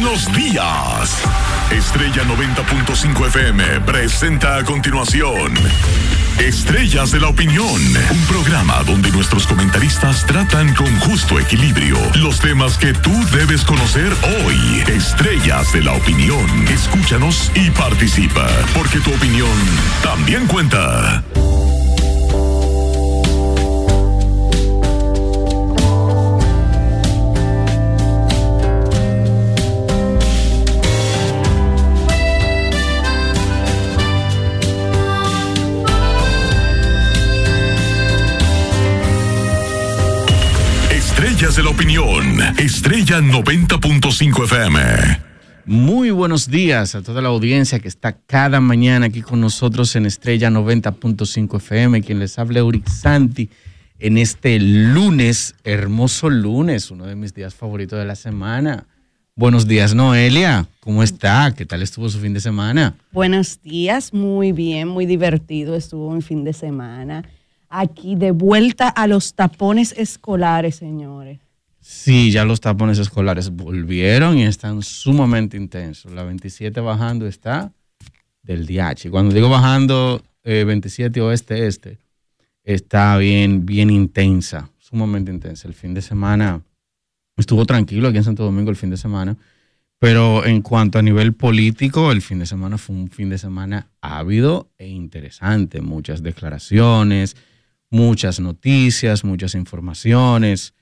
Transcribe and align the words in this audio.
buenos 0.00 0.32
días. 0.32 1.22
Estrella 1.70 2.24
90.5 2.24 3.26
FM 3.26 3.80
presenta 3.80 4.56
a 4.56 4.64
continuación 4.64 5.52
Estrellas 6.38 7.10
de 7.10 7.20
la 7.20 7.28
Opinión, 7.28 7.66
un 7.66 8.26
programa 8.26 8.82
donde 8.86 9.10
nuestros 9.10 9.46
comentaristas 9.46 10.24
tratan 10.24 10.74
con 10.74 10.98
justo 11.00 11.38
equilibrio 11.38 11.98
los 12.14 12.40
temas 12.40 12.78
que 12.78 12.94
tú 12.94 13.12
debes 13.30 13.62
conocer 13.62 14.10
hoy. 14.46 14.82
Estrellas 14.88 15.70
de 15.74 15.82
la 15.82 15.92
Opinión, 15.92 16.46
escúchanos 16.68 17.52
y 17.54 17.70
participa, 17.70 18.48
porque 18.74 19.00
tu 19.00 19.12
opinión 19.12 19.50
también 20.02 20.46
cuenta. 20.46 21.22
De 41.60 41.64
la 41.64 41.70
Opinión, 41.72 42.40
Estrella 42.58 43.20
90.5 43.20 44.44
FM. 44.44 44.80
Muy 45.66 46.10
buenos 46.10 46.48
días 46.48 46.94
a 46.94 47.02
toda 47.02 47.20
la 47.20 47.28
audiencia 47.28 47.80
que 47.80 47.88
está 47.88 48.12
cada 48.12 48.60
mañana 48.60 49.06
aquí 49.06 49.20
con 49.20 49.42
nosotros 49.42 49.94
en 49.94 50.06
Estrella 50.06 50.48
90.5 50.48 51.56
FM, 51.58 52.00
quien 52.00 52.18
les 52.18 52.38
habla 52.38 52.60
Euric 52.60 52.88
Santi 52.88 53.50
en 53.98 54.16
este 54.16 54.58
lunes, 54.58 55.54
hermoso 55.62 56.30
lunes, 56.30 56.90
uno 56.90 57.04
de 57.04 57.14
mis 57.14 57.34
días 57.34 57.54
favoritos 57.54 57.98
de 57.98 58.06
la 58.06 58.16
semana. 58.16 58.86
Buenos 59.36 59.66
días, 59.66 59.94
Noelia. 59.94 60.66
¿Cómo 60.80 61.02
está? 61.02 61.52
¿Qué 61.54 61.66
tal 61.66 61.82
estuvo 61.82 62.08
su 62.08 62.20
fin 62.20 62.32
de 62.32 62.40
semana? 62.40 62.94
Buenos 63.12 63.60
días, 63.60 64.14
muy 64.14 64.52
bien, 64.52 64.88
muy 64.88 65.04
divertido 65.04 65.76
estuvo 65.76 66.10
mi 66.10 66.22
fin 66.22 66.42
de 66.42 66.54
semana. 66.54 67.22
Aquí 67.68 68.14
de 68.14 68.30
vuelta 68.30 68.88
a 68.88 69.06
los 69.06 69.34
tapones 69.34 69.94
escolares, 69.98 70.76
señores. 70.76 71.38
Sí, 71.92 72.30
ya 72.30 72.44
los 72.44 72.60
tapones 72.60 73.00
escolares 73.00 73.50
volvieron 73.50 74.38
y 74.38 74.44
están 74.44 74.80
sumamente 74.80 75.56
intensos. 75.56 76.12
La 76.12 76.22
27 76.22 76.80
bajando 76.80 77.26
está 77.26 77.72
del 78.44 78.64
DH. 78.64 79.10
Cuando 79.10 79.34
digo 79.34 79.48
bajando 79.48 80.22
27 80.44 81.20
oeste-este, 81.20 81.98
está 82.62 83.18
bien, 83.18 83.66
bien 83.66 83.90
intensa, 83.90 84.70
sumamente 84.78 85.32
intensa. 85.32 85.66
El 85.66 85.74
fin 85.74 85.92
de 85.92 86.00
semana 86.00 86.62
estuvo 87.36 87.66
tranquilo 87.66 88.06
aquí 88.06 88.18
en 88.18 88.24
Santo 88.24 88.44
Domingo 88.44 88.70
el 88.70 88.76
fin 88.76 88.90
de 88.90 88.96
semana, 88.96 89.36
pero 89.98 90.46
en 90.46 90.62
cuanto 90.62 91.00
a 91.00 91.02
nivel 91.02 91.32
político, 91.32 92.12
el 92.12 92.22
fin 92.22 92.38
de 92.38 92.46
semana 92.46 92.78
fue 92.78 92.94
un 92.94 93.10
fin 93.10 93.30
de 93.30 93.36
semana 93.36 93.88
ávido 94.00 94.70
e 94.78 94.86
interesante. 94.86 95.80
Muchas 95.80 96.22
declaraciones, 96.22 97.36
muchas 97.90 98.38
noticias, 98.38 99.24
muchas 99.24 99.56
informaciones. 99.56 100.72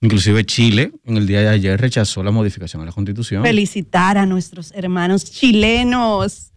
Inclusive 0.00 0.44
Chile 0.44 0.92
en 1.04 1.16
el 1.16 1.26
día 1.26 1.40
de 1.40 1.48
ayer 1.48 1.80
rechazó 1.80 2.22
la 2.22 2.30
modificación 2.30 2.82
a 2.82 2.84
la 2.84 2.92
constitución. 2.92 3.42
Felicitar 3.42 4.18
a 4.18 4.26
nuestros 4.26 4.72
hermanos 4.72 5.24
chilenos. 5.24 6.52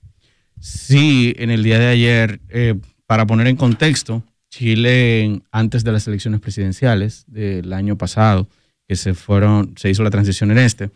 Sí, 0.59 1.33
en 1.37 1.49
el 1.51 1.63
día 1.63 1.79
de 1.79 1.87
ayer, 1.87 2.41
eh, 2.49 2.75
para 3.05 3.25
poner 3.25 3.47
en 3.47 3.55
contexto, 3.55 4.23
Chile 4.49 5.41
antes 5.51 5.83
de 5.83 5.91
las 5.91 6.07
elecciones 6.07 6.41
presidenciales 6.41 7.23
del 7.27 7.71
año 7.71 7.97
pasado, 7.97 8.49
que 8.87 8.95
se 8.95 9.13
fueron, 9.13 9.73
se 9.77 9.89
hizo 9.89 10.03
la 10.03 10.09
transición 10.09 10.51
en 10.51 10.57
este, 10.57 10.89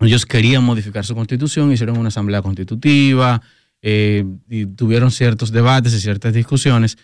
ellos 0.00 0.26
querían 0.26 0.64
modificar 0.64 1.04
su 1.04 1.14
constitución, 1.14 1.72
hicieron 1.72 1.98
una 1.98 2.08
asamblea 2.08 2.42
constitutiva, 2.42 3.42
eh, 3.82 4.24
y 4.48 4.66
tuvieron 4.66 5.10
ciertos 5.10 5.52
debates 5.52 5.92
y 5.94 6.00
ciertas 6.00 6.32
discusiones, 6.32 6.96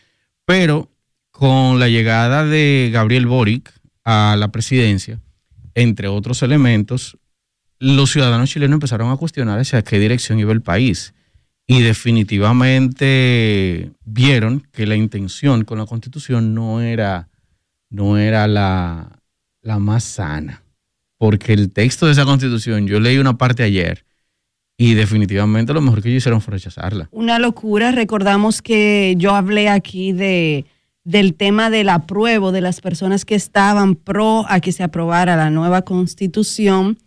pero 0.45 0.91
con 1.31 1.79
la 1.79 1.89
llegada 1.89 2.45
de 2.45 2.91
Gabriel 2.93 3.27
Boric 3.27 3.73
a 4.11 4.35
la 4.37 4.51
presidencia, 4.51 5.21
entre 5.75 6.09
otros 6.09 6.43
elementos, 6.43 7.17
los 7.79 8.11
ciudadanos 8.11 8.51
chilenos 8.51 8.75
empezaron 8.75 9.13
a 9.13 9.17
cuestionar 9.17 9.61
hacia 9.61 9.83
qué 9.83 10.01
dirección 10.01 10.41
iba 10.41 10.53
el 10.53 10.63
país. 10.63 11.15
Y 11.67 11.83
definitivamente 11.83 13.93
vieron 14.05 14.67
que 14.73 14.87
la 14.87 14.97
intención 14.97 15.65
con 15.65 15.79
la 15.79 15.87
constitución 15.87 16.55
no 16.55 16.81
era, 16.81 17.29
no 17.89 18.19
era 18.19 18.49
la, 18.49 19.21
la 19.63 19.79
más 19.79 20.03
sana. 20.03 20.65
Porque 21.17 21.53
el 21.53 21.73
texto 21.73 22.07
de 22.07 22.13
esa 22.13 22.25
constitución, 22.25 22.89
yo 22.89 22.99
leí 22.99 23.19
una 23.19 23.39
parte 23.39 23.63
ayer, 23.63 24.05
y 24.77 24.95
definitivamente 24.95 25.73
lo 25.75 25.83
mejor 25.83 26.03
que 26.03 26.09
ellos 26.09 26.23
hicieron 26.23 26.41
fue 26.41 26.55
rechazarla. 26.55 27.09
Una 27.13 27.39
locura. 27.39 27.93
Recordamos 27.93 28.63
que 28.63 29.15
yo 29.19 29.35
hablé 29.35 29.69
aquí 29.69 30.13
de 30.13 30.65
del 31.05 31.35
tema 31.35 31.71
del 31.71 31.89
apruebo 31.89 32.53
de 32.53 32.61
las 32.61 32.81
personas 32.81 33.25
que 33.25 33.35
estaban 33.35 33.95
pro 33.95 34.45
a 34.49 34.61
que 34.61 34.73
se 34.73 34.83
aprobara 34.83 35.37
la 35.37 35.51
nueva 35.51 35.83
constitución. 35.83 36.99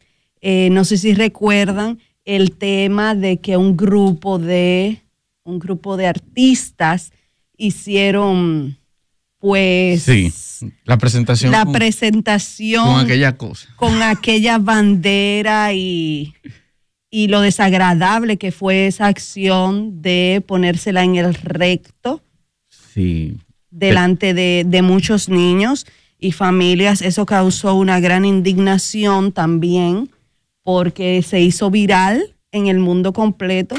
Eh, 0.41 0.69
no 0.71 0.83
sé 0.83 0.97
si 0.97 1.13
recuerdan 1.13 1.99
el 2.25 2.51
tema 2.51 3.15
de 3.15 3.37
que 3.37 3.57
un 3.57 3.77
grupo 3.77 4.39
de 4.39 5.01
un 5.43 5.59
grupo 5.59 5.97
de 5.97 6.07
artistas 6.07 7.11
hicieron 7.57 8.77
pues 9.39 10.03
sí, 10.03 10.31
la 10.85 10.97
presentación 10.97 11.51
la 11.51 11.65
presentación 11.65 12.85
con 12.85 12.99
aquella 13.01 13.35
cosa 13.35 13.67
con 13.75 14.01
aquella 14.01 14.57
bandera 14.57 15.73
y 15.73 16.33
y 17.13 17.27
lo 17.27 17.41
desagradable 17.41 18.37
que 18.37 18.51
fue 18.51 18.87
esa 18.87 19.05
acción 19.05 20.01
de 20.01 20.43
ponérsela 20.47 21.03
en 21.03 21.15
el 21.15 21.35
recto. 21.35 22.23
Sí, 22.69 23.37
delante 23.73 24.33
de, 24.33 24.63
de, 24.65 24.81
muchos 24.81 25.29
niños 25.29 25.85
y 26.19 26.31
familias. 26.31 27.01
Eso 27.01 27.25
causó 27.25 27.75
una 27.75 27.99
gran 27.99 28.25
indignación 28.25 29.31
también 29.31 30.09
porque 30.63 31.21
se 31.21 31.41
hizo 31.41 31.69
viral 31.69 32.35
en 32.51 32.67
el 32.67 32.79
mundo 32.79 33.13
completo. 33.13 33.75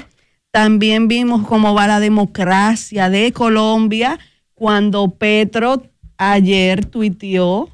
También 0.50 1.09
vimos 1.09 1.47
cómo 1.47 1.75
va 1.75 1.87
la 1.87 2.00
democracia 2.00 3.10
de 3.10 3.33
Colombia 3.33 4.19
cuando 4.54 5.10
Petro 5.10 5.83
ayer 6.16 6.84
tuiteó. 6.84 7.69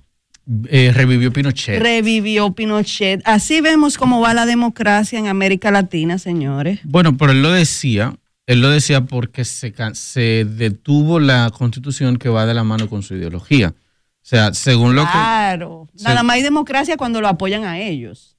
Eh, 0.69 0.91
revivió 0.95 1.33
Pinochet. 1.33 1.81
Revivió 1.81 2.53
Pinochet. 2.53 3.21
Así 3.25 3.61
vemos 3.61 3.99
cómo 3.99 4.21
va 4.21 4.35
la 4.35 4.47
democracia 4.47 5.19
en 5.19 5.27
América 5.27 5.71
Latina, 5.71 6.19
señores. 6.19 6.81
Bueno, 6.85 7.17
pero 7.17 7.33
él 7.33 7.43
lo 7.43 7.51
decía 7.53 8.17
él 8.51 8.61
lo 8.61 8.69
decía 8.69 9.03
porque 9.03 9.45
se, 9.45 9.73
se 9.93 10.45
detuvo 10.45 11.21
la 11.21 11.51
constitución 11.57 12.17
que 12.17 12.29
va 12.29 12.47
de 12.47 12.55
la 12.55 12.65
mano 12.65 12.89
con 12.89 13.05
su 13.05 13.15
ideología. 13.15 13.69
O 13.77 14.23
sea, 14.23 14.53
según 14.55 14.97
lo 14.97 15.05
que... 15.05 15.13
Claro, 15.13 15.89
nada 16.03 16.25
más 16.25 16.35
hay 16.35 16.43
democracia 16.43 16.97
cuando 16.97 17.21
lo 17.21 17.29
apoyan 17.29 17.63
a 17.63 17.79
ellos. 17.79 18.37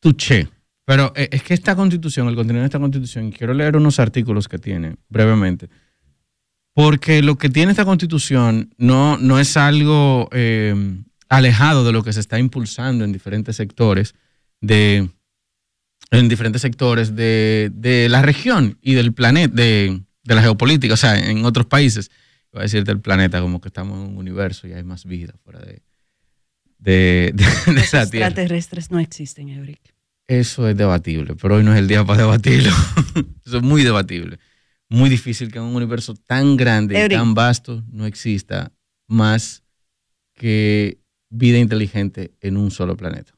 Tuché. 0.00 0.50
Pero 0.84 1.14
eh, 1.16 1.30
es 1.32 1.42
que 1.42 1.54
esta 1.54 1.74
constitución, 1.74 2.28
el 2.28 2.34
contenido 2.34 2.60
de 2.60 2.66
esta 2.66 2.78
constitución, 2.78 3.32
quiero 3.32 3.54
leer 3.54 3.74
unos 3.78 3.98
artículos 3.98 4.48
que 4.48 4.58
tiene 4.58 4.96
brevemente, 5.08 5.70
porque 6.74 7.22
lo 7.22 7.36
que 7.36 7.48
tiene 7.48 7.70
esta 7.70 7.86
constitución 7.86 8.74
no, 8.76 9.16
no 9.16 9.38
es 9.38 9.56
algo 9.56 10.28
eh, 10.30 10.74
alejado 11.30 11.86
de 11.86 11.92
lo 11.92 12.02
que 12.02 12.12
se 12.12 12.20
está 12.20 12.38
impulsando 12.38 13.02
en 13.06 13.12
diferentes 13.12 13.56
sectores 13.56 14.14
de 14.60 15.08
en 16.18 16.28
diferentes 16.28 16.62
sectores 16.62 17.14
de, 17.16 18.06
la 18.10 18.22
región 18.22 18.78
y 18.82 18.94
del 18.94 19.12
planeta, 19.12 19.54
de, 19.54 20.02
la 20.24 20.42
geopolítica, 20.42 20.94
o 20.94 20.98
sea, 20.98 21.18
en 21.18 21.44
otros 21.44 21.66
países. 21.66 22.10
Voy 22.52 22.60
a 22.60 22.62
decir 22.64 22.84
del 22.84 23.00
planeta, 23.00 23.40
como 23.40 23.60
que 23.60 23.68
estamos 23.68 23.98
en 23.98 24.12
un 24.12 24.16
universo 24.16 24.68
y 24.68 24.72
hay 24.72 24.84
más 24.84 25.04
vida 25.04 25.34
fuera 25.42 25.60
de, 25.60 25.82
de, 26.78 27.32
de, 27.34 27.80
esa 27.80 28.08
tierra. 28.08 28.28
extraterrestres 28.28 28.90
no 28.90 29.00
existen, 29.00 29.48
Euric. 29.48 29.80
Eso 30.26 30.68
es 30.68 30.76
debatible, 30.76 31.34
pero 31.34 31.56
hoy 31.56 31.64
no 31.64 31.72
es 31.72 31.78
el 31.78 31.88
día 31.88 32.04
para 32.04 32.22
debatirlo. 32.22 32.72
Eso 33.44 33.58
es 33.58 33.62
muy 33.62 33.82
debatible. 33.84 34.38
Muy 34.88 35.10
difícil 35.10 35.50
que 35.50 35.58
en 35.58 35.64
un 35.64 35.76
universo 35.76 36.14
tan 36.14 36.56
grande 36.56 37.04
y 37.04 37.08
tan 37.08 37.34
vasto 37.34 37.84
no 37.90 38.06
exista 38.06 38.72
más 39.06 39.64
que 40.34 40.98
vida 41.28 41.58
inteligente 41.58 42.32
en 42.40 42.56
un 42.56 42.70
solo 42.70 42.96
planeta. 42.96 43.32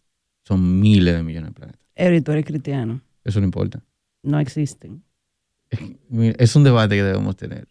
Son 0.45 0.81
miles 0.81 1.15
de 1.15 1.23
millones 1.23 1.51
de 1.51 1.55
planetas. 1.55 1.86
Eri, 1.97 2.21
tú 2.21 2.33
eres 2.33 2.45
cristiano. 2.45 3.01
Eso 3.25 3.41
no 3.41 3.47
importa. 3.47 3.83
No 4.23 4.39
existen. 4.39 5.03
Es 6.39 6.55
un 6.55 6.63
debate 6.63 6.95
que 6.95 7.03
debemos 7.03 7.37
tener. 7.37 7.67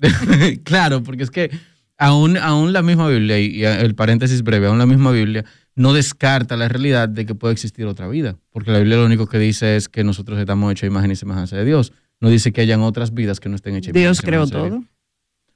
claro, 0.64 1.02
porque 1.02 1.22
es 1.22 1.30
que 1.30 1.50
aún, 1.96 2.36
aún 2.36 2.72
la 2.72 2.82
misma 2.82 3.08
Biblia, 3.08 3.38
y 3.38 3.64
el 3.64 3.94
paréntesis 3.94 4.42
breve, 4.42 4.66
aún 4.66 4.78
la 4.78 4.86
misma 4.86 5.12
Biblia 5.12 5.44
no 5.74 5.92
descarta 5.92 6.56
la 6.56 6.68
realidad 6.68 7.08
de 7.08 7.26
que 7.26 7.34
puede 7.34 7.52
existir 7.52 7.86
otra 7.86 8.08
vida. 8.08 8.36
Porque 8.50 8.72
la 8.72 8.78
Biblia 8.78 8.96
lo 8.96 9.06
único 9.06 9.26
que 9.28 9.38
dice 9.38 9.76
es 9.76 9.88
que 9.88 10.02
nosotros 10.02 10.38
estamos 10.38 10.72
hechos 10.72 10.84
a 10.84 10.86
imagen 10.86 11.10
y 11.10 11.16
semejanza 11.16 11.56
de 11.56 11.64
Dios. 11.64 11.92
No 12.20 12.30
dice 12.30 12.52
que 12.52 12.62
hayan 12.62 12.80
otras 12.80 13.14
vidas 13.14 13.38
que 13.38 13.48
no 13.48 13.54
estén 13.54 13.76
hechas 13.76 13.92
Dios 13.92 14.20
creó 14.20 14.46
todo. 14.46 14.82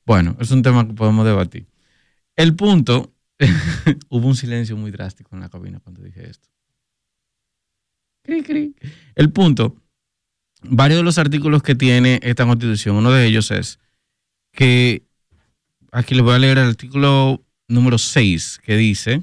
Bueno, 0.07 0.37
es 0.39 0.51
un 0.51 0.63
tema 0.63 0.87
que 0.87 0.93
podemos 0.93 1.25
debatir. 1.25 1.67
El 2.37 2.55
punto, 2.55 3.13
hubo 4.09 4.29
un 4.29 4.37
silencio 4.37 4.77
muy 4.77 4.91
drástico 4.91 5.35
en 5.35 5.41
la 5.41 5.49
cabina 5.49 5.81
cuando 5.81 6.03
dije 6.03 6.29
esto. 6.29 6.49
El 8.25 9.33
punto, 9.33 9.77
varios 10.63 10.99
de 10.99 11.05
los 11.05 11.19
artículos 11.19 11.63
que 11.63 11.75
tiene 11.75 12.21
esta 12.23 12.47
constitución, 12.47 12.97
uno 12.97 13.11
de 13.11 13.27
ellos 13.27 13.51
es 13.51 13.79
que, 14.53 15.03
aquí 15.91 16.15
les 16.15 16.23
voy 16.23 16.35
a 16.35 16.39
leer 16.39 16.59
el 16.59 16.69
artículo 16.69 17.45
número 17.69 17.99
6, 17.99 18.61
que 18.63 18.77
dice, 18.77 19.23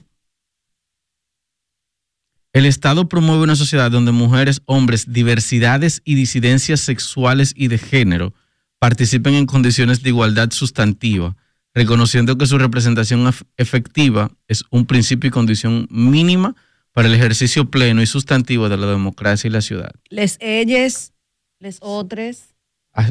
el 2.51 2.66
Estado 2.66 3.07
promueve 3.07 3.44
una 3.44 3.56
sociedad 3.56 3.92
donde 3.92 4.12
mujeres, 4.12 4.62
hombres, 4.66 5.13
diversidades 5.13 6.02
y 6.04 6.16
disidencias 6.16 6.81
sexuales 6.81 7.54
y 7.56 7.68
de 7.68 7.78
género 7.78 8.34
participen 8.80 9.36
en 9.36 9.45
condiciones 9.45 10.02
de 10.02 10.10
igualdad 10.10 10.50
sustantiva, 10.52 11.38
reconociendo 11.74 12.38
que 12.38 12.48
su 12.48 12.57
representación 12.57 13.31
efectiva 13.56 14.31
es 14.48 14.63
un 14.72 14.86
principio 14.86 15.28
y 15.28 15.31
condición 15.31 15.88
mínima 15.92 16.56
para 16.94 17.08
el 17.08 17.14
ejercicio 17.14 17.70
pleno 17.70 18.02
y 18.02 18.06
sustantivo 18.06 18.70
de 18.70 18.78
la 18.78 18.88
democracia 18.88 19.48
y 19.48 19.52
la 19.52 19.62
ciudad. 19.62 19.92
Les 20.10 20.38
ellas, 20.40 21.14
les 21.60 21.78
otros. 21.82 22.56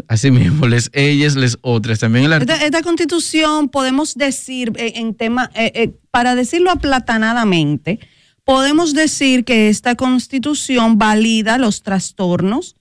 Así 0.08 0.30
mismo, 0.30 0.66
les 0.66 0.90
ellas, 0.92 1.36
les 1.36 1.56
otras. 1.62 2.00
También 2.00 2.30
esta, 2.30 2.82
constitución 2.82 3.68
podemos 3.68 4.16
decir 4.16 4.72
eh, 4.76 4.94
en 4.96 5.14
tema, 5.14 5.50
eh, 5.54 5.72
eh, 5.74 5.96
para 6.10 6.34
decirlo 6.34 6.70
aplatanadamente, 6.70 8.00
podemos 8.44 8.92
decir 8.92 9.44
que 9.44 9.68
esta 9.68 9.94
constitución 9.94 10.98
valida 10.98 11.58
los 11.58 11.82
trastornos 11.82 12.76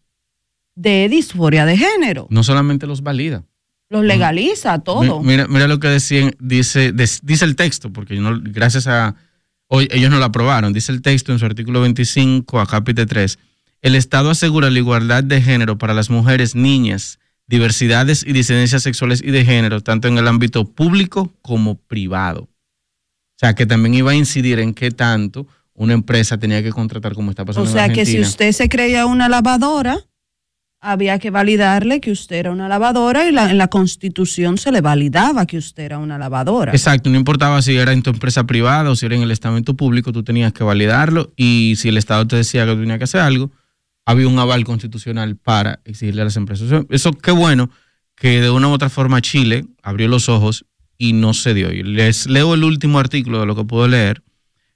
de 0.76 1.08
disforia 1.10 1.66
de 1.66 1.78
género. 1.78 2.28
No 2.30 2.44
solamente 2.44 2.88
los 2.88 3.04
valida. 3.04 3.46
Los 3.90 4.04
legaliza 4.04 4.80
todo. 4.80 5.22
Mira, 5.22 5.48
mira 5.48 5.68
lo 5.68 5.80
que 5.80 5.88
decían, 5.88 6.36
dice, 6.40 6.92
dice 6.92 7.46
el 7.46 7.56
texto, 7.56 7.94
porque 7.94 8.16
no, 8.16 8.38
gracias 8.42 8.88
a 8.88 9.16
hoy 9.68 9.88
ellos 9.92 10.10
no 10.10 10.18
lo 10.18 10.26
aprobaron. 10.26 10.74
Dice 10.74 10.92
el 10.92 11.02
texto 11.02 11.32
en 11.32 11.40
su 11.40 11.46
artículo 11.46 11.82
25 11.82 12.60
a 12.60 12.68
capítulo 12.68 13.08
3. 13.08 13.40
El 13.82 13.96
Estado 13.96 14.32
asegura 14.32 14.70
la 14.70 14.80
igualdad 14.80 15.24
de 15.24 15.42
género 15.42 15.78
para 15.78 15.94
las 15.94 16.10
mujeres, 16.10 16.56
niñas, 16.56 17.20
diversidades 17.48 18.24
y 18.26 18.34
disidencias 18.34 18.84
sexuales 18.84 19.22
y 19.24 19.32
de 19.32 19.46
género, 19.46 19.82
tanto 19.82 20.08
en 20.08 20.18
el 20.18 20.28
ámbito 20.28 20.66
público 20.66 21.34
como 21.42 21.76
privado. 21.76 22.42
O 22.42 23.40
sea, 23.40 23.54
que 23.54 23.66
también 23.66 23.94
iba 23.94 24.12
a 24.12 24.16
incidir 24.16 24.60
en 24.60 24.74
qué 24.74 24.92
tanto 24.92 25.48
una 25.74 25.94
empresa 25.94 26.40
tenía 26.40 26.64
que 26.64 26.72
contratar 26.72 27.14
como 27.14 27.30
está 27.30 27.46
pasando. 27.46 27.70
O 27.70 27.74
sea 27.74 27.90
que 27.90 28.06
si 28.06 28.20
usted 28.20 28.52
se 28.52 28.68
creía 28.68 29.06
una 29.06 29.30
lavadora, 29.30 30.00
había 30.80 31.18
que 31.20 31.32
validarle 31.32 32.00
que 32.00 32.12
usted 32.12 32.38
era 32.38 32.52
una 32.52 32.68
lavadora 32.68 33.28
y 33.28 33.32
la, 33.32 33.50
en 33.50 33.58
la 33.58 33.68
constitución 33.68 34.58
se 34.58 34.72
le 34.72 34.82
validaba 34.82 35.46
que 35.46 35.58
usted 35.58 35.84
era 35.84 35.98
una 35.98 36.18
lavadora. 36.18 36.72
Exacto, 36.72 37.10
no 37.10 37.18
importaba 37.18 37.62
si 37.62 37.76
era 37.76 37.94
en 37.94 38.04
tu 38.04 38.12
empresa 38.12 38.46
privada 38.46 38.90
o 38.92 38.96
si 38.96 39.06
era 39.06 39.16
en 39.16 39.24
el 39.24 39.32
estamento 39.32 39.76
público, 39.76 40.12
tú 40.12 40.24
tenías 40.24 40.54
que 40.54 40.64
validarlo 40.64 41.34
y 41.36 41.76
si 41.78 41.90
el 41.90 41.98
Estado 41.98 42.28
te 42.28 42.36
decía 42.36 42.66
que 42.66 42.76
tenía 42.76 42.98
que 42.98 43.06
hacer 43.06 43.22
algo, 43.22 43.52
había 44.06 44.28
un 44.28 44.40
aval 44.40 44.64
constitucional 44.64 45.36
para 45.36 45.80
exigirle 45.84 46.22
a 46.22 46.26
las 46.26 46.38
empresas. 46.38 46.86
Eso, 46.90 47.12
qué 47.14 47.32
bueno 47.32 47.70
que 48.16 48.42
de 48.42 48.50
una 48.50 48.68
u 48.68 48.72
otra 48.72 48.90
forma 48.90 49.22
Chile 49.22 49.66
abrió 49.82 50.08
los 50.08 50.30
ojos 50.30 50.66
y 50.98 51.14
no 51.14 51.34
se 51.34 51.54
dio. 51.54 51.72
Y 51.72 51.84
les 51.84 52.28
leo 52.28 52.54
el 52.54 52.64
último 52.64 53.00
artículo 53.00 53.40
de 53.40 53.46
lo 53.46 53.56
que 53.56 53.64
puedo 53.64 53.88
leer 53.88 54.24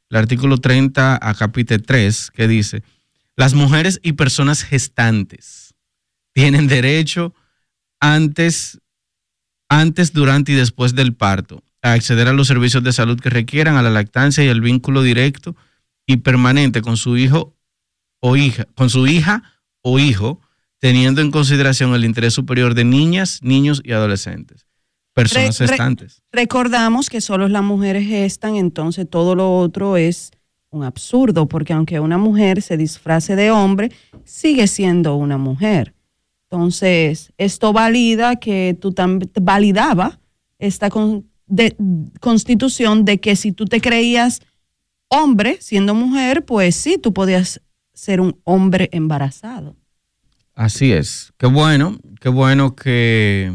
el 0.09 0.18
artículo 0.18 0.57
30 0.57 1.19
a 1.21 1.33
capítulo 1.36 1.81
3, 1.81 2.31
que 2.31 2.48
dice, 2.50 2.83
las 3.38 3.53
mujeres 3.53 4.01
y 4.03 4.13
personas 4.13 4.63
gestantes 4.63 5.61
tienen 6.33 6.68
derecho 6.68 7.33
antes, 8.00 8.80
antes, 9.69 10.13
durante 10.13 10.51
y 10.51 10.56
después 10.56 10.95
del 10.95 11.13
parto 11.13 11.63
a 11.81 11.94
acceder 11.94 12.28
a 12.28 12.33
los 12.33 12.48
servicios 12.48 12.83
de 12.83 12.94
salud 12.94 13.19
que 13.19 13.30
requieran, 13.30 13.75
a 13.75 13.81
la 13.81 13.89
lactancia 13.89 14.44
y 14.44 14.48
el 14.48 14.62
vínculo 14.62 15.01
directo 15.01 15.56
y 16.06 16.18
permanente 16.18 16.81
con 16.81 16.98
su 16.98 17.18
hijo 17.18 17.56
o 18.19 18.36
hija, 18.36 18.66
con 18.75 18.89
su 18.89 19.07
hija 19.07 19.44
o 19.81 19.98
hijo, 19.98 20.39
teniendo 20.80 21.22
en 21.22 21.31
consideración 21.31 21.94
el 21.95 22.06
interés 22.06 22.34
superior 22.34 22.75
de 22.75 22.84
niñas, 22.84 23.39
niños 23.42 23.81
y 23.84 23.94
adolescentes 23.94 24.66
personas 25.13 25.57
gestantes. 25.57 26.24
recordamos 26.31 27.10
que 27.10 27.22
solo 27.22 27.48
las 27.48 27.63
mujeres 27.63 28.07
gestan, 28.07 28.56
entonces 28.56 29.07
todo 29.10 29.36
lo 29.36 29.57
otro 29.57 29.98
es 29.98 30.31
un 30.69 30.84
absurdo, 30.84 31.48
porque 31.48 31.74
aunque 31.74 32.00
una 32.00 32.18
mujer 32.18 32.62
se 32.62 32.77
disfrace 32.77 33.36
de 33.36 33.51
hombre, 33.51 33.92
sigue 34.24 34.68
siendo 34.68 35.16
una 35.16 35.38
mujer. 35.38 35.94
Entonces, 36.51 37.31
esto 37.38 37.71
valida 37.71 38.36
que 38.36 38.77
tú 38.80 38.94
validaba 39.42 40.19
esta 40.59 40.89
constitución 42.19 43.06
de 43.06 43.19
que 43.19 43.38
si 43.38 43.53
tú 43.53 43.65
te 43.65 43.80
creías 43.80 44.42
hombre 45.07 45.57
siendo 45.62 45.95
mujer, 45.95 46.44
pues 46.44 46.75
sí, 46.75 46.98
tú 46.98 47.13
podías 47.13 47.62
ser 47.94 48.19
un 48.19 48.39
hombre 48.44 48.89
embarazado. 48.92 49.77
Así 50.53 50.92
es. 50.92 51.31
Qué 51.38 51.48
bueno, 51.48 51.98
qué 52.19 52.27
bueno 52.30 52.75
que 52.75 53.51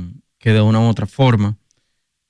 que 0.46 0.52
de 0.52 0.60
una 0.60 0.78
u 0.78 0.84
otra 0.84 1.06
forma 1.06 1.58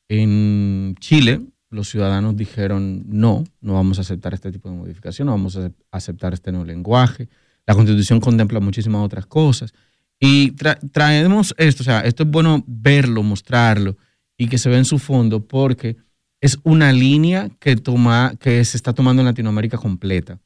en 0.08 0.94
Chile 1.00 1.42
los 1.68 1.90
ciudadanos 1.90 2.34
dijeron 2.34 3.04
no, 3.06 3.44
no 3.60 3.74
vamos 3.74 3.98
a 3.98 4.00
aceptar 4.00 4.32
este 4.32 4.50
tipo 4.50 4.70
de 4.70 4.76
modificación, 4.76 5.26
no 5.26 5.32
vamos 5.32 5.58
a 5.58 5.70
aceptar 5.90 6.32
este 6.32 6.50
nuevo 6.50 6.64
lenguaje. 6.64 7.28
La 7.66 7.74
constitución 7.74 8.18
contempla 8.20 8.58
muchísimas 8.58 9.04
otras 9.04 9.26
cosas. 9.26 9.74
Y 10.18 10.52
traemos 10.92 11.54
esto, 11.58 11.82
o 11.82 11.84
sea, 11.84 12.00
esto 12.00 12.22
es 12.22 12.30
bueno 12.30 12.64
verlo, 12.66 13.22
mostrarlo 13.22 13.96
y 14.38 14.48
que 14.48 14.58
se 14.58 14.68
ve 14.68 14.78
en 14.78 14.84
su 14.84 14.98
fondo 14.98 15.46
porque 15.46 15.96
es 16.40 16.58
una 16.62 16.92
línea 16.92 17.50
que, 17.58 17.76
toma, 17.76 18.34
que 18.38 18.64
se 18.64 18.76
está 18.76 18.92
tomando 18.92 19.22
en 19.22 19.26
Latinoamérica 19.26 19.78
completa, 19.78 20.38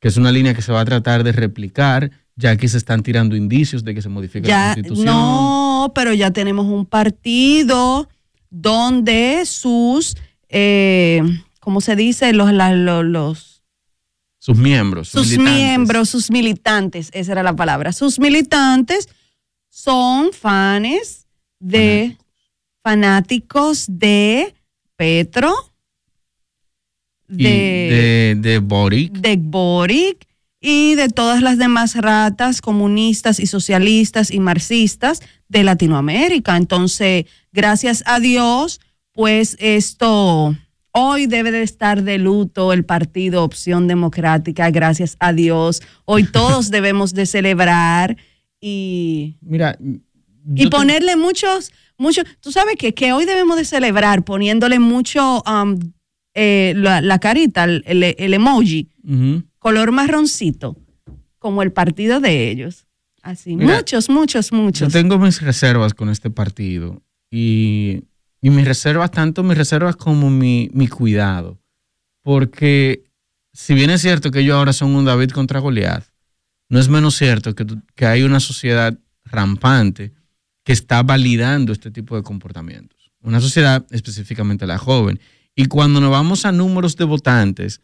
que 0.00 0.08
es 0.08 0.16
una 0.16 0.32
línea 0.32 0.54
que 0.54 0.62
se 0.62 0.72
va 0.72 0.80
a 0.80 0.84
tratar 0.84 1.24
de 1.24 1.32
replicar 1.32 2.10
ya 2.36 2.56
que 2.56 2.68
se 2.68 2.78
están 2.78 3.02
tirando 3.02 3.36
indicios 3.36 3.84
de 3.84 3.94
que 3.94 4.02
se 4.02 4.08
modifique 4.08 4.48
la 4.48 4.72
constitución. 4.74 5.06
No, 5.06 5.92
pero 5.94 6.14
ya 6.14 6.30
tenemos 6.30 6.66
un 6.66 6.86
partido 6.86 8.08
donde 8.48 9.44
sus, 9.44 10.16
eh, 10.48 11.22
¿cómo 11.60 11.80
se 11.80 11.96
dice? 11.96 12.32
Los, 12.32 12.50
los, 12.52 13.49
sus 14.40 14.56
miembros. 14.56 15.10
Sus 15.10 15.36
miembros, 15.36 16.08
sus 16.08 16.30
militantes, 16.30 17.10
esa 17.12 17.32
era 17.32 17.42
la 17.42 17.54
palabra. 17.54 17.92
Sus 17.92 18.18
militantes 18.18 19.08
son 19.68 20.32
fans 20.32 21.26
de 21.58 22.16
fanáticos, 22.82 23.84
de 23.86 24.54
Petro, 24.96 25.54
de, 27.28 28.34
de, 28.34 28.36
de 28.38 28.58
Boric. 28.60 29.12
De 29.12 29.36
Boric 29.36 30.26
y 30.58 30.94
de 30.94 31.10
todas 31.10 31.42
las 31.42 31.58
demás 31.58 31.94
ratas 31.96 32.62
comunistas 32.62 33.40
y 33.40 33.46
socialistas 33.46 34.30
y 34.30 34.40
marxistas 34.40 35.20
de 35.48 35.64
Latinoamérica. 35.64 36.56
Entonces, 36.56 37.26
gracias 37.52 38.02
a 38.06 38.20
Dios, 38.20 38.80
pues 39.12 39.58
esto 39.60 40.56
hoy 40.92 41.26
debe 41.26 41.50
de 41.50 41.62
estar 41.62 42.02
de 42.02 42.18
luto 42.18 42.72
el 42.72 42.84
partido 42.84 43.44
Opción 43.44 43.88
Democrática, 43.88 44.70
gracias 44.70 45.16
a 45.20 45.32
Dios. 45.32 45.82
Hoy 46.04 46.24
todos 46.24 46.70
debemos 46.70 47.14
de 47.14 47.26
celebrar 47.26 48.16
y, 48.60 49.36
Mira, 49.40 49.78
y 50.54 50.68
ponerle 50.68 51.16
muchos, 51.16 51.72
muchos, 51.96 52.24
tú 52.40 52.52
sabes 52.52 52.76
que, 52.76 52.94
que 52.94 53.12
hoy 53.12 53.24
debemos 53.24 53.56
de 53.56 53.64
celebrar 53.64 54.24
poniéndole 54.24 54.78
mucho 54.78 55.42
um, 55.42 55.78
eh, 56.34 56.74
la, 56.76 57.18
carita, 57.18 57.64
el, 57.64 57.82
el 57.84 58.34
emoji 58.34 58.88
color 59.58 59.92
marroncito, 59.92 60.76
como 61.38 61.62
el 61.62 61.72
partido 61.72 62.20
de 62.20 62.50
ellos. 62.50 62.86
Así, 63.22 63.54
muchos, 63.54 64.08
muchos, 64.08 64.52
muchos. 64.52 64.92
Yo 64.92 64.98
tengo 65.00 65.18
mis 65.18 65.42
reservas 65.42 65.92
con 65.94 66.08
este 66.08 66.30
partido 66.30 67.02
y, 67.30 68.04
mis 68.48 68.64
reservas, 68.64 69.10
tanto 69.10 69.42
mis 69.42 69.58
reservas 69.58 69.96
como 69.96 70.30
mi, 70.30 70.70
cuidado. 70.88 71.60
Porque 72.22 73.04
si 73.52 73.74
bien 73.74 73.90
es 73.90 74.00
cierto 74.00 74.30
que 74.30 74.40
ellos 74.40 74.56
ahora 74.56 74.72
son 74.72 74.94
un 74.94 75.04
David 75.04 75.30
contra 75.32 75.60
Goliat, 75.60 76.04
no 76.70 76.78
es 76.78 76.88
menos 76.88 77.16
cierto 77.16 77.54
que, 77.54 77.66
que 77.94 78.06
hay 78.06 78.22
una 78.22 78.40
sociedad 78.40 78.96
rampante 79.24 80.14
que 80.64 80.72
está 80.72 81.02
validando 81.02 81.72
este 81.72 81.90
tipo 81.90 82.16
de 82.16 82.22
comportamientos. 82.22 83.12
Una 83.20 83.40
sociedad 83.40 83.84
específicamente 83.90 84.66
la 84.66 84.78
joven. 84.78 85.20
Y 85.54 85.66
cuando 85.66 86.00
nos 86.00 86.10
vamos 86.10 86.46
a 86.46 86.52
números 86.52 86.96
de 86.96 87.04
votantes, 87.04 87.82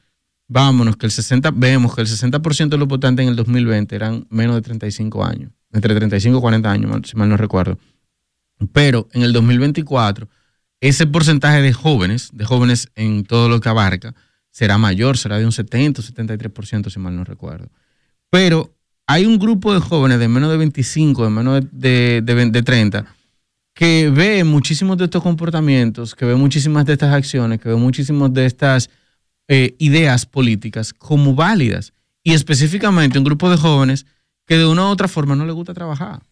vámonos, 0.49 0.97
que 0.97 1.07
el 1.07 1.13
60, 1.13 1.51
vemos 1.53 1.95
que 1.95 2.03
el 2.03 2.07
60% 2.07 2.69
de 2.69 2.79
los 2.79 2.89
votantes 2.89 3.23
en 3.25 3.31
el 3.31 3.37
2020 3.37 3.95
eran 3.95 4.27
menos 4.31 4.55
de 4.55 4.63
35 4.63 5.25
años, 5.25 5.53
entre 5.73 5.95
35 5.95 6.39
y 6.39 6.41
40 6.41 6.71
años, 6.71 7.09
si 7.09 7.17
mal 7.17 7.29
no 7.29 7.37
recuerdo. 7.37 7.79
Pero 8.73 9.09
en 9.13 9.23
el 9.23 9.33
2024, 9.33 10.29
ese 10.81 11.07
porcentaje 11.07 11.63
de 11.63 11.73
jóvenes, 11.73 12.31
de 12.33 12.45
jóvenes 12.45 12.89
en 12.95 13.25
todo 13.25 13.49
lo 13.49 13.61
que 13.61 13.69
abarca, 13.69 14.15
será 14.51 14.79
mayor, 14.79 15.19
será 15.19 15.39
de 15.39 15.45
un 15.45 15.53
70 15.53 16.01
o 16.01 16.05
73%, 16.05 16.91
si 16.91 16.99
mal 16.99 17.15
no 17.15 17.25
recuerdo. 17.25 17.69
Pero 18.31 18.75
hay 19.07 19.27
un 19.27 19.39
grupo 19.39 19.73
de 19.73 19.81
jóvenes 19.81 20.19
de 20.19 20.29
menos 20.29 20.51
de 20.51 20.57
25, 20.57 21.25
de 21.25 21.31
menos 21.31 21.63
de, 21.71 22.23
de, 22.23 22.51
de 22.51 22.63
30, 22.63 23.07
que 23.75 24.11
ve 24.11 24.43
muchísimos 24.45 24.97
de 24.97 25.05
estos 25.05 25.23
comportamientos, 25.23 26.15
que 26.15 26.25
ve 26.25 26.35
muchísimas 26.35 26.87
de 26.87 26.95
estas 26.95 27.13
acciones, 27.13 27.61
que 27.61 27.69
ve 27.69 27.77
muchísimos 27.77 28.33
de 28.33 28.47
estas 28.47 28.89
eh, 29.49 29.75
ideas 29.79 30.27
políticas 30.27 30.93
como 30.93 31.35
válidas 31.35 31.93
y 32.25 32.33
específicamente 32.33 33.19
un 33.19 33.25
grupo 33.25 33.49
de 33.51 33.57
jóvenes 33.57 34.07
que 34.47 34.57
de 34.57 34.67
una 34.67 34.87
u 34.87 34.89
otra 34.89 35.09
forma 35.09 35.37
no 35.37 35.45
les 35.45 35.55
gusta 35.55 35.75
trabajar. 35.75 36.23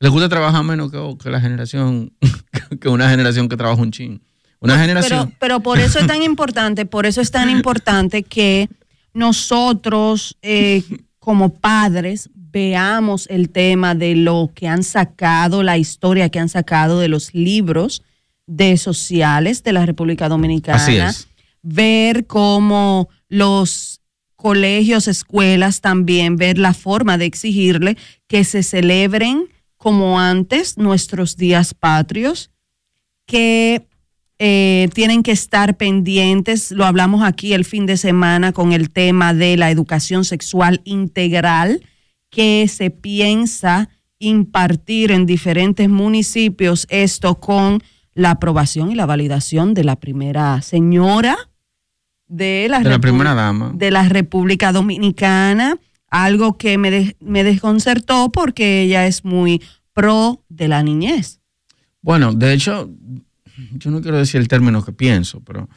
Les 0.00 0.10
gusta 0.10 0.28
trabajar 0.28 0.64
menos 0.64 0.90
que, 0.90 1.16
que 1.22 1.30
la 1.30 1.40
generación, 1.40 2.12
que 2.80 2.88
una 2.88 3.08
generación 3.08 3.48
que 3.48 3.56
trabaja 3.56 3.80
un 3.80 3.90
chin. 3.90 4.22
Una 4.60 4.78
generación. 4.78 5.28
Pero, 5.28 5.38
pero 5.38 5.60
por 5.60 5.78
eso 5.78 5.98
es 5.98 6.06
tan 6.06 6.22
importante, 6.22 6.86
por 6.86 7.04
eso 7.04 7.20
es 7.20 7.30
tan 7.30 7.50
importante 7.50 8.22
que 8.22 8.68
nosotros 9.12 10.38
eh, 10.42 10.82
como 11.18 11.50
padres 11.50 12.30
veamos 12.34 13.26
el 13.30 13.50
tema 13.50 13.94
de 13.94 14.14
lo 14.14 14.50
que 14.54 14.68
han 14.68 14.82
sacado, 14.82 15.62
la 15.62 15.76
historia 15.76 16.28
que 16.28 16.38
han 16.38 16.48
sacado 16.48 16.98
de 16.98 17.08
los 17.08 17.34
libros 17.34 18.02
de 18.46 18.76
sociales 18.76 19.62
de 19.62 19.72
la 19.72 19.86
República 19.86 20.28
Dominicana. 20.28 20.76
Así 20.76 20.96
es. 20.96 21.28
Ver 21.62 22.26
cómo 22.26 23.08
los 23.28 24.00
colegios, 24.36 25.08
escuelas 25.08 25.80
también, 25.80 26.36
ver 26.36 26.58
la 26.58 26.74
forma 26.74 27.16
de 27.18 27.24
exigirle 27.24 27.96
que 28.26 28.44
se 28.44 28.62
celebren 28.62 29.48
como 29.84 30.18
antes 30.18 30.78
nuestros 30.78 31.36
días 31.36 31.74
patrios, 31.74 32.50
que 33.26 33.86
eh, 34.38 34.88
tienen 34.94 35.22
que 35.22 35.32
estar 35.32 35.76
pendientes, 35.76 36.70
lo 36.70 36.86
hablamos 36.86 37.22
aquí 37.22 37.52
el 37.52 37.66
fin 37.66 37.84
de 37.84 37.98
semana 37.98 38.52
con 38.52 38.72
el 38.72 38.88
tema 38.90 39.34
de 39.34 39.58
la 39.58 39.70
educación 39.70 40.24
sexual 40.24 40.80
integral 40.84 41.82
que 42.30 42.66
se 42.68 42.88
piensa 42.88 43.90
impartir 44.18 45.12
en 45.12 45.26
diferentes 45.26 45.88
municipios, 45.88 46.86
esto 46.88 47.38
con 47.38 47.82
la 48.14 48.30
aprobación 48.30 48.90
y 48.90 48.94
la 48.94 49.04
validación 49.06 49.74
de 49.74 49.84
la 49.84 49.96
primera 49.96 50.62
señora 50.62 51.36
de 52.26 52.68
la, 52.70 52.78
De 52.80 52.88
la 52.88 52.96
Repu- 52.96 53.00
primera 53.02 53.34
dama. 53.34 53.72
de 53.74 53.90
la 53.90 54.08
República 54.08 54.72
Dominicana, 54.72 55.76
algo 56.14 56.56
que 56.56 56.78
me, 56.78 56.90
de- 56.90 57.16
me 57.20 57.42
desconcertó 57.44 58.30
porque 58.30 58.82
ella 58.82 59.06
es 59.06 59.24
muy 59.24 59.60
pro 59.92 60.42
de 60.48 60.68
la 60.68 60.82
niñez. 60.82 61.40
Bueno, 62.02 62.32
de 62.32 62.52
hecho, 62.52 62.88
yo 63.72 63.90
no 63.90 64.00
quiero 64.00 64.18
decir 64.18 64.40
el 64.40 64.48
término 64.48 64.84
que 64.84 64.92
pienso, 64.92 65.40
pero 65.40 65.68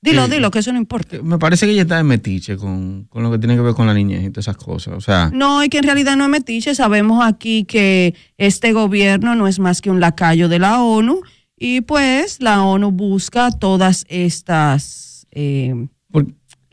Dilo, 0.00 0.26
Eh, 0.26 0.28
dilo, 0.28 0.50
que 0.52 0.60
eso 0.60 0.72
no 0.72 0.78
importa. 0.78 1.16
me 1.24 1.38
parece 1.38 1.66
que 1.66 1.72
ella 1.72 1.82
está 1.82 1.96
de 1.96 2.04
metiche 2.04 2.56
con, 2.56 3.04
con 3.08 3.24
lo 3.24 3.32
que 3.32 3.38
tiene 3.38 3.56
que 3.56 3.62
ver 3.62 3.74
con 3.74 3.86
la 3.88 3.94
niñez 3.94 4.22
y 4.22 4.30
todas 4.30 4.44
esas 4.44 4.56
cosas. 4.56 4.94
O 4.94 5.00
sea, 5.00 5.30
No, 5.34 5.64
y 5.64 5.68
que 5.68 5.78
en 5.78 5.84
realidad 5.84 6.16
no 6.16 6.22
es 6.24 6.30
metiche. 6.30 6.74
Sabemos 6.76 7.24
aquí 7.26 7.64
que 7.64 8.14
este 8.36 8.72
gobierno 8.72 9.34
no 9.34 9.48
es 9.48 9.58
más 9.58 9.80
que 9.80 9.90
un 9.90 9.98
lacayo 9.98 10.48
de 10.48 10.60
la 10.60 10.80
ONU 10.82 11.20
y 11.58 11.80
pues 11.80 12.40
la 12.40 12.62
ONU 12.62 12.92
busca 12.92 13.50
todas 13.50 14.04
estas 14.08 15.26
eh, 15.32 15.74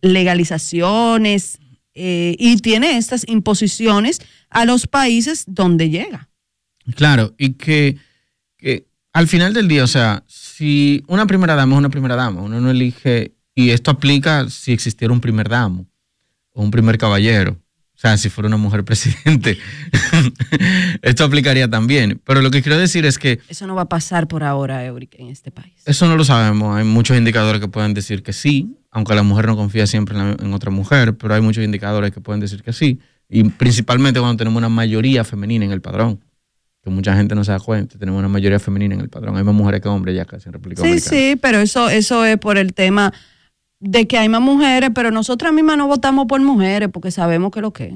legalizaciones 0.02 1.60
eh, 1.96 2.36
y 2.38 2.58
tiene 2.58 2.98
estas 2.98 3.26
imposiciones 3.28 4.20
a 4.50 4.66
los 4.66 4.86
países 4.86 5.46
donde 5.48 5.90
llega. 5.90 6.30
claro, 6.96 7.34
y 7.38 7.54
que, 7.54 7.98
que 8.58 8.86
al 9.14 9.28
final 9.28 9.54
del 9.54 9.68
día, 9.68 9.84
o 9.84 9.88
sea, 9.88 10.24
si 10.28 11.04
una 11.08 11.26
primera 11.26 11.56
dama 11.56 11.76
es 11.76 11.80
una 11.80 11.90
primera 11.90 12.16
dama, 12.16 12.42
uno 12.42 12.60
no 12.60 12.70
elige, 12.70 13.34
y 13.56 13.70
esto 13.70 13.92
aplica 13.92 14.50
si 14.50 14.74
existiera 14.74 15.14
un 15.14 15.22
primer 15.22 15.48
damo 15.48 15.88
o 16.52 16.62
un 16.62 16.72
primer 16.72 16.98
caballero. 16.98 17.58
O 17.96 17.98
sea, 17.98 18.18
si 18.18 18.30
fuera 18.30 18.48
una 18.50 18.58
mujer 18.58 18.84
presidente, 18.86 19.58
esto 21.02 21.24
aplicaría 21.24 21.70
también. 21.70 22.22
Pero 22.26 22.42
lo 22.42 22.52
que 22.52 22.62
quiero 22.62 22.78
decir 22.78 23.06
es 23.06 23.18
que 23.18 23.40
Eso 23.48 23.66
no 23.68 23.76
va 23.76 23.84
a 23.84 23.90
pasar 23.90 24.28
por 24.28 24.44
ahora, 24.44 24.86
Euric, 24.86 25.16
en 25.18 25.30
este 25.30 25.50
país. 25.50 25.82
Eso 25.86 26.08
no 26.08 26.18
lo 26.18 26.26
sabemos. 26.26 26.76
Hay 26.76 26.84
muchos 26.84 27.18
indicadores 27.18 27.62
que 27.62 27.70
pueden 27.70 27.94
decir 27.94 28.22
que 28.22 28.34
sí, 28.34 28.76
aunque 28.96 29.14
la 29.14 29.24
mujer 29.24 29.46
no 29.46 29.58
confía 29.58 29.86
siempre 29.86 30.18
en, 30.18 30.24
la- 30.38 30.38
en 30.42 30.54
otra 30.54 30.72
mujer, 30.72 31.18
pero 31.18 31.34
hay 31.34 31.42
muchos 31.42 31.64
indicadores 31.64 32.12
que 32.12 32.22
pueden 32.22 32.40
decir 32.40 32.64
que 32.64 32.72
sí. 32.72 33.00
Y 33.28 33.44
principalmente 33.44 34.22
cuando 34.22 34.38
tenemos 34.38 34.58
una 34.58 34.70
mayoría 34.70 35.24
femenina 35.26 35.66
en 35.66 35.72
el 35.72 35.82
padrón, 35.82 36.24
que 36.82 36.90
mucha 36.90 37.14
gente 37.16 37.36
no 37.36 37.44
se 37.44 37.52
da 37.52 37.60
cuenta, 37.60 37.98
tenemos 38.00 38.20
una 38.20 38.30
mayoría 38.30 38.58
femenina 38.58 38.96
en 38.96 39.02
el 39.02 39.10
padrón. 39.10 39.36
Hay 39.36 39.44
más 39.44 39.54
mujeres 39.54 39.82
que 39.82 39.90
hombres 39.90 40.16
ya 40.16 40.24
casi 40.24 40.48
en 40.48 40.54
República 40.54 40.82
Sí, 40.82 41.00
sí, 41.00 41.36
pero 41.42 41.58
eso, 41.60 41.90
eso 41.90 42.24
es 42.24 42.38
por 42.38 42.58
el 42.58 42.74
tema 42.74 43.12
de 43.82 44.08
que 44.08 44.18
hay 44.18 44.30
más 44.30 44.42
mujeres, 44.42 44.92
pero 44.96 45.12
nosotras 45.12 45.52
mismas 45.52 45.78
no 45.78 45.88
votamos 45.88 46.26
por 46.28 46.40
mujeres 46.42 46.88
porque 46.92 47.12
sabemos 47.12 47.52
que 47.52 47.60
lo 47.62 47.74
que 47.74 47.86
es. 47.88 47.96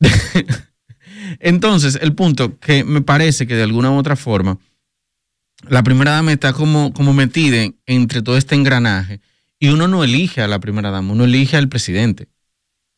Entonces, 1.40 1.98
el 2.00 2.14
punto 2.14 2.58
que 2.60 2.84
me 2.84 3.00
parece 3.02 3.46
que 3.48 3.56
de 3.56 3.64
alguna 3.64 3.90
u 3.90 3.96
otra 3.96 4.14
forma, 4.14 4.58
la 5.68 5.82
primera 5.82 6.12
dama 6.12 6.32
está 6.32 6.52
como, 6.52 6.92
como 6.92 7.12
metida 7.12 7.62
en- 7.62 7.76
entre 7.86 8.22
todo 8.22 8.36
este 8.36 8.54
engranaje 8.54 9.20
y 9.58 9.68
uno 9.68 9.88
no 9.88 10.04
elige 10.04 10.40
a 10.40 10.48
la 10.48 10.60
primera 10.60 10.90
dama, 10.90 11.12
uno 11.12 11.24
elige 11.24 11.56
al 11.56 11.68
presidente. 11.68 12.28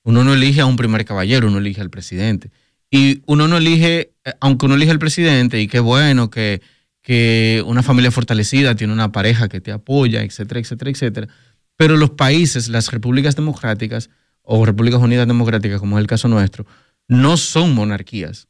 Uno 0.03 0.25
no 0.25 0.35
elige 0.35 0.61
a 0.61 0.67
un 0.67 0.77
primer 0.77 1.05
caballero, 1.05 1.49
uno 1.49 1.59
elige 1.59 1.81
al 1.81 1.91
presidente. 1.91 2.51
Y 2.91 3.23
uno 3.27 3.49
no 3.49 3.59
elige, 3.59 4.13
eh, 4.25 4.33
aunque 4.41 4.67
uno 4.67 4.75
elige 4.75 4.91
al 4.91 4.99
presidente, 4.99 5.61
y 5.61 5.69
qué 5.69 5.81
bueno 5.81 6.31
que, 6.31 6.61
que 7.03 7.63
una 7.67 7.83
familia 7.83 8.11
fortalecida 8.11 8.75
tiene 8.75 8.93
una 8.93 9.13
pareja 9.13 9.49
que 9.49 9.61
te 9.61 9.73
apoya, 9.73 10.23
etcétera, 10.23 10.61
etcétera, 10.61 10.91
etcétera. 10.91 11.29
Pero 11.77 11.97
los 11.97 12.11
países, 12.11 12.69
las 12.69 12.91
repúblicas 12.91 13.37
democráticas 13.37 14.11
o 14.43 14.65
repúblicas 14.67 15.01
unidas 15.01 15.27
democráticas, 15.27 15.81
como 15.81 15.99
es 15.99 16.03
el 16.03 16.07
caso 16.09 16.29
nuestro, 16.29 16.67
no 17.09 17.37
son 17.37 17.75
monarquías. 17.75 18.49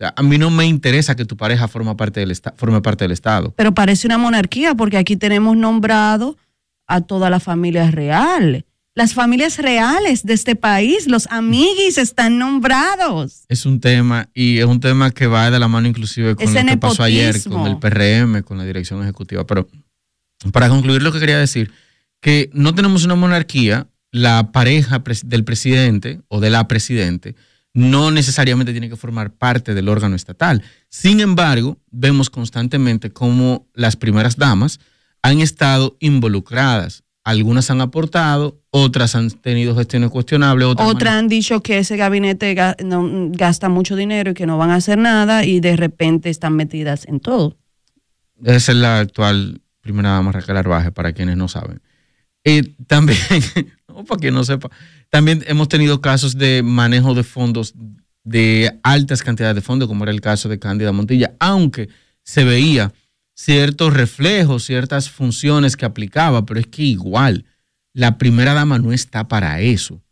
Sea, 0.00 0.14
a 0.16 0.22
mí 0.22 0.38
no 0.38 0.48
me 0.48 0.64
interesa 0.64 1.14
que 1.14 1.26
tu 1.26 1.36
pareja 1.36 1.68
forma 1.68 1.94
parte 1.94 2.20
del 2.20 2.34
forme 2.56 2.80
parte 2.80 3.04
del 3.04 3.12
Estado. 3.12 3.52
Pero 3.54 3.74
parece 3.74 4.06
una 4.06 4.16
monarquía 4.16 4.74
porque 4.74 4.96
aquí 4.96 5.14
tenemos 5.14 5.58
nombrado 5.58 6.38
a 6.86 7.02
toda 7.02 7.28
la 7.28 7.38
familia 7.38 7.90
real. 7.90 8.64
Las 8.94 9.12
familias 9.12 9.58
reales 9.58 10.24
de 10.24 10.32
este 10.32 10.56
país, 10.56 11.06
los 11.06 11.26
amiguis 11.30 11.98
están 11.98 12.38
nombrados. 12.38 13.44
Es 13.48 13.66
un 13.66 13.78
tema, 13.78 14.30
y 14.32 14.58
es 14.58 14.64
un 14.64 14.80
tema 14.80 15.10
que 15.10 15.26
va 15.26 15.50
de 15.50 15.58
la 15.58 15.68
mano 15.68 15.86
inclusive 15.86 16.34
con 16.34 16.48
Ese 16.48 16.64
lo 16.64 16.70
que 16.70 16.78
pasó 16.78 17.02
ayer 17.02 17.36
con 17.44 17.66
el 17.66 17.78
PRM, 17.78 18.42
con 18.42 18.56
la 18.56 18.64
dirección 18.64 19.02
ejecutiva. 19.02 19.46
Pero 19.46 19.68
para 20.50 20.70
concluir 20.70 21.02
lo 21.02 21.12
que 21.12 21.20
quería 21.20 21.38
decir, 21.38 21.72
que 22.22 22.48
no 22.54 22.74
tenemos 22.74 23.04
una 23.04 23.16
monarquía, 23.16 23.86
la 24.12 24.50
pareja 24.50 25.02
del 25.24 25.44
presidente 25.44 26.22
o 26.28 26.40
de 26.40 26.48
la 26.48 26.66
presidente 26.68 27.36
no 27.72 28.10
necesariamente 28.10 28.72
tiene 28.72 28.88
que 28.88 28.96
formar 28.96 29.32
parte 29.32 29.74
del 29.74 29.88
órgano 29.88 30.16
estatal. 30.16 30.62
Sin 30.88 31.20
embargo, 31.20 31.78
vemos 31.90 32.30
constantemente 32.30 33.12
cómo 33.12 33.68
las 33.74 33.96
primeras 33.96 34.36
damas 34.36 34.80
han 35.22 35.40
estado 35.40 35.96
involucradas. 36.00 37.04
Algunas 37.22 37.70
han 37.70 37.80
aportado, 37.80 38.60
otras 38.70 39.14
han 39.14 39.30
tenido 39.30 39.76
gestiones 39.76 40.10
cuestionables, 40.10 40.66
otras 40.66 40.88
Otras 40.88 41.14
han 41.14 41.28
dicho 41.28 41.62
que 41.62 41.78
ese 41.78 41.96
gabinete 41.96 42.56
gasta 43.32 43.68
mucho 43.68 43.94
dinero 43.94 44.30
y 44.30 44.34
que 44.34 44.46
no 44.46 44.56
van 44.58 44.70
a 44.70 44.76
hacer 44.76 44.98
nada 44.98 45.44
y 45.44 45.60
de 45.60 45.76
repente 45.76 46.30
están 46.30 46.54
metidas 46.54 47.06
en 47.06 47.20
todo. 47.20 47.56
Esa 48.42 48.72
es 48.72 48.78
la 48.78 49.00
actual 49.00 49.60
primera 49.80 50.10
dama 50.10 50.32
Raquel 50.32 50.56
Arbaje, 50.56 50.92
para 50.92 51.12
quienes 51.12 51.36
no 51.36 51.46
saben. 51.48 51.82
También, 52.86 53.18
para 54.08 54.20
quien 54.20 54.34
no 54.34 54.44
sepa, 54.44 54.70
también 55.10 55.44
hemos 55.46 55.68
tenido 55.68 56.00
casos 56.00 56.36
de 56.36 56.62
manejo 56.62 57.14
de 57.14 57.24
fondos 57.24 57.74
de 58.24 58.78
altas 58.82 59.22
cantidades 59.22 59.56
de 59.56 59.62
fondos, 59.62 59.88
como 59.88 60.04
era 60.04 60.12
el 60.12 60.20
caso 60.20 60.48
de 60.48 60.58
Cándida 60.58 60.92
Montilla, 60.92 61.34
aunque 61.38 61.88
se 62.22 62.44
veía 62.44 62.92
ciertos 63.34 63.94
reflejos, 63.94 64.64
ciertas 64.64 65.10
funciones 65.10 65.76
que 65.76 65.86
aplicaba, 65.86 66.44
pero 66.44 66.60
es 66.60 66.66
que 66.66 66.82
igual, 66.82 67.46
la 67.92 68.18
primera 68.18 68.54
dama 68.54 68.78
no 68.78 68.92
está 68.92 69.28
para 69.28 69.60
eso. 69.60 69.94
O 69.94 70.02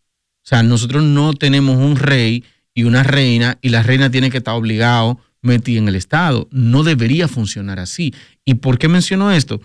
sea, 0.48 0.62
nosotros 0.62 1.02
no 1.04 1.34
tenemos 1.34 1.76
un 1.76 1.96
rey 1.96 2.44
y 2.74 2.84
una 2.84 3.02
reina 3.02 3.58
y 3.60 3.68
la 3.68 3.82
reina 3.82 4.10
tiene 4.10 4.30
que 4.30 4.38
estar 4.38 4.54
obligado 4.54 5.20
metida 5.42 5.78
en 5.78 5.88
el 5.88 5.96
Estado. 5.96 6.48
No 6.50 6.82
debería 6.82 7.28
funcionar 7.28 7.78
así. 7.78 8.14
¿Y 8.44 8.54
por 8.54 8.78
qué 8.78 8.88
menciono 8.88 9.30
esto? 9.30 9.60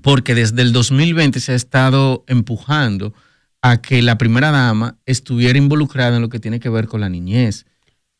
Porque 0.00 0.34
desde 0.34 0.62
el 0.62 0.72
2020 0.72 1.40
se 1.40 1.52
ha 1.52 1.54
estado 1.54 2.24
empujando 2.26 3.12
a 3.60 3.80
que 3.80 4.02
la 4.02 4.18
primera 4.18 4.50
dama 4.50 4.96
estuviera 5.06 5.58
involucrada 5.58 6.16
en 6.16 6.22
lo 6.22 6.28
que 6.28 6.40
tiene 6.40 6.60
que 6.60 6.68
ver 6.68 6.88
con 6.88 7.00
la 7.00 7.08
niñez. 7.08 7.66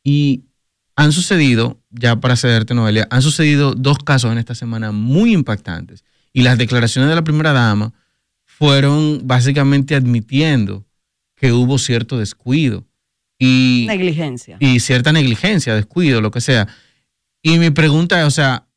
Y 0.05 0.45
han 0.97 1.12
sucedido, 1.12 1.81
ya 1.91 2.17
para 2.21 2.37
cederte, 2.37 2.75
Noelia, 2.75 3.09
han 3.11 3.23
sucedido 3.23 3.75
dos 3.75 3.99
casos 3.99 4.31
en 4.31 4.38
esta 4.38 4.55
semana 4.55 4.93
muy 4.93 5.33
impactantes. 5.33 6.05
Y 6.33 6.43
las 6.43 6.59
declaraciones 6.59 7.09
de 7.09 7.17
la 7.17 7.25
primera 7.25 7.52
dama 7.52 7.93
fueron 8.45 9.21
básicamente 9.25 9.95
admitiendo 9.95 10.85
que 11.35 11.52
hubo 11.52 11.79
cierto 11.79 12.19
descuido 12.19 12.87
y, 13.38 13.87
Negligencia. 13.88 14.57
y 14.61 14.79
cierta 14.79 15.12
negligencia, 15.12 15.75
descuido, 15.75 16.21
lo 16.21 16.31
que 16.31 16.41
sea. 16.41 16.69
Y 17.43 17.59
mi 17.59 17.71
pregunta 17.71 18.21
es, 18.21 18.26
o 18.26 18.31
sea, 18.31 18.69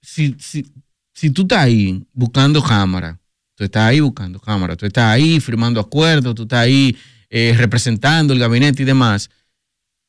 si, 0.00 0.36
si, 0.38 0.70
si 1.14 1.30
tú 1.30 1.42
estás 1.42 1.60
ahí 1.60 2.04
buscando 2.12 2.62
cámara, 2.62 3.18
tú 3.54 3.64
estás 3.64 3.84
ahí 3.84 4.00
buscando 4.00 4.38
cámara, 4.40 4.76
tú 4.76 4.84
estás 4.84 5.04
ahí 5.04 5.40
firmando 5.40 5.80
acuerdos, 5.80 6.34
tú 6.34 6.42
estás 6.42 6.60
ahí 6.60 6.96
eh, 7.30 7.54
representando 7.56 8.32
el 8.32 8.38
gabinete 8.40 8.82
y 8.82 8.86
demás, 8.86 9.30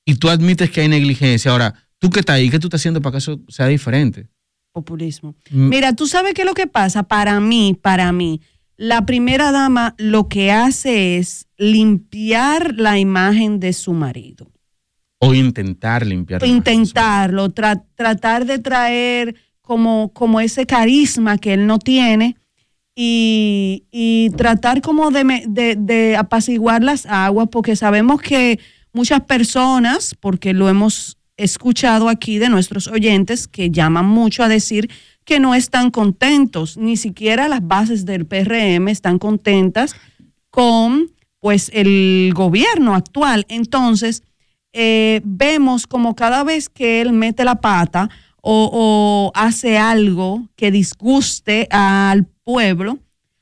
y 0.06 0.16
tú 0.16 0.30
admites 0.30 0.70
que 0.70 0.82
hay 0.82 0.88
negligencia, 0.88 1.52
ahora, 1.52 1.74
tú 2.00 2.10
que 2.10 2.20
estás 2.20 2.36
ahí, 2.36 2.50
¿qué 2.50 2.60
tú 2.60 2.68
estás 2.68 2.82
haciendo 2.82 3.02
para 3.02 3.14
que 3.14 3.18
eso 3.20 3.40
sea 3.48 3.68
diferente? 3.68 4.28
Populismo. 4.74 5.36
Mm. 5.52 5.70
Mira, 5.70 5.94
tú 5.94 6.06
sabes 6.06 6.34
qué 6.34 6.42
es 6.42 6.48
lo 6.48 6.54
que 6.54 6.68
pasa. 6.68 7.04
Para 7.04 7.40
mí, 7.40 7.80
para 7.82 8.12
mí, 8.12 8.42
la 8.76 9.06
primera 9.06 9.52
dama 9.54 9.96
lo 9.98 10.28
que 10.28 10.52
hace 10.52 11.18
es 11.18 11.48
limpiar 11.58 12.76
la 12.76 13.00
imagen 13.00 13.60
de 13.60 13.72
su 13.74 13.94
marido. 13.94 14.52
O 15.20 15.34
intentar 15.34 16.06
limpiar. 16.06 16.42
la 16.42 16.48
imagen 16.48 16.64
de 16.64 16.72
su 16.72 16.80
Intentarlo, 16.82 17.50
tra- 17.56 17.86
tratar 17.96 18.46
de 18.46 18.60
traer 18.60 19.36
como, 19.66 20.12
como 20.14 20.40
ese 20.40 20.66
carisma 20.66 21.38
que 21.38 21.54
él 21.54 21.68
no 21.68 21.80
tiene 21.80 22.38
y, 22.96 23.84
y 23.92 24.30
tratar 24.38 24.82
como 24.82 25.12
de, 25.12 25.76
de 25.78 26.16
apaciguar 26.16 26.84
las 26.84 27.06
aguas, 27.06 27.50
porque 27.52 27.76
sabemos 27.76 28.22
que 28.22 28.60
muchas 28.94 29.22
personas, 29.22 30.16
porque 30.20 30.54
lo 30.54 30.70
hemos 30.70 31.18
escuchado 31.38 32.08
aquí 32.08 32.38
de 32.38 32.50
nuestros 32.50 32.88
oyentes, 32.88 33.48
que 33.48 33.70
llaman 33.70 34.06
mucho 34.06 34.44
a 34.44 34.48
decir 34.48 34.90
que 35.26 35.40
no 35.40 35.56
están 35.56 35.92
contentos, 35.92 36.78
ni 36.78 36.96
siquiera 36.96 37.50
las 37.50 37.68
bases 37.68 38.06
del 38.06 38.26
PRM 38.26 38.88
están 38.88 39.20
contentas 39.20 39.96
con 40.50 41.12
pues 41.40 41.70
el 41.74 42.32
gobierno 42.34 42.96
actual. 42.96 43.46
Entonces, 43.50 44.24
eh, 44.72 45.22
vemos 45.24 45.88
como 45.88 46.16
cada 46.16 46.44
vez 46.44 46.70
que 46.70 47.02
él 47.02 47.12
mete 47.12 47.44
la 47.44 47.56
pata 47.62 48.10
o, 48.48 48.70
o 48.72 49.32
hace 49.34 49.78
algo 49.80 50.48
que 50.56 50.70
disguste 50.70 51.68
al 51.72 52.26
pueblo, 52.44 53.00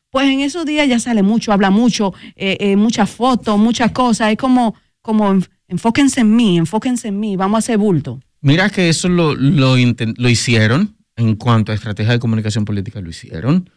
pues 0.09 0.27
en 0.29 0.39
esos 0.39 0.65
días 0.65 0.87
ya 0.87 0.99
sale 0.99 1.23
mucho, 1.23 1.51
habla 1.51 1.71
mucho, 1.71 2.13
eh, 2.35 2.57
eh, 2.59 2.75
muchas 2.77 3.09
fotos, 3.09 3.57
muchas 3.59 3.91
cosas. 3.91 4.31
Es 4.31 4.37
como, 4.37 4.75
como 5.01 5.29
enf- 5.33 5.49
enfóquense 5.67 6.21
en 6.21 6.35
mí, 6.35 6.57
enfóquense 6.57 7.09
en 7.09 7.19
mí, 7.19 7.35
vamos 7.35 7.57
a 7.57 7.59
hacer 7.59 7.77
bulto. 7.77 8.19
Mira 8.41 8.69
que 8.69 8.87
eso 8.89 9.09
lo, 9.09 9.35
lo, 9.35 9.75
lo 9.75 10.29
hicieron 10.29 10.95
en 11.15 11.35
cuanto 11.35 11.71
a 11.71 11.75
estrategia 11.75 12.13
de 12.13 12.19
comunicación 12.19 12.63
política, 12.63 13.01
lo 13.01 13.09
hicieron. 13.09 13.69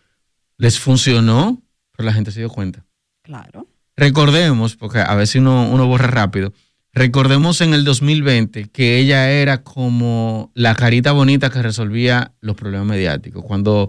Les 0.58 0.78
funcionó, 0.78 1.60
pero 1.96 2.06
la 2.06 2.12
gente 2.12 2.30
se 2.30 2.40
dio 2.40 2.48
cuenta. 2.50 2.84
Claro. 3.22 3.66
Recordemos, 3.96 4.76
porque 4.76 5.00
a 5.00 5.14
veces 5.16 5.36
uno, 5.40 5.68
uno 5.70 5.86
borra 5.86 6.06
rápido, 6.06 6.52
recordemos 6.96 7.60
en 7.60 7.74
el 7.74 7.84
2020 7.84 8.68
que 8.70 8.98
ella 8.98 9.30
era 9.30 9.62
como 9.62 10.50
la 10.54 10.74
carita 10.74 11.12
bonita 11.12 11.50
que 11.50 11.62
resolvía 11.62 12.32
los 12.40 12.56
problemas 12.56 12.86
mediáticos. 12.88 13.44
Cuando, 13.44 13.88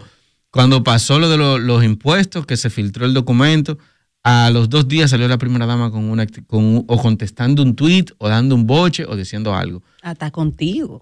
cuando 0.52 0.84
pasó 0.84 1.18
lo 1.18 1.30
de 1.30 1.38
lo- 1.38 1.58
los 1.58 1.84
impuestos, 1.86 2.46
que 2.46 2.58
se 2.58 2.70
filtró 2.70 3.06
el 3.06 3.14
documento, 3.14 3.78
a 4.24 4.50
los 4.52 4.68
dos 4.70 4.90
días 4.90 5.10
salió 5.12 5.28
la 5.30 5.38
primera 5.38 5.66
dama 5.66 5.90
con 5.90 6.04
una, 6.04 6.28
con 6.48 6.84
o 6.86 6.98
contestando 7.02 7.64
un 7.64 7.76
tweet, 7.78 8.08
o 8.18 8.28
dando 8.28 8.56
un 8.56 8.68
boche, 8.68 9.06
o 9.06 9.16
diciendo 9.16 9.56
algo. 9.56 9.82
Hasta 10.02 10.30
contigo. 10.32 11.02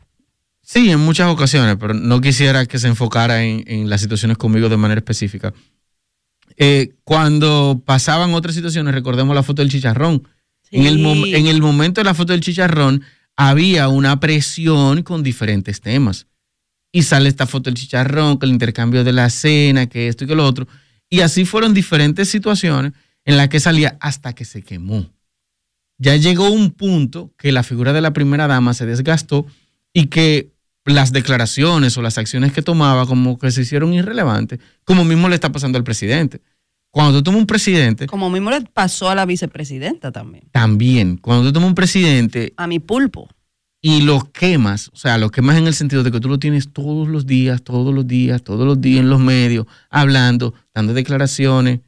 Sí, 0.62 0.92
en 0.92 1.00
muchas 1.00 1.28
ocasiones, 1.32 1.76
pero 1.80 1.96
no 1.96 2.22
quisiera 2.22 2.68
que 2.68 2.78
se 2.78 2.88
enfocara 2.88 3.44
en, 3.44 3.64
en 3.66 3.90
las 3.90 4.02
situaciones 4.02 4.38
conmigo 4.38 4.70
de 4.70 4.78
manera 4.78 5.00
específica. 5.00 5.54
Eh, 6.58 6.94
cuando 7.04 7.82
pasaban 7.84 8.34
otras 8.36 8.54
situaciones, 8.54 8.94
recordemos 8.94 9.36
la 9.36 9.42
foto 9.44 9.64
del 9.64 9.72
chicharrón. 9.72 10.28
En, 10.72 10.86
el 10.86 11.34
en 11.34 11.48
el 11.48 11.62
momento 11.62 12.02
de 12.02 12.06
la 12.06 12.14
foto 12.14 12.34
del 12.34 12.42
chicharrón, 12.42 13.04
había 13.36 13.88
una 13.90 14.20
presión 14.20 15.04
con 15.04 15.24
diferentes 15.24 15.82
temas. 15.82 16.28
Y 16.92 17.04
sale 17.04 17.30
esta 17.30 17.46
foto 17.46 17.70
del 17.70 17.76
chicharrón, 17.76 18.40
que 18.40 18.46
el 18.46 18.52
intercambio 18.52 19.04
de 19.04 19.14
la 19.14 19.30
cena, 19.30 19.88
que 19.88 20.08
esto 20.08 20.24
y 20.24 20.28
que 20.28 20.36
lo 20.36 20.46
otro. 20.46 20.68
Y 21.10 21.22
así 21.22 21.46
fueron 21.46 21.74
diferentes 21.74 22.30
situaciones 22.30 22.94
en 23.26 23.38
las 23.38 23.50
que 23.50 23.60
salía 23.60 23.98
hasta 24.00 24.34
que 24.34 24.46
se 24.46 24.62
quemó. 24.62 25.10
Ya 25.98 26.16
llegó 26.16 26.50
un 26.50 26.72
punto 26.72 27.34
que 27.38 27.52
la 27.52 27.64
figura 27.64 27.94
de 27.94 28.02
la 28.02 28.14
primera 28.14 28.48
dama 28.48 28.74
se 28.74 28.86
desgastó 28.86 29.46
y 29.94 30.08
que 30.08 30.52
las 30.86 31.12
declaraciones 31.12 31.98
o 31.98 32.02
las 32.02 32.18
acciones 32.18 32.54
que 32.54 32.62
tomaba 32.62 33.08
como 33.08 33.40
que 33.40 33.52
se 33.52 33.62
hicieron 33.62 33.94
irrelevantes, 33.94 34.60
como 34.84 35.04
mismo 35.04 35.30
le 35.30 35.36
está 35.36 35.52
pasando 35.52 35.78
al 35.78 35.84
presidente. 35.84 36.42
Cuando 36.96 37.20
tú 37.20 37.24
tomas 37.24 37.42
un 37.42 37.46
presidente, 37.46 38.08
Como 38.08 38.30
mismo 38.30 38.50
le 38.50 38.62
pasó 38.62 39.10
a 39.10 39.16
la 39.16 39.26
vicepresidenta 39.26 40.14
también, 40.14 40.46
también, 40.54 41.18
cuando 41.18 41.44
tú 41.44 41.52
tomas 41.52 41.68
un 41.68 41.76
presidente 41.76 42.54
a 42.56 42.68
mi 42.68 42.80
pulpo. 42.80 43.28
y 43.82 44.04
lo 44.04 44.32
quemas, 44.32 44.92
o 44.94 44.96
sea, 44.96 45.18
lo 45.18 45.30
quemas 45.30 45.58
en 45.58 45.68
el 45.68 45.74
sentido 45.74 46.04
de 46.04 46.12
que 46.12 46.22
tú 46.22 46.30
lo 46.30 46.40
tienes 46.40 46.72
todos 46.72 47.10
los 47.10 47.26
días, 47.26 47.62
todos 47.64 47.94
los 47.94 48.08
días, 48.08 48.42
todos 48.44 48.66
los 48.66 48.80
días 48.80 49.02
en 49.02 49.10
los 49.10 49.20
medios, 49.20 49.66
hablando, 49.90 50.54
dando 50.74 50.94
declaraciones, 50.94 51.82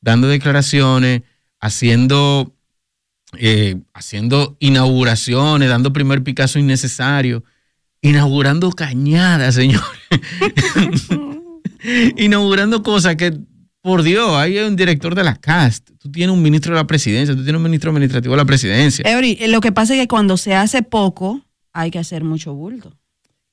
dando 0.00 0.28
declaraciones, 0.28 1.22
haciendo, 1.58 2.54
eh, 3.36 3.80
haciendo 3.92 4.56
inauguraciones, 4.60 5.68
dando 5.68 5.92
primer 5.92 6.22
Picasso 6.22 6.60
innecesario, 6.60 7.42
inaugurando 8.02 8.70
cañadas, 8.70 9.56
señores. 9.56 9.82
inaugurando 12.16 12.84
cosas 12.84 13.16
que, 13.16 13.36
por 13.86 14.02
Dios, 14.02 14.32
hay 14.32 14.58
un 14.58 14.74
director 14.74 15.14
de 15.14 15.22
la 15.22 15.36
CAST, 15.36 15.90
tú 16.00 16.10
tienes 16.10 16.34
un 16.34 16.42
ministro 16.42 16.74
de 16.74 16.80
la 16.80 16.88
presidencia, 16.88 17.36
tú 17.36 17.44
tienes 17.44 17.56
un 17.56 17.62
ministro 17.62 17.92
administrativo 17.92 18.34
de 18.34 18.38
la 18.38 18.44
presidencia. 18.44 19.08
Eury, 19.08 19.38
eh, 19.38 19.46
lo 19.46 19.60
que 19.60 19.70
pasa 19.70 19.94
es 19.94 20.00
que 20.00 20.08
cuando 20.08 20.36
se 20.36 20.56
hace 20.56 20.82
poco, 20.82 21.40
hay 21.72 21.92
que 21.92 22.00
hacer 22.00 22.24
mucho 22.24 22.52
bulto. 22.52 22.92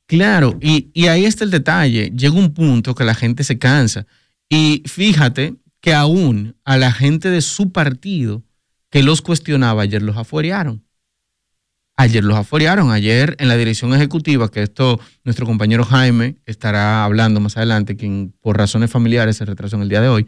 Claro, 0.07 0.57
y, 0.59 0.89
y 0.95 1.05
ahí 1.05 1.25
está 1.25 1.43
el 1.43 1.51
detalle. 1.51 2.11
Llega 2.17 2.33
un 2.33 2.51
punto 2.51 2.95
que 2.95 3.03
la 3.03 3.13
gente 3.13 3.43
se 3.43 3.59
cansa. 3.59 4.07
Y 4.49 4.81
fíjate 4.87 5.53
que 5.81 5.93
aún 5.93 6.55
a 6.65 6.77
la 6.77 6.91
gente 6.91 7.29
de 7.29 7.41
su 7.41 7.71
partido 7.71 8.41
que 8.89 9.03
los 9.03 9.21
cuestionaba, 9.21 9.83
ayer 9.83 10.01
los 10.01 10.17
afuerearon. 10.17 10.83
Ayer 11.95 12.23
los 12.23 12.37
afuerearon, 12.37 12.91
ayer 12.91 13.35
en 13.39 13.47
la 13.47 13.55
dirección 13.55 13.93
ejecutiva, 13.93 14.49
que 14.49 14.63
esto 14.63 14.99
nuestro 15.23 15.45
compañero 15.45 15.83
Jaime 15.85 16.37
estará 16.45 17.05
hablando 17.05 17.39
más 17.39 17.55
adelante, 17.55 17.95
quien 17.95 18.33
por 18.41 18.57
razones 18.57 18.89
familiares 18.89 19.37
se 19.37 19.45
retrasó 19.45 19.75
en 19.75 19.83
el 19.83 19.89
día 19.89 20.01
de 20.01 20.09
hoy, 20.09 20.27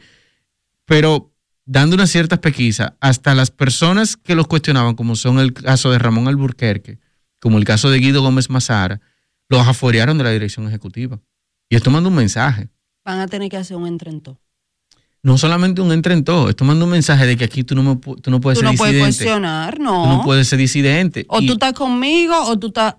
pero 0.86 1.34
dando 1.66 1.96
unas 1.96 2.12
ciertas 2.12 2.40
pesquisas, 2.40 2.94
hasta 3.00 3.34
las 3.34 3.50
personas 3.50 4.16
que 4.16 4.36
los 4.36 4.48
cuestionaban, 4.48 4.96
como 4.96 5.16
son 5.16 5.40
el 5.40 5.54
caso 5.54 5.92
de 5.92 5.98
Ramón 5.98 6.28
Alburquerque, 6.28 7.00
como 7.40 7.58
el 7.58 7.66
caso 7.66 7.90
de 7.90 8.00
Guido 8.00 8.22
Gómez 8.22 8.50
Mazara, 8.50 9.02
los 9.50 9.68
afuerearon 9.68 10.18
de 10.18 10.24
la 10.24 10.32
dirección 10.32 10.68
ejecutiva. 10.68 11.20
Y 11.70 11.76
esto 11.76 11.90
manda 11.90 12.10
un 12.10 12.16
mensaje. 12.16 12.70
Van 13.04 13.20
a 13.20 13.28
tener 13.28 13.50
que 13.50 13.58
hacer 13.58 13.78
un 13.78 13.88
entrentó. 13.88 14.40
No 15.26 15.40
solamente 15.40 15.82
un 15.82 15.92
entre 15.92 16.14
en 16.14 16.24
todo, 16.24 16.50
esto 16.52 16.66
manda 16.66 16.86
un 16.86 16.92
mensaje 16.92 17.26
de 17.26 17.36
que 17.36 17.46
aquí 17.46 17.64
tú 17.64 17.74
no, 17.74 17.82
me 17.82 17.96
tú 17.96 18.30
no 18.30 18.40
puedes 18.40 18.60
Tú 18.60 18.64
ser 18.64 18.72
no 18.74 18.78
puedes 18.78 19.02
cuestionar, 19.02 19.76
Tú 19.76 19.82
no. 19.82 20.18
no 20.18 20.24
puedes 20.24 20.48
ser 20.48 20.60
disidente. 20.60 21.26
O 21.30 21.42
y, 21.42 21.48
tú 21.48 21.54
estás 21.54 21.74
conmigo 21.74 22.36
o 22.46 22.60
tú 22.60 22.68
estás 22.68 22.94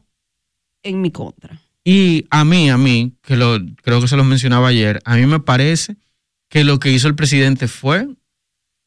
en 0.82 1.00
mi 1.00 1.12
contra. 1.12 1.62
y 1.84 2.26
a 2.30 2.44
mí, 2.44 2.68
a 2.68 2.76
mí, 2.78 3.12
que 3.22 3.36
lo, 3.36 3.60
creo 3.80 4.00
que 4.00 4.08
se 4.08 4.16
los 4.16 4.26
mencionaba 4.26 4.66
ayer, 4.66 5.00
a 5.04 5.14
mí 5.14 5.24
me 5.24 5.38
parece 5.38 5.98
que 6.48 6.64
lo 6.64 6.80
que 6.80 6.90
hizo 6.90 7.06
el 7.06 7.14
presidente 7.14 7.68
fue 7.68 8.08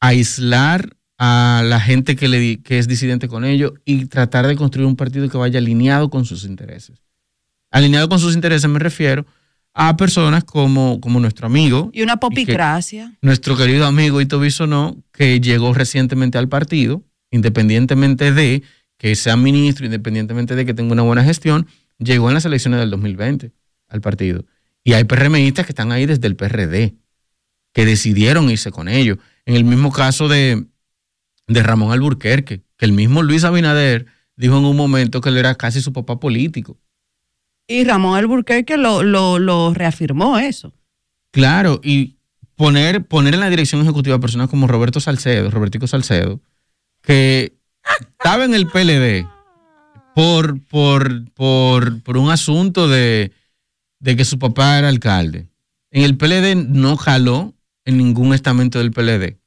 aislar 0.00 0.94
a 1.16 1.62
la 1.64 1.80
gente 1.80 2.16
que, 2.16 2.28
le, 2.28 2.60
que 2.60 2.78
es 2.78 2.88
disidente 2.88 3.26
con 3.26 3.46
ellos 3.46 3.72
y 3.86 4.04
tratar 4.04 4.46
de 4.48 4.56
construir 4.56 4.86
un 4.86 4.96
partido 4.96 5.26
que 5.30 5.38
vaya 5.38 5.58
alineado 5.60 6.10
con 6.10 6.26
sus 6.26 6.44
intereses. 6.44 6.98
Alineado 7.70 8.10
con 8.10 8.18
sus 8.18 8.34
intereses 8.34 8.68
me 8.68 8.78
refiero 8.78 9.24
a 9.82 9.96
personas 9.96 10.44
como, 10.44 11.00
como 11.00 11.20
nuestro 11.20 11.46
amigo, 11.46 11.90
Y 11.94 12.02
una 12.02 12.14
que- 12.14 12.18
popicracia. 12.20 13.16
nuestro 13.22 13.56
querido 13.56 13.86
amigo 13.86 14.20
Ito 14.20 14.38
Bisonó, 14.38 15.02
que 15.12 15.40
llegó 15.40 15.72
recientemente 15.72 16.36
al 16.36 16.48
partido, 16.50 17.02
independientemente 17.30 18.32
de 18.32 18.62
que 18.98 19.14
sea 19.16 19.36
ministro, 19.38 19.86
independientemente 19.86 20.54
de 20.54 20.66
que 20.66 20.74
tenga 20.74 20.92
una 20.92 21.02
buena 21.02 21.24
gestión, 21.24 21.66
llegó 21.98 22.28
en 22.28 22.34
las 22.34 22.44
elecciones 22.44 22.78
del 22.80 22.90
2020 22.90 23.52
al 23.88 24.00
partido. 24.02 24.44
Y 24.84 24.92
hay 24.92 25.04
PRMistas 25.04 25.64
que 25.64 25.72
están 25.72 25.92
ahí 25.92 26.04
desde 26.04 26.26
el 26.26 26.36
PRD, 26.36 26.94
que 27.72 27.86
decidieron 27.86 28.50
irse 28.50 28.70
con 28.70 28.88
ellos. 28.88 29.16
En 29.46 29.54
el 29.56 29.64
mismo 29.64 29.90
caso 29.92 30.28
de, 30.28 30.66
de 31.46 31.62
Ramón 31.62 31.92
Alburquerque, 31.92 32.60
que 32.76 32.84
el 32.84 32.92
mismo 32.92 33.22
Luis 33.22 33.44
Abinader 33.44 34.04
dijo 34.36 34.58
en 34.58 34.64
un 34.66 34.76
momento 34.76 35.20
que 35.22 35.30
él 35.30 35.38
era 35.38 35.54
casi 35.54 35.80
su 35.80 35.92
papá 35.94 36.20
político. 36.20 36.78
Y 37.70 37.84
Ramón 37.84 38.18
Alburquerque 38.18 38.76
lo, 38.76 39.04
lo, 39.04 39.38
lo 39.38 39.72
reafirmó 39.72 40.40
eso. 40.40 40.72
Claro, 41.30 41.80
y 41.84 42.16
poner, 42.56 43.04
poner 43.04 43.34
en 43.34 43.40
la 43.40 43.48
dirección 43.48 43.80
ejecutiva 43.80 44.16
a 44.16 44.20
personas 44.20 44.50
como 44.50 44.66
Roberto 44.66 44.98
Salcedo, 44.98 45.52
Robertico 45.52 45.86
Salcedo, 45.86 46.40
que 47.00 47.52
estaba 48.18 48.44
en 48.44 48.54
el 48.54 48.66
PLD 48.66 49.24
por, 50.16 50.60
por, 50.66 51.30
por, 51.30 52.02
por 52.02 52.16
un 52.16 52.32
asunto 52.32 52.88
de, 52.88 53.30
de 54.00 54.16
que 54.16 54.24
su 54.24 54.40
papá 54.40 54.76
era 54.76 54.88
alcalde. 54.88 55.46
En 55.92 56.02
el 56.02 56.16
PLD 56.16 56.56
no 56.56 56.96
jaló 56.96 57.54
en 57.84 57.98
ningún 57.98 58.34
estamento 58.34 58.80
del 58.80 58.90
PLD. 58.90 59.38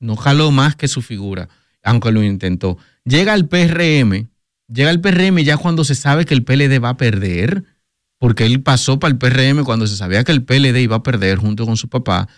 No 0.00 0.16
jaló 0.16 0.50
más 0.50 0.76
que 0.76 0.86
su 0.86 1.00
figura, 1.00 1.48
aunque 1.82 2.12
lo 2.12 2.22
intentó. 2.22 2.76
Llega 3.04 3.32
al 3.32 3.48
PRM, 3.48 4.28
llega 4.68 4.90
al 4.90 5.00
PRM 5.00 5.38
ya 5.38 5.56
cuando 5.56 5.82
se 5.82 5.94
sabe 5.94 6.26
que 6.26 6.34
el 6.34 6.44
PLD 6.44 6.78
va 6.78 6.90
a 6.90 6.96
perder, 6.98 7.64
porque 8.20 8.46
él 8.46 8.62
pasó 8.62 9.00
para 9.00 9.10
el 9.10 9.18
PRM 9.18 9.64
cuando 9.64 9.88
se 9.88 9.96
sabía 9.96 10.22
que 10.22 10.30
el 10.30 10.44
PLD 10.44 10.76
iba 10.78 10.94
a 10.94 11.02
perder 11.02 11.38
junto 11.38 11.66
con 11.66 11.76
su 11.76 11.88
papá, 11.88 12.28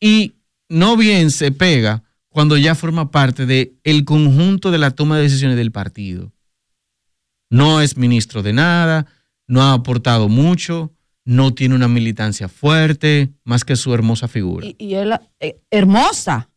y 0.00 0.34
no 0.68 0.96
bien 0.96 1.32
se 1.32 1.50
pega 1.50 2.04
cuando 2.28 2.56
ya 2.56 2.76
forma 2.76 3.10
parte 3.10 3.46
del 3.46 3.76
el 3.82 4.04
conjunto 4.04 4.70
de 4.70 4.78
la 4.78 4.92
toma 4.92 5.16
de 5.16 5.24
decisiones 5.24 5.56
del 5.56 5.72
partido. 5.72 6.32
No 7.50 7.80
es 7.80 7.96
ministro 7.96 8.44
de 8.44 8.52
nada, 8.52 9.06
no 9.48 9.62
ha 9.62 9.72
aportado 9.72 10.28
mucho, 10.28 10.92
no 11.24 11.52
tiene 11.54 11.74
una 11.74 11.88
militancia 11.88 12.48
fuerte, 12.48 13.32
más 13.42 13.64
que 13.64 13.74
su 13.74 13.92
hermosa 13.92 14.28
figura. 14.28 14.66
Y, 14.66 14.76
y 14.78 14.94
él, 14.94 15.12
eh, 15.40 15.60
hermosa. 15.70 16.50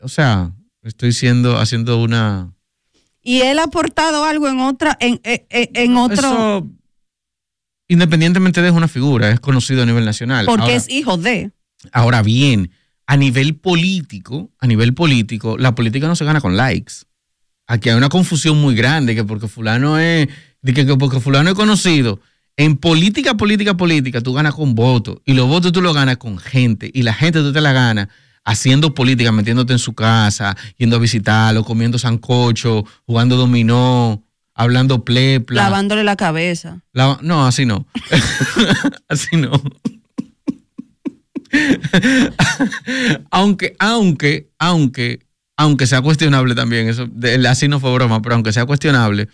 O 0.00 0.08
sea, 0.08 0.52
Estoy 0.82 1.12
siendo, 1.12 1.58
haciendo 1.58 2.00
una. 2.00 2.54
Y 3.22 3.42
él 3.42 3.58
ha 3.58 3.64
aportado 3.64 4.24
algo 4.24 4.48
en 4.48 4.60
otra, 4.60 4.96
en, 5.00 5.20
en, 5.24 5.42
en 5.50 5.96
otro. 5.96 6.16
Eso, 6.16 6.68
independientemente 7.90 8.62
de 8.62 8.68
es 8.68 8.74
una 8.74 8.88
figura, 8.88 9.30
es 9.30 9.40
conocido 9.40 9.82
a 9.82 9.86
nivel 9.86 10.04
nacional. 10.04 10.46
Porque 10.46 10.62
Ahora- 10.62 10.74
es 10.76 10.88
hijo 10.88 11.16
de. 11.16 11.50
Ahora 11.92 12.22
bien, 12.22 12.70
a 13.06 13.16
nivel 13.16 13.56
político, 13.56 14.50
a 14.60 14.66
nivel 14.66 14.94
político, 14.94 15.58
la 15.58 15.74
política 15.74 16.06
no 16.06 16.14
se 16.14 16.24
gana 16.24 16.40
con 16.40 16.56
likes. 16.56 16.94
Aquí 17.66 17.88
hay 17.88 17.96
una 17.96 18.08
confusión 18.08 18.60
muy 18.60 18.74
grande 18.74 19.14
que 19.14 19.24
porque 19.24 19.48
fulano 19.48 19.98
es, 19.98 20.28
de 20.62 20.72
que, 20.74 20.86
que 20.86 20.96
porque 20.96 21.20
fulano 21.20 21.50
es 21.50 21.56
conocido. 21.56 22.20
En 22.56 22.76
política, 22.76 23.36
política, 23.36 23.76
política, 23.76 24.20
tú 24.20 24.34
ganas 24.34 24.54
con 24.54 24.74
votos. 24.74 25.18
Y 25.24 25.34
los 25.34 25.48
votos 25.48 25.72
tú 25.72 25.80
los 25.80 25.94
ganas 25.94 26.18
con 26.18 26.38
gente. 26.38 26.90
Y 26.92 27.02
la 27.02 27.14
gente 27.14 27.40
tú 27.40 27.52
te 27.52 27.60
la 27.60 27.72
ganas 27.72 28.08
haciendo 28.44 28.94
política, 28.94 29.32
metiéndote 29.32 29.72
en 29.72 29.78
su 29.78 29.94
casa, 29.94 30.56
yendo 30.76 30.96
a 30.96 30.98
visitarlo, 30.98 31.64
comiendo 31.64 31.98
sancocho, 31.98 32.84
jugando 33.06 33.36
dominó, 33.36 34.22
hablando 34.62 35.04
plepla. 35.04 35.62
Lavándole 35.62 36.04
la 36.04 36.16
cabeza. 36.16 36.80
La- 36.92 37.18
no, 37.22 37.46
así 37.46 37.66
no. 37.66 37.86
así 39.08 39.36
no. 39.36 39.50
aunque, 43.30 43.74
aunque, 43.78 44.50
aunque, 44.58 45.20
aunque 45.56 45.86
sea 45.86 46.00
cuestionable 46.02 46.54
también, 46.54 46.88
eso, 46.88 47.06
de- 47.10 47.46
así 47.48 47.68
no 47.68 47.80
fue 47.80 47.92
broma, 47.94 48.22
pero 48.22 48.34
aunque 48.34 48.52
sea 48.52 48.66
cuestionable, 48.66 49.28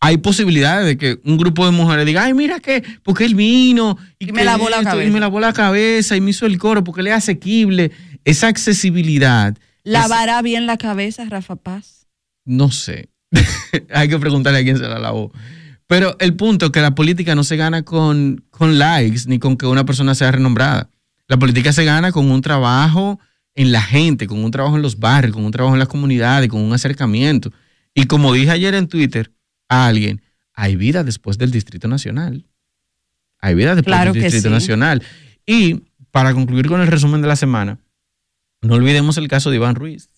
hay 0.00 0.16
posibilidades 0.18 0.86
de 0.86 0.96
que 0.96 1.20
un 1.24 1.36
grupo 1.38 1.64
de 1.64 1.72
mujeres 1.72 2.06
diga, 2.06 2.24
ay, 2.24 2.34
mira 2.34 2.58
que, 2.60 2.82
porque 3.04 3.24
él 3.24 3.34
vino 3.34 3.96
y, 4.18 4.24
Y 4.24 4.26
que 4.26 4.32
me 4.32 4.44
lavó 4.44 4.68
la 4.68 4.78
esto, 4.78 4.88
y 4.88 4.92
cabeza". 4.92 5.12
me 5.12 5.20
lavó 5.20 5.40
la 5.40 5.52
cabeza 5.52 6.16
y 6.16 6.20
me 6.20 6.30
hizo 6.30 6.46
el 6.46 6.58
coro 6.58 6.82
porque 6.82 7.02
él 7.02 7.08
es 7.08 7.14
asequible. 7.14 7.92
Esa 8.24 8.48
accesibilidad. 8.48 9.56
es- 9.84 9.92
¿Lavará 9.92 10.42
bien 10.42 10.66
la 10.66 10.76
cabeza, 10.76 11.24
Rafa 11.28 11.56
Paz? 11.56 12.06
no 12.44 12.72
sé. 12.72 13.08
Hay 13.94 14.08
que 14.08 14.18
preguntarle 14.18 14.60
a 14.60 14.62
quién 14.62 14.76
se 14.76 14.84
la 14.84 14.98
lavó. 14.98 15.32
Pero 15.86 16.16
el 16.20 16.34
punto 16.36 16.66
es 16.66 16.72
que 16.72 16.80
la 16.80 16.94
política 16.94 17.34
no 17.34 17.44
se 17.44 17.56
gana 17.56 17.82
con, 17.82 18.44
con 18.50 18.78
likes 18.78 19.22
ni 19.26 19.38
con 19.38 19.56
que 19.56 19.66
una 19.66 19.84
persona 19.84 20.14
sea 20.14 20.30
renombrada. 20.30 20.88
La 21.28 21.38
política 21.38 21.72
se 21.72 21.84
gana 21.84 22.12
con 22.12 22.30
un 22.30 22.40
trabajo 22.40 23.18
en 23.54 23.72
la 23.72 23.82
gente, 23.82 24.26
con 24.26 24.42
un 24.42 24.50
trabajo 24.50 24.76
en 24.76 24.82
los 24.82 24.98
barrios, 24.98 25.34
con 25.34 25.44
un 25.44 25.52
trabajo 25.52 25.74
en 25.74 25.78
las 25.78 25.88
comunidades, 25.88 26.48
con 26.48 26.60
un 26.62 26.72
acercamiento. 26.72 27.52
Y 27.94 28.06
como 28.06 28.32
dije 28.32 28.50
ayer 28.50 28.74
en 28.74 28.88
Twitter 28.88 29.32
a 29.68 29.86
alguien, 29.86 30.22
hay 30.54 30.76
vida 30.76 31.04
después 31.04 31.38
del 31.38 31.50
Distrito 31.50 31.88
Nacional. 31.88 32.46
Hay 33.38 33.54
vida 33.54 33.74
después 33.74 33.94
Claro 33.94 34.12
del 34.12 34.22
Distrito 34.22 34.48
sí. 34.48 34.54
Nacional. 34.54 35.02
Y 35.46 35.82
para 36.10 36.32
concluir 36.34 36.68
con 36.68 36.80
el 36.80 36.86
resumen 36.86 37.22
de 37.22 37.28
la 37.28 37.36
semana, 37.36 37.78
no 38.60 38.74
olvidemos 38.74 39.16
el 39.16 39.28
caso 39.28 39.50
de 39.50 39.56
Iván 39.56 39.74
Ruiz. 39.74 40.08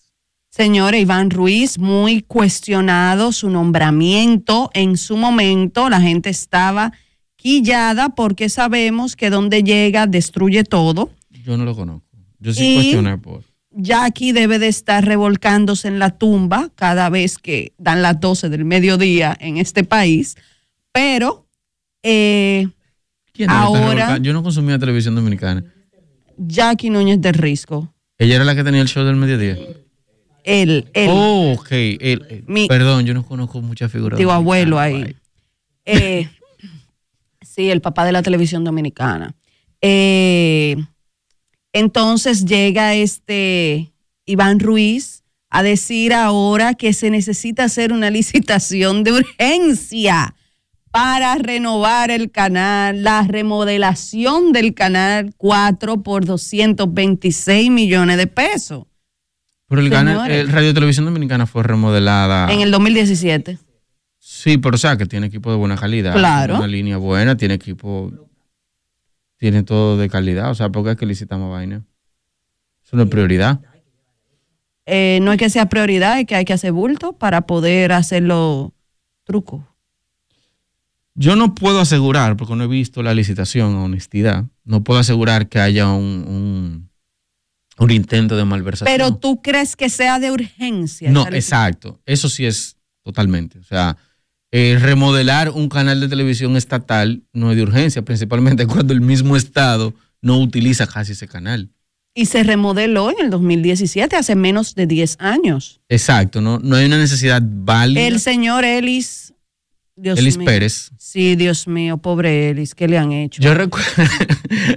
Señor 0.55 0.95
Iván 0.95 1.31
Ruiz, 1.31 1.77
muy 1.77 2.21
cuestionado 2.21 3.33
su 3.33 3.49
nombramiento. 3.49 4.71
En 4.73 4.95
su 4.95 5.17
momento 5.17 5.89
la 5.89 5.99
gente 5.99 6.29
estaba 6.29 6.93
quillada 7.35 8.15
porque 8.15 8.47
sabemos 8.47 9.17
que 9.17 9.29
donde 9.29 9.63
llega 9.63 10.07
destruye 10.07 10.63
todo. 10.63 11.09
Yo 11.43 11.57
no 11.57 11.65
lo 11.65 11.75
conozco. 11.75 12.07
Yo 12.39 12.53
sí 12.53 12.71
Y- 12.71 12.75
cuestioné 12.75 13.17
por. 13.17 13.43
Jackie 13.71 14.31
debe 14.31 14.57
de 14.57 14.69
estar 14.69 15.03
revolcándose 15.03 15.89
en 15.89 15.99
la 15.99 16.11
tumba 16.11 16.71
cada 16.75 17.09
vez 17.09 17.37
que 17.37 17.73
dan 17.77 18.01
las 18.01 18.17
12 18.21 18.47
del 18.47 18.63
mediodía 18.63 19.35
en 19.37 19.57
este 19.57 19.83
país. 19.83 20.37
Pero 20.93 21.49
eh, 22.01 22.69
¿Quién 23.33 23.49
Ahora-? 23.49 24.19
Yo 24.19 24.31
no 24.31 24.41
consumía 24.41 24.79
televisión 24.79 25.15
dominicana. 25.15 25.65
Jackie 26.37 26.89
Núñez 26.89 27.19
de 27.19 27.33
Risco, 27.33 27.93
Ella 28.17 28.35
era 28.35 28.45
la 28.45 28.55
que 28.55 28.63
tenía 28.63 28.81
el 28.81 28.87
show 28.87 29.03
del 29.03 29.17
mediodía. 29.17 29.57
Él, 30.45 30.89
él, 30.93 31.09
Oh, 31.11 31.53
ok. 31.57 31.71
él- 31.71 31.97
él. 32.29 32.43
Mi- 32.47 32.67
Perdón, 32.67 33.05
yo 33.05 33.13
no 33.13 33.25
conozco 33.25 33.61
muchas 33.61 33.91
figuras. 33.91 34.17
digo 34.17 34.31
abuelo 34.31 34.79
ahí. 34.79 35.15
Eh, 35.85 36.29
sí, 37.41 37.69
el 37.69 37.81
papá 37.81 38.05
de 38.05 38.11
la 38.11 38.21
televisión 38.23 38.63
dominicana. 38.63 39.35
Eh, 39.81 40.77
entonces 41.73 42.45
llega 42.45 42.95
este 42.95 43.91
Iván 44.25 44.59
Ruiz 44.59 45.23
a 45.49 45.61
decir 45.63 46.13
ahora 46.13 46.73
que 46.73 46.93
se 46.93 47.09
necesita 47.09 47.65
hacer 47.65 47.91
una 47.93 48.09
licitación 48.11 49.03
de 49.03 49.11
urgencia 49.13 50.35
para 50.91 51.35
renovar 51.35 52.09
el 52.09 52.31
canal, 52.31 53.03
la 53.03 53.23
remodelación 53.23 54.53
del 54.53 54.73
canal 54.73 55.33
4 55.37 56.03
por 56.03 56.23
226 56.25 57.69
millones 57.69 58.17
de 58.17 58.27
pesos 58.27 58.85
Pero 59.67 59.81
el, 59.81 59.89
Señores. 59.91 60.37
el 60.37 60.49
Radio 60.49 60.73
Televisión 60.73 61.05
Dominicana 61.05 61.45
fue 61.45 61.63
remodelada. 61.63 62.51
en 62.51 62.61
el 62.61 62.71
2017. 62.71 63.57
Sí, 64.19 64.57
pero 64.57 64.75
o 64.75 64.77
sea, 64.77 64.97
que 64.97 65.05
tiene 65.05 65.27
equipo 65.27 65.51
de 65.51 65.57
buena 65.57 65.75
calidad. 65.75 66.13
Claro. 66.13 66.57
Una 66.57 66.67
línea 66.67 66.97
buena, 66.97 67.37
tiene 67.37 67.55
equipo. 67.55 68.11
Tiene 69.37 69.63
todo 69.63 69.97
de 69.97 70.09
calidad. 70.09 70.51
O 70.51 70.55
sea, 70.55 70.69
¿por 70.69 70.83
qué 70.83 70.91
es 70.91 70.97
que 70.97 71.05
licitamos 71.05 71.51
vaina? 71.51 71.83
Eso 72.83 72.95
no 72.95 73.03
es 73.03 73.09
prioridad. 73.09 73.61
Eh, 74.85 75.19
no 75.21 75.31
es 75.31 75.39
que 75.39 75.49
sea 75.49 75.67
prioridad, 75.67 76.19
es 76.19 76.27
que 76.27 76.35
hay 76.35 76.45
que 76.45 76.53
hacer 76.53 76.71
bulto 76.71 77.13
para 77.13 77.41
poder 77.47 77.91
hacerlo 77.91 78.73
truco. 79.23 79.67
Yo 81.15 81.35
no 81.35 81.55
puedo 81.55 81.79
asegurar, 81.79 82.37
porque 82.37 82.55
no 82.55 82.65
he 82.65 82.67
visto 82.67 83.01
la 83.01 83.13
licitación 83.13 83.75
honestidad, 83.75 84.45
no 84.63 84.83
puedo 84.83 84.99
asegurar 84.99 85.47
que 85.47 85.59
haya 85.59 85.89
un, 85.89 86.25
un, 86.27 86.89
un 87.77 87.91
intento 87.91 88.35
de 88.37 88.45
malversación. 88.45 88.95
Pero 88.97 89.15
tú 89.15 89.41
crees 89.41 89.75
que 89.75 89.89
sea 89.89 90.19
de 90.19 90.31
urgencia. 90.31 91.11
No, 91.11 91.27
exacto. 91.27 91.99
Eso 92.05 92.29
sí 92.29 92.45
es 92.45 92.77
totalmente. 93.03 93.59
O 93.59 93.63
sea, 93.63 93.97
eh, 94.51 94.77
remodelar 94.79 95.49
un 95.49 95.67
canal 95.69 95.99
de 95.99 96.07
televisión 96.07 96.55
estatal 96.55 97.23
no 97.33 97.51
es 97.51 97.57
de 97.57 97.63
urgencia, 97.63 98.01
principalmente 98.03 98.65
cuando 98.67 98.93
el 98.93 99.01
mismo 99.01 99.35
Estado 99.35 99.93
no 100.21 100.39
utiliza 100.39 100.87
casi 100.87 101.11
ese 101.11 101.27
canal. 101.27 101.69
Y 102.17 102.27
se 102.27 102.43
remodeló 102.43 103.11
en 103.11 103.17
el 103.25 103.29
2017, 103.29 104.15
hace 104.15 104.35
menos 104.35 104.73
de 104.73 104.87
10 104.87 105.17
años. 105.19 105.81
Exacto, 105.89 106.39
no, 106.39 106.59
no 106.59 106.77
hay 106.77 106.85
una 106.85 106.97
necesidad 106.97 107.41
válida. 107.43 108.01
El 108.07 108.21
señor 108.21 108.63
Ellis. 108.63 109.33
Dios 109.97 110.17
Elis 110.19 110.37
mío. 110.37 110.45
Pérez. 110.45 110.91
Sí, 110.97 111.35
Dios 111.35 111.67
mío, 111.67 111.97
pobre 111.97 112.49
Ellis, 112.51 112.73
¿qué 112.73 112.87
le 112.87 112.97
han 112.97 113.11
hecho? 113.11 113.41
Yo 113.41 113.53
recu- 113.55 113.81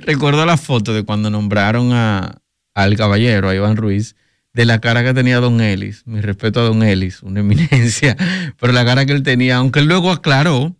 recuerdo 0.04 0.44
la 0.46 0.56
foto 0.56 0.92
de 0.94 1.04
cuando 1.04 1.30
nombraron 1.30 1.92
a, 1.92 2.38
al 2.84 2.96
caballero, 2.96 3.48
a 3.48 3.54
Iván 3.54 3.76
Ruiz, 3.76 4.14
de 4.52 4.64
la 4.64 4.80
cara 4.80 5.02
que 5.02 5.12
tenía 5.12 5.40
Don 5.40 5.60
Ellis. 5.60 6.02
Mi 6.06 6.20
respeto 6.20 6.60
a 6.60 6.64
Don 6.64 6.82
Ellis, 6.82 7.22
una 7.22 7.40
eminencia, 7.40 8.16
pero 8.58 8.72
la 8.72 8.84
cara 8.84 9.04
que 9.04 9.12
él 9.12 9.22
tenía, 9.22 9.56
aunque 9.56 9.80
él 9.80 9.86
luego 9.86 10.10
aclaró 10.12 10.76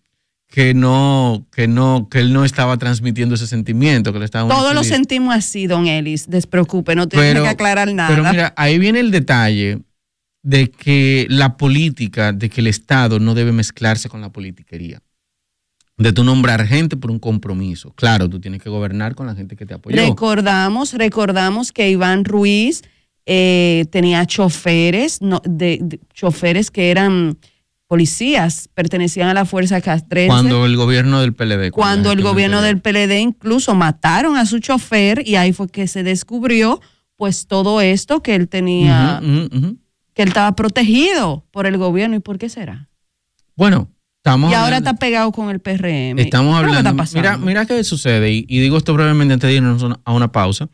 que 0.49 0.73
no, 0.75 1.47
que 1.53 1.69
no, 1.69 2.09
que 2.11 2.21
él 2.21 2.33
no 2.33 2.45
estaba 2.45 2.79
transmitiendo 2.79 3.35
ese 3.35 3.47
sentimiento, 3.47 4.13
que 4.13 4.19
le 4.19 4.25
estaba 4.25 4.49
Todos 4.49 4.75
lo 4.75 4.83
sentimos 4.83 5.35
así, 5.35 5.67
don 5.67 5.87
Ellis, 5.87 6.31
despreocupe, 6.31 6.95
no 6.95 7.09
tiene 7.09 7.41
que 7.43 7.49
aclarar 7.49 7.93
nada. 7.93 8.09
Pero 8.09 8.25
mira, 8.31 8.55
ahí 8.57 8.79
viene 8.79 9.01
el 9.01 9.11
detalle 9.11 9.81
de 10.43 10.71
que 10.71 11.27
la 11.29 11.57
política, 11.57 12.33
de 12.33 12.49
que 12.49 12.61
el 12.61 12.69
Estado 12.69 13.19
no 13.19 13.35
debe 13.35 13.53
mezclarse 13.53 14.09
con 14.09 14.21
la 14.21 14.31
politiquería. 14.31 15.03
De 15.99 16.13
tú 16.13 16.23
nombrar 16.25 16.67
gente 16.67 16.97
por 16.97 17.11
un 17.11 17.19
compromiso. 17.19 17.93
Claro, 17.97 18.29
tú 18.29 18.41
tienes 18.41 18.63
que 18.63 18.71
gobernar 18.71 19.15
con 19.15 19.27
la 19.27 19.35
gente 19.35 19.57
que 19.57 19.67
te 19.67 19.75
apoyó. 19.75 19.97
Recordamos, 19.97 20.93
recordamos 20.95 21.73
que 21.73 21.91
Iván 21.91 22.25
Ruiz 22.25 22.83
eh, 23.27 23.85
tenía 23.91 24.25
choferes, 24.25 25.21
no, 25.21 25.43
de, 25.45 25.79
de- 25.83 26.01
choferes 26.15 26.71
que 26.71 26.91
eran 26.91 27.37
policías, 27.89 28.69
pertenecían 28.75 29.29
a 29.29 29.35
la 29.35 29.45
fuerza 29.45 29.81
castrense. 29.81 30.29
Cuando 30.29 30.67
el 30.67 30.77
gobierno 30.77 31.21
del 31.21 31.33
PLD. 31.35 31.71
cuando 31.73 32.11
la 32.11 32.15
el 32.15 32.23
gobierno 32.23 32.63
del. 32.63 32.81
PLD 32.81 33.19
incluso 33.21 33.75
mataron 33.75 34.37
a 34.37 34.47
su 34.47 34.59
chofer 34.61 35.27
y 35.27 35.37
ahí 35.37 35.53
fue 35.53 35.69
que 35.69 35.87
se 35.89 36.03
descubrió 36.03 36.81
pues 37.17 37.47
todo 37.47 37.81
esto 37.81 38.23
que 38.23 38.35
él 38.37 38.49
tenía, 38.49 39.21
que 40.15 40.23
él 40.23 40.29
estaba 40.29 40.55
protegido 40.55 41.45
por 41.51 41.67
el 41.67 41.77
gobierno. 41.79 42.15
¿Y 42.15 42.21
por 42.21 42.39
qué 42.39 42.49
será? 42.49 42.89
Bueno, 43.57 43.89
estamos 44.19 44.51
y 44.51 44.55
ahora 44.55 44.77
hablando- 44.77 44.91
está 44.91 44.99
pegado 44.99 45.33
con 45.33 45.51
el 45.51 45.61
PRM. 45.61 46.19
Estamos 46.21 46.55
¿Qué 46.57 46.61
es 46.61 46.67
lo 46.67 46.73
que 46.73 46.79
hablando. 46.79 47.03
está? 47.03 47.17
Mira, 47.19 47.37
mira 47.39 47.67
qué 47.67 47.83
sucede, 47.85 48.31
y, 48.33 48.47
y 48.49 48.61
digo 48.61 48.77
esto 48.79 48.95
brevemente 48.95 49.35
antes 49.35 49.49
de 49.49 49.57
irnos 49.57 49.83
a 49.83 49.87
una- 49.87 50.01
a 50.05 50.13
una 50.13 50.33
pausa. 50.33 50.69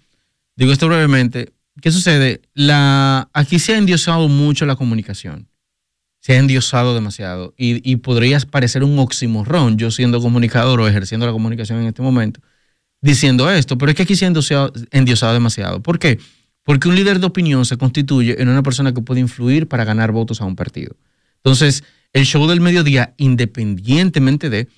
Digo 0.56 0.72
esto 0.72 0.86
brevemente. 0.88 1.52
¿Qué 1.80 1.90
sucede? 1.90 2.40
La, 2.54 3.28
aquí 3.32 3.58
se 3.58 3.74
ha 3.74 3.78
endiosado 3.78 4.28
mucho 4.28 4.64
la 4.66 4.76
comunicación. 4.76 5.48
Se 6.20 6.32
ha 6.34 6.38
endiosado 6.38 6.94
demasiado. 6.94 7.52
Y, 7.58 7.88
y 7.90 7.96
podrías 7.96 8.46
parecer 8.46 8.84
un 8.84 8.98
oximorrón, 8.98 9.76
yo 9.76 9.90
siendo 9.90 10.20
comunicador 10.20 10.80
o 10.80 10.88
ejerciendo 10.88 11.26
la 11.26 11.32
comunicación 11.32 11.80
en 11.80 11.88
este 11.88 12.00
momento, 12.02 12.40
diciendo 13.02 13.50
esto. 13.50 13.76
Pero 13.76 13.90
es 13.90 13.96
que 13.96 14.04
aquí 14.04 14.14
se 14.16 14.24
ha 14.24 14.28
endiosado, 14.28 14.72
endiosado 14.92 15.34
demasiado. 15.34 15.82
¿Por 15.82 15.98
qué? 15.98 16.18
Porque 16.62 16.88
un 16.88 16.94
líder 16.94 17.18
de 17.20 17.26
opinión 17.26 17.66
se 17.66 17.76
constituye 17.76 18.40
en 18.40 18.48
una 18.48 18.62
persona 18.62 18.94
que 18.94 19.02
puede 19.02 19.20
influir 19.20 19.66
para 19.68 19.84
ganar 19.84 20.12
votos 20.12 20.40
a 20.40 20.44
un 20.46 20.56
partido. 20.56 20.96
Entonces, 21.38 21.82
el 22.14 22.24
show 22.24 22.46
del 22.46 22.62
mediodía, 22.62 23.12
independientemente 23.18 24.48
de, 24.48 24.68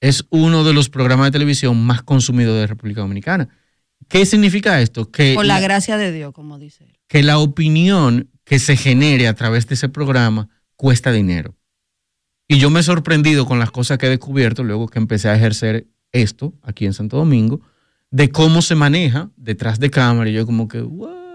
es 0.00 0.24
uno 0.30 0.64
de 0.64 0.72
los 0.72 0.88
programas 0.88 1.26
de 1.26 1.32
televisión 1.32 1.84
más 1.84 2.02
consumidos 2.02 2.58
de 2.58 2.66
República 2.66 3.02
Dominicana. 3.02 3.48
¿Qué 4.08 4.24
significa 4.24 4.80
esto? 4.80 5.10
Que 5.10 5.34
Por 5.34 5.44
la 5.46 5.60
gracia 5.60 5.98
de 5.98 6.12
Dios, 6.12 6.32
como 6.32 6.58
dice 6.58 6.84
él. 6.84 6.96
que 7.08 7.22
la 7.22 7.38
opinión 7.38 8.30
que 8.44 8.58
se 8.58 8.76
genere 8.76 9.26
a 9.26 9.34
través 9.34 9.66
de 9.66 9.74
ese 9.74 9.88
programa 9.88 10.48
cuesta 10.76 11.12
dinero. 11.12 11.56
Y 12.48 12.58
yo 12.58 12.70
me 12.70 12.80
he 12.80 12.82
sorprendido 12.84 13.46
con 13.46 13.58
las 13.58 13.72
cosas 13.72 13.98
que 13.98 14.06
he 14.06 14.10
descubierto 14.10 14.62
luego 14.62 14.86
que 14.86 15.00
empecé 15.00 15.28
a 15.28 15.34
ejercer 15.34 15.88
esto 16.12 16.54
aquí 16.62 16.86
en 16.86 16.92
Santo 16.92 17.16
Domingo, 17.16 17.60
de 18.12 18.30
cómo 18.30 18.62
se 18.62 18.76
maneja 18.76 19.30
detrás 19.36 19.80
de 19.80 19.90
cámara. 19.90 20.30
Y 20.30 20.34
yo 20.34 20.46
como 20.46 20.68
que, 20.68 20.80
¿what? 20.82 21.25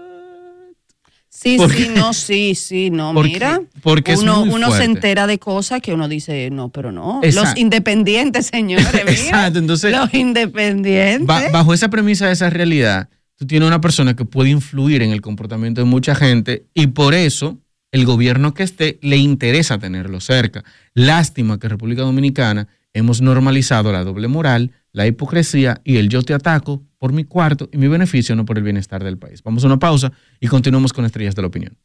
Sí, 1.34 1.56
Porque- 1.56 1.84
sí, 1.84 1.90
no, 1.96 2.12
sí, 2.12 2.54
sí, 2.54 2.90
no, 2.90 3.12
Porque- 3.14 3.32
mira. 3.32 3.62
porque 3.82 4.12
es 4.12 4.20
uno, 4.20 4.42
uno 4.42 4.70
se 4.70 4.84
entera 4.84 5.26
de 5.26 5.38
cosas 5.38 5.80
que 5.80 5.94
uno 5.94 6.06
dice, 6.06 6.50
no, 6.50 6.68
pero 6.68 6.92
no. 6.92 7.20
Exacto. 7.22 7.48
Los 7.50 7.58
independientes, 7.58 8.46
señores, 8.46 8.86
mira. 8.92 9.10
Exacto, 9.12 9.58
entonces- 9.58 9.92
Los 9.92 10.12
independientes. 10.12 11.26
Ba- 11.26 11.48
bajo 11.50 11.72
esa 11.72 11.88
premisa 11.88 12.26
de 12.26 12.32
esa 12.34 12.50
realidad, 12.50 13.08
tú 13.36 13.46
tienes 13.46 13.66
una 13.66 13.80
persona 13.80 14.14
que 14.14 14.24
puede 14.26 14.50
influir 14.50 15.02
en 15.02 15.10
el 15.10 15.22
comportamiento 15.22 15.80
de 15.80 15.86
mucha 15.86 16.14
gente 16.14 16.66
y 16.74 16.88
por 16.88 17.14
eso 17.14 17.58
el 17.92 18.04
gobierno 18.04 18.52
que 18.54 18.62
esté 18.62 18.98
le 19.02 19.16
interesa 19.16 19.78
tenerlo 19.78 20.20
cerca. 20.20 20.64
Lástima 20.94 21.58
que 21.58 21.66
en 21.66 21.70
República 21.70 22.02
Dominicana 22.02 22.68
hemos 22.94 23.20
normalizado 23.22 23.90
la 23.90 24.04
doble 24.04 24.28
moral, 24.28 24.70
la 24.92 25.06
hipocresía 25.06 25.80
y 25.84 25.96
el 25.96 26.08
yo 26.08 26.22
te 26.22 26.34
ataco 26.34 26.82
por 26.98 27.12
mi 27.12 27.24
cuarto 27.24 27.68
y 27.72 27.78
mi 27.78 27.88
beneficio, 27.88 28.36
no 28.36 28.44
por 28.44 28.58
el 28.58 28.64
bienestar 28.64 29.02
del 29.02 29.18
país. 29.18 29.42
Vamos 29.42 29.64
a 29.64 29.66
una 29.66 29.78
pausa 29.78 30.12
y 30.40 30.46
continuamos 30.46 30.92
con 30.92 31.04
Estrellas 31.04 31.34
de 31.34 31.42
la 31.42 31.48
Opinión. 31.48 31.76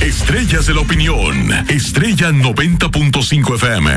Estrellas 0.00 0.66
de 0.66 0.74
la 0.74 0.80
opinión. 0.80 1.50
Estrella 1.68 2.30
90.5 2.30 3.54
FM. 3.56 3.90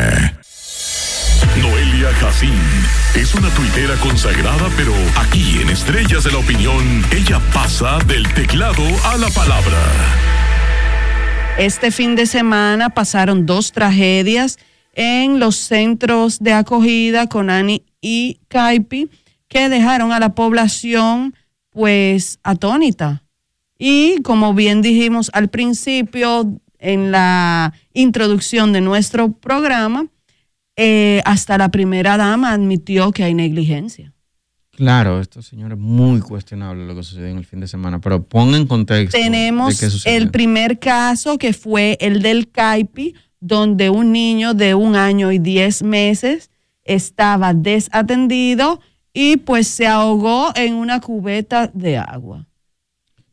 Noelia 1.59 2.13
Jacín 2.13 2.59
es 3.15 3.35
una 3.35 3.49
tuitera 3.49 3.95
consagrada, 3.97 4.67
pero 4.77 4.93
aquí 5.17 5.59
en 5.61 5.69
Estrellas 5.69 6.23
de 6.23 6.31
la 6.31 6.39
Opinión, 6.39 7.03
ella 7.11 7.39
pasa 7.53 7.99
del 8.07 8.27
teclado 8.33 8.83
a 9.05 9.17
la 9.17 9.29
palabra. 9.29 9.77
Este 11.57 11.91
fin 11.91 12.15
de 12.15 12.25
semana 12.25 12.89
pasaron 12.89 13.45
dos 13.45 13.71
tragedias 13.71 14.57
en 14.93 15.39
los 15.39 15.55
centros 15.57 16.39
de 16.39 16.53
acogida 16.53 17.27
Conani 17.27 17.85
y 18.01 18.39
Caipi 18.47 19.09
que 19.47 19.69
dejaron 19.69 20.11
a 20.11 20.19
la 20.19 20.33
población 20.33 21.35
pues 21.69 22.39
atónita. 22.43 23.23
Y 23.77 24.21
como 24.21 24.53
bien 24.53 24.81
dijimos 24.81 25.31
al 25.33 25.49
principio 25.49 26.59
en 26.79 27.11
la 27.11 27.73
introducción 27.93 28.73
de 28.73 28.81
nuestro 28.81 29.31
programa, 29.33 30.07
eh, 30.75 31.21
hasta 31.25 31.57
la 31.57 31.69
primera 31.69 32.17
dama 32.17 32.51
admitió 32.53 33.11
que 33.11 33.23
hay 33.23 33.33
negligencia. 33.33 34.13
Claro, 34.71 35.19
esto, 35.19 35.41
señor, 35.41 35.73
es 35.73 35.77
muy 35.77 36.21
cuestionable 36.21 36.85
lo 36.85 36.95
que 36.95 37.03
sucedió 37.03 37.27
en 37.27 37.37
el 37.37 37.45
fin 37.45 37.59
de 37.59 37.67
semana, 37.67 37.99
pero 37.99 38.23
ponga 38.23 38.57
en 38.57 38.67
contexto. 38.67 39.17
de 39.17 39.23
Tenemos 39.23 39.79
qué 39.79 40.15
el 40.15 40.31
primer 40.31 40.79
caso 40.79 41.37
que 41.37 41.53
fue 41.53 41.97
el 41.99 42.21
del 42.21 42.49
CAIPI, 42.49 43.15
donde 43.39 43.89
un 43.89 44.11
niño 44.11 44.53
de 44.53 44.73
un 44.75 44.95
año 44.95 45.31
y 45.31 45.39
diez 45.39 45.83
meses 45.83 46.50
estaba 46.93 47.53
desatendido 47.53 48.79
y 49.13 49.37
pues 49.37 49.67
se 49.67 49.87
ahogó 49.87 50.51
en 50.55 50.75
una 50.75 50.99
cubeta 50.99 51.69
de 51.73 51.97
agua. 51.97 52.47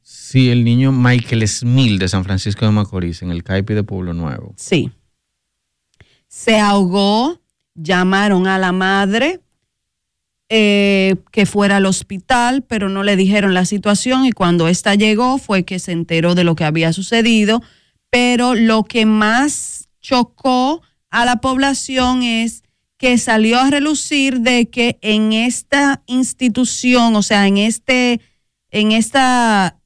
Sí, 0.03 0.51
el 0.51 0.65
niño 0.65 0.93
Michael 0.93 1.47
Smil 1.47 1.99
de 1.99 2.09
San 2.09 2.25
Francisco 2.25 2.65
de 2.65 2.73
Macorís, 2.73 3.23
en 3.23 3.31
el 3.31 3.45
CAIPI 3.45 3.75
de 3.75 3.83
Pueblo 3.83 4.15
Nuevo. 4.15 4.55
Sí. 4.57 4.91
Se 6.27 6.59
ahogó, 6.59 7.41
llamaron 7.75 8.47
a 8.47 8.59
la 8.59 8.73
madre 8.73 9.41
eh, 10.51 11.17
que 11.31 11.45
fuera 11.45 11.77
al 11.77 11.85
hospital, 11.85 12.63
pero 12.63 12.89
no 12.89 13.03
le 13.03 13.17
dijeron 13.17 13.53
la 13.53 13.67
situación 13.67 14.25
y 14.25 14.33
cuando 14.33 14.67
ésta 14.67 14.95
llegó 14.95 15.37
fue 15.37 15.65
que 15.65 15.79
se 15.79 15.93
enteró 15.93 16.35
de 16.35 16.45
lo 16.45 16.57
que 16.57 16.65
había 16.65 16.95
sucedido. 16.95 17.63
Pero 18.11 18.55
lo 18.55 18.85
que 18.85 19.05
más 19.05 19.89
chocó 20.01 20.81
a 21.11 21.27
la 21.27 21.37
población 21.37 22.23
es 22.23 22.63
que 22.99 23.17
salió 23.17 23.61
a 23.61 23.71
relucir 23.71 24.41
de 24.41 24.69
que 24.69 24.99
en 25.03 25.33
esta 25.33 26.03
institución, 26.07 27.15
o 27.17 27.23
sea, 27.23 27.47
en 27.47 27.57
este, 27.57 28.21
en 28.71 28.93
esta, 28.93 29.79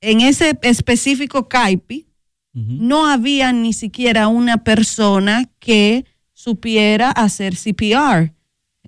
en 0.00 0.20
ese 0.20 0.58
específico 0.62 1.48
CAIPI, 1.48 2.08
no 2.54 3.06
había 3.06 3.50
ni 3.54 3.72
siquiera 3.72 4.28
una 4.28 4.62
persona 4.62 5.48
que 5.58 6.04
supiera 6.34 7.10
hacer 7.10 7.54
CPR. 7.56 8.34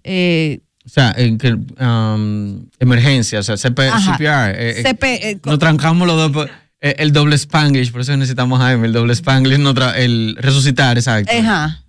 Eh, 0.02 0.60
O 0.84 0.88
sea, 0.90 1.14
en 1.16 1.38
que, 1.38 1.52
um, 1.54 2.66
emergencia, 2.78 3.38
o 3.38 3.42
sea, 3.42 3.56
CP, 3.56 3.88
Ajá. 3.88 4.16
CPR. 4.18 4.50
eh, 4.60 4.80
eh, 4.80 4.82
CP, 4.82 5.30
eh, 5.30 5.40
nos 5.46 5.58
trancamos 5.58 6.06
los 6.06 6.32
dos. 6.32 6.50
el 6.80 7.12
doble 7.12 7.36
Spanglish, 7.36 7.90
por 7.90 8.02
eso 8.02 8.14
necesitamos 8.16 8.60
a 8.60 8.64
Jaime, 8.64 8.86
el 8.88 8.92
doble 8.92 9.14
Spanglish, 9.14 9.58
no 9.58 9.70
el 9.94 10.36
resucitar, 10.38 10.98
exacto. 10.98 11.32
Ajá. 11.32 11.83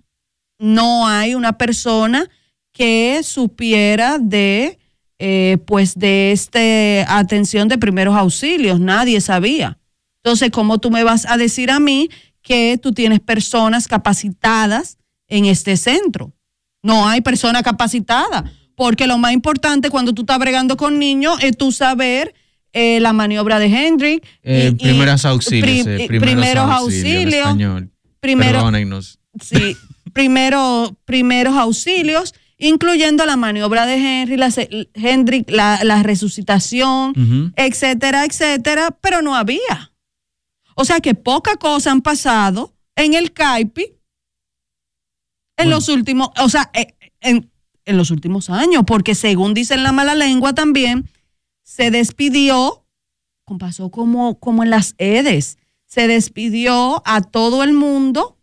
No 0.58 1.06
hay 1.06 1.34
una 1.34 1.58
persona 1.58 2.28
que 2.72 3.20
supiera 3.22 4.18
de, 4.18 4.78
eh, 5.18 5.58
pues, 5.66 5.94
de 5.98 6.32
este 6.32 7.04
atención 7.08 7.68
de 7.68 7.78
primeros 7.78 8.16
auxilios. 8.16 8.80
Nadie 8.80 9.20
sabía. 9.20 9.78
Entonces, 10.22 10.50
¿cómo 10.50 10.78
tú 10.78 10.90
me 10.90 11.04
vas 11.04 11.26
a 11.26 11.36
decir 11.36 11.70
a 11.70 11.78
mí 11.80 12.08
que 12.42 12.78
tú 12.82 12.92
tienes 12.92 13.20
personas 13.20 13.88
capacitadas 13.88 14.98
en 15.28 15.46
este 15.46 15.76
centro? 15.76 16.32
No 16.82 17.08
hay 17.08 17.20
persona 17.20 17.62
capacitada. 17.62 18.50
Porque 18.74 19.06
lo 19.06 19.16
más 19.16 19.32
importante 19.32 19.88
cuando 19.88 20.12
tú 20.12 20.22
estás 20.22 20.38
bregando 20.38 20.76
con 20.76 20.98
niños 20.98 21.38
es 21.42 21.56
tú 21.56 21.72
saber 21.72 22.34
eh, 22.74 23.00
la 23.00 23.14
maniobra 23.14 23.58
de 23.58 23.66
Hendrick. 23.66 24.22
Eh, 24.42 24.74
primeros 24.78 25.24
auxilios. 25.24 25.86
pri- 25.86 26.06
primeros, 26.06 26.34
primeros 26.34 26.70
auxilios. 26.70 27.14
auxilios. 27.14 27.38
español. 27.46 27.90
Primero, 28.20 28.52
Perdónennos. 28.58 29.18
Sí, 29.40 29.76
primero, 30.16 30.96
primeros 31.04 31.54
auxilios, 31.56 32.34
incluyendo 32.56 33.26
la 33.26 33.36
maniobra 33.36 33.84
de 33.84 33.96
Henry, 33.96 34.38
la, 34.38 34.50
Hendrick, 34.94 35.50
la, 35.50 35.84
la 35.84 36.02
resucitación, 36.02 37.52
etcétera, 37.54 38.24
etcétera, 38.24 38.96
pero 39.02 39.20
no 39.20 39.34
había. 39.36 39.92
O 40.74 40.86
sea 40.86 41.00
que 41.00 41.14
poca 41.14 41.56
cosa 41.56 41.90
han 41.90 42.00
pasado 42.00 42.74
en 42.94 43.12
el 43.12 43.34
CAIPI 43.34 43.82
en 43.82 43.96
Bueno. 45.58 45.70
los 45.72 45.88
últimos, 45.90 46.30
o 46.42 46.48
sea, 46.48 46.70
eh, 46.72 46.94
en, 47.20 47.50
en 47.84 47.96
los 47.98 48.10
últimos 48.10 48.48
años, 48.48 48.84
porque 48.86 49.14
según 49.14 49.52
dicen 49.52 49.82
la 49.82 49.92
mala 49.92 50.14
lengua 50.14 50.54
también, 50.54 51.10
se 51.62 51.90
despidió, 51.90 52.86
pasó 53.58 53.90
como, 53.90 54.38
como 54.38 54.62
en 54.62 54.70
las 54.70 54.94
EDES, 54.96 55.58
se 55.84 56.08
despidió 56.08 57.02
a 57.04 57.20
todo 57.20 57.62
el 57.62 57.74
mundo 57.74 58.35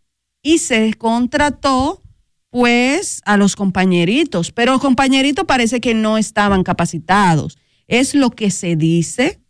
y 0.44 0.58
se 0.58 0.94
contrató 0.94 2.02
pues 2.50 3.20
a 3.24 3.36
los 3.36 3.56
compañeritos, 3.56 4.52
pero 4.52 4.70
los 4.70 4.80
compañeritos 4.80 5.44
parece 5.44 5.80
que 5.80 5.94
no 5.94 6.18
estaban 6.18 6.62
capacitados. 6.62 7.58
Es 7.88 8.14
lo 8.14 8.30
que 8.30 8.52
se 8.52 8.76
dice, 8.76 9.40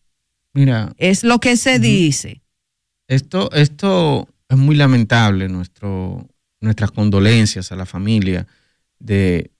Mira, 0.54 0.94
es 0.96 1.24
lo 1.24 1.40
que 1.40 1.56
se 1.56 1.78
dice. 1.78 2.40
Esto, 3.08 3.50
esto 3.52 4.28
es 4.48 4.56
muy 4.56 4.76
lamentable, 4.76 5.48
nuestro, 5.48 6.26
nuestras 6.60 6.92
condolencias 6.92 7.72
a 7.72 7.76
la 7.76 7.84
familia 7.84 8.46
de 8.98 9.50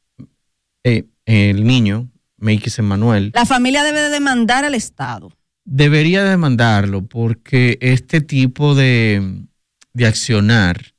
eh, 0.85 1.05
el 1.27 1.65
niño, 1.65 2.09
Meikis 2.39 2.79
Emanuel. 2.79 3.33
La 3.35 3.45
familia 3.45 3.83
debe 3.83 4.01
de 4.01 4.11
demandar 4.11 4.65
al 4.65 4.75
Estado. 4.75 5.33
Debería 5.65 6.25
demandarlo 6.25 7.05
porque 7.07 7.77
este 7.81 8.21
tipo 8.21 8.75
de, 8.75 9.47
de 9.93 10.07
accionar, 10.07 10.94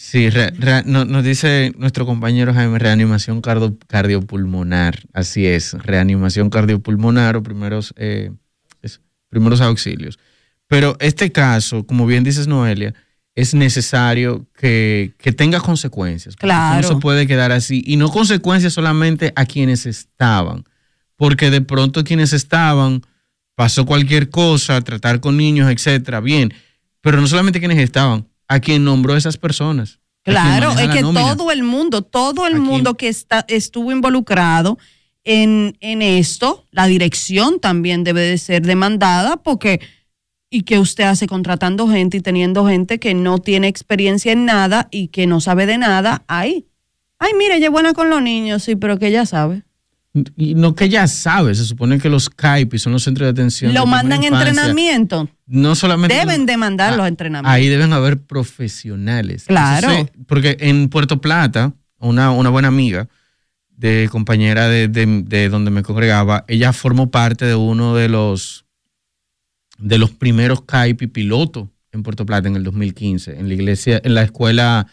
sí, 0.00 0.30
re- 0.30 0.50
re- 0.50 0.82
no- 0.86 1.04
nos 1.04 1.24
dice 1.24 1.72
nuestro 1.76 2.06
compañero 2.06 2.54
Jaime, 2.54 2.78
reanimación 2.78 3.42
cardio- 3.42 3.76
cardiopulmonar, 3.88 5.00
así 5.12 5.46
es, 5.46 5.72
reanimación 5.72 6.50
cardiopulmonar 6.50 7.36
o 7.36 7.42
primeros, 7.42 7.92
eh, 7.96 8.30
es- 8.82 9.00
primeros 9.28 9.60
auxilios. 9.60 10.18
Pero 10.68 10.96
este 11.00 11.32
caso, 11.32 11.84
como 11.84 12.06
bien 12.06 12.22
dices 12.24 12.46
Noelia, 12.46 12.94
es 13.34 13.54
necesario 13.54 14.46
que, 14.56 15.14
que 15.18 15.32
tenga 15.32 15.60
consecuencias. 15.60 16.36
Claro. 16.36 16.80
No 16.82 16.88
se 16.88 16.96
puede 17.00 17.26
quedar 17.26 17.52
así. 17.52 17.82
Y 17.86 17.96
no 17.96 18.08
consecuencias 18.10 18.72
solamente 18.72 19.32
a 19.36 19.46
quienes 19.46 19.86
estaban, 19.86 20.64
porque 21.16 21.50
de 21.50 21.60
pronto 21.60 22.04
quienes 22.04 22.32
estaban, 22.32 23.02
pasó 23.56 23.84
cualquier 23.86 24.30
cosa, 24.30 24.80
tratar 24.82 25.20
con 25.20 25.36
niños, 25.36 25.70
etcétera, 25.70 26.20
bien. 26.20 26.52
Pero 27.00 27.20
no 27.20 27.26
solamente 27.26 27.58
quienes 27.60 27.78
estaban, 27.78 28.26
a 28.48 28.60
quien 28.60 28.84
nombró 28.84 29.16
esas 29.16 29.36
personas. 29.36 30.00
Claro, 30.24 30.72
es 30.72 30.88
que 30.88 31.00
todo 31.00 31.50
el 31.50 31.62
mundo, 31.62 32.02
todo 32.02 32.46
el 32.46 32.58
mundo 32.60 32.96
que 32.96 33.08
está, 33.08 33.44
estuvo 33.48 33.92
involucrado 33.92 34.78
en, 35.24 35.76
en 35.80 36.02
esto, 36.02 36.66
la 36.70 36.86
dirección 36.86 37.60
también 37.60 38.04
debe 38.04 38.22
de 38.22 38.38
ser 38.38 38.62
demandada 38.62 39.36
porque, 39.36 39.80
y 40.50 40.62
que 40.62 40.78
usted 40.78 41.04
hace 41.04 41.26
contratando 41.26 41.88
gente 41.88 42.18
y 42.18 42.20
teniendo 42.20 42.66
gente 42.66 42.98
que 42.98 43.14
no 43.14 43.38
tiene 43.38 43.68
experiencia 43.68 44.32
en 44.32 44.44
nada 44.44 44.88
y 44.90 45.08
que 45.08 45.26
no 45.26 45.40
sabe 45.40 45.66
de 45.66 45.78
nada, 45.78 46.24
ahí. 46.28 46.66
Ay, 47.18 47.32
mire, 47.36 47.56
ella 47.56 47.66
es 47.66 47.72
buena 47.72 47.94
con 47.94 48.10
los 48.10 48.22
niños, 48.22 48.62
sí, 48.62 48.76
pero 48.76 48.98
que 48.98 49.08
ella 49.08 49.26
sabe. 49.26 49.64
Y 50.36 50.54
no 50.54 50.74
que 50.74 50.88
ya 50.88 51.06
sabes, 51.06 51.58
se 51.58 51.64
supone 51.64 51.98
que 51.98 52.08
los 52.08 52.28
CAIPI 52.30 52.78
son 52.78 52.92
los 52.94 53.04
centros 53.04 53.26
de 53.26 53.30
atención. 53.30 53.74
Lo 53.74 53.82
de 53.82 53.86
mandan 53.86 54.24
entrenamiento. 54.24 55.28
No 55.46 55.74
solamente. 55.74 56.16
Deben 56.16 56.46
de 56.46 56.56
mandar 56.56 56.96
los 56.96 57.04
Ah, 57.04 57.08
entrenamientos. 57.08 57.52
Ahí 57.54 57.68
deben 57.68 57.92
haber 57.92 58.18
profesionales. 58.18 59.44
Claro. 59.46 59.88
Porque 60.26 60.56
en 60.60 60.88
Puerto 60.88 61.20
Plata, 61.20 61.72
una, 61.98 62.30
una 62.30 62.48
buena 62.50 62.68
amiga, 62.68 63.08
de 63.76 64.08
compañera 64.10 64.66
de, 64.68 64.88
de- 64.88 65.22
de 65.24 65.48
donde 65.50 65.70
me 65.70 65.82
congregaba, 65.84 66.44
ella 66.48 66.72
formó 66.72 67.10
parte 67.10 67.44
de 67.44 67.54
uno 67.54 67.94
de 67.94 68.08
los 68.08 68.64
de 69.78 69.98
los 69.98 70.10
primeros 70.10 70.62
CAIPI 70.62 71.06
pilotos 71.06 71.68
en 71.92 72.02
Puerto 72.02 72.26
Plata 72.26 72.48
en 72.48 72.56
el 72.56 72.64
2015, 72.64 73.38
en 73.38 73.46
la 73.46 73.54
iglesia, 73.54 74.00
en 74.02 74.14
la 74.14 74.22
escuela 74.22 74.88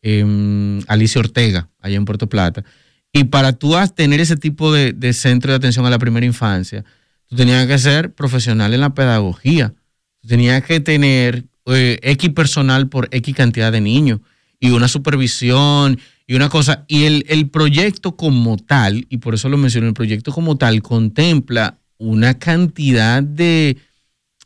em, 0.00 0.80
Alicia 0.88 1.18
Ortega, 1.20 1.68
allá 1.80 1.96
en 1.96 2.06
Puerto 2.06 2.28
Plata. 2.30 2.64
Y 3.12 3.24
para 3.24 3.52
tú 3.52 3.74
tener 3.94 4.20
ese 4.20 4.36
tipo 4.36 4.72
de, 4.72 4.92
de 4.92 5.12
centro 5.12 5.52
de 5.52 5.56
atención 5.56 5.84
a 5.86 5.90
la 5.90 5.98
primera 5.98 6.26
infancia, 6.26 6.84
tú 7.26 7.36
tenías 7.36 7.66
que 7.66 7.78
ser 7.78 8.14
profesional 8.14 8.72
en 8.72 8.80
la 8.80 8.94
pedagogía. 8.94 9.74
Tú 10.20 10.28
tenías 10.28 10.62
que 10.64 10.80
tener 10.80 11.44
eh, 11.66 11.98
X 12.02 12.30
personal 12.30 12.88
por 12.88 13.08
X 13.10 13.34
cantidad 13.34 13.72
de 13.72 13.80
niños 13.80 14.20
y 14.60 14.70
una 14.70 14.88
supervisión 14.88 15.98
y 16.26 16.34
una 16.34 16.48
cosa. 16.48 16.84
Y 16.86 17.04
el, 17.04 17.24
el 17.28 17.48
proyecto 17.48 18.16
como 18.16 18.56
tal, 18.56 19.06
y 19.08 19.18
por 19.18 19.34
eso 19.34 19.48
lo 19.48 19.56
menciono, 19.56 19.88
el 19.88 19.94
proyecto 19.94 20.32
como 20.32 20.56
tal 20.56 20.82
contempla 20.82 21.78
una 21.98 22.38
cantidad 22.38 23.22
de, 23.22 23.76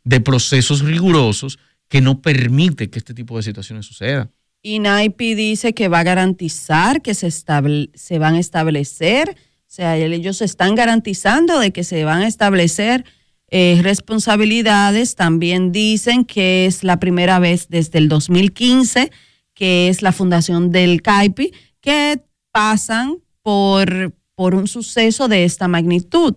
de 0.03 0.19
procesos 0.21 0.81
rigurosos 0.81 1.59
que 1.87 2.01
no 2.01 2.21
permite 2.21 2.89
que 2.89 2.99
este 2.99 3.13
tipo 3.13 3.37
de 3.37 3.43
situaciones 3.43 3.85
sucedan. 3.85 4.31
Y 4.67 4.79
NAIPI 4.79 5.35
dice 5.35 5.73
que 5.75 5.89
va 5.89 5.99
a 5.99 6.03
garantizar 6.03 7.03
que 7.03 7.13
se, 7.13 7.27
estable- 7.27 7.91
se 7.93 8.17
van 8.17 8.33
a 8.33 8.39
establecer, 8.39 9.29
o 9.29 9.67
sea, 9.67 9.95
ellos 9.95 10.41
están 10.41 10.73
garantizando 10.73 11.59
de 11.59 11.71
que 11.71 11.83
se 11.83 12.03
van 12.03 12.23
a 12.23 12.27
establecer 12.27 13.05
eh, 13.51 13.79
responsabilidades. 13.83 15.13
También 15.13 15.71
dicen 15.71 16.25
que 16.25 16.65
es 16.65 16.83
la 16.83 16.99
primera 16.99 17.37
vez 17.37 17.67
desde 17.69 17.99
el 17.99 18.09
2015 18.09 19.11
que 19.53 19.87
es 19.87 20.01
la 20.01 20.11
fundación 20.11 20.71
del 20.71 21.03
CAIPI 21.03 21.53
que 21.79 22.23
pasan 22.51 23.17
por, 23.43 24.15
por 24.33 24.55
un 24.55 24.67
suceso 24.67 25.27
de 25.27 25.43
esta 25.45 25.67
magnitud. 25.67 26.33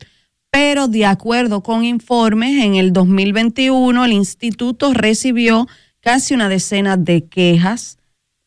Pero 0.51 0.87
de 0.87 1.07
acuerdo 1.07 1.63
con 1.63 1.83
informes, 1.83 2.63
en 2.63 2.75
el 2.75 2.93
2021 2.93 4.05
el 4.05 4.13
instituto 4.13 4.93
recibió 4.93 5.67
casi 6.01 6.35
una 6.35 6.51
decena 6.51 6.99
de 6.99 7.25
quejas 7.27 7.98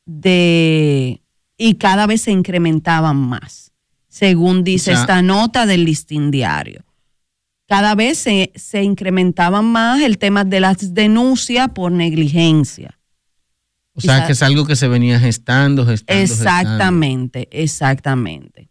de 0.05 1.21
y 1.57 1.75
cada 1.75 2.07
vez 2.07 2.21
se 2.21 2.31
incrementaban 2.31 3.17
más, 3.17 3.71
según 4.07 4.63
dice 4.63 4.91
O 4.91 4.93
sea- 4.95 5.01
esta 5.01 5.21
nota 5.21 5.65
del 5.65 5.85
listín 5.85 6.31
diario. 6.31 6.83
Cada 7.67 7.95
vez 7.95 8.17
se, 8.17 8.51
se 8.55 8.83
incrementaban 8.83 9.63
más 9.65 10.01
el 10.01 10.17
tema 10.17 10.43
de 10.43 10.59
las 10.59 10.93
denuncias 10.93 11.69
por 11.69 11.91
negligencia. 11.91 12.99
O 13.93 14.01
sea, 14.01 14.25
que 14.25 14.33
es 14.33 14.41
algo 14.43 14.65
que 14.65 14.75
se 14.75 14.87
venía 14.89 15.19
gestando, 15.19 15.85
gestando. 15.85 16.19
gestando. 16.21 16.49
Exactamente, 16.59 17.47
exactamente. 17.51 18.69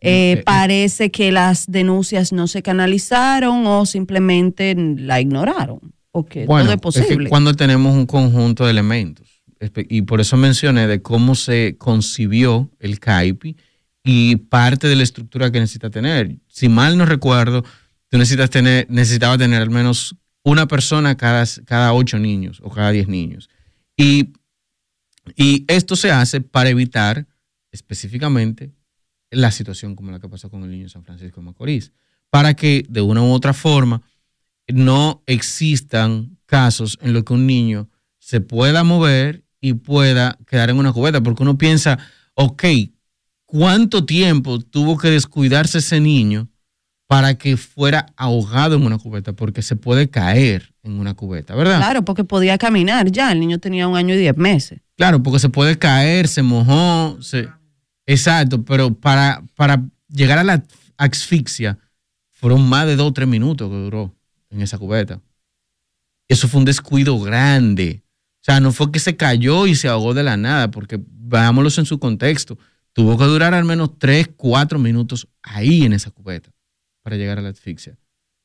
Eh, 0.00 0.42
parece 0.44 1.10
que 1.10 1.32
las 1.32 1.66
denuncias 1.66 2.32
no 2.32 2.46
se 2.48 2.62
canalizaron 2.62 3.66
o 3.66 3.86
simplemente 3.86 4.74
la 4.76 5.20
ignoraron, 5.20 5.80
porque 6.12 6.46
Bueno, 6.46 6.64
todo 6.64 6.72
es 6.72 6.76
es 6.76 6.80
posible. 7.04 7.24
que 7.24 7.30
cuando 7.30 7.54
tenemos 7.54 7.94
un 7.94 8.06
conjunto 8.06 8.64
de 8.64 8.70
elementos, 8.72 9.35
y 9.60 10.02
por 10.02 10.20
eso 10.20 10.36
mencioné 10.36 10.86
de 10.86 11.02
cómo 11.02 11.34
se 11.34 11.76
concibió 11.78 12.70
el 12.78 12.98
CAIPI 13.00 13.56
y 14.04 14.36
parte 14.36 14.86
de 14.86 14.96
la 14.96 15.02
estructura 15.02 15.50
que 15.50 15.60
necesita 15.60 15.90
tener. 15.90 16.36
Si 16.46 16.68
mal 16.68 16.96
no 16.96 17.06
recuerdo, 17.06 17.64
tú 18.08 18.18
necesitas 18.18 18.50
tener, 18.50 18.86
necesitaba 18.90 19.36
tener 19.38 19.62
al 19.62 19.70
menos 19.70 20.14
una 20.44 20.68
persona 20.68 21.16
cada, 21.16 21.44
cada 21.64 21.92
ocho 21.92 22.18
niños 22.18 22.60
o 22.62 22.70
cada 22.70 22.92
diez 22.92 23.08
niños. 23.08 23.50
Y, 23.96 24.32
y 25.34 25.64
esto 25.66 25.96
se 25.96 26.12
hace 26.12 26.40
para 26.40 26.70
evitar 26.70 27.26
específicamente 27.72 28.72
la 29.30 29.50
situación 29.50 29.96
como 29.96 30.12
la 30.12 30.20
que 30.20 30.28
pasó 30.28 30.50
con 30.50 30.62
el 30.62 30.70
niño 30.70 30.84
de 30.84 30.90
San 30.90 31.02
Francisco 31.02 31.40
de 31.40 31.46
Macorís, 31.46 31.92
para 32.30 32.54
que 32.54 32.86
de 32.88 33.00
una 33.00 33.22
u 33.22 33.32
otra 33.32 33.52
forma 33.52 34.02
no 34.68 35.22
existan 35.26 36.38
casos 36.46 36.98
en 37.00 37.12
los 37.12 37.24
que 37.24 37.32
un 37.32 37.46
niño 37.46 37.88
se 38.18 38.40
pueda 38.40 38.84
mover 38.84 39.45
y 39.66 39.74
pueda 39.74 40.38
quedar 40.46 40.70
en 40.70 40.78
una 40.78 40.92
cubeta, 40.92 41.20
porque 41.20 41.42
uno 41.42 41.58
piensa, 41.58 41.98
ok, 42.34 42.64
¿cuánto 43.44 44.04
tiempo 44.04 44.60
tuvo 44.60 44.96
que 44.96 45.10
descuidarse 45.10 45.78
ese 45.78 45.98
niño 45.98 46.48
para 47.08 47.34
que 47.34 47.56
fuera 47.56 48.06
ahogado 48.16 48.76
en 48.76 48.84
una 48.84 48.98
cubeta? 48.98 49.32
Porque 49.32 49.62
se 49.62 49.74
puede 49.74 50.08
caer 50.08 50.72
en 50.84 51.00
una 51.00 51.14
cubeta, 51.14 51.56
¿verdad? 51.56 51.78
Claro, 51.78 52.04
porque 52.04 52.22
podía 52.22 52.58
caminar 52.58 53.10
ya, 53.10 53.32
el 53.32 53.40
niño 53.40 53.58
tenía 53.58 53.88
un 53.88 53.96
año 53.96 54.14
y 54.14 54.18
diez 54.18 54.36
meses. 54.36 54.78
Claro, 54.96 55.20
porque 55.20 55.40
se 55.40 55.48
puede 55.48 55.76
caer, 55.76 56.28
se 56.28 56.42
mojó, 56.42 57.20
se... 57.20 57.48
exacto, 58.06 58.64
pero 58.64 58.94
para, 58.94 59.42
para 59.56 59.82
llegar 60.08 60.38
a 60.38 60.44
la 60.44 60.62
asfixia 60.96 61.76
fueron 62.30 62.68
más 62.68 62.86
de 62.86 62.94
dos 62.94 63.08
o 63.08 63.12
tres 63.12 63.26
minutos 63.26 63.68
que 63.68 63.76
duró 63.76 64.14
en 64.50 64.62
esa 64.62 64.78
cubeta. 64.78 65.20
Eso 66.28 66.46
fue 66.46 66.60
un 66.60 66.64
descuido 66.64 67.18
grande. 67.18 68.04
O 68.48 68.52
sea, 68.52 68.60
no 68.60 68.70
fue 68.72 68.92
que 68.92 69.00
se 69.00 69.16
cayó 69.16 69.66
y 69.66 69.74
se 69.74 69.88
ahogó 69.88 70.14
de 70.14 70.22
la 70.22 70.36
nada, 70.36 70.70
porque 70.70 71.00
veámoslo 71.00 71.68
en 71.80 71.86
su 71.86 71.98
contexto. 71.98 72.56
Tuvo 72.92 73.18
que 73.18 73.24
durar 73.24 73.54
al 73.54 73.64
menos 73.64 73.98
tres, 73.98 74.28
cuatro 74.36 74.78
minutos 74.78 75.26
ahí 75.42 75.84
en 75.84 75.92
esa 75.92 76.10
cubeta 76.12 76.50
para 77.02 77.16
llegar 77.16 77.38
a 77.38 77.42
la 77.42 77.48
asfixia. 77.48 77.98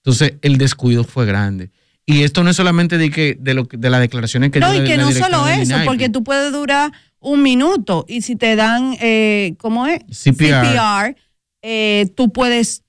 Entonces, 0.03 0.33
el 0.41 0.57
descuido 0.57 1.03
fue 1.03 1.27
grande. 1.27 1.69
Y 2.03 2.23
esto 2.23 2.43
no 2.43 2.49
es 2.49 2.55
solamente 2.57 2.97
de, 2.97 3.11
que, 3.11 3.37
de, 3.39 3.53
lo, 3.53 3.67
que- 3.67 3.77
de 3.77 3.89
las 3.91 4.01
declaraciones 4.01 4.49
que 4.49 4.59
No, 4.59 4.73
y 4.73 4.83
que 4.83 4.97
no 4.97 5.11
solo 5.11 5.47
eso, 5.47 5.75
porque 5.85 6.09
tú 6.09 6.23
puedes 6.23 6.51
durar 6.51 6.91
un 7.19 7.43
minuto 7.43 8.03
y 8.09 8.21
si 8.23 8.35
te 8.35 8.55
dan, 8.55 8.97
eh, 8.99 9.53
¿cómo 9.59 9.85
es? 9.85 9.99
CPR. 10.09 11.15
eh, 11.61 12.11
tú 12.15 12.31
puedes... 12.33 12.83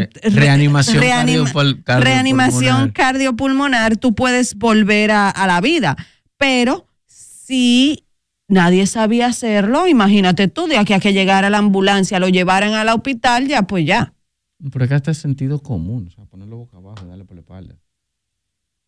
Re- 0.00 0.10
reanimación 0.30 1.02
cardiopul- 1.02 1.82
reanimación 2.00 2.90
cardiopulmonar, 2.90 3.96
tú 3.96 4.14
puedes 4.14 4.54
volver 4.56 5.10
a, 5.10 5.30
a 5.30 5.46
la 5.46 5.60
vida. 5.60 5.96
Pero 6.36 6.86
si 7.06 8.04
nadie 8.48 8.86
sabía 8.86 9.26
hacerlo, 9.26 9.86
imagínate 9.88 10.48
tú, 10.48 10.66
de 10.66 10.78
aquí 10.78 10.92
a 10.92 11.00
que 11.00 11.12
llegara 11.12 11.50
la 11.50 11.58
ambulancia, 11.58 12.18
lo 12.18 12.28
llevaran 12.28 12.74
al 12.74 12.88
hospital, 12.88 13.46
ya 13.48 13.62
pues 13.62 13.86
ya. 13.86 14.12
Por 14.70 14.82
acá 14.82 14.96
está 14.96 15.10
el 15.10 15.16
sentido 15.16 15.60
común, 15.60 16.06
o 16.08 16.10
sea, 16.10 16.24
ponerlo 16.26 16.58
boca 16.58 16.76
abajo 16.76 17.04
y 17.04 17.08
darle 17.08 17.24
por 17.24 17.34
la 17.36 17.40
espalda. 17.40 17.74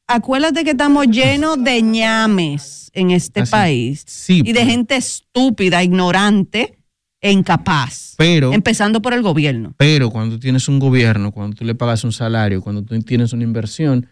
Acuérdate 0.07 0.65
que 0.65 0.71
estamos 0.73 1.07
llenos 1.07 1.63
de 1.65 1.81
ñames 1.81 2.91
en 2.93 3.11
este 3.11 3.41
Así. 3.41 3.51
país 3.51 4.05
Sí, 4.07 4.41
y 4.45 4.53
de 4.53 4.61
pero- 4.61 4.67
gente 4.71 4.97
estúpida, 4.97 5.83
ignorante 5.83 6.77
e 7.25 7.33
incapaz. 7.33 8.15
Pero, 8.19 8.53
Empezando 8.53 9.01
por 9.01 9.15
el 9.15 9.23
gobierno. 9.23 9.73
pero 9.79 10.11
cuando 10.11 10.39
tienes 10.39 10.69
un 10.69 10.79
gobierno, 10.79 11.33
cuando 11.33 11.57
tú 11.57 11.65
le 11.65 11.75
pagas 11.75 12.05
un 12.05 12.13
salario, 12.13 12.61
cuando 12.61 12.83
tú 12.83 13.01
tienes 13.01 13.33
una 13.33 13.43
inversión, 13.43 14.07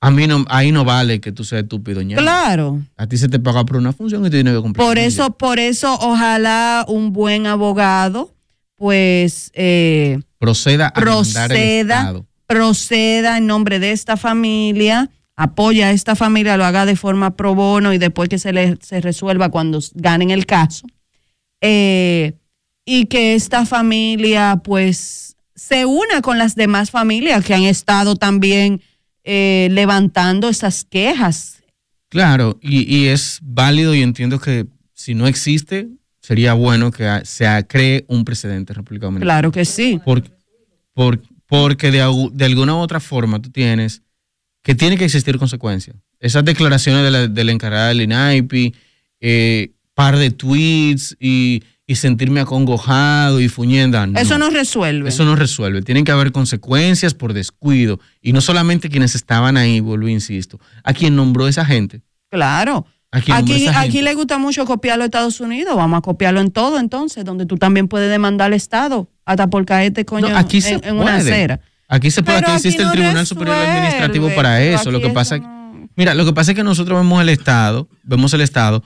a 0.00 0.10
mí 0.10 0.26
no, 0.26 0.46
ahí 0.48 0.72
no 0.72 0.82
vale 0.82 1.20
que 1.20 1.30
tú 1.30 1.44
seas 1.44 1.64
estúpido. 1.64 2.00
ñame. 2.00 2.22
Claro. 2.22 2.80
A 2.96 3.06
ti 3.06 3.18
se 3.18 3.28
te 3.28 3.38
paga 3.38 3.66
por 3.66 3.76
una 3.76 3.92
función 3.92 4.22
y 4.22 4.24
tú 4.24 4.30
tienes 4.30 4.54
que 4.54 4.62
cumplir. 4.62 4.86
Por 4.86 4.96
eso, 4.98 5.36
por 5.36 5.58
eso, 5.58 5.92
ojalá 6.00 6.86
un 6.88 7.12
buen 7.12 7.46
abogado, 7.46 8.34
pues, 8.76 9.50
eh, 9.52 10.18
proceda 10.38 10.86
a 10.86 10.98
el 10.98 11.04
proceda, 11.04 12.14
proceda 12.46 13.36
en 13.36 13.46
nombre 13.46 13.78
de 13.78 13.92
esta 13.92 14.16
familia, 14.16 15.10
apoya 15.36 15.88
a 15.88 15.90
esta 15.90 16.16
familia, 16.16 16.56
lo 16.56 16.64
haga 16.64 16.86
de 16.86 16.96
forma 16.96 17.36
pro 17.36 17.54
bono 17.54 17.92
y 17.92 17.98
después 17.98 18.30
que 18.30 18.38
se 18.38 18.54
le 18.54 18.78
se 18.80 19.02
resuelva 19.02 19.50
cuando 19.50 19.80
ganen 19.94 20.30
el 20.30 20.46
caso. 20.46 20.86
Eh, 21.60 22.34
y 22.84 23.06
que 23.06 23.34
esta 23.34 23.66
familia, 23.66 24.60
pues, 24.64 25.36
se 25.54 25.84
una 25.84 26.22
con 26.22 26.38
las 26.38 26.54
demás 26.54 26.90
familias 26.90 27.44
que 27.44 27.54
han 27.54 27.64
estado 27.64 28.16
también 28.16 28.80
eh, 29.24 29.68
levantando 29.72 30.48
esas 30.48 30.84
quejas. 30.84 31.62
Claro, 32.08 32.58
y, 32.62 32.82
y 32.96 33.08
es 33.08 33.40
válido 33.42 33.94
y 33.94 34.02
entiendo 34.02 34.38
que 34.40 34.66
si 34.94 35.14
no 35.14 35.26
existe, 35.26 35.88
sería 36.20 36.54
bueno 36.54 36.90
que 36.90 37.20
se 37.24 37.46
cree 37.68 38.04
un 38.08 38.24
precedente 38.24 38.72
en 38.72 38.76
República 38.76 39.06
Dominicana. 39.06 39.32
Claro 39.34 39.52
que 39.52 39.64
sí. 39.64 40.00
Por- 40.04 40.24
por- 40.94 41.20
porque 41.46 41.90
de, 41.90 42.02
au- 42.02 42.30
de 42.32 42.44
alguna 42.44 42.74
u 42.74 42.78
otra 42.78 43.00
forma 43.00 43.40
tú 43.40 43.50
tienes 43.50 44.02
que 44.62 44.74
tiene 44.74 44.96
que 44.98 45.04
existir 45.04 45.38
consecuencias. 45.38 45.96
Esas 46.20 46.44
declaraciones 46.44 47.02
de 47.04 47.10
la, 47.10 47.26
de 47.28 47.44
la 47.44 47.52
encargada 47.52 47.88
del 47.88 48.02
INAIPI, 48.02 48.74
eh, 49.20 49.70
par 49.98 50.16
de 50.16 50.30
tweets 50.30 51.16
y, 51.18 51.64
y 51.84 51.96
sentirme 51.96 52.38
acongojado 52.38 53.40
y 53.40 53.48
fuñenda. 53.48 54.06
no. 54.06 54.16
Eso 54.16 54.38
no 54.38 54.48
resuelve. 54.48 55.08
Eso 55.08 55.24
no 55.24 55.34
resuelve. 55.34 55.82
Tienen 55.82 56.04
que 56.04 56.12
haber 56.12 56.30
consecuencias 56.30 57.14
por 57.14 57.32
descuido. 57.32 57.98
Y 58.22 58.32
no 58.32 58.40
solamente 58.40 58.90
quienes 58.90 59.16
estaban 59.16 59.56
ahí, 59.56 59.80
vuelvo 59.80 60.06
e 60.06 60.12
insisto, 60.12 60.60
a 60.84 60.92
quien 60.92 61.16
nombró 61.16 61.48
esa 61.48 61.64
gente. 61.64 62.00
Claro. 62.30 62.86
Aquí, 63.10 63.32
Aquí, 63.32 63.40
nombra 63.52 63.56
esa 63.70 63.80
aquí 63.80 63.90
gente. 63.92 64.02
le 64.04 64.14
gusta 64.14 64.38
mucho 64.38 64.64
copiarlo 64.66 65.02
a 65.02 65.06
Estados 65.06 65.40
Unidos. 65.40 65.74
Vamos 65.74 65.98
a 65.98 66.00
copiarlo 66.02 66.40
en 66.40 66.52
todo 66.52 66.78
entonces, 66.78 67.24
donde 67.24 67.44
tú 67.46 67.56
también 67.56 67.88
puedes 67.88 68.08
demandar 68.08 68.46
al 68.46 68.54
Estado 68.54 69.10
hasta 69.24 69.48
por 69.50 69.64
caerte 69.66 70.04
coño 70.04 70.28
No, 70.28 70.36
aquí 70.38 70.60
se 70.60 70.74
en, 70.74 70.84
en 70.84 70.96
una 70.96 71.16
acera. 71.16 71.58
Aquí 71.88 72.12
se 72.12 72.22
puede, 72.22 72.38
aquí 72.38 72.52
existe 72.52 72.84
no 72.84 72.92
el 72.92 72.98
Tribunal 72.98 73.26
Superior 73.26 73.56
Administrativo 73.56 74.28
para 74.36 74.62
eso. 74.62 74.92
Lo 74.92 75.00
que 75.00 75.08
pasa 75.10 75.38
no- 75.38 75.58
Mira, 75.96 76.14
lo 76.14 76.24
que 76.24 76.32
pasa 76.32 76.52
es 76.52 76.56
que 76.56 76.62
nosotros 76.62 76.96
vemos 77.00 77.20
el 77.20 77.28
Estado, 77.30 77.88
vemos 78.04 78.32
el 78.34 78.42
Estado, 78.42 78.84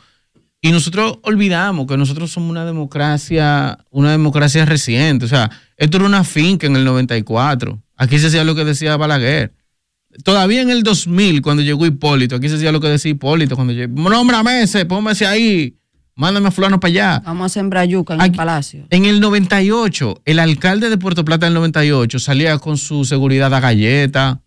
y 0.65 0.71
nosotros 0.71 1.19
olvidamos 1.23 1.87
que 1.89 1.97
nosotros 1.97 2.31
somos 2.31 2.49
una 2.51 2.65
democracia, 2.65 3.79
una 3.91 4.13
democracia 4.13 4.65
reciente. 4.65 5.25
O 5.25 5.29
sea, 5.29 5.51
esto 5.77 5.97
era 5.99 6.07
una 6.07 6.23
finca 6.25 6.67
en 6.69 6.77
el 6.77 6.85
94. 6.85 7.83
Aquí 7.97 8.19
se 8.21 8.29
hacía 8.29 8.45
lo 8.45 8.55
que 8.55 8.65
decía 8.65 8.97
Balaguer. 8.97 9.53
Todavía 10.25 10.63
en 10.63 10.71
el 10.71 10.83
2000, 10.85 11.43
cuando 11.43 11.63
llegó 11.63 11.85
Hipólito, 11.85 12.37
aquí 12.37 12.49
se 12.49 12.55
hacía 12.57 12.71
lo 12.71 12.81
que 12.81 12.87
decía 12.89 13.11
Hipólito. 13.11 13.57
Cuando 13.57 13.73
llegó, 13.73 13.93
nómbrame 14.09 14.63
ese, 14.63 14.85
póngase 14.85 15.27
ahí, 15.27 15.75
mándame 16.15 16.47
a 16.49 16.51
fulano 16.53 16.79
para 16.79 16.91
allá. 16.91 17.23
Vamos 17.25 17.47
a 17.47 17.49
sembrar 17.49 17.89
yuca 17.89 18.15
en 18.15 18.21
Aquí- 18.21 18.31
el 18.31 18.37
palacio. 18.37 18.87
En 18.91 19.05
el 19.07 19.21
98, 19.21 20.23
el 20.25 20.39
alcalde 20.39 20.91
de 20.91 20.97
Puerto 20.99 21.25
Plata 21.25 21.47
del 21.47 21.55
98 21.55 22.19
salía 22.21 22.57
con 22.59 22.77
su 22.79 23.05
seguridad 23.05 23.53
a 23.53 23.59
galleta, 23.59 24.41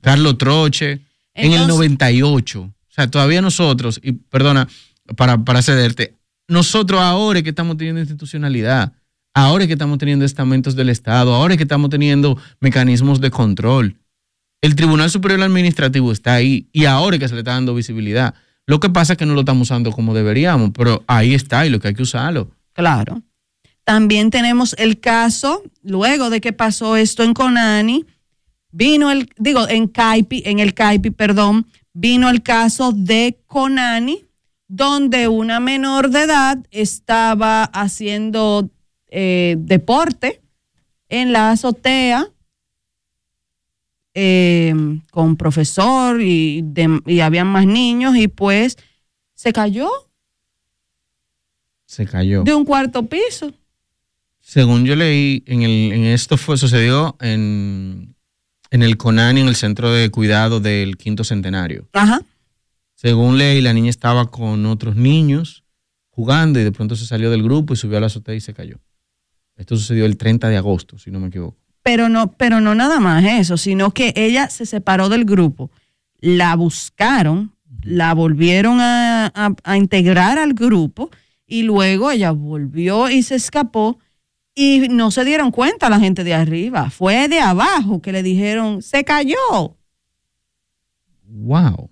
Carlos 0.00 0.36
Troche, 0.38 0.92
en 1.34 1.52
el 1.52 1.62
Entonces- 1.62 1.68
98. 1.76 2.72
O 2.90 2.92
sea, 2.92 3.08
todavía 3.08 3.40
nosotros, 3.40 4.00
y 4.02 4.12
perdona 4.12 4.68
para, 5.16 5.38
para 5.38 5.62
cederte, 5.62 6.16
nosotros 6.48 7.00
ahora 7.00 7.38
es 7.38 7.42
que 7.44 7.50
estamos 7.50 7.76
teniendo 7.76 8.00
institucionalidad, 8.00 8.92
ahora 9.32 9.64
es 9.64 9.68
que 9.68 9.74
estamos 9.74 9.98
teniendo 9.98 10.24
estamentos 10.24 10.74
del 10.74 10.88
Estado, 10.88 11.32
ahora 11.34 11.54
es 11.54 11.58
que 11.58 11.62
estamos 11.62 11.90
teniendo 11.90 12.36
mecanismos 12.58 13.20
de 13.20 13.30
control. 13.30 13.96
El 14.60 14.74
Tribunal 14.74 15.10
Superior 15.10 15.40
Administrativo 15.42 16.12
está 16.12 16.34
ahí 16.34 16.68
y 16.72 16.84
ahora 16.84 17.16
es 17.16 17.20
que 17.20 17.28
se 17.28 17.34
le 17.34 17.40
está 17.40 17.52
dando 17.52 17.74
visibilidad. 17.74 18.34
Lo 18.66 18.80
que 18.80 18.90
pasa 18.90 19.14
es 19.14 19.18
que 19.18 19.26
no 19.26 19.34
lo 19.34 19.40
estamos 19.40 19.68
usando 19.68 19.92
como 19.92 20.12
deberíamos, 20.12 20.70
pero 20.74 21.02
ahí 21.06 21.34
está 21.34 21.64
y 21.66 21.70
lo 21.70 21.80
que 21.80 21.88
hay 21.88 21.94
que 21.94 22.02
usarlo. 22.02 22.50
Claro. 22.72 23.22
También 23.84 24.30
tenemos 24.30 24.74
el 24.78 25.00
caso, 25.00 25.62
luego 25.82 26.30
de 26.30 26.40
que 26.40 26.52
pasó 26.52 26.96
esto 26.96 27.22
en 27.22 27.34
Conani, 27.34 28.04
vino 28.70 29.10
el, 29.10 29.30
digo, 29.38 29.68
en 29.68 29.88
Caipi, 29.88 30.42
en 30.44 30.58
el 30.58 30.74
Caipi, 30.74 31.10
perdón, 31.10 31.66
vino 31.92 32.28
el 32.30 32.42
caso 32.42 32.92
de 32.92 33.38
Conani, 33.46 34.24
donde 34.68 35.28
una 35.28 35.58
menor 35.60 36.10
de 36.10 36.22
edad 36.22 36.58
estaba 36.70 37.64
haciendo 37.64 38.70
eh, 39.08 39.56
deporte 39.58 40.40
en 41.08 41.32
la 41.32 41.50
azotea 41.50 42.28
eh, 44.14 44.74
con 45.10 45.36
profesor 45.36 46.20
y, 46.20 46.62
de- 46.64 47.00
y 47.06 47.20
habían 47.20 47.46
más 47.48 47.66
niños 47.66 48.16
y 48.16 48.28
pues 48.28 48.76
se 49.34 49.52
cayó 49.52 49.88
Se 51.86 52.06
cayó. 52.06 52.42
de 52.44 52.54
un 52.54 52.64
cuarto 52.64 53.06
piso. 53.06 53.52
Según 54.40 54.84
yo 54.84 54.96
leí, 54.96 55.42
en, 55.46 55.62
el, 55.62 55.92
en 55.92 56.04
esto 56.06 56.36
fue, 56.36 56.56
sucedió 56.56 57.16
en, 57.20 58.14
en 58.70 58.82
el 58.82 58.96
CONANI, 58.96 59.40
en 59.40 59.48
el 59.48 59.56
Centro 59.56 59.90
de 59.92 60.10
Cuidado 60.10 60.60
del 60.60 60.96
Quinto 60.96 61.24
Centenario. 61.24 61.88
Ajá. 61.92 62.20
Según 62.94 63.38
leí, 63.38 63.60
la 63.60 63.72
niña 63.72 63.90
estaba 63.90 64.30
con 64.30 64.66
otros 64.66 64.94
niños 64.96 65.64
jugando 66.10 66.60
y 66.60 66.64
de 66.64 66.72
pronto 66.72 66.96
se 66.96 67.06
salió 67.06 67.30
del 67.30 67.42
grupo 67.42 67.72
y 67.72 67.76
subió 67.76 67.98
a 67.98 68.00
la 68.00 68.06
azotea 68.08 68.34
y 68.34 68.40
se 68.40 68.52
cayó. 68.54 68.78
Esto 69.56 69.76
sucedió 69.76 70.04
el 70.06 70.16
30 70.16 70.48
de 70.48 70.56
agosto, 70.56 70.98
si 70.98 71.10
no 71.10 71.18
me 71.20 71.28
equivoco. 71.28 71.56
Pero 71.82 72.08
no, 72.08 72.32
pero 72.32 72.60
no 72.60 72.74
nada 72.74 73.00
más 73.00 73.24
eso, 73.24 73.56
sino 73.56 73.90
que 73.92 74.12
ella 74.16 74.50
se 74.50 74.66
separó 74.66 75.08
del 75.08 75.24
grupo, 75.24 75.70
la 76.18 76.54
buscaron, 76.56 77.54
la 77.82 78.12
volvieron 78.12 78.80
a, 78.80 79.26
a- 79.34 79.54
a 79.64 79.76
integrar 79.78 80.38
al 80.38 80.52
grupo 80.52 81.10
y 81.46 81.62
luego 81.62 82.10
ella 82.10 82.32
volvió 82.32 83.08
y 83.08 83.22
se 83.22 83.34
escapó 83.36 83.98
y 84.54 84.88
no 84.90 85.10
se 85.10 85.24
dieron 85.24 85.50
cuenta 85.50 85.88
la 85.90 86.00
gente 86.00 86.24
de 86.24 86.34
arriba. 86.34 86.90
Fue 86.90 87.28
de 87.28 87.40
abajo 87.40 88.02
que 88.02 88.12
le 88.12 88.22
dijeron, 88.22 88.82
se 88.82 89.04
cayó. 89.04 89.36
¡Wow! 91.24 91.90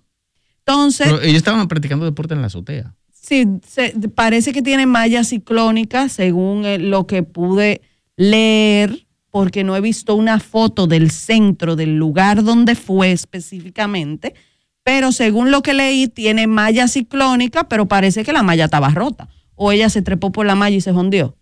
Entonces, 0.59 1.07
Pero 1.07 1.21
ellos 1.21 1.37
estaban 1.37 1.67
practicando 1.67 2.05
deporte 2.05 2.33
en 2.33 2.41
la 2.41 2.47
azotea. 2.47 2.95
Sí, 3.11 3.45
se- 3.67 3.93
parece 4.13 4.51
que 4.51 4.61
tiene 4.61 4.85
malla 4.85 5.23
ciclónica, 5.23 6.09
según 6.09 6.65
eh, 6.65 6.77
lo 6.79 7.07
que 7.07 7.23
pude 7.23 7.81
leer, 8.17 9.07
porque 9.31 9.63
no 9.63 9.75
he 9.75 9.81
visto 9.81 10.15
una 10.15 10.39
foto 10.39 10.87
del 10.87 11.11
centro, 11.11 11.75
del 11.75 11.95
lugar 11.97 12.43
donde 12.43 12.75
fue 12.75 13.11
específicamente, 13.11 14.33
pero 14.83 15.11
según 15.11 15.51
lo 15.51 15.61
que 15.61 15.73
leí, 15.73 16.07
tiene 16.07 16.47
malla 16.47 16.87
ciclónica, 16.87 17.67
pero 17.69 17.87
parece 17.87 18.23
que 18.23 18.33
la 18.33 18.43
malla 18.43 18.65
estaba 18.65 18.89
rota, 18.89 19.29
o 19.55 19.71
ella 19.71 19.89
se 19.89 20.01
trepó 20.01 20.31
por 20.31 20.45
la 20.45 20.55
malla 20.55 20.77
y 20.77 20.81
se 20.81 20.91
hundió. 20.91 21.37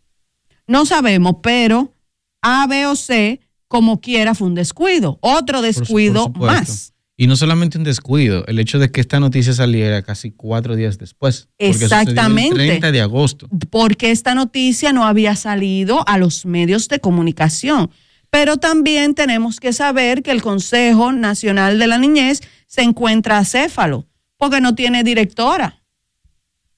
No 0.67 0.85
sabemos, 0.85 1.37
pero 1.41 1.93
A, 2.41 2.67
B 2.67 2.85
o 2.87 2.95
C, 2.95 3.39
como 3.67 3.99
quiera, 4.01 4.35
fue 4.35 4.47
un 4.47 4.55
descuido, 4.55 5.17
otro 5.21 5.59
Por 5.61 5.73
su- 5.73 5.79
por 5.79 5.79
descuido 5.87 6.29
más. 6.29 6.93
Y 7.19 7.25
no 7.25 7.35
solamente 7.35 7.79
un 7.79 7.83
descuido, 7.83 8.45
el 8.45 8.59
hecho 8.59 8.77
de 8.77 8.91
que 8.91 9.01
esta 9.01 9.19
noticia 9.19 9.51
saliera 9.51 10.03
casi 10.03 10.29
cuatro 10.31 10.75
días 10.75 10.99
después. 10.99 11.47
porque 11.57 11.69
Exactamente. 11.85 12.49
El 12.61 12.67
30 12.67 12.91
de 12.91 13.01
agosto. 13.01 13.49
porque 13.71 14.11
esta 14.11 14.35
noticia 14.35 14.93
no 14.93 15.03
había 15.03 15.35
salido 15.35 16.07
a 16.07 16.19
los 16.19 16.45
medios 16.45 16.87
de 16.89 16.99
comunicación. 16.99 17.89
Pero 18.29 18.57
también 18.57 19.15
tenemos 19.15 19.59
que 19.59 19.73
saber 19.73 20.21
que 20.21 20.29
el 20.31 20.43
Consejo 20.43 21.11
Nacional 21.11 21.79
de 21.79 21.87
la 21.87 21.97
Niñez 21.97 22.41
se 22.67 22.81
encuentra 22.83 23.39
acéfalo, 23.39 24.05
porque 24.37 24.61
no 24.61 24.75
tiene 24.75 25.03
directora. 25.03 25.81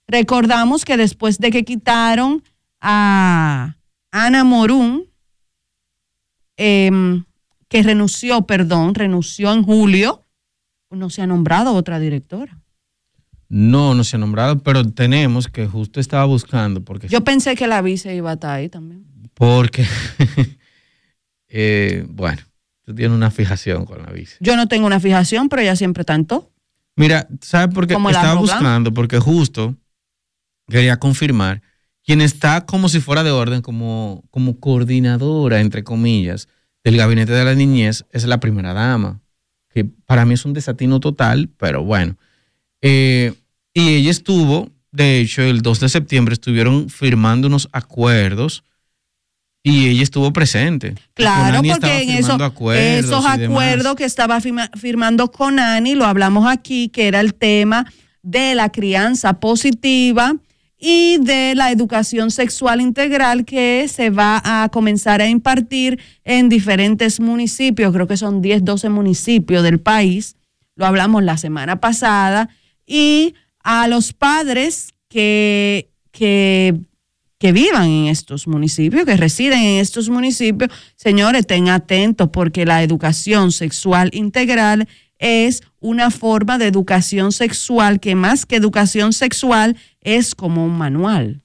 Recordamos 0.08 0.86
que 0.86 0.96
después 0.96 1.40
de 1.40 1.52
que 1.52 1.66
quitaron 1.66 2.44
a 2.82 3.76
Ana 4.12 4.44
Morún, 4.44 5.06
em, 6.58 7.24
que 7.68 7.84
renunció, 7.84 8.42
perdón, 8.44 8.96
renunció 8.96 9.54
en 9.54 9.64
julio, 9.64 10.26
no 10.90 11.10
se 11.10 11.22
ha 11.22 11.28
nombrado 11.28 11.74
otra 11.74 12.00
directora. 12.00 12.60
No, 13.48 13.96
no 13.96 14.04
se 14.04 14.16
ha 14.16 14.20
nombrado, 14.20 14.60
pero 14.60 14.84
tenemos 14.92 15.48
que 15.48 15.66
justo 15.66 16.00
estaba 16.00 16.26
buscando, 16.26 16.84
porque 16.84 17.08
Yo 17.08 17.24
pensé 17.24 17.56
que 17.56 17.68
la 17.68 17.82
vice 17.82 18.14
iba 18.16 18.32
a 18.32 18.34
estar 18.34 18.52
ahí 18.52 18.70
también. 18.70 19.06
Porque, 19.34 19.86
eh, 21.48 22.06
bueno, 22.10 22.42
tú 22.84 22.94
tienes 22.94 23.16
una 23.16 23.32
fijación 23.32 23.86
con 23.86 24.04
la 24.04 24.12
bici. 24.12 24.36
Yo 24.40 24.56
no 24.56 24.68
tengo 24.68 24.86
una 24.86 25.00
fijación, 25.00 25.50
pero 25.50 25.62
ella 25.62 25.76
siempre 25.76 26.04
tanto. 26.04 26.52
Mira, 26.96 27.28
¿sabes 27.42 27.74
por 27.74 27.88
qué? 27.88 27.94
Como 27.94 28.10
Estaba 28.10 28.36
buscando, 28.36 28.94
porque 28.94 29.20
justo 29.20 29.76
quería 30.68 31.00
confirmar 31.00 31.62
quien 32.10 32.22
está 32.22 32.66
como 32.66 32.90
si 32.90 33.02
fuera 33.02 33.22
de 33.24 33.30
orden, 33.30 33.62
como, 33.62 34.24
como 34.32 34.60
coordinadora, 34.60 35.60
entre 35.62 35.84
comillas, 35.84 36.48
del 36.84 36.98
gabinete 36.98 37.34
de 37.34 37.46
la 37.46 37.54
niñez, 37.54 38.04
es 38.12 38.26
la 38.26 38.40
primera 38.40 38.74
dama, 38.74 39.22
que 39.72 39.86
para 39.86 40.26
mí 40.26 40.34
es 40.34 40.44
un 40.44 40.54
desatino 40.54 41.00
total, 41.00 41.52
pero 41.56 41.84
bueno. 41.84 42.18
Eh, 42.82 43.36
y 43.76 43.90
ella 43.90 44.10
estuvo, 44.10 44.72
de 44.92 45.20
hecho, 45.20 45.44
el 45.44 45.62
2 45.62 45.82
de 45.82 45.90
septiembre 45.90 46.34
estuvieron 46.34 46.90
firmando 46.90 47.48
unos 47.48 47.70
acuerdos 47.74 48.64
y 49.62 49.90
ella 49.90 50.02
estuvo 50.02 50.34
presente. 50.34 50.96
Claro, 51.14 51.58
Conani 51.58 51.70
porque 51.70 52.02
en 52.02 52.10
eso, 52.10 52.44
acuerdos 52.44 53.06
esos 53.06 53.24
acuerdos 53.28 53.96
que 53.96 54.06
estaba 54.06 54.42
firma- 54.42 54.72
firmando 54.76 55.32
con 55.32 55.60
Ani, 55.60 55.94
lo 55.94 56.06
hablamos 56.06 56.48
aquí, 56.52 56.90
que 56.90 57.08
era 57.08 57.20
el 57.20 57.36
tema 57.36 57.86
de 58.24 58.56
la 58.56 58.70
crianza 58.70 59.34
positiva 59.40 60.34
y 60.80 61.18
de 61.20 61.54
la 61.56 61.72
educación 61.72 62.32
sexual 62.32 62.80
integral 62.80 63.44
que 63.44 63.88
se 63.90 64.10
va 64.10 64.42
a 64.44 64.70
comenzar 64.70 65.22
a 65.22 65.28
impartir 65.28 66.00
en 66.24 66.48
diferentes 66.48 67.20
municipios, 67.20 67.94
creo 67.94 68.08
que 68.08 68.18
son 68.18 68.42
10, 68.42 68.64
12 68.64 68.90
municipios 68.90 69.62
del 69.62 69.80
país, 69.80 70.38
lo 70.76 70.86
hablamos 70.86 71.24
la 71.24 71.38
semana 71.38 71.82
pasada, 71.82 72.50
y 72.88 73.36
a 73.62 73.88
los 73.90 74.14
padres 74.14 74.94
que, 75.10 75.90
que 76.12 76.80
que 77.40 77.54
vivan 77.54 77.88
en 77.88 78.08
estos 78.08 78.48
municipios, 78.48 79.06
que 79.06 79.16
residen 79.16 79.60
en 79.60 79.80
estos 79.80 80.10
municipios, 80.10 80.70
señores, 80.98 81.40
estén 81.42 81.70
atentos 81.70 82.30
porque 82.32 82.66
la 82.66 82.84
educación 82.84 83.54
sexual 83.54 84.10
integral 84.14 84.90
es 85.20 85.64
una 85.80 86.12
forma 86.12 86.58
de 86.58 86.68
educación 86.68 87.32
sexual 87.32 88.02
que 88.02 88.14
más 88.16 88.46
que 88.46 88.58
educación 88.58 89.14
sexual 89.14 89.78
es 90.02 90.36
como 90.36 90.66
un 90.66 90.78
manual. 90.78 91.42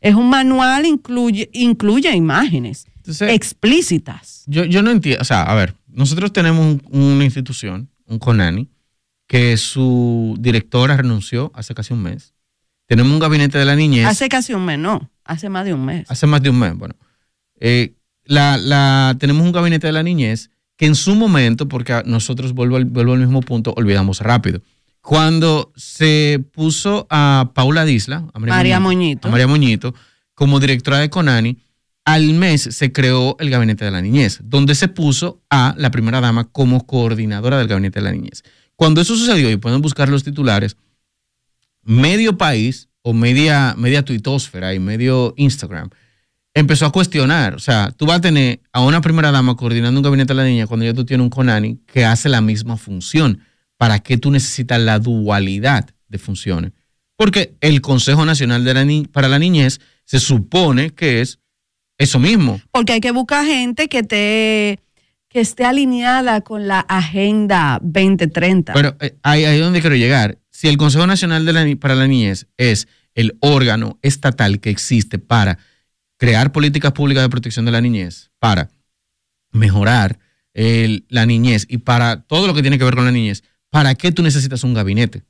Es 0.00 0.14
un 0.14 0.28
manual, 0.28 0.84
incluye, 0.86 1.48
incluye 1.52 2.14
imágenes 2.16 2.86
Entonces, 2.96 3.30
explícitas. 3.32 4.42
Yo, 4.46 4.64
yo 4.64 4.82
no 4.82 4.90
entiendo, 4.90 5.22
o 5.22 5.24
sea, 5.24 5.42
a 5.44 5.54
ver, 5.54 5.74
nosotros 5.88 6.32
tenemos 6.32 6.60
un- 6.66 6.82
una 6.90 7.24
institución, 7.24 7.88
un 8.06 8.18
CONANI, 8.18 8.68
que 9.28 9.56
su 9.56 10.36
directora 10.40 10.96
renunció 10.96 11.52
hace 11.54 11.74
casi 11.74 11.92
un 11.94 12.02
mes. 12.02 12.34
Tenemos 12.86 13.12
un 13.12 13.18
gabinete 13.20 13.56
de 13.58 13.64
la 13.64 13.76
niñez 13.76 14.04
hace, 14.06 14.24
Hace 14.24 14.28
casi 14.28 14.52
un 14.54 14.64
mes, 14.64 14.78
no, 14.78 15.08
hace 15.24 15.48
más 15.48 15.64
de 15.64 15.72
un 15.72 15.84
mes. 15.84 16.06
más 16.26 16.42
de 16.42 16.50
un 16.50 16.58
mes. 16.58 16.76
Bueno, 16.76 16.94
Eh, 17.60 17.94
la, 18.24 18.56
la, 18.56 19.16
tenemos 19.20 19.44
un 19.46 19.52
gabinete 19.52 19.86
de 19.86 19.92
la 19.92 20.02
niñez 20.02 20.50
que 20.76 20.86
en 20.86 20.94
su 20.96 21.14
momento, 21.14 21.68
porque 21.68 22.02
nosotros 22.06 22.52
vuelvo 22.54 22.76
al, 22.76 22.84
vuelvo 22.86 23.12
al 23.12 23.20
mismo 23.20 23.40
punto, 23.40 23.72
olvidamos 23.76 24.20
rápido. 24.20 24.60
Cuando 25.02 25.72
se 25.76 26.42
puso 26.52 27.06
a 27.10 27.50
Paula 27.54 27.84
Disla, 27.84 28.24
a 28.32 28.38
María 28.38 28.80
Moñito. 28.80 29.28
a 29.28 29.30
María 29.30 29.46
Moñito, 29.46 29.94
como 30.34 30.60
directora 30.60 30.98
de 30.98 31.10
Conani, 31.10 31.58
al 32.04 32.32
mes 32.34 32.62
se 32.62 32.92
creó 32.92 33.36
el 33.38 33.50
Gabinete 33.50 33.84
de 33.84 33.90
la 33.90 34.00
Niñez, 34.00 34.40
donde 34.42 34.74
se 34.74 34.88
puso 34.88 35.42
a 35.50 35.74
la 35.76 35.90
primera 35.90 36.20
dama 36.20 36.48
como 36.50 36.86
coordinadora 36.86 37.58
del 37.58 37.68
Gabinete 37.68 38.00
de 38.00 38.04
la 38.04 38.12
Niñez. 38.12 38.42
Cuando 38.76 39.00
eso 39.00 39.16
sucedió, 39.16 39.50
y 39.50 39.56
pueden 39.56 39.82
buscar 39.82 40.08
los 40.08 40.24
titulares, 40.24 40.76
medio 41.82 42.38
país 42.38 42.88
o 43.02 43.12
media, 43.12 43.74
media 43.76 44.04
tuitosfera 44.04 44.72
y 44.72 44.78
medio 44.78 45.34
Instagram 45.36 45.90
empezó 46.54 46.86
a 46.86 46.92
cuestionar. 46.92 47.54
O 47.54 47.58
sea, 47.58 47.92
tú 47.96 48.06
vas 48.06 48.18
a 48.18 48.20
tener 48.20 48.60
a 48.72 48.80
una 48.80 49.00
primera 49.00 49.30
dama 49.30 49.56
coordinando 49.56 49.98
un 49.98 50.04
gabinete 50.04 50.32
de 50.32 50.36
la 50.36 50.44
niña 50.44 50.66
cuando 50.66 50.86
ya 50.86 50.94
tú 50.94 51.04
tienes 51.04 51.24
un 51.24 51.30
CONANI 51.30 51.80
que 51.86 52.04
hace 52.04 52.28
la 52.28 52.40
misma 52.40 52.76
función. 52.76 53.40
¿Para 53.82 53.98
qué 53.98 54.16
tú 54.16 54.30
necesitas 54.30 54.80
la 54.80 55.00
dualidad 55.00 55.90
de 56.06 56.18
funciones? 56.18 56.70
Porque 57.16 57.56
el 57.60 57.80
Consejo 57.80 58.24
Nacional 58.24 58.62
de 58.62 58.74
la 58.74 59.08
para 59.10 59.26
la 59.26 59.40
Niñez 59.40 59.80
se 60.04 60.20
supone 60.20 60.90
que 60.90 61.20
es 61.20 61.40
eso 61.98 62.20
mismo. 62.20 62.60
Porque 62.70 62.92
hay 62.92 63.00
que 63.00 63.10
buscar 63.10 63.44
gente 63.44 63.88
que 63.88 64.04
te 64.04 64.78
que 65.28 65.40
esté 65.40 65.64
alineada 65.64 66.42
con 66.42 66.68
la 66.68 66.78
Agenda 66.78 67.80
2030. 67.82 68.72
Bueno, 68.72 68.94
eh, 69.00 69.16
ahí, 69.24 69.42
es 69.42 69.58
donde 69.58 69.80
quiero 69.80 69.96
llegar. 69.96 70.38
Si 70.52 70.68
el 70.68 70.76
Consejo 70.76 71.08
Nacional 71.08 71.44
de 71.44 71.76
para 71.76 71.96
la 71.96 72.06
Niñez 72.06 72.46
es 72.58 72.86
el 73.16 73.36
órgano 73.40 73.98
estatal 74.00 74.60
que 74.60 74.70
existe 74.70 75.18
para 75.18 75.58
crear 76.18 76.52
políticas 76.52 76.92
públicas 76.92 77.24
de 77.24 77.30
protección 77.30 77.64
de 77.64 77.72
la 77.72 77.80
niñez, 77.80 78.30
para 78.38 78.70
mejorar 79.50 80.20
la 80.54 81.26
niñez 81.26 81.66
y 81.68 81.78
para 81.78 82.22
todo 82.22 82.46
lo 82.46 82.54
que 82.54 82.62
tiene 82.62 82.78
que 82.78 82.84
ver 82.84 82.94
con 82.94 83.06
la 83.06 83.10
niñez, 83.10 83.42
¿para 83.72 83.94
qué 83.94 84.12
tú 84.12 84.22
necesitas 84.22 84.64
un 84.64 84.74
gabinete? 84.74 85.24